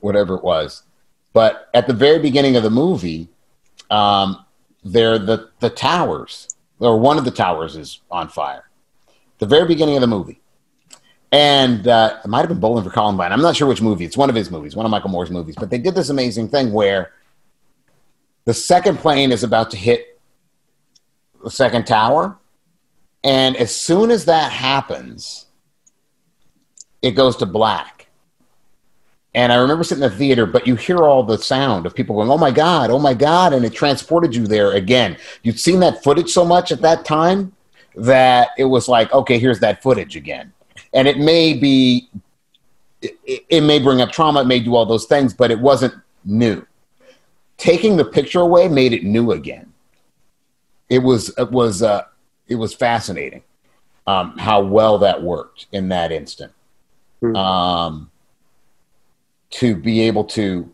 whatever 0.00 0.36
it 0.36 0.42
was. 0.42 0.84
But 1.34 1.68
at 1.74 1.86
the 1.86 1.94
very 1.94 2.18
beginning 2.18 2.56
of 2.56 2.62
the 2.62 2.70
movie, 2.70 3.28
um, 3.90 4.46
there 4.84 5.18
the 5.18 5.50
the 5.60 5.68
towers 5.68 6.48
or 6.82 6.98
one 6.98 7.18
of 7.18 7.24
the 7.24 7.30
towers 7.30 7.76
is 7.76 8.00
on 8.10 8.28
fire. 8.28 8.68
The 9.38 9.46
very 9.46 9.66
beginning 9.66 9.96
of 9.96 10.00
the 10.00 10.06
movie, 10.06 10.40
and 11.30 11.86
uh, 11.88 12.18
it 12.24 12.28
might 12.28 12.40
have 12.40 12.48
been 12.48 12.60
Bowling 12.60 12.84
for 12.84 12.90
Columbine. 12.90 13.32
I'm 13.32 13.40
not 13.40 13.56
sure 13.56 13.66
which 13.66 13.80
movie. 13.80 14.04
It's 14.04 14.16
one 14.16 14.28
of 14.28 14.36
his 14.36 14.50
movies, 14.50 14.76
one 14.76 14.86
of 14.86 14.90
Michael 14.90 15.10
Moore's 15.10 15.30
movies. 15.30 15.56
But 15.58 15.70
they 15.70 15.78
did 15.78 15.94
this 15.94 16.10
amazing 16.10 16.48
thing 16.48 16.72
where 16.72 17.12
the 18.44 18.54
second 18.54 18.98
plane 18.98 19.32
is 19.32 19.42
about 19.42 19.70
to 19.70 19.76
hit 19.76 20.20
the 21.42 21.50
second 21.50 21.86
tower, 21.86 22.38
and 23.24 23.56
as 23.56 23.74
soon 23.74 24.10
as 24.10 24.26
that 24.26 24.52
happens, 24.52 25.46
it 27.00 27.12
goes 27.12 27.36
to 27.36 27.46
black. 27.46 28.01
And 29.34 29.50
I 29.50 29.56
remember 29.56 29.82
sitting 29.82 30.04
in 30.04 30.10
the 30.10 30.16
theater, 30.16 30.44
but 30.44 30.66
you 30.66 30.76
hear 30.76 30.98
all 30.98 31.22
the 31.22 31.38
sound 31.38 31.86
of 31.86 31.94
people 31.94 32.16
going, 32.16 32.30
"Oh 32.30 32.38
my 32.38 32.50
god, 32.50 32.90
oh 32.90 32.98
my 32.98 33.14
god!" 33.14 33.54
and 33.54 33.64
it 33.64 33.72
transported 33.72 34.34
you 34.34 34.46
there 34.46 34.72
again. 34.72 35.16
You'd 35.42 35.58
seen 35.58 35.80
that 35.80 36.02
footage 36.04 36.30
so 36.30 36.44
much 36.44 36.70
at 36.70 36.82
that 36.82 37.04
time 37.04 37.52
that 37.94 38.48
it 38.58 38.64
was 38.64 38.88
like, 38.88 39.12
"Okay, 39.12 39.38
here's 39.38 39.60
that 39.60 39.82
footage 39.82 40.16
again." 40.16 40.52
And 40.92 41.08
it 41.08 41.18
may 41.18 41.54
be, 41.54 42.10
it, 43.00 43.44
it 43.48 43.60
may 43.62 43.78
bring 43.78 44.00
up 44.00 44.12
trauma, 44.12 44.42
it 44.42 44.46
may 44.46 44.60
do 44.60 44.74
all 44.74 44.86
those 44.86 45.06
things, 45.06 45.32
but 45.32 45.50
it 45.50 45.58
wasn't 45.58 45.94
new. 46.24 46.64
Taking 47.56 47.96
the 47.96 48.04
picture 48.04 48.40
away 48.40 48.68
made 48.68 48.92
it 48.92 49.04
new 49.04 49.32
again. 49.32 49.72
It 50.90 50.98
was, 50.98 51.32
it 51.38 51.50
was, 51.50 51.82
uh, 51.82 52.04
it 52.48 52.56
was 52.56 52.74
fascinating 52.74 53.42
um, 54.06 54.36
how 54.36 54.62
well 54.62 54.98
that 54.98 55.22
worked 55.22 55.66
in 55.72 55.88
that 55.88 56.12
instant. 56.12 56.52
Hmm. 57.20 57.36
Um, 57.36 58.10
to 59.52 59.76
be 59.76 60.00
able 60.02 60.24
to 60.24 60.70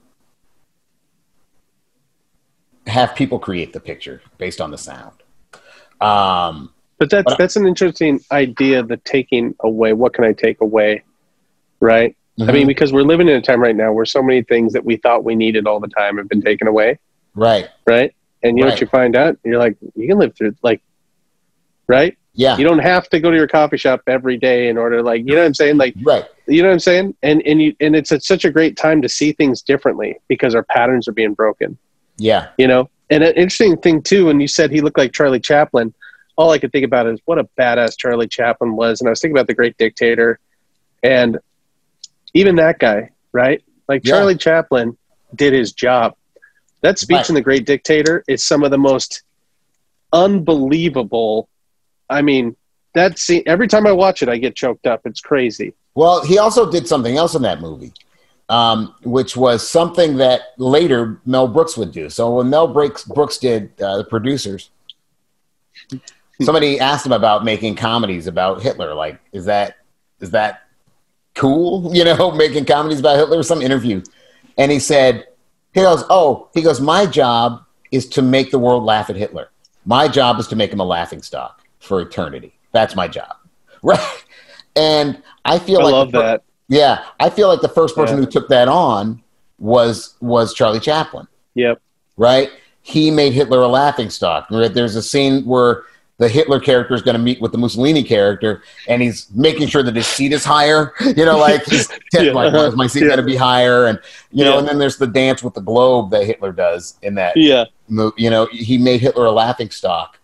have 2.86 3.14
people 3.14 3.38
create 3.38 3.72
the 3.72 3.80
picture 3.80 4.22
based 4.38 4.60
on 4.60 4.70
the 4.70 4.78
sound. 4.78 5.12
Um, 6.00 6.72
But 6.98 7.10
that's 7.10 7.24
But- 7.26 7.38
that's 7.38 7.54
an 7.54 7.64
interesting 7.66 8.18
idea. 8.32 8.82
The 8.82 8.96
taking 8.96 9.54
away. 9.60 9.92
What 9.92 10.14
can 10.14 10.24
I 10.24 10.32
take 10.32 10.60
away? 10.60 11.02
Right. 11.78 12.16
I 12.40 12.42
Mm-hmm. 12.42 12.52
mean, 12.52 12.66
because 12.66 12.92
we're 12.92 13.02
living 13.04 13.28
in 13.28 13.36
a 13.36 13.40
time 13.40 13.60
right 13.60 13.76
now 13.76 13.92
where 13.92 14.04
so 14.04 14.20
many 14.20 14.42
things 14.42 14.72
that 14.72 14.84
we 14.84 14.96
thought 14.96 15.22
we 15.24 15.36
needed 15.36 15.66
all 15.68 15.78
the 15.78 15.86
time 15.88 16.16
have 16.18 16.28
been 16.28 16.42
taken 16.42 16.66
away. 16.66 16.98
right? 17.36 17.68
Right. 17.86 18.12
And 18.42 18.56
you 18.58 18.62
know 18.64 18.68
Right. 18.68 18.74
what 18.74 18.80
you 18.80 18.88
find 18.88 19.14
out? 19.14 19.36
You're 19.44 19.58
like, 19.58 19.76
you 19.94 20.08
can 20.08 20.18
live 20.18 20.34
through 20.36 20.56
like, 20.62 20.80
right? 21.86 22.16
Yeah, 22.34 22.56
You 22.56 22.64
don't 22.64 22.80
have 22.80 23.08
to 23.10 23.20
go 23.20 23.30
to 23.30 23.36
your 23.36 23.46
coffee 23.46 23.76
shop 23.76 24.00
every 24.08 24.36
day 24.36 24.68
in 24.68 24.76
order, 24.76 25.02
like, 25.02 25.20
you 25.24 25.34
know 25.34 25.40
what 25.40 25.46
I'm 25.46 25.54
saying? 25.54 25.76
Like, 25.76 25.94
right. 26.02 26.24
You 26.48 26.62
know 26.62 26.68
what 26.68 26.74
I'm 26.74 26.78
saying? 26.80 27.14
And 27.22 27.42
and 27.46 27.60
you 27.62 27.74
and 27.80 27.94
it's, 27.94 28.10
it's 28.12 28.26
such 28.26 28.44
a 28.44 28.50
great 28.50 28.76
time 28.76 29.02
to 29.02 29.08
see 29.08 29.32
things 29.32 29.62
differently 29.62 30.16
because 30.28 30.54
our 30.54 30.62
patterns 30.64 31.06
are 31.08 31.12
being 31.12 31.34
broken. 31.34 31.78
Yeah, 32.16 32.48
you 32.58 32.66
know 32.66 32.90
and 33.10 33.22
an 33.24 33.30
interesting 33.34 33.76
thing 33.76 34.02
too 34.02 34.26
when 34.26 34.40
you 34.40 34.48
said 34.48 34.70
he 34.70 34.80
looked 34.80 34.98
like 34.98 35.12
charlie 35.12 35.40
chaplin 35.40 35.94
all 36.36 36.50
i 36.50 36.58
could 36.58 36.72
think 36.72 36.84
about 36.84 37.06
is 37.06 37.20
what 37.24 37.38
a 37.38 37.44
badass 37.58 37.96
charlie 37.96 38.26
chaplin 38.28 38.76
was 38.76 39.00
and 39.00 39.08
i 39.08 39.10
was 39.10 39.20
thinking 39.20 39.36
about 39.36 39.46
the 39.46 39.54
great 39.54 39.76
dictator 39.78 40.38
and 41.02 41.38
even 42.34 42.56
that 42.56 42.78
guy 42.78 43.08
right 43.32 43.62
like 43.88 44.04
Yeah. 44.04 44.14
charlie 44.14 44.36
chaplin 44.36 44.98
did 45.34 45.52
his 45.54 45.72
job 45.72 46.14
that 46.82 46.98
speech 46.98 47.16
Right. 47.16 47.28
in 47.30 47.34
the 47.34 47.40
great 47.40 47.64
dictator 47.66 48.24
is 48.28 48.44
some 48.44 48.62
of 48.62 48.70
the 48.70 48.78
most 48.78 49.22
unbelievable 50.12 51.48
i 52.10 52.20
mean 52.22 52.56
that 52.94 53.18
scene 53.18 53.42
every 53.46 53.68
time 53.68 53.86
i 53.86 53.92
watch 53.92 54.22
it 54.22 54.28
i 54.28 54.36
get 54.36 54.54
choked 54.54 54.86
up 54.86 55.02
it's 55.04 55.20
crazy 55.20 55.72
Well, 55.98 56.22
he 56.22 56.38
also 56.38 56.70
did 56.70 56.86
something 56.86 57.16
else 57.16 57.34
in 57.34 57.42
that 57.42 57.60
movie, 57.60 57.92
um, 58.48 58.94
which 59.02 59.36
was 59.36 59.68
something 59.68 60.18
that 60.18 60.42
later 60.56 61.20
Mel 61.26 61.48
Brooks 61.48 61.76
would 61.76 61.90
do. 61.90 62.08
So 62.08 62.36
when 62.36 62.48
Mel 62.48 62.68
Brooks, 62.68 63.02
Brooks 63.02 63.36
did 63.36 63.72
uh, 63.82 63.96
the 63.96 64.04
producers, 64.04 64.70
somebody 66.40 66.78
asked 66.78 67.04
him 67.04 67.10
about 67.10 67.44
making 67.44 67.74
comedies 67.74 68.28
about 68.28 68.62
Hitler. 68.62 68.94
Like, 68.94 69.18
is 69.32 69.46
that 69.46 69.78
is 70.20 70.30
that 70.30 70.68
cool? 71.34 71.92
You 71.96 72.04
know, 72.04 72.30
making 72.30 72.66
comedies 72.66 73.00
about 73.00 73.16
Hitler? 73.16 73.42
Some 73.42 73.60
interview, 73.60 74.00
and 74.56 74.70
he 74.70 74.78
said, 74.78 75.26
he 75.74 75.80
goes, 75.80 76.04
oh, 76.08 76.48
he 76.54 76.62
goes, 76.62 76.80
my 76.80 77.06
job 77.06 77.64
is 77.90 78.06
to 78.10 78.22
make 78.22 78.52
the 78.52 78.58
world 78.60 78.84
laugh 78.84 79.10
at 79.10 79.16
Hitler. 79.16 79.48
My 79.84 80.06
job 80.06 80.38
is 80.38 80.46
to 80.46 80.54
make 80.54 80.72
him 80.72 80.78
a 80.78 80.84
laughing 80.84 81.22
stock 81.22 81.66
for 81.80 82.00
eternity. 82.00 82.56
That's 82.70 82.94
my 82.94 83.08
job, 83.08 83.34
right? 83.82 84.24
And 84.78 85.22
I 85.44 85.58
feel 85.58 85.80
i 85.80 85.84
like 85.84 85.92
love 85.92 86.12
that 86.12 86.42
yeah, 86.70 87.04
I 87.18 87.30
feel 87.30 87.48
like 87.48 87.62
the 87.62 87.68
first 87.68 87.94
person 87.94 88.18
Yeah. 88.18 88.24
who 88.24 88.30
took 88.30 88.48
that 88.48 88.68
on 88.68 89.22
was 89.58 90.14
was 90.20 90.54
Charlie 90.54 90.80
Chaplin, 90.80 91.26
yep 91.54 91.80
right? 92.16 92.50
He 92.82 93.10
made 93.10 93.32
Hitler 93.32 93.60
a 93.62 93.68
laughing 93.68 94.10
stock. 94.10 94.48
Right? 94.50 94.72
There's 94.72 94.94
a 94.96 95.02
scene 95.02 95.44
where 95.44 95.84
the 96.18 96.28
Hitler 96.28 96.58
character 96.60 96.94
is 96.94 97.00
going 97.02 97.14
to 97.16 97.22
meet 97.22 97.40
with 97.40 97.52
the 97.52 97.58
Mussolini 97.58 98.02
character, 98.02 98.62
and 98.88 99.00
he's 99.00 99.28
making 99.34 99.68
sure 99.68 99.82
that 99.84 99.94
his 99.96 100.06
seat 100.06 100.32
is 100.32 100.44
higher. 100.44 100.92
You 101.16 101.24
know, 101.24 101.38
like 101.38 101.64
he's 101.64 101.88
Yeah. 102.12 102.32
like, 102.32 102.52
well, 102.52 102.66
is 102.66 102.76
my 102.76 102.86
seat 102.86 103.02
Yeah. 103.02 103.06
going 103.08 103.18
to 103.20 103.24
be 103.24 103.36
higher? 103.36 103.86
And 103.86 103.98
you 104.30 104.44
know, 104.44 104.52
Yeah. 104.54 104.58
and 104.58 104.68
then 104.68 104.78
there's 104.78 104.98
the 104.98 105.06
dance 105.06 105.42
with 105.42 105.54
the 105.54 105.60
globe 105.62 106.10
that 106.10 106.24
Hitler 106.24 106.52
does 106.52 106.98
in 107.02 107.14
that 107.14 107.36
yeah 107.36 107.64
you 108.16 108.28
know, 108.30 108.46
he 108.52 108.76
made 108.76 109.00
Hitler 109.00 109.24
a 109.26 109.30
laughing 109.32 109.70
stock. 109.70 110.18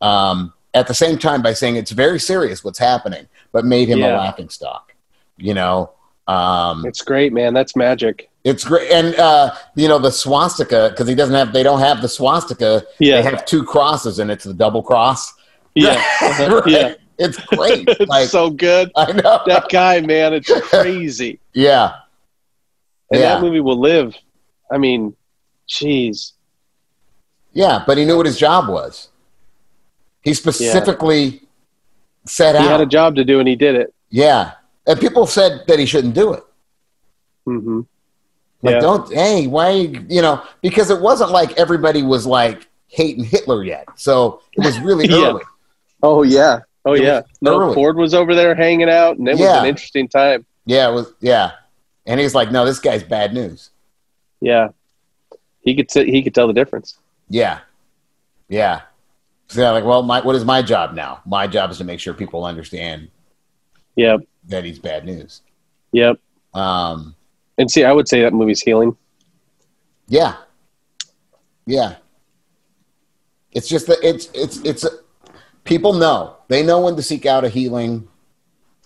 Um, 0.00 0.52
at 0.74 0.86
the 0.86 0.94
same 0.94 1.18
time, 1.18 1.42
by 1.42 1.52
saying 1.52 1.76
it's 1.76 1.90
very 1.90 2.18
serious 2.18 2.62
what's 2.64 2.78
happening, 2.78 3.26
but 3.52 3.64
made 3.64 3.88
him 3.88 4.02
a 4.02 4.08
laughing 4.08 4.48
stock. 4.48 4.92
You 5.36 5.54
know, 5.54 5.90
um, 6.28 6.84
it's 6.86 7.02
great 7.02 7.32
man 7.32 7.52
that's 7.54 7.74
magic 7.76 8.28
it's 8.44 8.64
great, 8.64 8.90
and 8.90 9.14
uh, 9.16 9.54
you 9.76 9.86
know 9.86 9.98
the 10.00 10.10
swastika 10.10 10.88
because 10.90 11.06
he 11.06 11.14
doesn't 11.14 11.34
have. 11.34 11.52
They 11.52 11.62
don't 11.62 11.78
have 11.78 12.02
the 12.02 12.08
swastika. 12.08 12.82
yeah 12.98 13.16
They 13.20 13.22
have 13.30 13.44
two 13.44 13.62
crosses, 13.62 14.18
and 14.18 14.30
it's 14.30 14.44
the 14.44 14.54
double 14.54 14.82
cross. 14.82 15.32
yeah 15.74 16.02
Right? 16.22 16.62
yeah 16.66 16.94
It's 17.18 17.38
great. 17.46 17.84
it's 17.88 18.08
like 18.10 18.28
so 18.28 18.50
good 18.50 18.90
I 18.96 19.12
know. 19.12 19.40
that 19.46 19.68
guy, 19.70 20.00
man, 20.00 20.32
it's 20.34 20.50
crazy. 20.68 21.38
yeah, 21.52 21.92
And 23.12 23.20
Yeah. 23.20 23.34
that 23.34 23.42
movie 23.42 23.60
will 23.60 23.78
live. 23.78 24.16
I 24.72 24.78
mean, 24.78 25.14
jeez. 25.68 26.32
yeah, 27.52 27.84
but 27.86 27.96
he 27.96 28.04
knew 28.04 28.16
what 28.16 28.26
his 28.26 28.38
job 28.38 28.68
was. 28.68 29.08
He 30.22 30.34
specifically 30.34 31.42
set 32.26 32.54
He 32.54 32.62
out. 32.62 32.70
had 32.70 32.80
a 32.80 32.86
job 32.86 33.16
to 33.16 33.24
do 33.24 33.38
and 33.38 33.48
he 33.48 33.56
did 33.56 33.74
it. 33.74 33.92
yeah, 34.10 34.52
and 34.86 34.98
people 35.00 35.26
said 35.26 35.64
that 35.68 35.78
he 35.78 35.86
shouldn't 35.86 36.14
do 36.14 36.32
it. 36.32 36.42
Mm-hmm. 37.46 37.80
Like, 38.62 38.74
Yeah. 38.74 38.80
don't, 38.80 39.12
hey, 39.12 39.46
why, 39.48 39.70
you 39.70 40.22
know, 40.22 40.42
because 40.60 40.90
it 40.90 41.00
wasn't 41.00 41.30
like 41.32 41.58
everybody 41.58 42.02
was 42.02 42.26
like 42.26 42.68
hating 42.88 43.24
Hitler 43.24 43.64
yet. 43.64 43.86
So 43.96 44.40
it 44.52 44.64
was 44.64 44.78
really 44.80 45.06
Yeah. 45.10 45.28
early. 45.30 45.42
Oh, 46.02 46.22
yeah. 46.22 46.60
Oh, 46.84 46.94
It 46.94 47.02
yeah. 47.02 47.22
No, 47.40 47.60
early. 47.60 47.74
Ford 47.74 47.96
was 47.96 48.12
over 48.14 48.34
there 48.34 48.54
hanging 48.54 48.88
out, 48.90 49.16
and 49.18 49.28
it 49.28 49.32
was 49.38 49.40
an 49.48 49.66
interesting 49.66 50.08
time. 50.08 50.44
Yeah, 50.66 50.88
it 50.90 50.92
was, 50.92 51.12
yeah. 51.20 51.52
And 52.06 52.18
he's 52.20 52.34
like, 52.34 52.50
no, 52.52 52.64
this 52.64 52.78
guy's 52.80 53.02
bad 53.04 53.32
news. 53.34 53.70
Yeah. 54.40 54.68
He 55.60 55.74
could, 55.76 55.88
t- 55.88 56.10
he 56.10 56.22
could 56.22 56.34
tell 56.34 56.46
the 56.48 56.52
difference. 56.52 56.98
Yeah. 57.28 57.60
Yeah. 58.48 58.82
So 59.52 59.60
they're 59.60 59.72
like, 59.72 59.84
well, 59.84 60.02
my, 60.02 60.20
what 60.22 60.34
is 60.34 60.44
my 60.46 60.62
job 60.62 60.94
now? 60.94 61.20
My 61.26 61.46
job 61.46 61.70
is 61.70 61.78
to 61.78 61.84
make 61.84 62.00
sure 62.00 62.14
people 62.14 62.44
understand 62.44 63.08
Yep. 63.96 64.20
that 64.48 64.64
he's 64.64 64.78
bad 64.78 65.04
news. 65.04 65.42
Yep. 65.92 66.18
Um, 66.54 67.14
And 67.58 67.70
see, 67.70 67.84
I 67.84 67.92
would 67.92 68.08
say 68.08 68.22
that 68.22 68.32
movie's 68.32 68.62
healing. 68.62 68.96
yeah. 70.08 70.36
Yeah. 71.66 71.96
It's 73.52 73.68
just 73.68 73.86
that 73.88 73.98
it's, 74.02 74.30
it's, 74.32 74.56
it's, 74.64 74.86
people 75.64 75.92
know. 75.92 76.36
They 76.48 76.62
know 76.64 76.80
when 76.80 76.96
to 76.96 77.02
seek 77.02 77.26
out 77.26 77.44
a 77.44 77.48
healing 77.50 78.08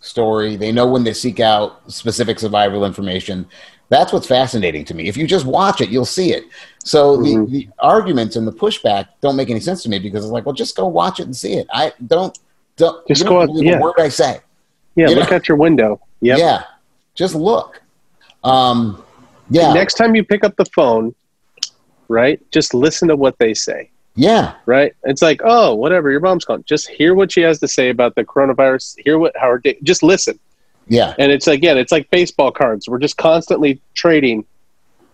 story. 0.00 0.56
They 0.56 0.72
know 0.72 0.86
when 0.88 1.04
they 1.04 1.12
seek 1.14 1.38
out 1.40 1.90
specific 1.92 2.38
survival 2.40 2.84
information. 2.84 3.46
That's 3.88 4.12
what's 4.12 4.26
fascinating 4.26 4.84
to 4.86 4.94
me. 4.94 5.06
If 5.08 5.16
you 5.16 5.26
just 5.26 5.46
watch 5.46 5.80
it, 5.80 5.88
you'll 5.90 6.04
see 6.04 6.32
it. 6.32 6.44
So 6.84 7.18
Mhm. 7.18 7.46
the, 7.46 7.50
the 7.52 7.68
arguments 7.78 8.34
and 8.36 8.46
the 8.46 8.52
pushback 8.52 9.06
don't 9.20 9.36
make 9.36 9.48
any 9.50 9.60
sense 9.60 9.82
to 9.84 9.88
me 9.88 9.98
because 10.00 10.24
it's 10.24 10.32
like, 10.32 10.44
well, 10.44 10.54
just 10.54 10.76
go 10.76 10.86
watch 10.88 11.20
it 11.20 11.24
and 11.24 11.36
see 11.36 11.54
it. 11.54 11.66
I 11.72 11.92
don't, 12.06 12.36
don't 12.76 13.06
Just 13.06 13.24
go 13.26 13.42
out- 13.42 13.50
yeah. 13.54 13.78
word 13.80 13.94
I 13.98 14.08
say. 14.08 14.40
Yeah. 14.96 15.08
You 15.08 15.14
look 15.16 15.30
know- 15.30 15.36
out 15.36 15.48
your 15.48 15.56
window. 15.56 16.00
Yep. 16.20 16.38
Yeah, 16.38 16.62
just 17.14 17.34
look. 17.34 17.80
Um, 18.42 19.02
yeah, 19.50 19.72
Next 19.72 19.94
time 19.94 20.14
you 20.16 20.24
pick 20.24 20.42
up 20.44 20.56
the 20.56 20.64
phone, 20.74 21.14
right? 22.08 22.40
Just 22.50 22.74
listen 22.74 23.08
to 23.08 23.16
what 23.16 23.38
they 23.38 23.54
say. 23.54 23.90
yeah, 24.14 24.54
right? 24.64 24.94
It's 25.04 25.20
like, 25.22 25.40
oh, 25.44 25.74
whatever, 25.74 26.10
your 26.10 26.20
mom's 26.20 26.44
calling. 26.44 26.64
Just 26.66 26.88
hear 26.88 27.14
what 27.14 27.30
she 27.30 27.42
has 27.42 27.60
to 27.60 27.68
say 27.68 27.90
about 27.90 28.14
the 28.14 28.24
coronavirus. 28.24 28.96
Hear 29.04 29.18
what 29.18 29.36
Howard. 29.36 29.66
Just 29.82 30.02
listen. 30.02 30.38
Yeah, 30.88 31.14
And 31.18 31.32
it's 31.32 31.46
again, 31.46 31.76
it's 31.78 31.92
like 31.92 32.10
baseball 32.10 32.50
cards. 32.52 32.88
We're 32.88 32.98
just 32.98 33.16
constantly 33.16 33.80
trading 33.94 34.44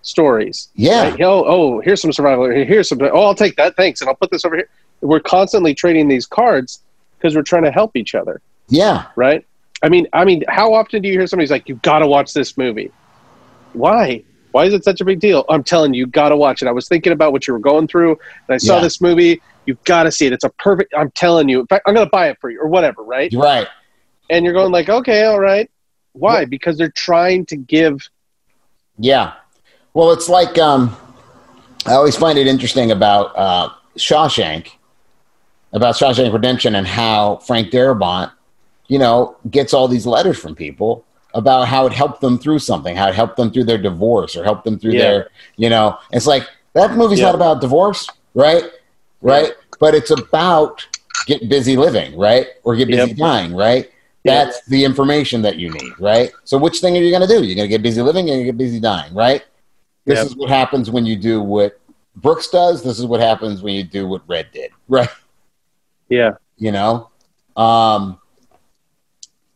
stories. 0.03 0.69
yeah, 0.75 1.11
Right? 1.11 1.21
Oh, 1.23 1.45
oh, 1.47 1.81
here's 1.81 2.01
some 2.03 2.13
survival. 2.13 2.51
Here's 2.51 2.89
some. 2.89 3.01
Oh, 3.03 3.23
I'll 3.23 3.35
take 3.35 3.57
that. 3.57 3.77
Thanks, 3.77 4.01
and 4.01 4.09
I'll 4.09 4.17
put 4.17 4.31
this 4.31 4.45
over 4.45 4.57
here. 4.57 4.69
We're 5.01 5.21
constantly 5.21 5.75
trading 5.75 6.09
these 6.09 6.27
cards 6.27 6.81
because 7.19 7.35
we're 7.35 7.43
trying 7.43 7.65
to 7.65 7.71
help 7.73 7.97
each 7.97 8.15
other, 8.15 8.41
yeah, 8.69 9.07
right? 9.17 9.45
I 9.83 9.89
mean, 9.89 10.07
I 10.13 10.25
mean, 10.25 10.45
how 10.49 10.75
often 10.75 11.03
do 11.03 11.09
you 11.09 11.15
hear 11.15 11.27
somebody's 11.27 11.51
like, 11.51 11.69
"You 11.69 11.77
got 11.77 12.01
to 12.01 12.07
watch 12.07 12.33
this 12.35 12.57
movie"? 12.57 12.91
Why? 13.73 14.23
Why 14.53 14.65
is 14.67 14.75
it 14.75 14.85
such 14.85 15.01
a 15.01 15.05
big 15.05 15.19
deal? 15.19 15.45
I'm 15.49 15.65
telling 15.65 15.95
you, 15.95 16.01
you 16.01 16.07
got 16.07 16.29
to 16.29 16.37
watch 16.37 16.61
it. 16.63 16.69
I 16.69 16.73
was 16.73 16.87
thinking 16.87 17.13
about 17.13 17.33
what 17.33 17.47
you 17.47 17.55
were 17.55 17.59
going 17.59 17.89
through, 17.89 18.11
and 18.11 18.55
I 18.55 18.59
saw 18.59 18.77
Yeah. 18.77 18.83
this 18.83 19.01
movie. 19.01 19.41
You've 19.67 19.83
got 19.85 20.03
to 20.05 20.13
see 20.13 20.27
it. 20.27 20.33
It's 20.33 20.45
a 20.45 20.51
perfect. 20.51 20.93
I'm 20.97 21.11
telling 21.13 21.49
you. 21.49 21.61
In 21.61 21.67
fact, 21.67 21.85
I'm 21.87 21.95
going 21.95 22.07
to 22.07 22.11
buy 22.11 22.29
it 22.29 22.39
for 22.41 22.51
you 22.51 22.61
or 22.61 22.69
whatever, 22.69 23.03
right? 23.03 23.33
right. 23.35 23.67
And 24.31 24.45
you're 24.45 24.55
going 24.55 24.73
like, 24.73 24.89
okay, 24.89 25.25
all 25.25 25.41
right. 25.41 25.71
Why? 26.13 26.45
Because 26.45 26.77
they're 26.77 26.91
trying 26.91 27.47
to 27.47 27.57
give. 27.57 28.09
Yeah. 28.99 29.35
Well, 29.95 30.11
it's 30.13 30.29
like 30.29 30.59
um, 30.59 30.95
I 31.87 31.93
always 31.93 32.17
find 32.17 32.39
it 32.39 32.47
interesting 32.47 32.91
about 32.91 33.37
uh, 33.37 33.71
Shawshank, 33.97 34.73
about 35.73 35.95
Shawshank 35.95 36.33
Redemption, 36.33 36.75
and 36.75 36.87
how 36.87 37.37
Frank 37.39 37.71
Darabont, 37.71 38.31
you 38.89 38.99
know, 38.99 39.37
gets 39.51 39.73
all 39.73 39.89
these 39.89 40.07
letters 40.07 40.39
from 40.39 40.55
people 40.55 41.05
about 41.35 41.67
how 41.67 41.87
it 41.87 41.93
helped 41.95 42.21
them 42.21 42.39
through 42.39 42.59
something, 42.59 42.95
how 42.95 43.09
it 43.09 43.15
helped 43.15 43.37
them 43.37 43.51
through 43.51 43.65
their 43.65 43.79
divorce, 43.79 44.37
or 44.37 44.45
helped 44.45 44.65
them 44.65 44.79
through 44.79 44.93
Yeah. 44.93 44.99
their, 44.99 45.29
you 45.57 45.71
know, 45.71 45.97
it's 46.11 46.27
like 46.27 46.47
that 46.75 46.93
movie's 46.93 47.21
Yeah. 47.21 47.27
not 47.27 47.35
about 47.35 47.61
divorce, 47.63 48.07
right? 48.35 48.65
Right, 49.23 49.53
but 49.79 49.95
it's 49.95 50.11
about 50.11 50.85
get 51.27 51.49
busy 51.49 51.77
living, 51.77 52.19
right, 52.19 52.49
or 52.65 52.75
get 52.75 52.89
busy 52.89 53.11
Yep. 53.11 53.17
dying, 53.17 53.55
right? 53.55 53.89
Yeah. 54.25 54.45
That's 54.45 54.65
the 54.67 54.85
information 54.85 55.43
that 55.43 55.57
you 55.57 55.71
need, 55.71 55.93
right? 55.99 56.31
So 56.45 56.57
which 56.57 56.79
thing 56.81 56.97
are 56.97 57.01
you 57.01 57.11
going 57.11 57.23
to 57.23 57.29
do? 57.29 57.43
You're 57.45 57.57
going 57.57 57.69
to 57.69 57.69
get 57.69 57.83
busy 57.83 58.01
living 58.03 58.31
and 58.31 58.39
you 58.39 58.45
get 58.45 58.57
busy 58.57 58.79
dying, 58.79 59.13
right? 59.15 59.43
This 60.05 60.19
Yep. 60.19 60.27
is 60.27 60.37
what 60.37 60.49
happens 60.49 60.91
when 60.91 61.05
you 61.07 61.17
do 61.17 61.41
what 61.43 61.81
Brooks 62.17 62.49
does. 62.49 62.83
This 62.85 62.99
is 62.99 63.07
what 63.07 63.21
happens 63.21 63.63
when 63.63 63.75
you 63.75 63.83
do 63.85 64.07
what 64.07 64.23
Red 64.29 64.47
did, 64.53 64.71
right? 64.89 65.09
Yeah. 66.09 66.33
You 66.59 66.71
know, 66.73 67.11
um, 67.57 68.19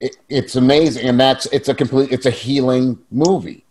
it, 0.01 0.17
it's 0.29 0.57
amazing, 0.57 1.07
and 1.09 1.19
that's 1.19 1.47
it's 1.47 1.69
a 1.69 1.75
complete 1.75 2.13
it's 2.13 2.27
a 2.27 2.31
healing 2.31 2.99
movie. 3.11 3.65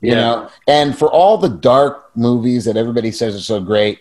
You 0.00 0.10
Yeah. 0.10 0.14
know, 0.16 0.48
and 0.68 0.96
for 0.98 1.10
all 1.10 1.38
the 1.38 1.48
dark 1.48 2.10
movies 2.16 2.64
that 2.66 2.76
everybody 2.76 3.10
says 3.12 3.34
are 3.34 3.40
so 3.40 3.60
great, 3.60 4.00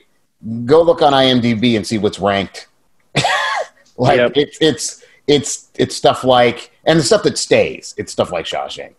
go 0.66 0.82
look 0.82 1.02
on 1.02 1.14
IMDb 1.14 1.76
and 1.78 1.86
see 1.86 1.98
what's 1.98 2.20
ranked. 2.20 2.68
like 3.98 4.18
Yep. 4.18 4.32
it's 4.36 4.58
it's 4.62 5.01
it's 5.32 5.70
it's 5.78 5.96
stuff 5.96 6.24
like 6.24 6.72
and 6.86 7.00
the 7.00 7.04
stuff 7.04 7.24
that 7.24 7.38
stays. 7.38 7.94
It's 7.98 8.12
stuff 8.12 8.32
like 8.32 8.46
Shawshank. 8.46 8.94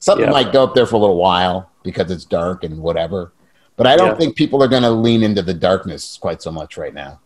Something 0.00 0.26
Yep. 0.26 0.32
might 0.32 0.52
go 0.52 0.64
up 0.64 0.74
there 0.74 0.86
for 0.86 0.96
a 0.96 0.98
little 0.98 1.16
while 1.16 1.70
because 1.84 2.10
it's 2.10 2.24
dark 2.24 2.64
and 2.64 2.78
whatever. 2.82 3.32
But 3.76 3.86
I 3.86 3.96
don't 3.96 4.08
Yeah. 4.08 4.14
think 4.16 4.36
people 4.36 4.62
are 4.62 4.68
going 4.68 4.82
to 4.82 4.90
lean 4.90 5.22
into 5.22 5.42
the 5.42 5.54
darkness 5.54 6.18
quite 6.20 6.42
so 6.42 6.50
much 6.50 6.76
right 6.76 6.92
now. 6.92 7.20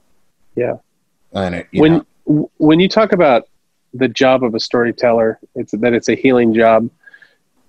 Yeah. 0.55 0.77
And 1.33 1.55
it, 1.57 1.67
you 1.73 1.81
when 1.83 2.05
know, 2.27 2.51
when 2.59 2.81
you 2.81 2.89
talk 2.89 3.13
about 3.13 3.49
the 3.95 4.09
job 4.09 4.45
of 4.45 4.55
a 4.55 4.61
storyteller, 4.61 5.39
it's 5.55 5.73
that 5.73 5.93
it's 5.95 6.09
a 6.09 6.15
healing 6.15 6.53
job. 6.55 6.91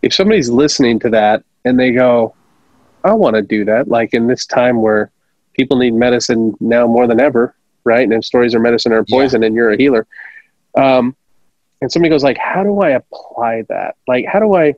If 0.02 0.14
somebody's 0.14 0.50
listening 0.50 1.00
to 1.00 1.10
that 1.10 1.44
and 1.66 1.80
they 1.80 1.92
go, 1.92 2.34
"I 3.04 3.14
want 3.14 3.36
to 3.36 3.42
do 3.42 3.66
that," 3.66 3.88
like 3.88 4.14
in 4.14 4.28
this 4.28 4.46
time 4.46 4.82
where 4.82 5.10
people 5.54 5.78
need 5.78 5.94
medicine 5.94 6.56
now 6.60 6.86
more 6.86 7.08
than 7.08 7.20
ever, 7.20 7.56
right? 7.84 8.04
And 8.04 8.14
if 8.14 8.26
stories 8.26 8.54
are 8.54 8.60
medicine 8.60 8.92
or 8.94 9.04
Yeah. 9.08 9.16
poison, 9.18 9.44
and 9.44 9.56
you're 9.56 9.72
a 9.72 9.78
healer, 9.78 10.06
um, 10.78 11.16
and 11.82 11.92
somebody 11.92 12.10
goes 12.10 12.24
like, 12.24 12.38
"How 12.38 12.64
do 12.64 12.82
I 12.82 12.92
apply 12.92 13.64
that? 13.70 13.96
Like, 14.08 14.26
how 14.26 14.40
do 14.40 14.56
I 14.56 14.76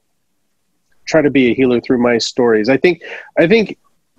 try 1.06 1.22
to 1.22 1.30
be 1.30 1.52
a 1.52 1.54
healer 1.54 1.80
through 1.82 2.02
my 2.02 2.18
stories?" 2.18 2.70
I 2.70 2.78
think 2.78 3.04
I 3.38 3.48
think 3.48 3.78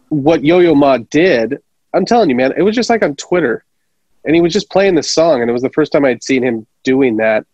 what 0.08 0.44
Yo-Yo 0.44 0.74
Ma 0.74 0.98
did. 0.98 1.58
I'm 1.92 2.04
telling 2.04 2.30
you, 2.30 2.36
man, 2.36 2.52
it 2.56 2.62
was 2.62 2.76
just 2.76 2.88
like 2.88 3.02
on 3.02 3.16
Twitter 3.16 3.64
and 4.24 4.34
he 4.34 4.40
was 4.40 4.52
just 4.52 4.70
playing 4.70 4.94
the 4.94 5.02
song 5.02 5.40
and 5.40 5.50
it 5.50 5.52
was 5.52 5.62
the 5.62 5.70
first 5.70 5.92
time 5.92 6.04
i'd 6.04 6.22
seen 6.22 6.42
him 6.42 6.66
doing 6.82 7.16
that 7.16 7.44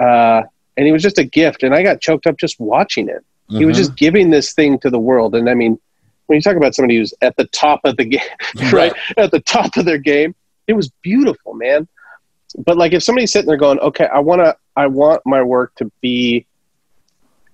uh, 0.00 0.42
and 0.76 0.86
he 0.86 0.92
was 0.92 1.02
just 1.02 1.18
a 1.18 1.24
gift 1.24 1.62
and 1.62 1.74
i 1.74 1.82
got 1.82 2.00
choked 2.00 2.26
up 2.26 2.36
just 2.36 2.58
watching 2.58 3.08
it 3.08 3.24
he 3.50 3.66
was 3.66 3.76
mhm. 3.76 3.80
just 3.80 3.96
giving 3.96 4.30
this 4.30 4.54
thing 4.54 4.78
to 4.78 4.90
the 4.90 4.98
world 4.98 5.34
and 5.34 5.48
i 5.48 5.54
mean 5.54 5.78
when 6.26 6.36
you 6.36 6.42
talk 6.42 6.56
about 6.56 6.74
somebody 6.74 6.96
who's 6.96 7.12
at 7.20 7.36
the 7.36 7.46
top 7.48 7.80
of 7.84 7.96
the 7.96 8.04
game 8.16 8.20
right 8.72 8.92
Right. 8.92 8.94
at 9.16 9.30
the 9.30 9.40
top 9.40 9.76
of 9.76 9.84
their 9.84 9.98
game 9.98 10.34
it 10.66 10.72
was 10.72 10.90
beautiful 11.02 11.54
man 11.54 11.86
but 12.58 12.76
like 12.76 12.92
if 12.92 13.02
somebody's 13.02 13.32
sitting 13.32 13.48
there 13.48 13.56
going 13.56 13.78
okay 13.80 14.06
i 14.06 14.18
want 14.18 14.40
to 14.40 14.56
i 14.76 14.86
want 14.86 15.20
my 15.24 15.42
work 15.42 15.74
to 15.76 15.90
be 16.00 16.46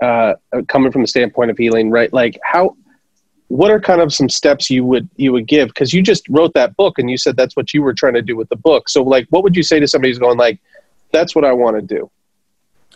uh, 0.01 0.33
coming 0.69 0.91
from 0.91 1.03
the 1.03 1.07
standpoint 1.07 1.51
of 1.51 1.59
healing 1.59 1.91
right 1.91 2.13
like 2.13 2.39
how 2.43 2.75
what 3.49 3.71
are 3.71 3.79
kind 3.81 4.01
of 4.01 4.15
some 4.15 4.31
steps 4.31 4.71
you 4.71 4.83
would 4.83 5.09
you 5.17 5.31
would 5.31 5.47
give 5.47 5.69
because 5.69 5.93
you 5.93 6.03
just 6.03 6.27
wrote 6.31 6.55
that 6.55 6.75
book 6.77 6.99
and 6.99 7.11
you 7.11 7.19
said 7.19 7.37
that's 7.37 7.55
what 7.55 7.75
you 7.75 7.83
were 7.83 7.93
trying 7.93 8.15
to 8.15 8.23
do 8.23 8.35
with 8.35 8.49
the 8.49 8.57
book 8.57 8.89
so 8.89 9.03
like 9.03 9.27
what 9.29 9.43
would 9.43 9.55
you 9.55 9.63
say 9.63 9.79
to 9.79 9.87
somebody 9.87 10.11
who's 10.11 10.19
going 10.19 10.39
like 10.39 10.59
that's 11.13 11.35
what 11.35 11.45
i 11.45 11.53
want 11.53 11.77
to 11.77 11.83
do 11.83 12.11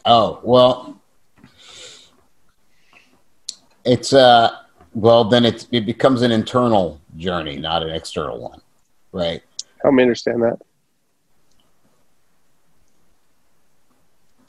Oh, 0.04 0.40
well, 0.42 1.00
it's 3.84 4.12
uh 4.12 4.56
well 4.94 5.24
then 5.24 5.44
it 5.44 5.66
it 5.72 5.86
becomes 5.86 6.22
an 6.22 6.30
internal 6.30 7.00
journey, 7.16 7.56
not 7.56 7.82
an 7.82 7.90
external 7.90 8.38
one. 8.38 8.60
Right? 9.12 9.42
help 9.82 9.94
me 9.94 10.02
understand 10.02 10.42
that 10.42 10.58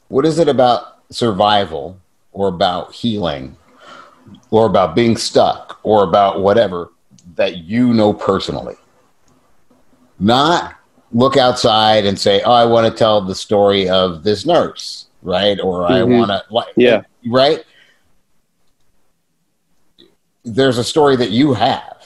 What 0.08 0.24
is 0.24 0.38
it 0.38 0.48
about 0.48 0.98
survival 1.10 1.98
or 2.32 2.48
about 2.48 2.92
healing 2.92 3.56
or 4.50 4.66
about 4.66 4.94
being 4.94 5.16
stuck 5.16 5.80
or 5.82 6.04
about 6.04 6.40
whatever 6.40 6.90
that 7.34 7.58
you 7.58 7.92
know 7.92 8.12
personally? 8.12 8.76
Not 10.18 10.74
look 11.12 11.36
outside 11.36 12.06
and 12.06 12.18
say, 12.18 12.40
"Oh, 12.42 12.52
I 12.52 12.64
want 12.64 12.90
to 12.90 12.96
tell 12.96 13.20
the 13.20 13.34
story 13.34 13.88
of 13.88 14.22
this 14.22 14.46
nurse," 14.46 15.06
right? 15.22 15.58
Or 15.60 15.84
I 15.86 16.00
Mhm. 16.00 16.18
want 16.18 16.30
to 16.30 16.42
like 16.50 16.72
Yeah. 16.76 17.02
right? 17.26 17.64
There's 20.44 20.78
a 20.78 20.84
story 20.84 21.16
that 21.16 21.30
you 21.30 21.54
have. 21.54 21.96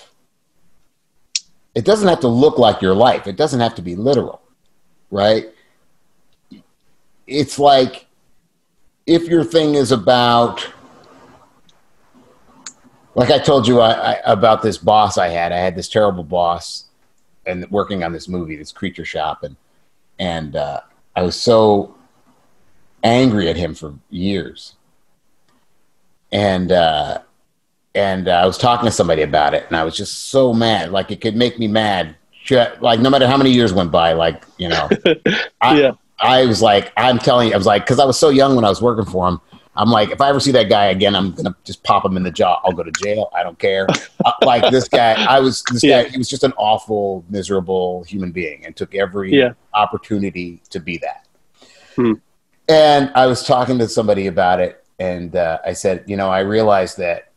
It 1.74 1.84
doesn't 1.84 2.08
have 2.08 2.20
to 2.20 2.28
look 2.28 2.58
like 2.58 2.82
your 2.82 2.94
life. 2.94 3.26
It 3.26 3.36
doesn't 3.36 3.60
have 3.60 3.74
to 3.76 3.82
be 3.82 3.94
literal, 3.94 4.40
right? 5.10 5.48
It's 7.30 7.58
like 7.58 8.06
if 9.06 9.28
your 9.28 9.44
thing 9.44 9.76
is 9.76 9.92
about, 9.92 10.68
like 13.14 13.30
I 13.30 13.38
told 13.38 13.68
you 13.68 13.80
I, 13.80 13.92
I, 13.92 14.20
about 14.24 14.62
this 14.62 14.76
boss 14.76 15.16
I 15.16 15.28
had. 15.28 15.52
I 15.52 15.58
had 15.58 15.76
this 15.76 15.88
terrible 15.88 16.24
boss, 16.24 16.86
and 17.46 17.68
working 17.70 18.02
on 18.02 18.12
this 18.12 18.28
movie, 18.28 18.56
this 18.56 18.72
Creature 18.72 19.04
Shop, 19.04 19.44
and 19.44 19.56
and 20.18 20.56
uh, 20.56 20.80
I 21.14 21.22
was 21.22 21.40
so 21.40 21.94
angry 23.02 23.48
at 23.48 23.56
him 23.56 23.74
for 23.74 23.94
years. 24.10 24.74
And 26.32 26.72
uh, 26.72 27.20
and 27.94 28.28
uh, 28.28 28.32
I 28.32 28.46
was 28.46 28.58
talking 28.58 28.86
to 28.86 28.92
somebody 28.92 29.22
about 29.22 29.54
it, 29.54 29.66
and 29.68 29.76
I 29.76 29.84
was 29.84 29.96
just 29.96 30.30
so 30.30 30.52
mad. 30.52 30.90
Like 30.90 31.10
it 31.10 31.20
could 31.20 31.36
make 31.36 31.58
me 31.58 31.68
mad. 31.68 32.16
Like 32.80 32.98
no 32.98 33.10
matter 33.10 33.28
how 33.28 33.36
many 33.36 33.50
years 33.52 33.72
went 33.72 33.92
by, 33.92 34.14
like 34.14 34.44
you 34.58 34.68
know, 34.68 34.88
I, 35.60 35.80
Yeah. 35.80 35.92
I 36.20 36.44
was 36.46 36.60
like, 36.62 36.92
I'm 36.96 37.18
telling 37.18 37.48
you, 37.48 37.54
I 37.54 37.56
was 37.56 37.66
like, 37.66 37.82
because 37.84 37.98
I 37.98 38.04
was 38.04 38.18
so 38.18 38.28
young 38.28 38.54
when 38.56 38.64
I 38.64 38.68
was 38.68 38.82
working 38.82 39.04
for 39.10 39.28
him. 39.28 39.40
I'm 39.76 39.88
like, 39.88 40.10
if 40.10 40.20
I 40.20 40.28
ever 40.28 40.40
see 40.40 40.50
that 40.52 40.68
guy 40.68 40.86
again, 40.86 41.14
I'm 41.14 41.32
gonna 41.32 41.54
just 41.64 41.82
pop 41.84 42.04
him 42.04 42.16
in 42.16 42.22
the 42.22 42.30
jaw. 42.30 42.60
I'll 42.64 42.72
go 42.72 42.82
to 42.82 42.90
jail. 42.92 43.30
I 43.34 43.42
don't 43.42 43.58
care. 43.58 43.88
Uh, 44.22 44.32
like 44.42 44.68
this 44.68 44.86
guy, 44.86 45.18
I 45.26 45.40
was 45.40 45.64
this 45.64 45.82
Yeah. 45.82 46.02
guy. 46.02 46.10
He 46.10 46.18
was 46.18 46.28
just 46.28 46.44
an 46.44 46.52
awful, 46.58 47.24
miserable 47.30 48.04
human 48.04 48.32
being, 48.32 48.66
and 48.66 48.76
took 48.76 48.94
every 48.94 49.34
Yeah. 49.34 49.52
opportunity 49.72 50.60
to 50.68 50.78
be 50.78 50.98
that. 50.98 51.26
Hmm. 51.96 52.12
And 52.68 53.10
I 53.14 53.26
was 53.26 53.42
talking 53.42 53.78
to 53.78 53.88
somebody 53.88 54.26
about 54.26 54.60
it, 54.60 54.84
and 54.98 55.34
uh, 55.34 55.58
I 55.64 55.72
said, 55.72 56.04
you 56.06 56.18
know, 56.18 56.28
I 56.28 56.40
realized 56.40 56.98
that 56.98 57.32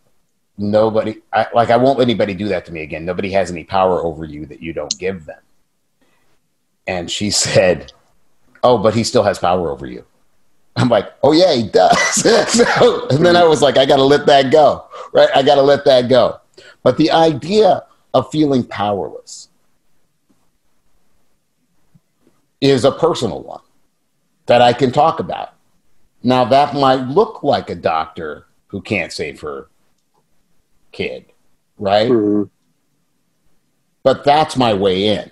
nobody, 0.57 1.21
I, 1.31 1.47
like, 1.55 1.69
I 1.69 1.77
won't 1.77 1.97
let 1.97 2.05
anybody 2.05 2.33
do 2.33 2.49
that 2.49 2.65
to 2.65 2.73
me 2.73 2.81
again. 2.81 3.05
Nobody 3.05 3.31
has 3.31 3.49
any 3.49 3.63
power 3.63 4.03
over 4.03 4.25
you 4.25 4.45
that 4.47 4.61
you 4.61 4.73
don't 4.73 4.97
give 4.99 5.25
them. 5.25 5.39
And 6.85 7.09
she 7.09 7.31
said, 7.45 7.93
"Oh, 8.63 8.77
but 8.77 8.93
he 8.95 9.03
still 9.03 9.23
has 9.23 9.39
power 9.39 9.69
over 9.69 9.85
you." 9.87 10.05
I'm 10.75 10.89
like, 10.89 11.11
"Oh 11.23 11.31
yeah, 11.31 11.53
he 11.53 11.63
does." 11.67 11.97
so, 12.51 13.07
and 13.09 13.25
then 13.25 13.35
I 13.35 13.43
was 13.43 13.61
like, 13.61 13.77
"I 13.77 13.85
got 13.85 13.97
to 13.97 14.03
let 14.03 14.25
that 14.27 14.51
go, 14.51 14.85
right? 15.13 15.29
I 15.35 15.43
got 15.43 15.55
to 15.55 15.61
let 15.61 15.85
that 15.85 16.09
go." 16.09 16.39
But 16.83 16.97
the 16.97 17.11
idea 17.11 17.83
of 18.13 18.29
feeling 18.31 18.63
powerless 18.63 19.49
is 22.61 22.85
a 22.85 22.91
personal 22.91 23.43
one 23.43 23.61
that 24.45 24.61
I 24.61 24.73
can 24.73 24.91
talk 24.91 25.19
about. 25.19 25.53
Now, 26.23 26.45
that 26.45 26.73
might 26.73 27.07
look 27.07 27.43
like 27.43 27.69
a 27.69 27.75
doctor 27.75 28.45
who 28.67 28.81
can't 28.81 29.11
save 29.11 29.41
her 29.41 29.67
kid, 30.91 31.25
right? 31.77 32.09
Mhm. 32.09 32.49
But 34.03 34.23
that's 34.23 34.55
my 34.57 34.73
way 34.73 35.07
in. 35.07 35.31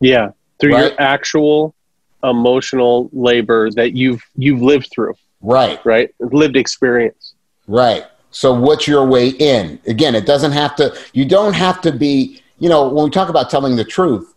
yeah 0.00 0.30
through 0.60 0.74
Right. 0.74 0.80
your 0.80 0.92
actual 0.98 1.74
emotional 2.22 3.08
labor 3.12 3.70
that 3.72 3.96
you've 3.96 4.22
you've 4.36 4.60
lived 4.62 4.88
through 4.92 5.14
Right, 5.40 5.80
right 5.84 6.10
lived 6.20 6.56
experience 6.56 7.34
right. 7.66 8.04
So, 8.30 8.52
what's 8.52 8.86
your 8.86 9.04
way 9.06 9.28
in? 9.30 9.80
Again, 9.86 10.14
it 10.14 10.24
doesn't 10.26 10.52
have 10.52 10.76
to, 10.76 10.96
you 11.12 11.24
don't 11.24 11.54
have 11.54 11.80
to 11.82 11.92
be, 11.92 12.40
you 12.58 12.68
know, 12.68 12.88
when 12.88 13.04
we 13.04 13.10
talk 13.10 13.28
about 13.28 13.50
telling 13.50 13.76
the 13.76 13.84
truth, 13.84 14.34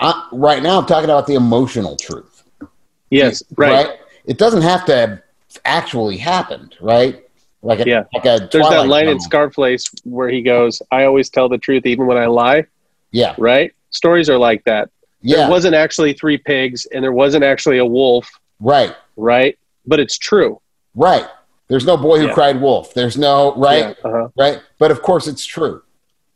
I, 0.00 0.28
right 0.32 0.62
now 0.62 0.78
I'm 0.78 0.86
talking 0.86 1.04
about 1.10 1.26
the 1.26 1.34
emotional 1.34 1.96
truth. 1.96 2.44
yes 3.10 3.42
right, 3.56 3.88
It 4.24 4.38
doesn't 4.38 4.62
have 4.62 4.84
to 4.86 4.96
have 4.96 5.22
actually 5.64 6.16
happened, 6.18 6.74
right? 6.80 7.22
Like 7.62 7.80
a, 7.80 7.86
Yeah. 7.86 8.04
like 8.14 8.24
a 8.26 8.48
there's 8.52 8.68
that 8.68 8.86
line 8.86 9.08
in 9.08 9.18
scarface 9.20 9.90
where 10.04 10.28
he 10.28 10.42
goes 10.42 10.80
i 10.90 11.04
always 11.04 11.28
tell 11.28 11.48
the 11.48 11.58
truth 11.58 11.84
even 11.86 12.06
when 12.06 12.16
i 12.16 12.26
lie 12.26 12.64
Yeah, 13.12 13.36
right 13.38 13.72
stories 13.90 14.28
are 14.28 14.38
like 14.38 14.62
that 14.64 14.88
yeah, 15.22 15.36
there 15.36 15.50
wasn't 15.50 15.74
actually 15.74 16.12
three 16.14 16.38
pigs 16.38 16.86
and 16.86 17.04
there 17.04 17.12
wasn't 17.12 17.44
actually 17.44 17.78
a 17.78 17.84
wolf 17.86 18.30
right, 18.60 18.96
right 19.16 19.58
but 19.86 20.00
it's 20.00 20.16
true 20.18 20.60
right. 20.94 21.26
There's 21.68 21.86
no 21.86 21.96
boy 21.96 22.18
who 22.18 22.26
Yeah. 22.26 22.34
cried 22.34 22.60
wolf. 22.60 22.94
There's 22.94 23.16
no 23.16 23.54
right. 23.54 23.96
yeah, 23.96 24.10
uh-huh. 24.10 24.28
right? 24.36 24.60
But 24.80 24.90
of 24.90 25.02
course, 25.02 25.28
it's 25.28 25.46
true. 25.46 25.82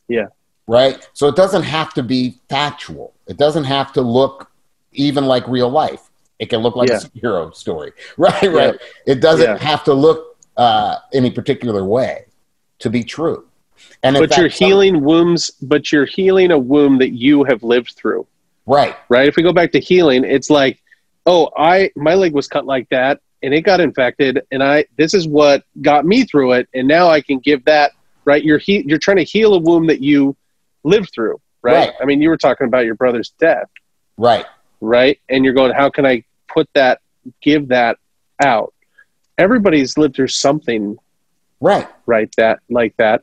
Yeah. 0.07 0.27
Right? 0.69 1.09
So 1.13 1.27
it 1.27 1.35
doesn't 1.35 1.65
have 1.65 1.93
to 1.95 2.05
be 2.05 2.39
factual. 2.49 3.15
It 3.27 3.37
doesn't 3.37 3.65
have 3.65 3.93
to 3.95 4.01
look 4.01 4.49
even 4.93 5.25
like 5.27 5.45
real 5.49 5.69
life. 5.69 6.09
It 6.39 6.51
can 6.51 6.61
look 6.61 6.77
like 6.77 6.89
Yeah. 6.89 6.99
a 6.99 7.01
superhero 7.01 7.53
story. 7.53 7.91
Right? 8.17 8.43
Right. 8.45 8.77
It 9.07 9.21
doesn't 9.21 9.59
have 9.61 9.83
to 9.85 9.93
look 9.93 10.37
uh, 10.57 10.99
any 11.13 11.33
particular 11.33 11.85
way 11.85 12.27
to 12.79 12.89
be 12.89 13.03
true. 13.03 13.45
And 14.03 14.17
but 14.19 14.37
you're 14.37 14.49
healing 14.49 15.03
wombs 15.03 15.51
but 15.63 15.91
you're 15.93 16.07
healing 16.07 16.51
a 16.51 16.59
womb 16.59 16.99
that 16.99 17.11
you 17.11 17.45
have 17.45 17.63
lived 17.63 17.95
through 17.97 18.27
right? 18.67 18.97
right 19.09 19.29
if 19.29 19.37
we 19.37 19.43
go 19.43 19.53
back 19.53 19.73
to 19.73 19.81
healing 19.81 20.25
it's 20.25 20.51
like 20.51 20.83
oh 21.27 21.51
i 21.57 21.91
my 21.97 22.15
leg 22.15 22.33
was 22.33 22.49
cut 22.49 22.67
like 22.67 22.89
that 22.91 23.21
and 23.43 23.55
it 23.55 23.63
got 23.63 23.81
infected 23.81 24.43
and 24.51 24.63
i 24.63 24.85
this 24.97 25.15
is 25.15 25.27
what 25.27 25.65
got 25.83 26.05
me 26.05 26.25
through 26.25 26.53
it 26.53 26.69
and 26.75 26.87
now 26.87 27.09
i 27.09 27.21
can 27.21 27.39
give 27.39 27.65
that 27.65 27.93
right 28.25 28.45
you're 28.45 28.59
he, 28.59 28.85
you're 28.87 28.99
trying 28.99 29.17
to 29.17 29.25
heal 29.25 29.55
a 29.55 29.59
womb 29.59 29.87
that 29.87 30.01
you 30.01 30.37
lived 30.83 31.11
through 31.15 31.41
right? 31.63 31.89
Right. 31.89 31.93
i 32.01 32.05
mean 32.05 32.21
you 32.21 32.29
were 32.29 32.37
talking 32.37 32.67
about 32.67 32.85
your 32.85 32.95
brother's 32.95 33.31
death 33.39 33.69
Right. 34.17 34.47
right 34.81 35.19
and 35.29 35.45
you're 35.45 35.55
going 35.55 35.73
how 35.73 35.91
can 35.91 36.07
i 36.07 36.23
put 36.49 36.69
that 36.75 37.01
give 37.41 37.69
that 37.69 37.99
out 38.43 38.75
everybody's 39.39 39.97
lived 39.99 40.17
through 40.17 40.29
something, 40.29 40.97
right? 41.61 41.89
Right, 42.07 42.33
that 42.37 42.61
like 42.71 42.97
that. 42.99 43.23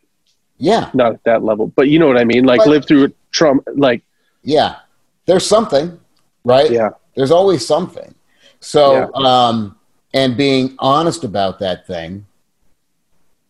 Yeah, 0.61 0.91
not 0.93 1.13
at 1.13 1.23
that 1.23 1.43
level, 1.43 1.67
but 1.75 1.89
you 1.89 1.97
know 1.97 2.05
what 2.05 2.19
I 2.19 2.23
mean. 2.23 2.45
Like 2.45 2.59
but, 2.59 2.67
live 2.67 2.87
through 2.87 3.11
trauma. 3.31 3.61
Like 3.73 4.03
yeah, 4.43 4.77
there's 5.25 5.45
something, 5.45 5.99
right? 6.45 6.69
Yeah, 6.69 6.91
there's 7.15 7.31
always 7.31 7.65
something. 7.65 8.13
So, 8.59 8.93
yeah. 8.93 9.07
um, 9.47 9.75
and 10.13 10.37
being 10.37 10.75
honest 10.77 11.23
about 11.23 11.57
that 11.59 11.87
thing. 11.87 12.27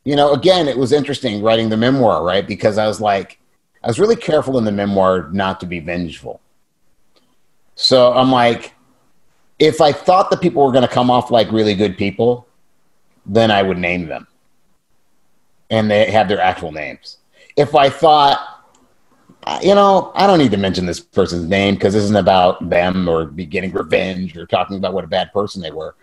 You 0.05 0.15
know, 0.15 0.33
again, 0.33 0.67
it 0.67 0.77
was 0.77 0.93
interesting 0.93 1.43
writing 1.43 1.67
the 1.69 1.77
memoir, 1.77 2.23
right? 2.23 2.47
Because 2.47 2.77
I 2.77 2.87
was 2.87 3.01
like, 3.01 3.39
I 3.83 3.87
was 3.87 3.99
really 3.99 4.15
careful 4.15 4.57
in 4.57 4.63
the 4.63 4.71
memoir 4.71 5.29
not 5.31 5.59
to 5.59 5.65
be 5.65 5.79
vengeful. 5.79 6.39
So 7.75 8.13
I'm 8.13 8.31
like, 8.31 8.73
if 9.59 9.81
I 9.81 9.91
thought 9.91 10.29
that 10.31 10.41
people 10.41 10.65
were 10.65 10.71
going 10.71 10.87
to 10.87 10.93
come 10.93 11.11
off 11.11 11.29
like 11.29 11.51
really 11.51 11.75
good 11.75 11.97
people, 11.97 12.47
then 13.25 13.51
I 13.51 13.61
would 13.61 13.77
name 13.77 14.07
them. 14.07 14.27
And 15.71 15.89
they 15.89 16.11
have 16.11 16.27
their 16.27 16.39
actual 16.39 16.71
names. 16.71 17.17
If 17.57 17.73
I 17.73 17.89
thought, 17.89 18.39
you 19.63 19.73
know, 19.73 20.11
I 20.13 20.27
don't 20.27 20.37
need 20.37 20.51
to 20.51 20.57
mention 20.57 20.85
this 20.85 20.99
person's 20.99 21.47
name 21.47 21.73
because 21.73 21.93
this 21.93 22.03
isn't 22.03 22.15
about 22.15 22.69
them 22.69 23.07
or 23.07 23.25
be 23.25 23.45
getting 23.45 23.71
revenge 23.71 24.37
or 24.37 24.45
talking 24.45 24.77
about 24.77 24.93
what 24.93 25.03
a 25.03 25.07
bad 25.07 25.33
person 25.33 25.61
they 25.61 25.71
were. 25.71 25.95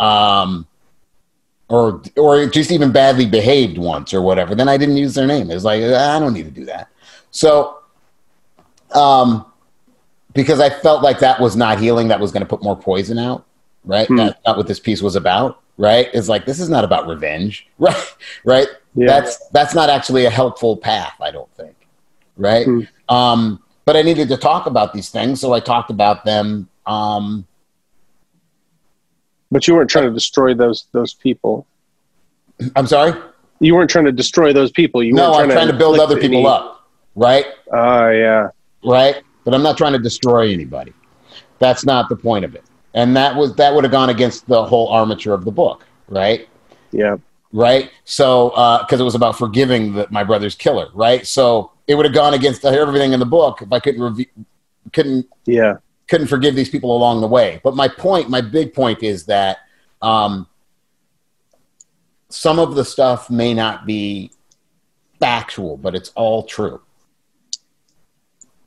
Um, 0.00 0.66
or 1.68 2.02
or 2.16 2.46
just 2.46 2.70
even 2.70 2.92
badly 2.92 3.26
behaved 3.26 3.78
once 3.78 4.14
or 4.14 4.22
whatever, 4.22 4.54
then 4.54 4.68
I 4.68 4.76
didn't 4.76 4.96
use 4.96 5.14
their 5.14 5.26
name. 5.26 5.50
It 5.50 5.54
was 5.54 5.64
like 5.64 5.82
I 5.82 6.18
don't 6.18 6.32
need 6.32 6.44
to 6.44 6.50
do 6.50 6.64
that. 6.66 6.88
So, 7.30 7.78
um, 8.94 9.44
because 10.32 10.60
I 10.60 10.70
felt 10.70 11.02
like 11.02 11.18
that 11.20 11.40
was 11.40 11.56
not 11.56 11.80
healing, 11.80 12.08
that 12.08 12.20
was 12.20 12.30
going 12.30 12.42
to 12.42 12.48
put 12.48 12.62
more 12.62 12.76
poison 12.76 13.18
out. 13.18 13.44
Right, 13.84 14.06
hmm. 14.06 14.16
that's 14.16 14.38
not 14.46 14.56
what 14.56 14.66
this 14.66 14.80
piece 14.80 15.02
was 15.02 15.16
about. 15.16 15.60
Right, 15.78 16.08
it's 16.14 16.28
like 16.28 16.46
this 16.46 16.58
is 16.58 16.68
not 16.68 16.84
about 16.84 17.06
revenge. 17.06 17.66
Right, 17.78 18.14
right. 18.44 18.68
Yeah. 18.94 19.06
That's 19.06 19.48
that's 19.48 19.74
not 19.74 19.90
actually 19.90 20.24
a 20.24 20.30
helpful 20.30 20.76
path. 20.76 21.14
I 21.20 21.30
don't 21.30 21.52
think. 21.54 21.74
Right. 22.36 22.64
Hmm. 22.64 22.80
Um, 23.08 23.62
but 23.84 23.96
I 23.96 24.02
needed 24.02 24.28
to 24.28 24.36
talk 24.36 24.66
about 24.66 24.92
these 24.92 25.10
things, 25.10 25.40
so 25.40 25.52
I 25.52 25.60
talked 25.60 25.90
about 25.90 26.24
them. 26.24 26.68
Um, 26.86 27.46
but 29.50 29.68
you 29.68 29.74
weren't 29.74 29.90
trying 29.90 30.06
to 30.06 30.12
destroy 30.12 30.54
those 30.54 30.86
those 30.92 31.14
people. 31.14 31.66
I'm 32.74 32.86
sorry. 32.86 33.20
You 33.60 33.74
weren't 33.74 33.90
trying 33.90 34.06
to 34.06 34.12
destroy 34.12 34.52
those 34.52 34.70
people. 34.70 35.02
You 35.02 35.12
no, 35.12 35.34
I'm 35.34 35.50
trying 35.50 35.66
to, 35.66 35.72
to 35.72 35.78
build 35.78 36.00
other 36.00 36.18
people 36.18 36.38
any... 36.38 36.46
up. 36.46 36.88
Right. 37.14 37.46
Oh 37.72 37.78
uh, 37.78 38.10
yeah. 38.10 38.48
Right, 38.84 39.22
but 39.44 39.54
I'm 39.54 39.62
not 39.62 39.76
trying 39.76 39.92
to 39.92 39.98
destroy 39.98 40.52
anybody. 40.52 40.92
That's 41.58 41.84
not 41.84 42.08
the 42.08 42.16
point 42.16 42.44
of 42.44 42.54
it. 42.54 42.64
And 42.96 43.16
that 43.16 43.36
was 43.36 43.54
that 43.56 43.72
would 43.72 43.84
have 43.84 43.92
gone 43.92 44.10
against 44.10 44.46
the 44.46 44.64
whole 44.64 44.88
armature 44.88 45.34
of 45.34 45.44
the 45.44 45.52
book, 45.52 45.84
right? 46.08 46.48
Yeah. 46.90 47.18
Right. 47.52 47.90
So 48.04 48.48
because 48.80 49.00
uh, 49.00 49.02
it 49.02 49.04
was 49.04 49.14
about 49.14 49.38
forgiving 49.38 49.92
the, 49.92 50.08
my 50.10 50.24
brother's 50.24 50.56
killer, 50.56 50.88
right? 50.94 51.24
So 51.24 51.70
it 51.86 51.94
would 51.94 52.04
have 52.04 52.14
gone 52.14 52.34
against 52.34 52.64
everything 52.64 53.12
in 53.12 53.20
the 53.20 53.26
book 53.26 53.62
if 53.62 53.72
I 53.72 53.78
couldn't 53.78 54.02
review, 54.02 54.26
couldn't 54.92 55.28
yeah 55.44 55.76
couldn't 56.08 56.28
forgive 56.28 56.54
these 56.54 56.68
people 56.68 56.96
along 56.96 57.20
the 57.20 57.26
way. 57.26 57.60
But 57.62 57.74
my 57.74 57.88
point, 57.88 58.28
my 58.28 58.40
big 58.40 58.72
point 58.72 59.02
is 59.02 59.26
that 59.26 59.58
um, 60.02 60.46
some 62.28 62.58
of 62.58 62.74
the 62.74 62.84
stuff 62.84 63.28
may 63.30 63.54
not 63.54 63.86
be 63.86 64.30
factual, 65.18 65.76
but 65.76 65.94
it's 65.94 66.10
all 66.10 66.44
true 66.44 66.80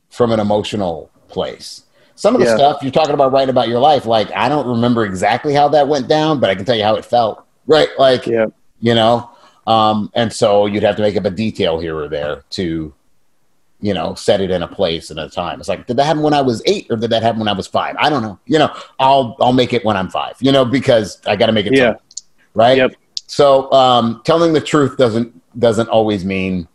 from 0.09 0.31
an 0.31 0.39
emotional 0.39 1.11
place. 1.27 1.83
Some 2.19 2.35
of 2.35 2.41
the 2.41 2.47
yeah. 2.47 2.57
stuff 2.57 2.79
you're 2.81 2.91
talking 2.91 3.13
about 3.13 3.31
writing 3.31 3.49
about 3.49 3.69
your 3.69 3.79
life, 3.79 4.05
like 4.05 4.29
I 4.35 4.49
don't 4.49 4.67
remember 4.67 5.05
exactly 5.05 5.53
how 5.53 5.69
that 5.69 5.87
went 5.87 6.09
down, 6.09 6.39
but 6.39 6.49
I 6.49 6.55
can 6.55 6.65
tell 6.65 6.75
you 6.75 6.83
how 6.83 6.95
it 6.95 7.05
felt. 7.05 7.45
Right? 7.65 7.87
Like, 7.97 8.25
yeah. 8.25 8.47
you 8.81 8.93
know, 8.93 9.29
um, 9.67 10.11
and 10.15 10.33
so 10.33 10.65
you'd 10.65 10.83
have 10.83 10.97
to 10.97 11.01
make 11.01 11.15
up 11.15 11.23
a 11.25 11.29
detail 11.29 11.79
here 11.79 11.97
or 11.97 12.09
there 12.09 12.43
to 12.51 12.93
you 13.81 13.93
know, 13.93 14.13
set 14.13 14.41
it 14.41 14.51
in 14.51 14.61
a 14.61 14.67
place 14.67 15.09
and 15.09 15.19
a 15.19 15.29
time. 15.29 15.59
It's 15.59 15.69
like, 15.69 15.87
did 15.87 15.97
that 15.97 16.05
happen 16.05 16.21
when 16.21 16.33
I 16.33 16.41
was 16.41 16.61
eight 16.65 16.87
or 16.89 16.97
did 16.97 17.09
that 17.11 17.23
happen 17.23 17.39
when 17.39 17.47
I 17.47 17.53
was 17.53 17.67
five? 17.67 17.95
I 17.97 18.09
don't 18.09 18.21
know. 18.21 18.37
You 18.45 18.59
know, 18.59 18.75
I'll 18.99 19.37
I'll 19.39 19.53
make 19.53 19.73
it 19.73 19.85
when 19.85 19.95
I'm 19.95 20.09
five. 20.09 20.35
You 20.41 20.51
know, 20.51 20.65
because 20.65 21.21
I 21.25 21.35
got 21.35 21.45
to 21.45 21.53
make 21.53 21.65
it. 21.65 21.73
Yeah. 21.73 21.95
right. 22.53 22.77
Yep. 22.77 22.95
So 23.27 23.71
um, 23.71 24.21
telling 24.25 24.53
the 24.53 24.61
truth 24.61 24.97
doesn't 24.97 25.33
doesn't 25.57 25.87
always 25.87 26.25
mean 26.25 26.67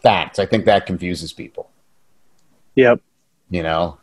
facts. 0.00 0.38
I 0.38 0.46
think 0.46 0.64
that 0.66 0.86
confuses 0.86 1.32
people. 1.32 1.70
Yep. 2.76 3.00
You 3.50 3.64
know. 3.64 3.98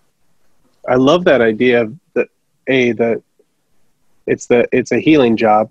I 0.88 0.96
love 0.96 1.26
that 1.26 1.42
idea 1.42 1.92
that 2.14 2.28
a 2.68 2.92
that 2.94 3.22
it's 4.26 4.48
the 4.48 4.68
it's 4.72 4.92
a 4.92 5.00
healing 5.00 5.38
job, 5.38 5.70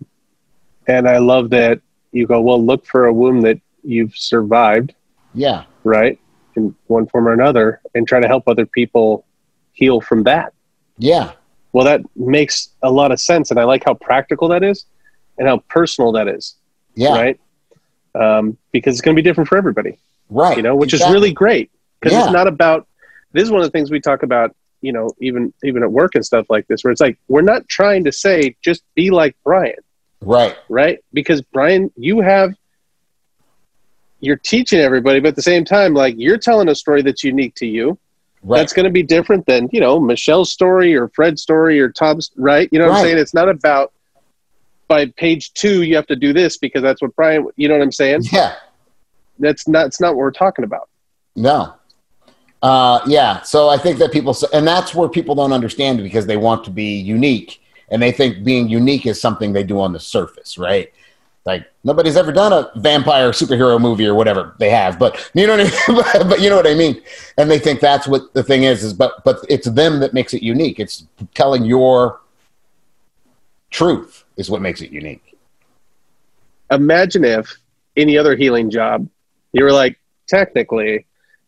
and 0.87 1.09
I 1.09 1.19
love 1.19 1.51
that 1.51 1.81
you 2.13 2.27
go 2.27 2.41
well 2.41 2.63
look 2.63 2.87
for 2.87 3.07
a 3.07 3.13
womb 3.13 3.43
that 3.43 3.61
you've 3.83 4.17
survived. 4.17 4.95
Yeah 5.35 5.65
right? 5.87 6.19
In 6.57 6.75
one 6.89 7.07
form 7.07 7.29
or 7.29 7.33
another, 7.33 7.81
and 7.95 8.07
try 8.07 8.21
to 8.21 8.27
help 8.27 8.49
other 8.49 8.67
people 8.67 9.25
heal 9.73 10.01
from 10.01 10.25
that. 10.25 10.53
Yeah. 10.99 11.33
Well, 11.73 11.85
that 11.85 12.01
makes 12.17 12.71
a 12.83 12.91
lot 12.91 13.13
of 13.13 13.21
sense, 13.21 13.51
and 13.51 13.61
I 13.61 13.65
like 13.65 13.85
how 13.85 13.95
practical 13.95 14.49
that 14.49 14.63
is, 14.63 14.85
and 15.39 15.47
how 15.47 15.59
personal 15.69 16.13
that 16.13 16.29
is. 16.29 16.57
Yeah. 16.95 17.11
Right. 17.11 17.41
Um, 18.15 18.57
because 18.73 18.95
it's 18.95 19.03
going 19.03 19.15
to 19.15 19.23
be 19.23 19.27
different 19.27 19.49
for 19.49 19.57
everybody. 19.59 19.99
Right. 20.31 20.57
You 20.57 20.63
know, 20.63 20.75
which 20.75 20.93
exactly. 20.93 21.11
is 21.11 21.15
really 21.15 21.33
great 21.33 21.71
because 22.01 22.13
yeah. 22.13 22.25
it's 22.25 22.33
not 22.33 22.49
about. 22.49 22.87
This 23.33 23.45
is 23.45 23.51
one 23.51 23.61
of 23.61 23.67
the 23.67 23.71
things 23.71 23.91
we 23.91 24.01
talk 24.01 24.23
about. 24.23 24.57
You 24.81 24.93
know, 24.93 25.11
even 25.21 25.53
even 25.65 25.83
at 25.83 25.91
work 25.91 26.15
and 26.15 26.25
stuff 26.25 26.47
like 26.49 26.67
this, 26.69 26.85
where 26.85 26.93
it's 26.93 27.01
like 27.01 27.19
we're 27.29 27.43
not 27.43 27.69
trying 27.69 28.05
to 28.05 28.13
say 28.13 28.57
just 28.63 28.83
be 28.95 29.11
like 29.11 29.37
Brian. 29.45 29.75
Right. 30.21 30.57
Right. 30.69 30.99
Because 31.13 31.43
Brian, 31.43 31.91
you 31.97 32.21
have 32.21 32.55
you're 34.21 34.37
teaching 34.37 34.81
everybody, 34.81 35.21
but 35.21 35.29
at 35.29 35.37
the 35.37 35.43
same 35.43 35.65
time, 35.65 35.95
like 35.95 36.15
you're 36.19 36.39
telling 36.39 36.69
a 36.69 36.75
story 36.75 37.03
that's 37.03 37.23
unique 37.23 37.55
to 37.57 37.67
you. 37.67 37.99
Right. 38.43 38.59
That's 38.59 38.73
going 38.73 38.85
to 38.85 38.93
be 38.93 39.03
different 39.03 39.47
than 39.47 39.69
you 39.73 39.81
know 39.81 39.99
Michelle's 39.99 40.53
story 40.53 40.95
or 40.95 41.09
Fred's 41.09 41.43
story 41.43 41.81
or 41.81 41.91
Tom's. 41.91 42.31
Right? 42.37 42.69
You 42.71 42.79
know 42.79 42.87
what 42.87 42.93
right. 42.93 42.99
I'm 42.99 43.05
saying? 43.05 43.19
It's 43.19 43.35
not 43.35 43.49
about 43.49 43.93
by 44.89 45.07
page 45.07 45.53
two 45.55 45.83
you 45.83 45.97
have 45.97 46.07
to 46.07 46.17
do 46.17 46.33
this 46.33 46.59
because 46.59 46.83
that's 46.83 47.03
what 47.03 47.15
Brian. 47.17 47.47
You 47.57 47.69
know 47.69 47.75
what 47.75 47.83
I'm 47.83 47.93
saying? 47.93 48.23
Yeah. 48.31 48.55
That's 49.39 49.69
not. 49.69 49.87
It's 49.87 50.01
not 50.01 50.15
what 50.15 50.19
we're 50.19 50.31
talking 50.31 50.65
about. 50.65 50.89
No. 51.35 51.75
Uh, 52.67 53.01
yeah. 53.07 53.43
So 53.43 53.69
I 53.69 53.79
think 53.79 53.99
that 53.99 54.11
people, 54.11 54.37
and 54.53 54.67
that's 54.67 54.93
where 54.93 55.09
people 55.09 55.37
don't 55.37 55.53
understand 55.53 56.01
it 56.01 56.03
because 56.03 56.27
they 56.27 56.37
want 56.37 56.65
to 56.65 56.71
be 56.71 56.99
unique 56.99 57.63
and 57.91 58.03
they 58.03 58.11
think 58.11 58.43
being 58.43 58.69
unique 58.69 59.07
is 59.07 59.21
something 59.21 59.53
they 59.53 59.63
do 59.63 59.79
on 59.79 59.93
the 59.93 60.01
surface, 60.01 60.59
right? 60.59 60.93
Like 61.45 61.65
nobody's 61.85 62.17
ever 62.17 62.33
done 62.33 62.53
a 62.53 62.73
vampire 62.75 63.31
superhero 63.31 63.81
movie 63.81 64.05
or 64.05 64.17
whatever 64.17 64.57
they 64.59 64.69
have, 64.71 64.99
but 64.99 65.31
you 65.33 65.47
know 65.47 65.57
what 65.57 65.73
I 65.89 65.95
mean. 65.95 66.29
but 66.29 66.41
you 66.41 66.51
know 66.51 66.57
what 66.57 66.67
I 66.67 66.75
mean. 66.75 67.01
And 67.39 67.49
they 67.49 67.61
think 67.61 67.79
that's 67.79 68.09
what 68.09 68.35
the 68.35 68.43
thing 68.43 68.65
is. 68.65 68.83
Is 68.83 68.93
but 68.93 69.23
but 69.23 69.45
it's 69.49 69.71
them 69.71 70.01
that 70.01 70.13
makes 70.13 70.35
it 70.35 70.43
unique. 70.43 70.81
It's 70.81 71.07
telling 71.35 71.65
your 71.65 72.21
truth 73.71 74.25
is 74.37 74.51
what 74.51 74.61
makes 74.61 74.81
it 74.81 74.91
unique. 74.91 75.39
Imagine 76.73 77.25
if 77.25 77.59
any 77.97 78.19
other 78.19 78.35
healing 78.35 78.71
job, 78.71 79.09
you 79.53 79.63
were 79.63 79.73
like, 79.73 80.01
technically, 80.27 81.07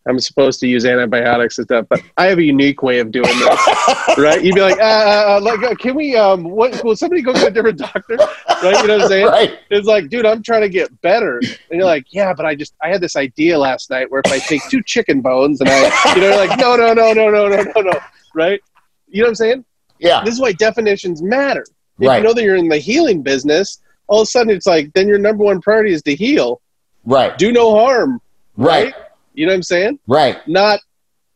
I'm 0.08 0.18
supposed 0.18 0.58
to 0.60 0.66
use 0.66 0.86
antibiotics 0.86 1.58
and 1.58 1.66
stuff, 1.66 1.86
but 1.88 2.02
I 2.16 2.26
have 2.26 2.38
a 2.38 2.42
unique 2.42 2.82
way 2.82 2.98
of 2.98 3.10
doing 3.10 3.26
this, 3.26 3.68
right? 4.18 4.42
You'd 4.42 4.54
be 4.54 4.62
like, 4.62 4.78
uh, 4.78 4.82
uh, 4.82 5.24
uh 5.36 5.40
like, 5.42 5.62
uh, 5.62 5.74
can 5.74 5.94
we, 5.94 6.16
um, 6.16 6.44
what, 6.44 6.82
will 6.82 6.96
somebody 6.96 7.20
go 7.20 7.32
to 7.32 7.46
a 7.46 7.50
different 7.50 7.78
doctor? 7.78 8.16
Right? 8.16 8.80
You 8.80 8.88
know 8.88 8.94
what 8.94 9.02
I'm 9.02 9.08
saying? 9.08 9.26
Right. 9.26 9.58
It's 9.70 9.86
like, 9.86 10.08
dude, 10.08 10.24
I'm 10.24 10.42
trying 10.42 10.62
to 10.62 10.68
get 10.68 11.00
better. 11.02 11.38
And 11.38 11.78
you're 11.78 11.84
like, 11.84 12.06
yeah, 12.08 12.32
but 12.32 12.46
I 12.46 12.54
just, 12.54 12.74
I 12.82 12.88
had 12.88 13.00
this 13.00 13.16
idea 13.16 13.58
last 13.58 13.90
night 13.90 14.10
where 14.10 14.22
if 14.24 14.32
I 14.32 14.38
take 14.38 14.62
two 14.68 14.82
chicken 14.82 15.20
bones 15.20 15.60
and 15.60 15.68
I, 15.68 16.14
you 16.14 16.22
know, 16.22 16.36
like, 16.36 16.58
no, 16.58 16.76
no, 16.76 16.94
no, 16.94 17.12
no, 17.12 17.30
no, 17.30 17.48
no, 17.48 17.62
no, 17.62 17.80
no, 17.80 17.98
right? 18.34 18.60
You 19.08 19.22
know 19.22 19.26
what 19.26 19.30
I'm 19.30 19.34
saying? 19.34 19.64
Yeah. 19.98 20.24
This 20.24 20.34
is 20.34 20.40
why 20.40 20.52
definitions 20.52 21.22
matter. 21.22 21.64
If 22.00 22.08
right. 22.08 22.18
you 22.18 22.22
know 22.24 22.32
that 22.32 22.42
you're 22.42 22.56
in 22.56 22.68
the 22.68 22.78
healing 22.78 23.22
business, 23.22 23.80
all 24.06 24.22
of 24.22 24.24
a 24.24 24.30
sudden 24.30 24.50
it's 24.50 24.66
like, 24.66 24.92
then 24.94 25.06
your 25.06 25.18
number 25.18 25.44
one 25.44 25.60
priority 25.60 25.92
is 25.92 26.02
to 26.02 26.14
heal. 26.14 26.60
Right. 27.04 27.36
Do 27.36 27.52
no 27.52 27.74
harm. 27.78 28.20
right? 28.56 28.94
right? 28.94 28.94
You 29.38 29.46
know 29.46 29.52
what 29.52 29.58
I'm 29.58 29.62
saying? 29.62 30.00
Right. 30.08 30.36
Not 30.48 30.80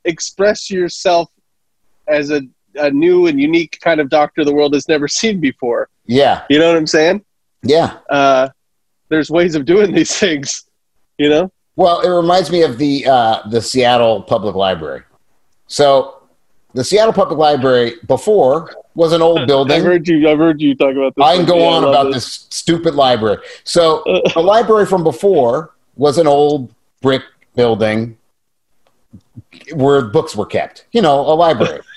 express 0.04 0.68
yourself 0.68 1.30
as 2.08 2.32
a, 2.32 2.42
a 2.74 2.90
new 2.90 3.28
and 3.28 3.40
unique 3.40 3.78
kind 3.80 4.00
of 4.00 4.10
doctor 4.10 4.44
the 4.44 4.52
world 4.52 4.74
has 4.74 4.88
never 4.88 5.06
seen 5.20 5.38
before. 5.38 5.88
Yeah. 6.06 6.44
You 6.50 6.58
know 6.58 6.66
what 6.66 6.76
I'm 6.76 6.88
saying? 6.88 7.24
Yeah. 7.62 7.98
Uh, 8.10 8.48
there's 9.08 9.30
ways 9.30 9.54
of 9.54 9.66
doing 9.66 9.94
these 9.94 10.16
things, 10.18 10.64
you 11.16 11.28
know? 11.28 11.52
Well, 11.76 12.00
it 12.00 12.08
reminds 12.08 12.50
me 12.50 12.62
of 12.62 12.76
the 12.76 13.06
uh, 13.06 13.48
the 13.48 13.62
Seattle 13.62 14.22
Public 14.22 14.56
Library. 14.56 15.04
So, 15.68 16.22
the 16.74 16.84
Seattle 16.84 17.14
Public 17.14 17.38
Library 17.38 17.94
before 18.08 18.74
was 18.94 19.12
an 19.12 19.22
old 19.22 19.46
building. 19.46 19.78
I've 19.78 19.84
heard 19.84 20.06
you. 20.06 20.28
I've 20.28 20.38
heard 20.38 20.60
you 20.60 20.74
talk 20.74 20.94
about 20.94 21.14
this. 21.14 21.24
I 21.24 21.36
can 21.36 21.46
go 21.46 21.56
yeah, 21.56 21.76
on 21.76 21.84
about 21.84 22.12
this. 22.12 22.46
this 22.46 22.46
stupid 22.50 22.94
library. 22.94 23.38
So, 23.64 24.02
the 24.34 24.40
library 24.40 24.86
from 24.86 25.02
before 25.02 25.72
was 25.96 26.18
an 26.18 26.26
old 26.26 26.74
brick 27.00 27.22
building 27.54 28.16
where 29.74 30.02
books 30.02 30.34
were 30.36 30.46
kept. 30.46 30.86
You 30.92 31.02
know, 31.02 31.20
a 31.20 31.34
library. 31.34 31.80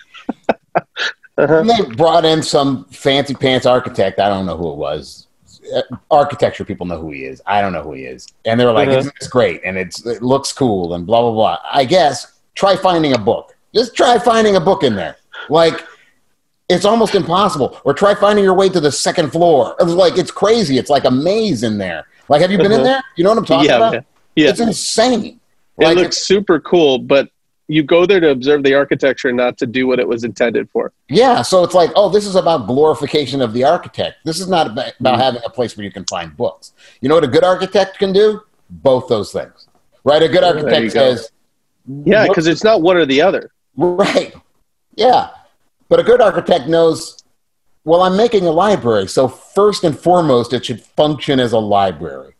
Uh-huh. 1.37 1.53
And 1.59 1.69
they 1.69 1.81
brought 1.97 2.23
in 2.23 2.41
some 2.41 2.85
fancy 2.85 3.33
pants 3.33 3.65
architect. 3.65 4.21
I 4.21 4.29
don't 4.29 4.45
know 4.45 4.55
who 4.55 4.71
it 4.71 4.77
was. 4.77 5.27
Uh, 5.75 5.81
architecture 6.09 6.63
people 6.63 6.85
know 6.85 6.97
who 6.97 7.11
he 7.11 7.25
is. 7.25 7.41
I 7.45 7.59
don't 7.59 7.73
know 7.73 7.81
who 7.83 7.91
he 7.91 8.03
is. 8.05 8.25
And 8.45 8.57
they 8.57 8.63
were 8.63 8.71
like, 8.71 8.87
Uh-huh. 8.87 8.99
"Isn't 8.99 9.29
great?" 9.31 9.59
And 9.65 9.77
it's 9.77 10.05
it 10.05 10.21
looks 10.21 10.53
cool 10.53 10.93
and 10.93 11.05
blah 11.05 11.19
blah 11.21 11.31
blah. 11.33 11.57
I 11.69 11.83
guess 11.83 12.39
try 12.53 12.77
finding 12.77 13.11
a 13.13 13.17
book. 13.17 13.53
Just 13.73 13.95
try 13.97 14.17
finding 14.17 14.55
a 14.55 14.61
book 14.61 14.83
in 14.83 14.95
there. 14.95 15.17
Like 15.49 15.83
it's 16.69 16.85
almost 16.85 17.15
impossible. 17.15 17.81
Or 17.83 17.93
try 17.93 18.15
finding 18.15 18.45
your 18.45 18.53
way 18.53 18.69
to 18.69 18.79
the 18.79 18.91
second 18.91 19.31
floor. 19.31 19.75
It 19.77 19.83
was 19.83 19.95
like 19.95 20.17
it's 20.17 20.31
crazy. 20.31 20.77
It's 20.77 20.89
like 20.89 21.03
a 21.03 21.11
maze 21.11 21.63
in 21.63 21.77
there. 21.77 22.05
Like, 22.29 22.39
have 22.41 22.51
you 22.51 22.57
been 22.59 22.67
in 22.71 22.79
Uh-huh. 22.79 22.83
there? 22.85 23.03
You 23.17 23.25
know 23.25 23.31
what 23.31 23.39
I'm 23.39 23.45
talking 23.45 23.69
yeah, 23.69 23.75
about? 23.77 24.05
yeah. 24.37 24.49
It's 24.51 24.61
insane. 24.61 25.41
It 25.79 25.85
Like, 25.85 25.97
looks 25.97 26.25
super 26.25 26.59
cool, 26.59 26.99
but 26.99 27.29
you 27.67 27.83
go 27.83 28.05
there 28.05 28.19
to 28.19 28.29
observe 28.29 28.63
the 28.63 28.75
architecture, 28.75 29.31
not 29.31 29.57
to 29.57 29.65
do 29.65 29.87
what 29.87 29.99
it 29.99 30.07
was 30.07 30.23
intended 30.23 30.69
for. 30.69 30.91
Yeah, 31.09 31.41
so 31.41 31.63
it's 31.63 31.73
like, 31.73 31.89
oh, 31.95 32.09
this 32.09 32.25
is 32.25 32.35
about 32.35 32.67
glorification 32.67 33.41
of 33.41 33.53
the 33.53 33.63
architect. 33.63 34.17
This 34.23 34.39
is 34.39 34.47
not 34.47 34.67
about, 34.67 34.93
about 34.99 35.19
mm. 35.19 35.23
having 35.23 35.41
a 35.43 35.49
place 35.49 35.75
where 35.75 35.83
you 35.83 35.91
can 35.91 36.05
find 36.05 36.35
books. 36.37 36.73
You 37.01 37.09
know 37.09 37.15
what 37.15 37.23
a 37.23 37.29
good 37.29 37.43
architect 37.43 37.97
can 37.97 38.13
do? 38.13 38.41
Both 38.69 39.07
those 39.07 39.31
things, 39.31 39.67
right? 40.03 40.21
A 40.21 40.29
good 40.29 40.43
architect 40.43 40.93
go. 40.93 41.15
says, 41.15 41.31
Yeah, 42.05 42.27
because 42.27 42.47
it's 42.47 42.63
not 42.63 42.81
one 42.81 42.97
or 42.97 43.05
the 43.05 43.21
other. 43.21 43.51
right, 43.75 44.33
yeah, 44.95 45.29
but 45.89 45.99
a 45.99 46.03
good 46.03 46.21
architect 46.21 46.67
knows. 46.67 47.23
Well, 47.83 48.01
I'm 48.01 48.17
making 48.17 48.47
a 48.47 48.51
library, 48.51 49.07
so 49.07 49.27
first 49.27 49.83
and 49.83 49.97
foremost, 49.97 50.53
it 50.53 50.65
should 50.65 50.81
function 50.81 51.39
as 51.39 51.51
a 51.51 51.59
library. 51.59 52.34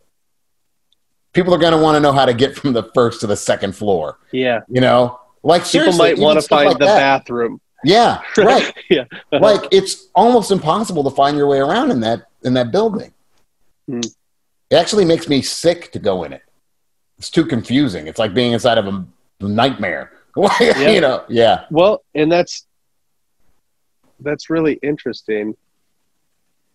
People 1.36 1.54
are 1.54 1.58
going 1.58 1.72
to 1.72 1.78
want 1.78 1.96
to 1.96 2.00
know 2.00 2.12
how 2.12 2.24
to 2.24 2.32
get 2.32 2.56
from 2.56 2.72
the 2.72 2.84
first 2.94 3.20
to 3.20 3.26
the 3.26 3.36
second 3.36 3.76
floor. 3.76 4.18
Yeah, 4.32 4.60
You 4.68 4.80
know, 4.80 5.20
like 5.42 5.66
people 5.70 5.92
might 5.92 6.16
want 6.16 6.40
to 6.40 6.48
find 6.48 6.68
like 6.70 6.78
the 6.78 6.86
that. 6.86 6.96
bathroom. 6.96 7.60
Yeah, 7.84 8.22
right. 8.38 8.74
yeah, 8.88 9.04
like 9.30 9.68
it's 9.70 10.08
almost 10.14 10.50
impossible 10.50 11.04
to 11.04 11.10
find 11.10 11.36
your 11.36 11.46
way 11.46 11.58
around 11.58 11.90
in 11.90 12.00
that 12.00 12.28
in 12.42 12.54
that 12.54 12.72
building. 12.72 13.12
Hmm. 13.86 14.00
It 14.70 14.76
actually 14.76 15.04
makes 15.04 15.28
me 15.28 15.42
sick 15.42 15.92
to 15.92 15.98
go 15.98 16.24
in 16.24 16.32
it. 16.32 16.40
It's 17.18 17.28
too 17.28 17.44
confusing. 17.44 18.06
It's 18.06 18.18
like 18.18 18.32
being 18.32 18.52
inside 18.52 18.78
of 18.78 18.86
a 18.86 19.04
nightmare. 19.40 20.12
you 20.60 21.02
know, 21.02 21.22
yeah, 21.28 21.66
Well, 21.70 22.02
and 22.14 22.32
that's 22.32 22.66
that's 24.20 24.48
really 24.48 24.78
interesting. 24.82 25.54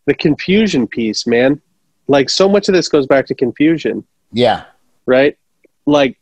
The 0.05 0.13
confusion 0.13 0.85
piece, 0.87 1.25
man. 1.25 1.59
Like 2.07 2.29
so 2.29 2.47
much 2.47 2.67
of 2.69 2.75
this 2.75 2.87
goes 2.89 3.07
back 3.07 3.25
to 3.27 3.35
confusion, 3.35 4.05
yeah, 4.31 4.65
right? 5.05 5.37
Like 5.85 6.17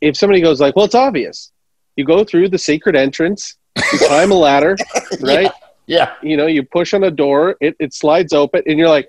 if 0.00 0.16
somebody 0.16 0.40
goes 0.40 0.60
like, 0.60 0.76
"Well, 0.76 0.84
it's 0.84 0.94
obvious." 0.94 1.50
You 1.96 2.04
go 2.04 2.24
through 2.24 2.48
the 2.48 2.58
secret 2.58 2.96
entrance, 2.96 3.56
you 3.76 3.98
climb 3.98 4.32
a 4.32 4.34
ladder, 4.34 4.76
right? 5.20 5.50
yeah, 5.86 6.14
You 6.22 6.36
know, 6.36 6.46
you 6.46 6.62
push 6.64 6.92
on 6.92 7.04
a 7.04 7.10
door, 7.10 7.56
it, 7.60 7.76
it 7.78 7.94
slides 7.94 8.32
open, 8.32 8.62
and 8.66 8.78
you're 8.78 8.88
like, 8.88 9.08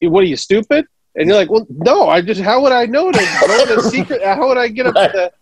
"What 0.00 0.22
are 0.24 0.26
you 0.26 0.36
stupid?" 0.36 0.86
And 1.16 1.28
you're 1.28 1.36
like, 1.36 1.50
"Well, 1.50 1.66
no. 1.70 2.08
I 2.08 2.20
just 2.20 2.40
how 2.40 2.62
would 2.62 2.72
I 2.72 2.86
know 2.86 3.12
to 3.12 3.18
go 3.46 3.64
to 3.66 3.74
the 3.76 3.82
secret? 3.90 4.22
How 4.24 4.48
would 4.48 4.58
I 4.58 4.68
get 4.68 4.86
up 4.86 4.94
Right. 4.94 5.12
the?" 5.12 5.32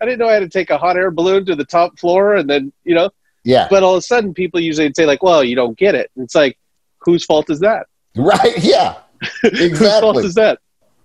I 0.00 0.04
didn't 0.06 0.18
know 0.18 0.28
I 0.28 0.34
had 0.34 0.40
to 0.40 0.48
take 0.48 0.70
a 0.70 0.76
hot 0.76 0.96
air 0.96 1.10
balloon 1.10 1.46
to 1.46 1.54
the 1.56 1.64
top 1.64 1.98
floor, 1.98 2.34
and 2.36 2.48
then 2.50 2.72
you 2.84 2.94
know. 2.94 3.10
yeah, 3.44 3.66
But 3.70 3.82
all 3.82 3.94
of 3.94 3.98
a 3.98 4.02
sudden, 4.02 4.34
people 4.34 4.60
usually 4.60 4.92
say 4.94 5.06
like, 5.06 5.22
"Well, 5.22 5.42
you 5.42 5.56
don't 5.56 5.76
get 5.78 5.94
it." 5.94 6.10
And 6.16 6.24
it's 6.24 6.34
like, 6.34 6.58
whose 7.00 7.24
fault 7.24 7.48
is 7.48 7.60
that? 7.60 7.86
right, 8.16 8.58
yeah, 8.62 8.96
Exactly. 9.42 9.68
whose 9.78 10.00
fault 10.00 10.24
is 10.24 10.34
that? 10.34 10.58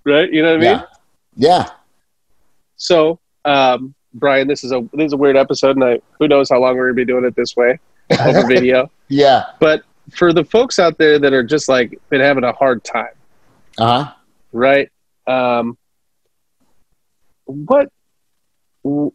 Right? 0.05 0.31
You 0.31 0.41
know 0.43 0.57
what 0.57 0.67
I 0.67 0.71
mean? 0.73 0.84
Yeah, 1.35 1.49
yeah, 1.49 1.69
So, 2.77 3.19
um, 3.45 3.93
Brian, 4.13 4.47
this 4.47 4.63
is 4.63 4.71
a 4.71 4.81
this 4.93 5.07
is 5.07 5.13
a 5.13 5.17
weird 5.17 5.38
episode, 5.38 5.76
and 5.76 5.84
I, 5.84 5.99
who 6.17 6.27
knows 6.27 6.49
how 6.49 6.59
long 6.59 6.76
we're 6.76 6.88
gonna 6.88 6.95
be 6.95 7.05
doing 7.05 7.26
it 7.26 7.35
this 7.35 7.55
way 7.55 7.80
over 8.19 8.47
video. 8.47 8.89
yeah. 9.07 9.45
But 9.59 9.84
for 10.11 10.34
the 10.34 10.43
folks 10.43 10.80
out 10.80 10.97
there 10.97 11.19
that 11.19 11.34
are 11.34 11.43
just 11.43 11.69
like 11.69 11.99
been 12.09 12.21
having 12.21 12.43
a 12.43 12.51
hard 12.53 12.84
time, 12.84 13.13
Uh 13.77 14.03
huh. 14.05 14.13
right? 14.51 14.89
Um, 15.27 15.77
what 17.45 17.89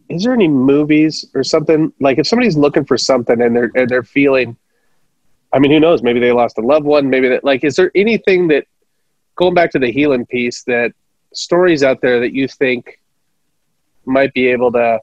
is 0.09 0.23
there 0.23 0.33
any 0.35 0.49
movies 0.49 1.25
or 1.35 1.43
something 1.43 1.93
like 2.01 2.19
if 2.19 2.27
somebody's 2.27 2.57
looking 2.57 2.85
for 2.85 2.99
something 2.99 3.41
and 3.41 3.57
they're 3.57 3.71
and 3.75 3.89
they're 3.89 4.03
feeling 4.03 4.57
I 5.53 5.59
mean 5.59 5.71
who 5.71 5.81
knows 5.81 6.03
maybe 6.03 6.21
they 6.21 6.33
lost 6.33 6.59
a 6.59 6.61
loved 6.61 6.85
one 6.85 7.09
maybe 7.09 7.29
that 7.29 7.45
like 7.45 7.65
is 7.65 7.75
there 7.77 7.91
anything 7.95 8.49
that 8.49 8.67
going 9.37 9.55
back 9.55 9.71
to 9.73 9.79
the 9.79 9.91
healing 9.91 10.27
piece 10.27 10.63
that 10.65 10.93
stories 11.33 11.83
out 11.83 12.01
there 12.01 12.21
that 12.21 12.33
you 12.33 12.47
think 12.49 13.01
might 14.07 14.33
be 14.35 14.47
able 14.49 14.71
to 14.73 15.01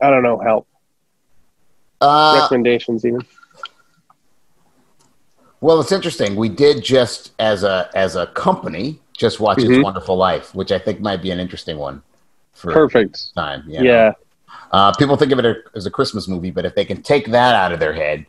I 0.00 0.10
don't 0.10 0.22
know 0.22 0.38
help 0.38 0.66
Uh, 2.00 2.38
recommendations 2.42 3.04
even 3.04 3.20
well, 5.60 5.80
it's 5.80 5.92
interesting. 5.92 6.34
We 6.34 6.48
did 6.48 6.82
just 6.82 7.30
as 7.38 7.62
a 7.62 7.88
as 7.94 8.16
a 8.16 8.26
company 8.28 8.98
just 9.16 9.38
watch 9.38 9.58
Mhm. 9.58 9.76
It's 9.76 9.84
Wonderful 9.84 10.16
Life, 10.16 10.54
which 10.56 10.72
I 10.72 10.78
think 10.78 11.00
might 11.00 11.22
be 11.22 11.30
an 11.30 11.38
interesting 11.38 11.78
one 11.78 12.02
for 12.52 12.72
perfect 12.72 13.32
time. 13.36 13.62
you 13.68 13.78
know? 13.78 13.84
yeah 13.84 14.12
Uh, 14.72 14.90
people 14.98 15.16
think 15.16 15.30
of 15.32 15.38
it 15.38 15.64
as 15.76 15.86
a 15.86 15.90
Christmas 15.90 16.26
movie, 16.26 16.50
but 16.50 16.64
if 16.64 16.74
they 16.74 16.84
can 16.84 17.00
take 17.02 17.26
that 17.30 17.54
out 17.54 17.72
of 17.72 17.78
their 17.78 17.92
head, 17.92 18.24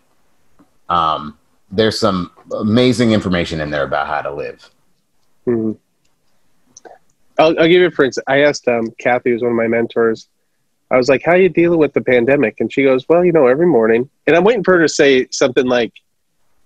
um, 0.90 1.38
there's 1.72 1.98
some 1.98 2.30
amazing 2.52 3.12
information 3.12 3.62
in 3.62 3.70
there 3.70 3.84
about 3.84 4.08
how 4.08 4.22
to 4.22 4.34
live. 4.34 4.70
Mhm. 5.48 5.78
I'll, 7.40 7.60
I'll 7.60 7.68
give 7.68 7.82
you 7.82 7.88
a 7.88 7.92
for 7.92 8.06
instance. 8.06 8.24
I 8.28 8.42
asked 8.42 8.68
um, 8.68 8.92
Kathy, 9.00 9.32
who's 9.32 9.42
one 9.42 9.52
of 9.52 9.58
my 9.58 9.68
mentors, 9.68 10.28
I 10.92 10.98
was 10.98 11.10
like, 11.10 11.24
"How 11.26 11.36
you 11.36 11.50
dealing 11.50 11.80
with 11.80 11.94
the 11.94 12.02
pandemic?" 12.02 12.60
And 12.60 12.72
she 12.72 12.84
goes, 12.84 13.08
"Well, 13.10 13.26
you 13.26 13.32
know, 13.32 13.48
every 13.48 13.66
morning." 13.66 14.10
And 14.28 14.36
I'm 14.36 14.44
waiting 14.44 14.64
for 14.64 14.76
her 14.76 14.82
to 14.84 14.88
say 14.88 15.28
something 15.32 15.66
like, 15.66 15.94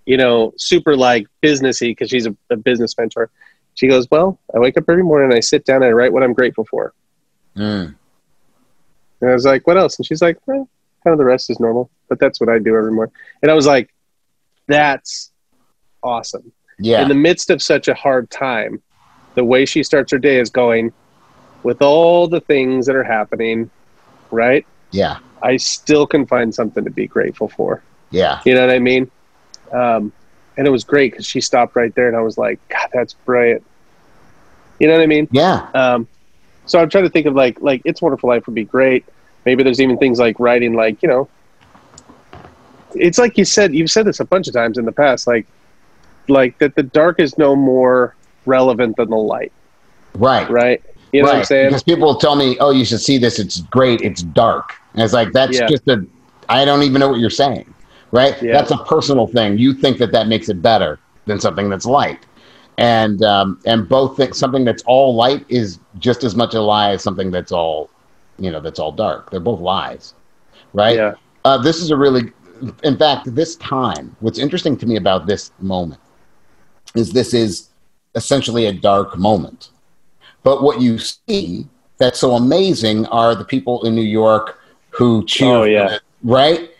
you 0.06 0.18
know, 0.18 0.54
super 0.58 0.98
like 0.98 1.28
businessy 1.42 1.92
because 1.92 2.10
she's 2.10 2.26
a, 2.26 2.36
a 2.50 2.58
business 2.58 2.98
mentor. 2.98 3.30
She 3.76 3.88
goes, 3.88 4.06
"Well, 4.12 4.38
I 4.54 4.60
wake 4.60 4.78
up 4.78 4.84
every 4.90 5.04
morning 5.04 5.32
and 5.32 5.38
I 5.38 5.40
sit 5.40 5.64
down 5.64 5.78
and 5.78 5.86
I 5.86 5.92
write 5.92 6.12
what 6.12 6.24
I'm 6.24 6.34
grateful 6.34 6.66
for." 6.66 6.94
Mm. 7.56 7.96
And 9.22 9.30
I 9.30 9.34
was 9.34 9.46
like, 9.46 9.66
"What 9.66 9.78
else?" 9.78 9.98
And 9.98 10.06
she's 10.06 10.22
like, 10.22 10.38
well, 10.46 10.68
"Kind 11.06 11.14
of 11.14 11.18
the 11.18 11.26
rest 11.26 11.50
is 11.50 11.62
normal, 11.62 11.90
but 12.10 12.20
that's 12.20 12.42
what 12.42 12.50
I 12.50 12.60
do 12.60 12.76
every 12.76 12.92
morning." 12.92 13.14
And 13.42 13.50
I 13.50 13.54
was 13.54 13.66
like, 13.66 13.94
"That's 14.68 15.32
awesome." 16.08 16.52
Yeah, 16.80 17.02
in 17.02 17.08
the 17.10 17.16
midst 17.16 17.50
of 17.50 17.62
such 17.62 17.88
a 17.88 17.94
hard 17.94 18.30
time, 18.30 18.82
the 19.36 19.44
way 19.44 19.66
she 19.66 19.84
starts 19.84 20.12
her 20.12 20.20
day 20.20 20.40
is 20.40 20.50
going, 20.50 20.94
with 21.64 21.82
all 21.82 22.28
the 22.28 22.42
things 22.42 22.86
that 22.86 22.96
are 22.96 23.04
happening, 23.04 23.70
right? 24.32 24.66
yeah, 24.92 25.18
I 25.44 25.58
still 25.58 26.08
can 26.08 26.26
find 26.26 26.54
something 26.54 26.84
to 26.84 26.90
be 26.92 27.08
grateful 27.08 27.50
for. 27.50 27.84
yeah, 28.12 28.40
You 28.46 28.56
know 28.56 28.62
what 28.66 28.76
I 28.76 28.80
mean? 28.80 29.12
Um, 29.72 30.14
and 30.58 30.66
it 30.66 30.72
was 30.72 30.84
great 30.84 31.12
because 31.12 31.26
she 31.26 31.42
stopped 31.42 31.76
right 31.76 31.94
there, 31.96 32.08
and 32.08 32.16
I 32.18 32.22
was 32.22 32.38
like, 32.38 32.60
God, 32.70 32.90
that's 32.94 33.14
brilliant. 33.14 33.64
You 34.80 34.88
know 34.88 34.94
what 34.94 35.04
I 35.04 35.08
mean? 35.08 35.28
yeah, 35.32 35.68
Um, 35.74 36.08
so 36.66 36.80
I'm 36.80 36.90
trying 36.90 37.04
to 37.04 37.10
think 37.10 37.28
of 37.28 37.36
like, 37.36 37.62
like 37.62 37.82
It's 37.86 38.02
Wonderful 38.02 38.30
Life 38.30 38.46
would 38.48 38.56
be 38.56 38.66
great. 38.66 39.06
Maybe 39.46 39.64
there's 39.64 39.82
even 39.82 39.98
things 39.98 40.20
like 40.20 40.40
writing, 40.40 40.74
like 40.74 41.02
you 41.02 41.10
know, 41.10 41.30
it's 42.94 43.18
like 43.18 43.38
you 43.38 43.46
said. 43.46 43.74
You've 43.74 43.92
said 43.92 44.06
this 44.06 44.20
a 44.20 44.26
bunch 44.26 44.48
of 44.48 44.54
times 44.54 44.78
in 44.78 44.86
the 44.86 44.92
past, 44.92 45.28
like, 45.28 45.48
like 46.30 46.58
that 46.60 46.76
the 46.76 46.84
dark 46.84 47.20
is 47.20 47.38
no 47.38 47.56
more 47.56 48.16
relevant 48.46 48.98
than 48.98 49.10
the 49.10 49.18
light, 49.18 49.52
right, 50.16 50.50
right? 50.50 50.84
You 51.14 51.22
know 51.22 51.30
what 51.30 51.38
I'm 51.38 51.44
saying? 51.46 51.70
Because 51.70 51.84
people 51.84 52.16
tell 52.16 52.36
me, 52.36 52.58
"Oh, 52.60 52.72
you 52.72 52.86
should 52.86 53.00
see 53.02 53.18
this. 53.18 53.40
It's 53.40 53.62
great. 53.62 54.02
It's 54.02 54.22
dark," 54.22 54.74
and 54.94 55.04
it's 55.04 55.14
like 55.14 55.32
that's 55.32 55.58
Yeah. 55.58 55.68
just 55.68 55.88
a. 55.88 56.06
I 56.50 56.66
don't 56.66 56.84
even 56.84 57.00
know 57.00 57.10
what 57.10 57.20
you're 57.20 57.30
saying, 57.30 57.74
right? 58.12 58.42
Yeah. 58.42 58.54
That's 58.54 58.72
a 58.72 58.78
personal 58.78 59.28
thing. 59.28 59.58
You 59.58 59.74
think 59.74 59.98
that 60.00 60.12
that 60.12 60.28
makes 60.28 60.50
it 60.50 60.62
better 60.62 61.00
than 61.26 61.40
something 61.40 61.70
that's 61.70 61.86
light, 61.86 62.26
and 62.78 63.24
um, 63.24 63.60
and 63.66 63.88
both 63.88 64.18
think 64.18 64.36
something 64.36 64.66
that's 64.66 64.84
all 64.84 65.16
light 65.16 65.46
is 65.50 65.80
just 66.00 66.24
as 66.24 66.36
much 66.36 66.54
a 66.54 66.62
lie 66.62 66.92
as 66.92 67.04
something 67.04 67.32
that's 67.32 67.52
all, 67.52 67.90
you 68.38 68.52
know, 68.52 68.60
that's 68.60 68.80
all 68.80 68.92
dark. 68.92 69.32
They're 69.32 69.40
both 69.40 69.60
lies, 69.60 70.14
right? 70.74 70.96
Yeah. 70.96 71.14
Uh, 71.46 71.58
this 71.58 71.82
is 71.82 71.92
a 71.92 71.98
really, 71.98 72.32
in 72.84 72.98
fact, 72.98 73.34
this 73.34 73.56
time. 73.58 74.16
What's 74.20 74.40
interesting 74.40 74.78
to 74.78 74.86
me 74.86 74.98
about 74.98 75.26
this 75.26 75.52
moment 75.60 76.02
is 76.96 77.12
this 77.12 77.34
is 77.34 77.70
essentially 78.16 78.66
a 78.66 78.74
dark 78.74 79.18
moment. 79.18 79.70
But 80.44 80.64
what 80.64 80.82
you 80.82 80.98
see 80.98 81.68
that's 81.98 82.20
so 82.20 82.36
amazing 82.36 83.06
are 83.08 83.36
the 83.36 83.46
people 83.46 83.86
in 83.86 83.96
New 83.96 84.02
York 84.02 84.60
who 84.90 85.26
cheer. 85.26 85.48
Oh, 85.48 85.64
yeah. 85.64 85.96
it, 85.96 86.02
right, 86.24 86.72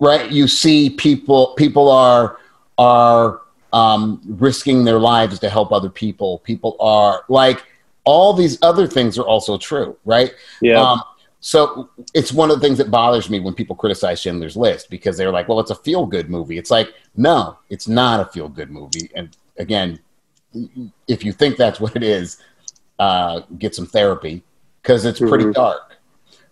right. 0.00 0.30
You 0.30 0.48
see 0.48 0.90
people. 0.90 1.54
People 1.56 1.90
are 1.90 2.38
are 2.78 3.42
um, 3.72 4.20
risking 4.26 4.84
their 4.84 4.98
lives 4.98 5.38
to 5.40 5.48
help 5.48 5.72
other 5.72 5.90
people. 5.90 6.38
People 6.40 6.76
are 6.80 7.24
like 7.28 7.64
all 8.04 8.32
these 8.32 8.58
other 8.62 8.86
things 8.86 9.18
are 9.18 9.26
also 9.26 9.56
true, 9.58 9.96
right? 10.04 10.34
Yeah. 10.60 10.80
Um, 10.80 11.02
so 11.44 11.90
it's 12.14 12.32
one 12.32 12.52
of 12.52 12.60
the 12.60 12.64
things 12.64 12.78
that 12.78 12.90
bothers 12.90 13.28
me 13.28 13.40
when 13.40 13.52
people 13.52 13.74
criticize 13.74 14.20
Schindler's 14.20 14.56
List 14.56 14.88
because 14.88 15.16
they're 15.16 15.32
like, 15.32 15.48
"Well, 15.48 15.58
it's 15.58 15.72
a 15.72 15.74
feel-good 15.74 16.30
movie." 16.30 16.56
It's 16.56 16.70
like, 16.70 16.94
no, 17.16 17.58
it's 17.68 17.88
not 17.88 18.20
a 18.20 18.30
feel-good 18.30 18.70
movie. 18.70 19.10
And 19.16 19.36
again, 19.58 19.98
if 21.08 21.24
you 21.24 21.32
think 21.32 21.56
that's 21.56 21.80
what 21.80 21.96
it 21.96 22.04
is, 22.04 22.38
uh, 23.00 23.40
get 23.58 23.74
some 23.74 23.86
therapy 23.86 24.44
because 24.80 25.04
it's 25.04 25.18
pretty 25.18 25.46
Mhm. 25.46 25.54
dark. 25.54 25.96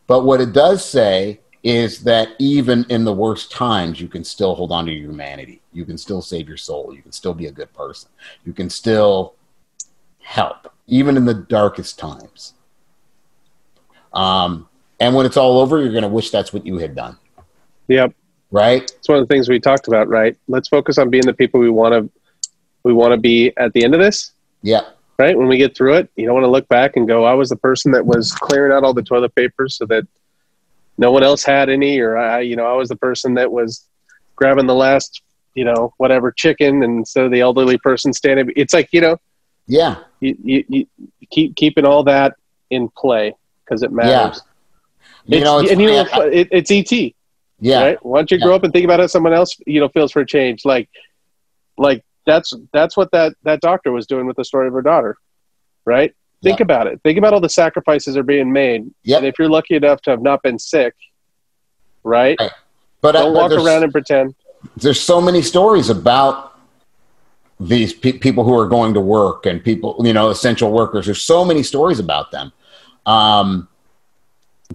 But 0.08 0.24
what 0.24 0.40
it 0.40 0.52
does 0.52 0.84
say 0.84 1.40
is 1.62 2.02
that 2.02 2.30
even 2.40 2.84
in 2.88 3.04
the 3.04 3.12
worst 3.12 3.52
times, 3.52 4.00
you 4.00 4.08
can 4.08 4.24
still 4.24 4.56
hold 4.56 4.72
on 4.72 4.86
to 4.86 4.92
your 4.92 5.10
humanity. 5.10 5.60
You 5.72 5.84
can 5.84 5.98
still 5.98 6.22
save 6.22 6.48
your 6.48 6.56
soul. 6.56 6.92
You 6.92 7.02
can 7.02 7.12
still 7.12 7.34
be 7.34 7.46
a 7.46 7.52
good 7.52 7.72
person. 7.74 8.10
You 8.44 8.52
can 8.52 8.70
still 8.70 9.34
help, 10.18 10.72
even 10.88 11.16
in 11.16 11.26
the 11.26 11.34
darkest 11.34 11.96
times. 11.96 12.54
Um, 14.12 14.68
and 15.00 15.14
when 15.14 15.26
it's 15.26 15.36
all 15.36 15.58
over, 15.58 15.80
you're 15.80 15.92
going 15.92 16.02
to 16.02 16.08
wish 16.08 16.30
that's 16.30 16.52
what 16.52 16.66
you 16.66 16.78
had 16.78 16.94
done. 16.94 17.16
Yep. 17.88 18.14
Right. 18.50 18.82
It's 18.82 19.08
one 19.08 19.18
of 19.18 19.26
the 19.28 19.32
things 19.32 19.48
we 19.48 19.60
talked 19.60 19.88
about, 19.88 20.08
right? 20.08 20.36
Let's 20.48 20.68
focus 20.68 20.98
on 20.98 21.08
being 21.10 21.24
the 21.24 21.32
people 21.34 21.60
we 21.60 21.70
want 21.70 21.94
to 21.94 22.10
we 22.82 22.92
want 22.92 23.12
to 23.12 23.18
be 23.18 23.52
at 23.58 23.72
the 23.74 23.84
end 23.84 23.94
of 23.94 24.00
this. 24.00 24.32
Yeah. 24.62 24.80
Right. 25.18 25.36
When 25.36 25.48
we 25.48 25.58
get 25.58 25.76
through 25.76 25.94
it, 25.96 26.10
you 26.16 26.24
don't 26.26 26.34
want 26.34 26.44
to 26.44 26.50
look 26.50 26.66
back 26.68 26.96
and 26.96 27.06
go, 27.06 27.24
"I 27.24 27.34
was 27.34 27.50
the 27.50 27.56
person 27.56 27.92
that 27.92 28.06
was 28.06 28.32
clearing 28.32 28.72
out 28.72 28.84
all 28.84 28.94
the 28.94 29.02
toilet 29.02 29.34
paper 29.34 29.68
so 29.68 29.84
that 29.86 30.04
no 30.98 31.12
one 31.12 31.22
else 31.22 31.42
had 31.44 31.68
any," 31.68 31.98
or 32.00 32.16
"I, 32.16 32.40
you 32.40 32.56
know, 32.56 32.66
I 32.66 32.72
was 32.72 32.88
the 32.88 32.96
person 32.96 33.34
that 33.34 33.52
was 33.52 33.86
grabbing 34.34 34.66
the 34.66 34.74
last, 34.74 35.20
you 35.54 35.64
know, 35.64 35.92
whatever 35.98 36.32
chicken 36.32 36.82
and 36.82 36.98
instead 37.00 37.24
of 37.26 37.30
the 37.32 37.40
elderly 37.40 37.76
person 37.78 38.12
standing." 38.14 38.50
It's 38.56 38.72
like 38.72 38.88
you 38.92 39.02
know, 39.02 39.16
Yeah. 39.66 39.96
you, 40.20 40.36
you, 40.42 40.64
you 40.68 40.86
keep 41.30 41.54
keeping 41.54 41.84
all 41.84 42.02
that 42.04 42.34
in 42.70 42.88
play 42.96 43.34
because 43.64 43.82
it 43.82 43.92
matters. 43.92 44.40
You 45.26 45.38
It's- 45.38 45.44
know, 45.44 45.58
it's, 45.60 45.70
and 45.72 45.80
you 45.80 45.86
know, 45.88 46.04
it, 46.32 46.48
it's 46.50 46.70
ET. 46.70 47.14
yeah. 47.60 47.82
right? 47.82 48.04
Why 48.04 48.18
don't 48.20 48.30
you 48.30 48.40
grow 48.40 48.54
up 48.54 48.64
and 48.64 48.72
think 48.72 48.84
about 48.84 49.00
how 49.00 49.06
someone 49.06 49.32
else, 49.32 49.56
you 49.66 49.80
know, 49.80 49.88
feels 49.88 50.12
for 50.12 50.20
a 50.20 50.26
change? 50.26 50.64
Like, 50.64 50.88
like 51.78 52.04
that's 52.26 52.52
that's 52.72 52.96
what 52.96 53.10
that 53.12 53.34
that 53.44 53.60
doctor 53.60 53.92
was 53.92 54.06
doing 54.06 54.26
with 54.26 54.36
the 54.36 54.44
story 54.44 54.66
of 54.66 54.72
her 54.74 54.82
daughter, 54.82 55.16
right? 55.84 56.14
Think 56.42 56.58
Yeah. 56.60 56.64
about 56.64 56.86
it. 56.86 57.00
Think 57.02 57.18
about 57.18 57.32
all 57.34 57.40
the 57.40 57.48
sacrifices 57.48 58.16
are 58.16 58.22
being 58.22 58.52
made, 58.52 58.90
Yep. 59.04 59.18
and 59.18 59.26
if 59.26 59.38
you're 59.38 59.48
lucky 59.50 59.74
enough 59.76 60.00
to 60.02 60.10
have 60.10 60.22
not 60.22 60.42
been 60.42 60.58
sick, 60.58 60.94
right? 62.04 62.36
Right. 62.40 62.50
But, 63.02 63.16
uh, 63.16 63.22
Don't 63.22 63.34
but 63.34 63.50
walk 63.50 63.66
around 63.66 63.82
and 63.84 63.92
pretend. 63.92 64.34
there's 64.76 65.00
so 65.00 65.20
many 65.20 65.40
stories 65.42 65.88
about 65.90 66.58
these 67.58 67.92
pe- 67.92 68.12
people 68.12 68.44
who 68.44 68.58
are 68.58 68.66
going 68.68 68.94
to 68.94 69.00
work 69.00 69.44
and 69.46 69.62
people, 69.62 69.96
you 70.04 70.12
know, 70.14 70.28
essential 70.30 70.70
workers. 70.72 71.06
There's 71.06 71.22
so 71.22 71.44
many 71.44 71.62
stories 71.62 71.98
about 71.98 72.30
them. 72.30 72.52
Um, 73.06 73.68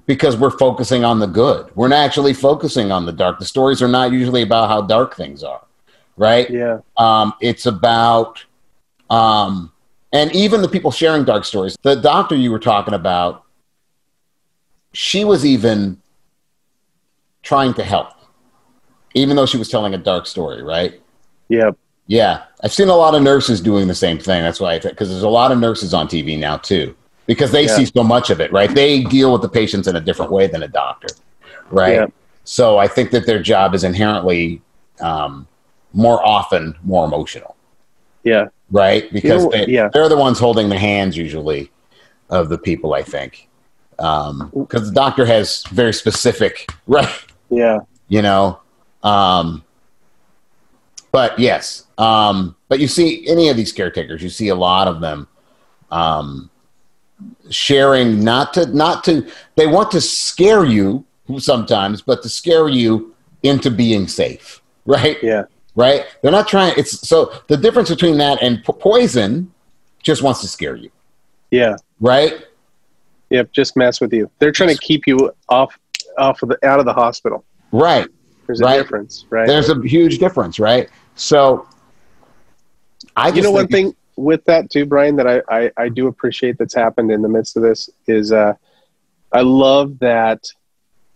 because 0.06 0.38
we're 0.38 0.52
focusing 0.52 1.04
on 1.04 1.20
the 1.20 1.26
good. 1.28 1.72
We're 1.76 1.88
not 1.88 2.06
actually 2.06 2.34
focusing 2.34 2.92
on 2.92 3.06
the 3.06 3.12
dark. 3.12 3.40
The 3.40 3.46
stories 3.46 3.82
are 3.82 3.88
not 3.88 4.12
usually 4.12 4.42
about 4.42 4.70
how 4.70 4.82
dark 4.82 5.16
things 5.16 5.44
are, 5.44 5.62
right? 6.18 6.50
Yeah, 6.50 6.80
Um, 6.98 7.34
it's 7.42 7.66
about, 7.66 8.44
um, 9.10 9.72
and 10.14 10.34
even 10.36 10.62
the 10.62 10.68
people 10.68 10.92
sharing 10.92 11.24
dark 11.24 11.46
stories. 11.46 11.78
The 11.82 11.96
doctor 11.96 12.36
you 12.36 12.52
were 12.52 12.60
talking 12.60 12.94
about, 12.94 13.44
she 14.94 15.26
was 15.26 15.46
even 15.46 16.02
trying 17.44 17.74
to 17.76 17.84
help, 17.84 18.10
even 19.14 19.36
though 19.36 19.46
she 19.46 19.58
was 19.58 19.70
telling 19.70 19.94
a 19.94 19.98
dark 19.98 20.26
story, 20.26 20.62
right? 20.62 21.02
yeah, 21.50 21.72
Yeah, 22.08 22.44
I've 22.64 22.74
seen 22.74 22.88
a 22.90 22.96
lot 22.96 23.14
of 23.16 23.22
nurses 23.22 23.62
doing 23.62 23.88
the 23.88 23.96
same 23.96 24.18
thing. 24.18 24.44
That's 24.44 24.60
why 24.60 24.74
I 24.74 24.80
think 24.80 24.94
because 24.94 25.10
there's 25.10 25.24
a 25.24 25.30
lot 25.30 25.52
of 25.52 25.60
nurses 25.60 25.94
on 25.94 26.08
TV 26.08 26.40
now 26.40 26.58
too, 26.58 26.96
because 27.26 27.52
they 27.52 27.66
Yeah. 27.66 27.76
see 27.76 27.86
so 27.86 28.04
much 28.04 28.30
of 28.30 28.40
it, 28.40 28.52
right? 28.52 28.74
They 28.74 29.04
deal 29.04 29.32
with 29.32 29.42
the 29.42 29.50
patients 29.50 29.88
in 29.88 29.96
a 29.96 30.02
different 30.02 30.32
way 30.32 30.48
than 30.48 30.64
a 30.64 30.68
doctor, 30.68 31.08
right? 31.72 31.94
Yeah. 31.94 32.06
So 32.44 32.78
I 32.78 32.88
think 32.88 33.12
that 33.12 33.26
their 33.26 33.42
job 33.42 33.74
is 33.74 33.84
inherently 33.84 34.62
um, 35.02 35.48
more 35.94 36.26
often 36.26 36.76
more 36.84 37.06
emotional, 37.06 37.56
yeah, 38.24 38.46
right? 38.72 39.12
Because 39.12 39.46
know, 39.46 39.52
they, 39.52 39.66
yeah. 39.68 39.90
they're 39.92 40.10
the 40.10 40.18
ones 40.18 40.40
holding 40.40 40.70
the 40.70 40.78
hands 40.78 41.18
usually 41.18 41.72
of 42.30 42.50
the 42.50 42.58
people. 42.58 42.94
I 42.94 43.02
think 43.04 43.48
because 43.98 44.88
the 44.88 44.94
doctor 44.94 45.26
has 45.26 45.64
very 45.72 45.94
specific, 45.94 46.70
right? 46.88 47.10
yeah, 47.50 47.80
you 48.08 48.22
know 48.22 48.60
um 49.04 49.64
but 51.12 51.38
yes 51.38 51.86
um 51.98 52.56
but 52.68 52.80
you 52.80 52.88
see 52.88 53.28
any 53.28 53.50
of 53.50 53.56
these 53.56 53.72
caretakers 53.72 54.22
you 54.22 54.30
see 54.30 54.50
a 54.50 54.56
lot 54.56 54.88
of 54.88 55.00
them 55.00 55.28
um 55.92 56.50
sharing 57.50 58.24
not 58.24 58.54
to 58.54 58.66
not 58.68 59.04
to 59.04 59.26
they 59.56 59.68
want 59.68 59.90
to 59.92 60.02
scare 60.02 60.66
you 60.66 61.06
sometimes 61.38 62.02
but 62.02 62.22
to 62.22 62.30
scare 62.30 62.68
you 62.68 63.14
into 63.44 63.72
being 63.72 64.08
safe 64.08 64.62
right 64.86 65.18
yeah, 65.24 65.44
right 65.76 66.06
they're 66.22 66.32
not 66.32 66.48
trying 66.48 66.74
it's 66.78 67.08
so 67.08 67.32
the 67.48 67.56
difference 67.58 67.90
between 67.90 68.18
that 68.18 68.42
and 68.44 68.64
po- 68.64 68.74
poison 68.74 69.52
just 70.04 70.22
wants 70.22 70.42
to 70.42 70.48
scare 70.48 70.76
you 70.76 70.90
yeah. 71.52 71.76
right 72.00 72.46
Yep, 73.32 73.52
just 73.54 73.76
mess 73.76 74.00
with 74.00 74.14
you. 74.14 74.30
They're 74.38 74.52
trying 74.52 74.70
to 74.70 74.78
keep 74.78 75.08
you 75.08 75.32
off, 75.50 75.78
off 76.20 76.44
of 76.44 76.50
the 76.50 76.64
out 76.64 76.80
of 76.80 76.86
the 76.86 76.94
hospital. 76.94 77.44
right 77.72 78.08
There's 78.46 78.62
Right. 78.62 78.80
a 78.80 78.84
difference, 78.84 79.26
right? 79.32 79.48
there's 79.48 79.70
a 79.70 79.82
huge 79.82 80.20
difference 80.20 80.60
right 80.60 80.90
so 81.16 81.68
i 83.16 83.30
just 83.30 83.38
you 83.38 83.42
know 83.44 83.52
one 83.52 83.68
thing 83.68 83.96
with 84.18 84.44
that 84.46 84.70
too 84.70 84.86
brian 84.86 85.16
that 85.18 85.28
I, 85.28 85.42
I 85.50 85.72
i 85.78 85.90
do 85.90 86.08
appreciate 86.08 86.58
that's 86.58 86.74
happened 86.76 87.12
in 87.12 87.22
the 87.22 87.30
midst 87.30 87.58
of 87.58 87.64
this 87.64 87.90
is 88.08 88.32
uh 88.32 88.54
i 89.32 89.42
love 89.42 90.00
that 90.00 90.44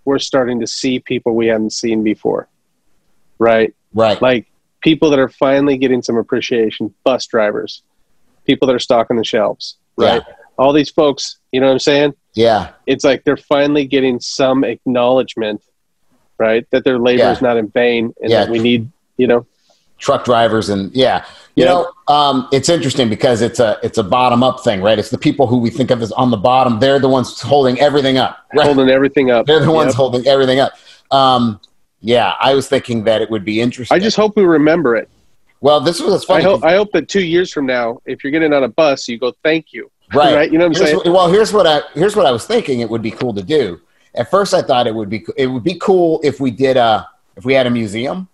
we're 0.05 0.19
starting 0.19 0.59
to 0.59 0.67
see 0.67 0.99
people 0.99 1.35
we 1.35 1.47
hadn't 1.47 1.71
seen 1.73 2.03
before 2.03 2.47
right? 3.37 3.73
Right. 3.93 4.21
Like 4.21 4.47
people 4.81 5.09
that 5.11 5.19
are 5.19 5.29
finally 5.29 5.77
getting 5.77 6.01
some 6.01 6.17
appreciation 6.17 6.93
bus 7.03 7.25
drivers 7.27 7.83
people 8.45 8.67
that 8.67 8.75
are 8.75 8.79
stocking 8.79 9.17
the 9.17 9.23
shelves 9.23 9.77
right? 9.97 10.21
All 10.57 10.73
these 10.73 10.89
folks 10.89 11.37
you 11.51 11.59
know 11.61 11.67
what 11.67 11.73
i'm 11.73 11.79
saying? 11.79 12.13
Yeah. 12.35 12.71
It's 12.85 13.03
like 13.03 13.23
they're 13.23 13.37
finally 13.37 13.85
getting 13.85 14.19
some 14.19 14.63
acknowledgement 14.63 15.61
right 16.37 16.65
that 16.71 16.83
their 16.83 16.99
labor 16.99 17.23
Yeah. 17.23 17.31
is 17.31 17.41
not 17.41 17.57
in 17.57 17.69
vain 17.69 18.13
and 18.21 18.31
Yeah. 18.31 18.41
that 18.45 18.49
we 18.51 18.59
need 18.59 18.89
you 19.17 19.27
know 19.27 19.45
truck 19.99 20.23
drivers 20.25 20.69
and 20.69 20.91
yeah 20.95 21.25
you 21.55 21.63
Yeah. 21.65 21.71
know 21.71 21.91
um, 22.07 22.47
it's 22.51 22.69
interesting 22.69 23.09
because 23.09 23.41
it's 23.41 23.59
a 23.59 23.77
it's 23.83 23.97
a 23.97 24.03
bottom 24.03 24.41
up 24.43 24.63
thing 24.63 24.81
right? 24.81 24.97
It's 24.97 25.09
the 25.11 25.17
people 25.17 25.45
who 25.45 25.57
we 25.59 25.69
think 25.69 25.91
of 25.91 26.01
as 26.01 26.11
on 26.13 26.31
the 26.31 26.37
bottom 26.37 26.79
they're 26.79 26.99
the 26.99 27.09
ones 27.09 27.39
holding 27.41 27.79
everything 27.79 28.17
up 28.17 28.39
right? 28.55 28.65
Holding 28.65 28.89
everything 28.89 29.29
up. 29.29 29.45
They're 29.45 29.59
the 29.59 29.71
ones 29.71 29.89
Yep. 29.89 29.95
holding 29.95 30.27
everything 30.27 30.59
up. 30.59 30.73
Um, 31.11 31.59
yeah 32.01 32.33
i 32.39 32.53
was 32.55 32.69
thinking 32.69 33.03
that 33.03 33.21
it 33.21 33.29
would 33.29 33.43
be 33.43 33.59
interesting. 33.59 33.93
I 33.95 33.99
just 33.99 34.15
hope 34.15 34.35
we 34.37 34.43
remember 34.43 34.95
it. 34.95 35.09
Well 35.61 35.81
this 35.81 35.99
was 36.01 36.23
I 36.23 36.27
funny 36.27 36.43
hope 36.45 36.63
I 36.63 36.75
hope 36.75 36.91
that 36.93 37.09
two 37.09 37.25
years 37.25 37.51
from 37.51 37.65
now, 37.65 37.99
if 38.05 38.23
you're 38.23 38.31
getting 38.31 38.53
on 38.53 38.63
a 38.63 38.69
bus, 38.69 39.07
you 39.09 39.19
go 39.19 39.33
thank 39.43 39.73
you. 39.73 39.91
right, 40.13 40.33
right, 40.33 40.51
you 40.51 40.57
know 40.57 40.67
what 40.67 40.77
I'm 40.77 40.85
Here's 40.87 41.01
saying? 41.03 41.13
well 41.13 41.29
here's 41.29 41.51
what 41.53 41.67
i 41.67 41.81
here's 41.93 42.15
what 42.15 42.25
i 42.25 42.31
was 42.31 42.45
thinking 42.47 42.79
it 42.79 42.89
would 42.89 43.01
be 43.01 43.11
cool 43.11 43.33
to 43.33 43.43
do. 43.43 43.79
At 44.15 44.31
first 44.31 44.53
i 44.53 44.61
thought 44.61 44.87
it 44.87 44.95
would 44.95 45.09
be 45.09 45.25
it 45.37 45.47
would 45.47 45.63
be 45.63 45.77
cool 45.77 46.21
if 46.23 46.39
we 46.39 46.49
did 46.51 46.77
a 46.77 47.07
if 47.35 47.43
we 47.45 47.53
had 47.53 47.67
a 47.67 47.69
museum 47.69 48.27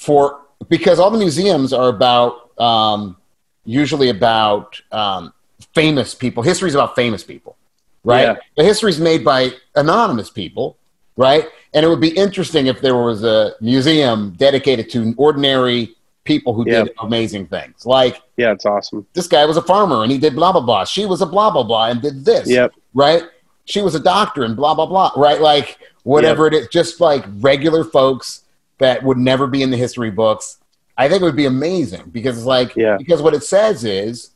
for 0.00 0.40
because 0.68 0.98
all 0.98 1.10
the 1.10 1.18
museums 1.18 1.72
are 1.74 1.88
about 1.88 2.58
um, 2.58 3.16
usually 3.64 4.08
about 4.08 4.80
um, 4.92 5.32
famous 5.74 6.14
people. 6.14 6.42
History's 6.42 6.74
about 6.74 6.96
famous 6.96 7.22
people, 7.22 7.56
right? 8.02 8.22
Yeah. 8.22 8.36
The 8.56 8.64
history's 8.64 8.98
made 8.98 9.22
by 9.24 9.50
anonymous 9.76 10.30
people, 10.30 10.78
right? 11.16 11.46
And 11.74 11.84
it 11.84 11.88
would 11.88 12.00
be 12.00 12.16
interesting 12.16 12.66
if 12.66 12.80
there 12.80 12.96
was 12.96 13.22
a 13.24 13.52
museum 13.60 14.30
dedicated 14.38 14.88
to 14.90 15.14
ordinary 15.18 15.94
people 16.24 16.54
who 16.54 16.64
Yeah. 16.66 16.84
did 16.84 16.92
amazing 17.00 17.46
things. 17.46 17.84
Like 17.84 18.22
Yeah, 18.38 18.52
it's 18.52 18.64
awesome. 18.64 19.06
this 19.12 19.26
guy 19.26 19.44
was 19.44 19.58
a 19.58 19.62
farmer 19.62 20.02
and 20.02 20.10
he 20.10 20.16
did 20.18 20.34
blah 20.34 20.52
blah 20.52 20.62
blah. 20.62 20.84
She 20.84 21.04
was 21.04 21.20
a 21.20 21.26
blah 21.26 21.50
blah 21.50 21.62
blah 21.62 21.86
and 21.90 22.00
did 22.00 22.24
this 22.24 22.48
Yep. 22.48 22.72
right? 22.94 23.22
She 23.66 23.82
was 23.82 23.94
a 23.94 24.00
doctor 24.00 24.44
and 24.44 24.56
blah 24.56 24.74
blah 24.74 24.86
blah, 24.86 25.12
right? 25.16 25.40
Like 25.40 25.78
whatever 26.04 26.46
it 26.46 26.54
is, 26.54 26.68
just 26.68 27.00
like 27.00 27.22
regular 27.40 27.84
folks 27.84 28.44
that 28.80 29.02
would 29.02 29.18
never 29.18 29.46
be 29.46 29.62
in 29.62 29.70
the 29.70 29.76
history 29.76 30.10
books. 30.10 30.58
I 30.98 31.08
think 31.08 31.22
it 31.22 31.24
would 31.24 31.36
be 31.36 31.46
amazing 31.46 32.10
because 32.10 32.36
it's 32.36 32.46
like 32.46 32.74
Yeah. 32.76 32.96
because 32.98 33.22
what 33.22 33.34
it 33.34 33.44
says 33.44 33.84
is 33.84 34.30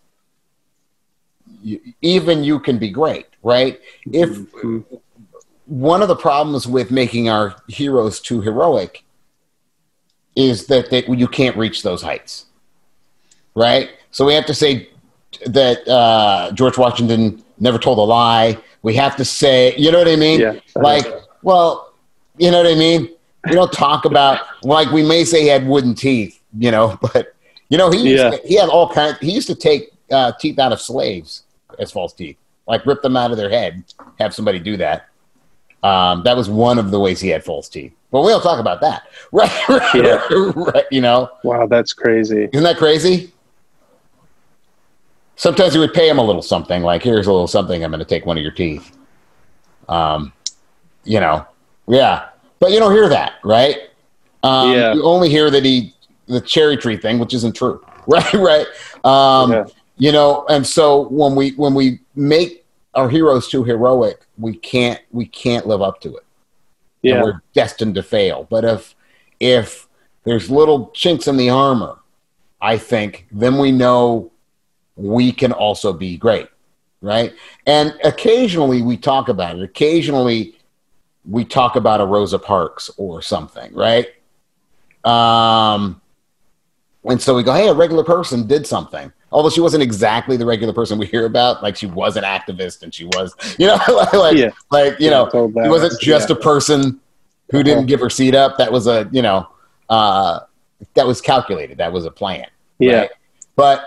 you, 1.62 1.80
even 2.02 2.44
you 2.44 2.58
can 2.60 2.78
be 2.78 2.90
great, 2.90 3.26
right? 3.42 3.80
If 4.12 4.30
Mhm. 4.30 4.84
one 5.66 6.02
of 6.02 6.08
the 6.08 6.16
problems 6.16 6.66
with 6.66 6.90
making 6.90 7.28
our 7.28 7.56
heroes 7.68 8.20
too 8.20 8.40
heroic 8.40 9.04
is 10.36 10.66
that 10.66 10.90
they, 10.90 11.04
you 11.06 11.28
can't 11.28 11.56
reach 11.56 11.82
those 11.82 12.02
heights, 12.02 12.46
right? 13.54 13.90
So 14.10 14.24
we 14.26 14.34
have 14.34 14.46
to 14.46 14.54
say 14.54 14.88
that 15.46 15.86
uh, 15.88 16.50
George 16.52 16.76
Washington 16.78 17.42
never 17.58 17.78
told 17.78 17.98
a 17.98 18.02
lie. 18.02 18.58
We 18.82 18.94
have 18.96 19.16
to 19.16 19.24
say, 19.24 19.74
you 19.76 19.90
know 19.90 19.98
what 19.98 20.08
I 20.08 20.16
mean? 20.16 20.40
Yeah. 20.40 20.54
Like, 20.76 21.06
well, 21.42 21.92
you 22.36 22.50
know 22.50 22.58
what 22.62 22.70
I 22.70 22.74
mean? 22.74 23.08
We 23.46 23.52
don't 23.54 23.72
talk 23.72 24.04
about 24.04 24.40
like 24.62 24.90
we 24.90 25.02
may 25.02 25.24
say 25.24 25.42
he 25.42 25.48
had 25.48 25.66
wooden 25.66 25.94
teeth, 25.94 26.40
you 26.58 26.70
know, 26.70 26.98
but 27.12 27.34
you 27.68 27.78
know 27.78 27.90
he 27.90 27.98
used 28.10 28.22
Yeah. 28.24 28.30
to, 28.30 28.40
he 28.46 28.54
had 28.56 28.68
all 28.68 28.88
kinds. 28.88 29.18
He 29.20 29.32
used 29.32 29.46
to 29.48 29.54
take 29.54 29.90
uh, 30.10 30.32
teeth 30.40 30.58
out 30.58 30.72
of 30.72 30.80
slaves 30.80 31.42
as 31.78 31.90
false 31.90 32.12
teeth, 32.12 32.36
like 32.66 32.84
rip 32.86 33.02
them 33.02 33.16
out 33.16 33.30
of 33.30 33.36
their 33.36 33.50
head. 33.50 33.84
Have 34.18 34.34
somebody 34.34 34.58
do 34.58 34.76
that. 34.78 35.08
Um, 35.82 36.22
that 36.24 36.36
was 36.36 36.48
one 36.48 36.78
of 36.78 36.90
the 36.90 36.98
ways 36.98 37.20
he 37.20 37.28
had 37.28 37.44
false 37.44 37.68
teeth. 37.68 37.92
But 38.10 38.22
we 38.22 38.28
don't 38.28 38.42
talk 38.42 38.60
about 38.60 38.80
that, 38.80 39.02
right? 39.32 39.50
Yeah. 39.94 40.24
right 40.54 40.84
you 40.90 41.00
know, 41.00 41.30
Wow, 41.42 41.66
that's 41.66 41.92
crazy. 41.92 42.48
isn't 42.52 42.62
that 42.64 42.76
crazy? 42.78 43.32
Sometimes 45.36 45.74
we 45.74 45.80
would 45.80 45.92
pay 45.92 46.08
him 46.08 46.18
a 46.18 46.22
little 46.22 46.42
something, 46.42 46.82
like 46.82 47.02
here's 47.02 47.26
a 47.26 47.32
little 47.32 47.48
something. 47.48 47.82
I'm 47.84 47.90
going 47.90 47.98
to 47.98 48.04
take 48.04 48.24
one 48.24 48.36
of 48.38 48.42
your 48.42 48.52
teeth. 48.52 48.96
Um, 49.88 50.32
you 51.02 51.18
know, 51.20 51.44
yeah. 51.88 52.28
But 52.64 52.72
you 52.72 52.78
don't 52.78 52.92
hear 52.92 53.10
that, 53.10 53.34
right? 53.44 53.76
Um, 54.42 54.72
Yeah. 54.72 54.94
You 54.94 55.04
only 55.04 55.28
hear 55.28 55.50
that 55.50 55.66
he 55.66 55.94
the 56.28 56.40
cherry 56.40 56.78
tree 56.78 56.96
thing, 56.96 57.18
which 57.18 57.34
isn't 57.34 57.54
true, 57.54 57.84
right? 58.06 58.32
right. 58.32 58.66
Um, 59.04 59.52
Yeah. 59.52 59.64
You 59.98 60.12
know, 60.12 60.46
and 60.48 60.66
so 60.66 61.08
when 61.08 61.34
we 61.34 61.50
when 61.56 61.74
we 61.74 62.00
make 62.16 62.64
our 62.94 63.10
heroes 63.10 63.48
too 63.48 63.64
heroic, 63.64 64.24
we 64.38 64.56
can't 64.56 64.98
we 65.12 65.26
can't 65.26 65.66
live 65.66 65.82
up 65.82 66.00
to 66.00 66.08
it. 66.16 66.24
and 67.02 67.12
Yeah. 67.12 67.22
we're 67.22 67.42
destined 67.52 67.96
to 67.96 68.02
fail. 68.02 68.46
But 68.48 68.64
if 68.64 68.94
if 69.40 69.86
there's 70.24 70.48
little 70.50 70.86
chinks 70.94 71.28
in 71.28 71.36
the 71.36 71.50
armor, 71.50 71.98
I 72.62 72.78
think 72.78 73.26
then 73.30 73.58
we 73.58 73.72
know 73.72 74.30
we 74.96 75.32
can 75.32 75.52
also 75.52 75.92
be 75.92 76.16
great, 76.16 76.48
right? 77.02 77.34
And 77.66 77.92
occasionally 78.04 78.80
we 78.80 78.96
talk 78.96 79.28
about 79.28 79.58
it. 79.58 79.62
Occasionally 79.62 80.54
we 81.28 81.44
talk 81.44 81.76
about 81.76 82.00
a 82.00 82.06
Rosa 82.06 82.38
Parks 82.38 82.90
or 82.96 83.22
something, 83.22 83.72
right? 83.74 84.06
Um, 85.04 86.00
and 87.04 87.20
so 87.20 87.34
we 87.34 87.42
go, 87.42 87.52
hey, 87.52 87.68
a 87.68 87.74
regular 87.74 88.04
person 88.04 88.46
did 88.46 88.66
something. 88.66 89.12
Although 89.32 89.50
she 89.50 89.60
wasn't 89.60 89.82
exactly 89.82 90.36
the 90.36 90.46
regular 90.46 90.72
person 90.72 90.96
we 90.98 91.06
hear 91.06 91.26
about, 91.26 91.62
like 91.62 91.76
she 91.76 91.86
was 91.86 92.16
an 92.16 92.24
activist 92.24 92.82
and 92.82 92.94
she 92.94 93.04
was, 93.06 93.34
you 93.58 93.66
know, 93.66 93.78
like, 94.12 94.36
Yeah. 94.36 94.50
like 94.70 94.98
you 95.00 95.10
know, 95.10 95.28
told 95.28 95.54
that. 95.54 95.68
wasn't 95.68 96.00
just 96.00 96.30
Yeah. 96.30 96.36
a 96.36 96.38
person 96.38 97.00
who 97.50 97.62
didn't 97.62 97.86
give 97.86 98.00
her 98.00 98.08
seat 98.10 98.34
up. 98.34 98.56
That 98.58 98.72
was 98.72 98.86
a, 98.86 99.08
you 99.12 99.22
know, 99.22 99.48
uh, 99.88 100.40
that 100.94 101.06
was 101.06 101.20
calculated. 101.20 101.78
That 101.78 101.92
was 101.92 102.04
a 102.04 102.10
plan. 102.10 102.46
Yeah. 102.78 102.96
right? 103.00 103.10
But, 103.56 103.84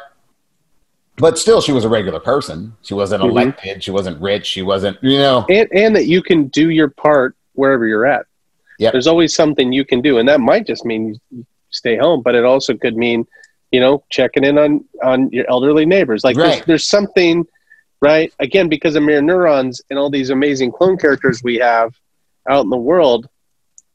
but 1.17 1.37
still, 1.37 1.61
she 1.61 1.71
was 1.71 1.83
a 1.83 1.89
regular 1.89 2.19
person. 2.19 2.73
She 2.83 2.93
wasn't 2.93 3.23
Mhm. 3.23 3.29
elected. 3.29 3.83
She 3.83 3.91
wasn't 3.91 4.21
rich. 4.21 4.45
She 4.45 4.61
wasn't, 4.61 4.97
you 5.01 5.17
know, 5.17 5.45
and 5.49 5.67
and 5.71 5.95
that 5.95 6.05
you 6.05 6.21
can 6.21 6.47
do 6.47 6.69
your 6.69 6.89
part 6.89 7.35
wherever 7.53 7.85
you're 7.87 8.05
at. 8.05 8.25
yeah 8.79 8.91
There's 8.91 9.07
always 9.07 9.33
something 9.33 9.71
you 9.73 9.83
can 9.85 10.01
do, 10.01 10.19
and 10.19 10.27
that 10.29 10.39
might 10.39 10.67
just 10.67 10.85
mean 10.85 11.19
you 11.31 11.45
stay 11.71 11.97
home, 11.97 12.21
but 12.21 12.35
it 12.35 12.45
also 12.45 12.75
could 12.75 12.95
mean, 12.95 13.25
you 13.71 13.79
know, 13.79 14.03
checking 14.09 14.43
in 14.43 14.57
on 14.57 14.85
on 15.03 15.29
your 15.31 15.45
elderly 15.49 15.85
neighbors. 15.85 16.23
Like 16.23 16.35
there's, 16.37 16.65
there's 16.65 16.85
something, 16.87 17.45
right? 18.01 18.31
Again, 18.39 18.69
because 18.69 18.95
of 18.95 19.03
Mirror 19.03 19.23
Neurons 19.23 19.81
and 19.89 19.97
all 19.97 20.09
these 20.11 20.29
amazing 20.29 20.71
clone 20.71 20.97
characters 20.97 21.41
we 21.43 21.55
have 21.55 21.93
out 22.47 22.63
in 22.63 22.69
the 22.69 22.77
world, 22.77 23.27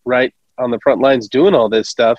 right 0.04 0.34
on 0.58 0.70
the 0.70 0.80
front 0.80 1.00
lines 1.00 1.28
doing 1.28 1.54
all 1.54 1.68
this 1.68 1.88
stuff. 1.88 2.18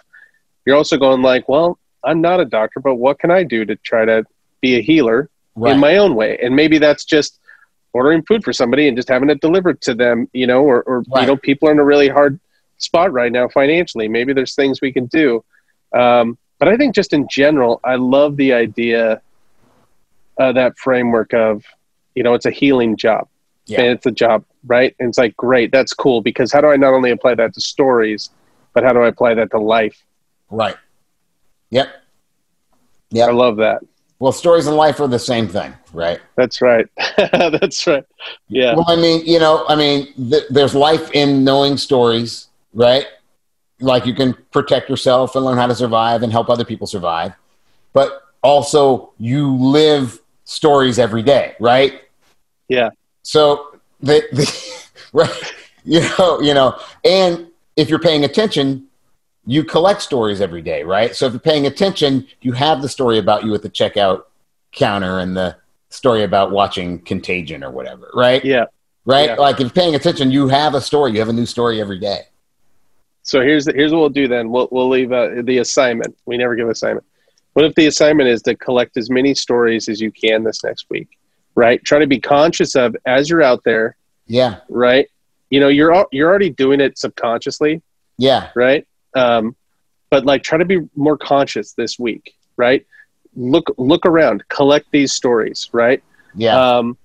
You're 0.65 0.77
also 0.77 0.97
going 0.97 1.21
like, 1.21 1.47
well, 1.49 1.77
I'm 2.03 2.21
not 2.21 2.39
a 2.39 2.45
doctor, 2.45 2.79
but 2.79 2.95
what 2.95 3.19
can 3.19 3.29
I 3.31 3.43
do 3.43 3.65
to 3.65 3.75
try 3.75 4.05
to 4.05 4.23
be 4.63 4.77
a 4.79 4.81
healer 4.81 5.29
right. 5.55 5.73
in 5.73 5.79
my 5.79 5.97
own 5.97 6.15
way. 6.15 6.31
And 6.41 6.55
maybe 6.55 6.77
that's 6.79 7.05
just 7.05 7.39
ordering 7.91 8.23
food 8.23 8.43
for 8.43 8.53
somebody 8.53 8.87
and 8.87 8.97
just 8.97 9.09
having 9.09 9.29
it 9.29 9.39
delivered 9.41 9.79
to 9.81 9.93
them, 9.93 10.27
you 10.33 10.47
know, 10.47 10.63
or, 10.63 10.81
or 10.83 11.03
Right. 11.13 11.21
you 11.21 11.27
know, 11.27 11.37
people 11.37 11.67
are 11.69 11.71
in 11.73 11.79
a 11.79 11.83
really 11.93 12.09
hard 12.09 12.39
spot 12.77 13.11
right 13.13 13.31
now 13.31 13.47
financially. 13.49 14.07
Maybe 14.07 14.33
there's 14.33 14.55
things 14.55 14.81
we 14.81 14.91
can 14.91 15.05
do. 15.07 15.43
Um, 15.93 16.37
but 16.59 16.67
I 16.69 16.77
think 16.77 16.95
just 16.95 17.13
in 17.13 17.27
general, 17.29 17.79
I 17.83 17.95
love 17.95 18.37
the 18.37 18.53
idea 18.53 19.21
uh, 20.39 20.51
that 20.53 20.77
framework 20.79 21.33
of, 21.33 21.63
you 22.15 22.23
know, 22.23 22.33
it's 22.33 22.45
a 22.47 22.51
healing 22.51 22.95
job 22.97 23.27
Yeah. 23.67 23.81
and 23.81 23.87
it's 23.95 24.05
a 24.07 24.11
job, 24.11 24.43
right? 24.65 24.95
And 24.99 25.09
it's 25.09 25.17
like, 25.19 25.35
great, 25.37 25.71
that's 25.71 25.93
cool 25.93 26.21
because 26.21 26.51
how 26.53 26.61
do 26.61 26.67
I 26.69 26.77
not 26.77 26.93
only 26.93 27.11
apply 27.11 27.35
that 27.35 27.53
to 27.55 27.61
stories, 27.61 28.29
but 28.73 28.83
how 28.83 28.93
do 28.93 28.99
I 29.03 29.07
apply 29.09 29.35
that 29.35 29.51
to 29.51 29.59
life? 29.59 29.97
right. 30.49 30.77
Yep. 31.69 31.87
Yeah. 33.09 33.25
I 33.25 33.31
love 33.31 33.57
that. 33.57 33.81
Well, 34.19 34.31
stories 34.31 34.67
in 34.67 34.75
life 34.75 34.99
are 34.99 35.07
the 35.07 35.19
same 35.19 35.47
thing, 35.47 35.73
right? 35.91 36.19
That's 36.35 36.61
right. 36.61 36.87
that's 37.17 37.85
right. 37.87 38.05
Yeah. 38.47 38.75
Well, 38.75 38.85
I 38.87 38.95
mean, 38.95 39.25
you 39.25 39.39
know, 39.39 39.65
I 39.67 39.75
mean, 39.75 40.13
th- 40.13 40.45
there's 40.49 40.73
life 40.73 41.11
in 41.11 41.43
knowing 41.43 41.77
stories, 41.77 42.47
right? 42.73 43.05
Like 43.79 44.05
you 44.05 44.13
can 44.13 44.35
protect 44.51 44.89
yourself 44.89 45.35
and 45.35 45.43
learn 45.43 45.57
how 45.57 45.67
to 45.67 45.75
survive 45.75 46.23
and 46.23 46.31
help 46.31 46.49
other 46.49 46.63
people 46.63 46.87
survive, 46.87 47.33
but 47.91 48.21
also 48.41 49.11
you 49.17 49.55
live 49.55 50.21
stories 50.45 50.99
every 50.99 51.23
day, 51.23 51.55
right? 51.59 52.01
Yeah. 52.69 52.91
So 53.23 53.75
the, 54.01 54.23
the 54.31 54.87
right, 55.13 55.53
you 55.83 56.01
know, 56.01 56.41
you 56.41 56.53
know, 56.53 56.79
and 57.03 57.47
if 57.75 57.89
you're 57.89 57.99
paying 57.99 58.23
attention, 58.23 58.87
you 59.45 59.63
collect 59.63 60.01
stories 60.01 60.41
every 60.41 60.61
day, 60.61 60.83
right? 60.83 61.15
So 61.15 61.25
if 61.25 61.33
you're 61.33 61.39
paying 61.39 61.65
attention, 61.65 62.27
you 62.41 62.53
have 62.53 62.81
the 62.81 62.89
story 62.89 63.17
about 63.17 63.43
you 63.43 63.53
at 63.53 63.61
the 63.61 63.69
checkout 63.69 64.23
counter 64.71 65.19
and 65.19 65.35
the 65.35 65.57
story 65.89 66.23
about 66.23 66.51
watching 66.51 66.99
Contagion 66.99 67.63
or 67.63 67.69
whatever, 67.71 68.09
right? 68.13 68.43
Yeah. 68.43 68.65
right? 69.05 69.29
Yeah. 69.29 69.35
Like 69.35 69.55
if 69.55 69.61
you're 69.61 69.69
paying 69.69 69.95
attention, 69.95 70.31
you 70.31 70.47
have 70.47 70.73
a 70.73 70.81
story. 70.81 71.11
You 71.11 71.19
have 71.19 71.29
a 71.29 71.33
new 71.33 71.45
story 71.45 71.81
every 71.81 71.99
day. 71.99 72.21
So 73.21 73.41
here's 73.41 73.65
the, 73.65 73.73
here's 73.73 73.91
what 73.91 73.99
we'll 73.99 74.09
do 74.09 74.27
then. 74.27 74.49
We'll 74.49 74.67
we'll 74.71 74.89
leave 74.89 75.11
uh, 75.11 75.41
the 75.43 75.59
assignment. 75.59 76.17
We 76.25 76.37
never 76.37 76.55
give 76.55 76.67
assignment. 76.67 77.05
What 77.53 77.65
if 77.65 77.75
the 77.75 77.85
assignment 77.85 78.29
is 78.29 78.41
to 78.43 78.55
collect 78.55 78.97
as 78.97 79.09
many 79.09 79.33
stories 79.35 79.87
as 79.87 80.01
you 80.01 80.11
can 80.11 80.43
this 80.43 80.63
next 80.63 80.87
week? 80.89 81.07
Right. 81.55 81.83
Try 81.83 81.99
to 81.99 82.07
be 82.07 82.19
conscious 82.19 82.75
of 82.75 82.95
as 83.05 83.29
you're 83.29 83.43
out 83.43 83.63
there. 83.63 83.95
Yeah, 84.25 84.59
Right. 84.69 85.07
You 85.49 85.59
know 85.59 85.67
you're 85.67 86.07
you're 86.11 86.27
already 86.29 86.49
doing 86.49 86.81
it 86.81 86.97
subconsciously. 86.97 87.81
yeah, 88.17 88.49
Right. 88.55 88.87
Um, 89.15 89.55
but 90.09 90.25
like 90.25 90.43
try 90.43 90.57
to 90.57 90.65
be 90.65 90.79
more 90.95 91.17
conscious 91.17 91.73
this 91.73 91.97
week. 91.97 92.35
Right. 92.57 92.85
Look 93.35 93.73
look 93.77 94.05
around. 94.05 94.43
Collect 94.49 94.87
these 94.91 95.13
stories. 95.13 95.69
Right. 95.71 96.03
yeah, 96.35 96.77
Um, 96.77 96.97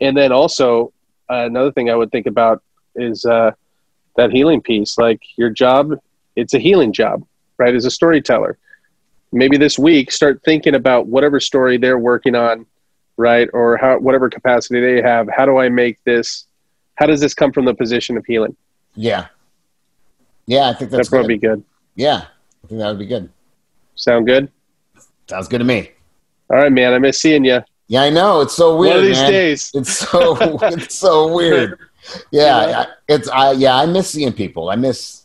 and 0.00 0.16
then 0.16 0.32
also 0.32 0.92
uh, 1.30 1.46
another 1.46 1.72
thing 1.72 1.90
I 1.90 1.96
would 1.96 2.12
think 2.12 2.26
about 2.26 2.62
is 2.94 3.24
uh, 3.24 3.52
that 4.16 4.30
healing 4.30 4.60
piece. 4.60 4.96
Like 4.98 5.20
your 5.36 5.50
job, 5.50 5.94
it's 6.36 6.54
a 6.54 6.58
healing 6.58 6.92
job, 6.92 7.24
right? 7.58 7.74
As 7.74 7.84
a 7.84 7.90
storyteller, 7.90 8.58
maybe 9.32 9.56
this 9.56 9.78
week 9.78 10.12
start 10.12 10.40
thinking 10.44 10.74
about 10.74 11.06
whatever 11.06 11.40
story 11.40 11.78
they're 11.78 11.98
working 11.98 12.34
on, 12.34 12.66
right? 13.16 13.48
Or 13.52 13.76
how 13.76 13.98
whatever 13.98 14.30
capacity 14.30 14.80
they 14.80 15.02
have. 15.02 15.28
How 15.28 15.46
do 15.46 15.58
I 15.58 15.68
make 15.68 16.02
this? 16.04 16.46
How 16.94 17.06
does 17.06 17.20
this 17.20 17.34
come 17.34 17.52
from 17.52 17.64
the 17.64 17.74
position 17.74 18.16
of 18.16 18.24
healing? 18.24 18.56
yeah, 18.94 19.26
yeah. 20.46 20.68
I 20.68 20.72
think 20.74 20.90
that's 20.90 20.98
That's 20.98 21.08
going 21.10 21.22
good. 21.24 21.28
be 21.28 21.38
good. 21.38 21.64
Yeah, 21.94 22.24
I 22.64 22.66
think 22.66 22.80
that 22.80 22.88
would 22.88 22.98
be 22.98 23.06
good. 23.06 23.30
Sound 23.94 24.26
good? 24.26 24.50
Sounds 25.28 25.48
good 25.48 25.58
to 25.58 25.64
me. 25.64 25.90
All 26.50 26.56
right, 26.58 26.70
man. 26.72 26.92
I 26.94 26.98
miss 26.98 27.20
seeing 27.20 27.44
you. 27.44 27.60
Yeah, 27.88 28.02
I 28.02 28.10
know. 28.10 28.40
It's 28.40 28.54
so 28.54 28.76
weird, 28.76 28.94
One 28.96 28.98
of 29.04 29.04
these 29.08 29.16
man. 29.18 29.30
days. 29.32 29.70
It's 29.74 29.92
so 29.98 30.36
it's 30.62 30.94
so 30.98 31.32
weird. 31.34 31.78
Yeah, 32.30 32.66
Yeah. 32.68 32.78
I, 32.80 32.86
it's 33.08 33.28
I 33.28 33.52
yeah. 33.52 33.76
I 33.76 33.86
miss 33.86 34.10
seeing 34.10 34.32
people. 34.32 34.70
I 34.70 34.76
miss 34.76 35.24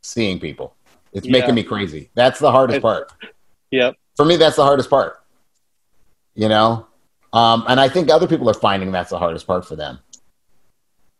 seeing 0.00 0.38
people. 0.40 0.74
It's 1.12 1.26
Yeah. 1.26 1.32
making 1.32 1.54
me 1.54 1.62
crazy. 1.62 2.10
That's 2.14 2.38
the 2.38 2.50
hardest 2.50 2.78
It- 2.78 2.82
part. 2.82 3.12
Yep. 3.70 3.96
For 4.16 4.24
me, 4.24 4.36
that's 4.36 4.56
the 4.56 4.64
hardest 4.64 4.88
part. 4.88 5.22
You 6.34 6.48
know, 6.48 6.86
um, 7.32 7.64
and 7.68 7.78
I 7.80 7.88
think 7.88 8.10
other 8.10 8.26
people 8.26 8.48
are 8.48 8.54
finding 8.54 8.90
that's 8.92 9.10
the 9.10 9.18
hardest 9.18 9.46
part 9.46 9.66
for 9.66 9.76
them. 9.76 9.98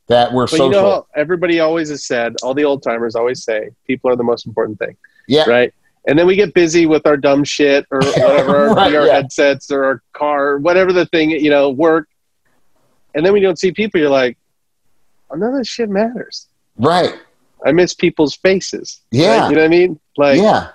That 0.08 0.32
we're 0.32 0.44
But 0.44 0.50
social. 0.50 0.66
you 0.66 0.72
know, 0.72 1.06
everybody 1.16 1.60
always 1.60 1.88
has 1.88 2.04
said, 2.04 2.34
all 2.42 2.52
the 2.54 2.64
old 2.64 2.82
timers 2.82 3.14
always 3.16 3.42
say, 3.42 3.70
people 3.86 4.10
are 4.10 4.16
the 4.16 4.22
most 4.24 4.46
important 4.46 4.78
thing. 4.78 4.96
yeah, 5.28 5.48
right? 5.48 5.72
And 6.06 6.18
then 6.18 6.26
we 6.26 6.36
get 6.36 6.52
busy 6.52 6.84
with 6.84 7.06
our 7.06 7.16
dumb 7.16 7.44
shit 7.44 7.86
or 7.90 7.98
whatever, 8.02 8.68
our 8.68 8.76
VR 8.76 9.06
yeah. 9.06 9.12
headsets 9.14 9.70
or 9.70 9.84
our 9.84 10.02
car, 10.12 10.48
or 10.48 10.58
whatever 10.58 10.92
the 10.92 11.06
thing, 11.06 11.30
you 11.30 11.48
know, 11.48 11.70
work. 11.70 12.08
And 13.14 13.24
then 13.24 13.32
we 13.32 13.40
don't 13.40 13.58
see 13.58 13.72
people, 13.72 13.98
you're 14.00 14.10
like, 14.10 14.36
oh, 15.30 15.36
none 15.36 15.52
of 15.52 15.56
this 15.58 15.68
shit 15.68 15.88
matters. 15.88 16.48
right. 16.76 17.14
I 17.66 17.72
miss 17.72 17.94
people's 17.94 18.36
faces. 18.36 19.00
Yeah. 19.10 19.38
Right? 19.38 19.48
You 19.48 19.56
know 19.56 19.62
what 19.62 19.66
I 19.66 19.68
mean? 19.68 19.98
Like, 20.18 20.36
yeah. 20.38 20.72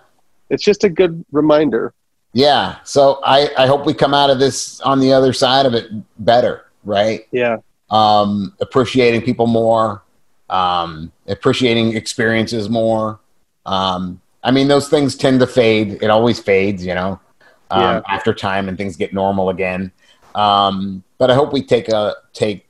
it's 0.50 0.64
just 0.64 0.84
a 0.84 0.90
good 0.90 1.24
reminder. 1.32 1.94
Yeah. 2.34 2.78
So 2.84 3.20
I, 3.24 3.52
I 3.56 3.68
hope 3.68 3.86
we 3.86 3.94
come 3.94 4.16
out 4.16 4.32
of 4.32 4.40
this 4.40 4.82
on 4.82 5.00
the 5.00 5.14
other 5.14 5.32
side 5.32 5.68
of 5.68 5.76
it 5.76 5.86
better, 6.18 6.66
right? 6.84 7.28
Yeah. 7.32 7.58
Um, 7.92 8.54
appreciating 8.62 9.22
people 9.24 9.48
more, 9.48 10.04
um, 10.50 11.12
appreciating 11.28 11.96
experiences 11.96 12.70
more. 12.70 13.20
Um, 13.66 14.22
I 14.44 14.52
mean, 14.52 14.68
those 14.68 14.90
things 14.90 15.16
tend 15.16 15.40
to 15.42 15.48
fade. 15.48 16.02
It 16.02 16.10
always 16.10 16.40
fades, 16.40 16.86
you 16.86 16.94
know, 16.96 17.20
um, 17.72 17.82
Yeah. 17.82 18.02
after 18.08 18.34
time 18.34 18.70
and 18.70 18.78
things 18.78 18.96
get 18.96 19.14
normal 19.14 19.50
again. 19.50 19.92
Um, 20.36 21.04
but 21.18 21.30
I 21.32 21.36
hope 21.36 21.52
we 21.52 21.64
take 21.64 21.90
a 21.90 22.16
take 22.34 22.68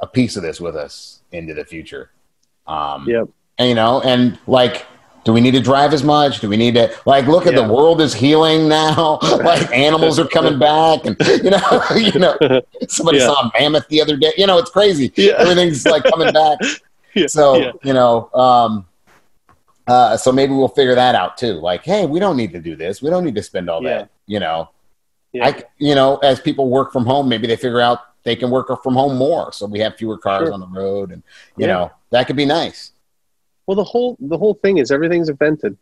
a 0.00 0.06
piece 0.06 0.36
of 0.36 0.42
this 0.42 0.60
with 0.60 0.76
us 0.76 1.20
into 1.32 1.54
the 1.54 1.64
future. 1.64 2.10
Um, 2.66 3.06
Yep. 3.08 3.28
and, 3.58 3.68
you 3.68 3.74
know, 3.74 4.00
and 4.02 4.38
like, 4.46 4.86
do 5.26 5.32
we 5.32 5.40
need 5.40 5.50
to 5.54 5.60
drive 5.60 5.92
as 5.92 6.04
much? 6.04 6.38
Do 6.40 6.48
we 6.48 6.56
need 6.56 6.74
to 6.76 6.88
like 7.04 7.26
look 7.26 7.46
at 7.48 7.54
Yeah. 7.54 7.66
the 7.66 7.72
world 7.72 8.00
is 8.00 8.14
healing 8.14 8.68
now? 8.68 9.18
like 9.22 9.70
animals 9.72 10.20
are 10.20 10.26
coming 10.28 10.56
back, 10.56 11.04
and 11.04 11.16
you 11.44 11.50
know, 11.50 11.82
you 11.96 12.18
know, 12.20 12.38
somebody 12.88 13.18
Yeah. 13.18 13.26
saw 13.26 13.48
a 13.48 13.50
mammoth 13.58 13.88
the 13.88 14.00
other 14.00 14.16
day. 14.16 14.32
You 14.38 14.46
know, 14.46 14.56
it's 14.58 14.70
crazy. 14.70 15.12
Yeah. 15.16 15.32
Everything's 15.38 15.84
like 15.84 16.04
coming 16.04 16.32
back. 16.32 16.58
So 17.26 17.72
you 17.82 17.92
know, 17.92 18.30
um, 18.34 18.86
uh, 19.88 20.16
so 20.16 20.30
maybe 20.30 20.52
we'll 20.54 20.68
figure 20.68 20.94
that 20.94 21.16
out 21.16 21.36
too. 21.36 21.54
Like, 21.54 21.82
hey, 21.84 22.06
we 22.06 22.20
don't 22.20 22.36
need 22.36 22.52
to 22.52 22.60
do 22.60 22.76
this. 22.76 23.02
We 23.02 23.10
don't 23.10 23.24
need 23.24 23.34
to 23.34 23.42
spend 23.42 23.68
all 23.68 23.82
that. 23.82 24.10
You 24.26 24.38
know. 24.40 24.70
I, 25.42 25.64
you 25.76 25.94
know, 25.94 26.16
as 26.18 26.40
people 26.40 26.70
work 26.70 26.92
from 26.94 27.04
home, 27.04 27.28
maybe 27.28 27.46
they 27.46 27.56
figure 27.56 27.80
out 27.80 27.98
they 28.22 28.36
can 28.36 28.48
work 28.48 28.68
from 28.82 28.94
home 28.94 29.18
more, 29.18 29.52
so 29.52 29.66
we 29.66 29.80
have 29.80 29.94
fewer 29.96 30.16
cars 30.16 30.46
Sure. 30.46 30.54
on 30.54 30.60
the 30.60 30.66
road, 30.66 31.10
and 31.12 31.22
you 31.58 31.66
know 31.66 31.90
that 32.10 32.26
could 32.26 32.36
be 32.36 32.46
nice. 32.46 32.92
Well, 33.66 33.74
the 33.76 33.84
whole 33.84 34.16
the 34.20 34.38
whole 34.38 34.54
thing 34.54 34.78
is 34.78 34.90
everything's 34.90 35.28
invented. 35.28 35.76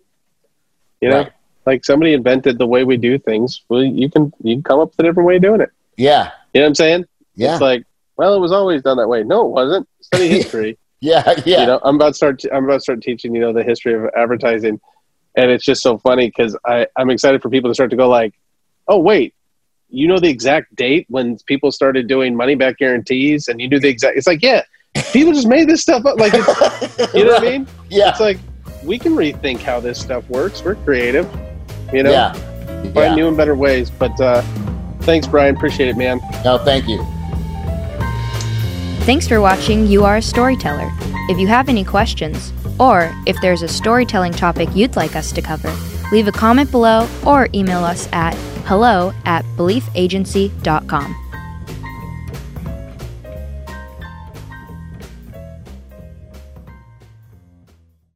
You 1.00 1.10
know, 1.10 1.18
Right. 1.18 1.32
like 1.66 1.84
somebody 1.84 2.14
invented 2.14 2.58
the 2.58 2.66
way 2.66 2.84
we 2.84 2.96
do 2.96 3.18
things. 3.18 3.62
Well, 3.68 3.82
you 3.84 4.10
can 4.10 4.32
you 4.42 4.54
can 4.56 4.62
come 4.62 4.80
up 4.80 4.90
with 4.90 5.00
a 5.00 5.02
different 5.02 5.26
way 5.26 5.36
of 5.36 5.42
doing 5.42 5.60
it. 5.60 5.70
Yeah, 5.96 6.30
You 6.52 6.60
know 6.60 6.64
what 6.64 6.68
I'm 6.70 6.74
saying? 6.74 7.04
yeah, 7.36 7.52
It's 7.52 7.60
like, 7.60 7.84
well, 8.16 8.34
it 8.34 8.40
was 8.40 8.52
always 8.52 8.82
done 8.82 8.96
that 8.96 9.08
way. 9.08 9.22
No, 9.22 9.46
it 9.46 9.50
wasn't. 9.50 9.88
Study 10.00 10.28
history. 10.28 10.78
yeah, 11.00 11.34
yeah. 11.44 11.60
You 11.60 11.66
know, 11.66 11.80
I'm 11.84 11.96
about 11.96 12.08
to 12.08 12.14
start. 12.14 12.42
I'm 12.52 12.64
about 12.64 12.74
to 12.74 12.80
start 12.80 13.02
teaching. 13.02 13.34
You 13.34 13.40
know, 13.42 13.52
the 13.52 13.62
history 13.62 13.94
of 13.94 14.08
advertising, 14.16 14.80
and 15.36 15.50
it's 15.50 15.64
just 15.64 15.82
so 15.82 15.98
funny 15.98 16.28
because 16.28 16.56
I 16.64 16.86
I'm 16.96 17.10
excited 17.10 17.42
for 17.42 17.50
people 17.50 17.70
to 17.70 17.74
start 17.74 17.90
to 17.90 17.96
go 17.96 18.08
like, 18.08 18.34
oh 18.88 18.98
wait, 18.98 19.34
you 19.88 20.08
know 20.08 20.18
the 20.18 20.28
exact 20.30 20.74
date 20.74 21.06
when 21.10 21.36
people 21.46 21.70
started 21.70 22.06
doing 22.08 22.34
money 22.36 22.54
back 22.54 22.78
guarantees, 22.78 23.48
and 23.48 23.60
you 23.60 23.68
knew 23.68 23.78
the 23.80 23.88
exact. 23.88 24.16
It's 24.16 24.26
like 24.26 24.42
yeah, 24.42 24.62
people 25.12 25.32
just 25.32 25.48
made 25.48 25.68
this 25.68 25.82
stuff 25.82 26.04
up. 26.06 26.18
Like 26.18 26.32
it's, 26.34 27.14
you 27.14 27.24
know 27.24 27.32
what 27.32 27.42
I 27.42 27.50
mean? 27.58 27.66
Yeah, 27.90 28.10
It's 28.10 28.20
like 28.20 28.38
we 28.82 28.98
can 28.98 29.14
rethink 29.14 29.60
how 29.60 29.80
this 29.80 30.00
stuff 30.00 30.28
works. 30.28 30.62
We're 30.62 30.76
creative. 30.76 31.28
You 31.92 32.02
know, 32.02 32.10
yeah, 32.10 32.32
find 32.32 32.96
yeah. 32.96 33.14
new 33.14 33.28
and 33.28 33.36
better 33.36 33.54
ways. 33.54 33.90
But 33.90 34.18
uh, 34.20 34.42
thanks, 35.02 35.26
Brian. 35.26 35.56
Appreciate 35.56 35.88
it, 35.88 35.96
man. 35.96 36.20
No, 36.44 36.58
thank 36.58 36.88
you. 36.88 37.04
Thanks 39.04 39.28
for 39.28 39.40
watching 39.40 39.86
You 39.86 40.04
Are 40.04 40.16
a 40.16 40.22
Storyteller. 40.22 40.90
If 41.28 41.38
you 41.38 41.46
have 41.46 41.68
any 41.68 41.84
questions, 41.84 42.52
or 42.78 43.14
if 43.26 43.40
there's 43.40 43.62
a 43.62 43.68
storytelling 43.68 44.32
topic 44.32 44.68
you'd 44.74 44.96
like 44.96 45.14
us 45.14 45.30
to 45.32 45.42
cover, 45.42 45.74
leave 46.10 46.26
a 46.26 46.32
comment 46.32 46.70
below 46.70 47.08
or 47.26 47.48
email 47.54 47.84
us 47.84 48.08
at 48.12 48.34
hello 48.64 49.12
at 49.24 49.44
beliefagency.com. 49.56 51.23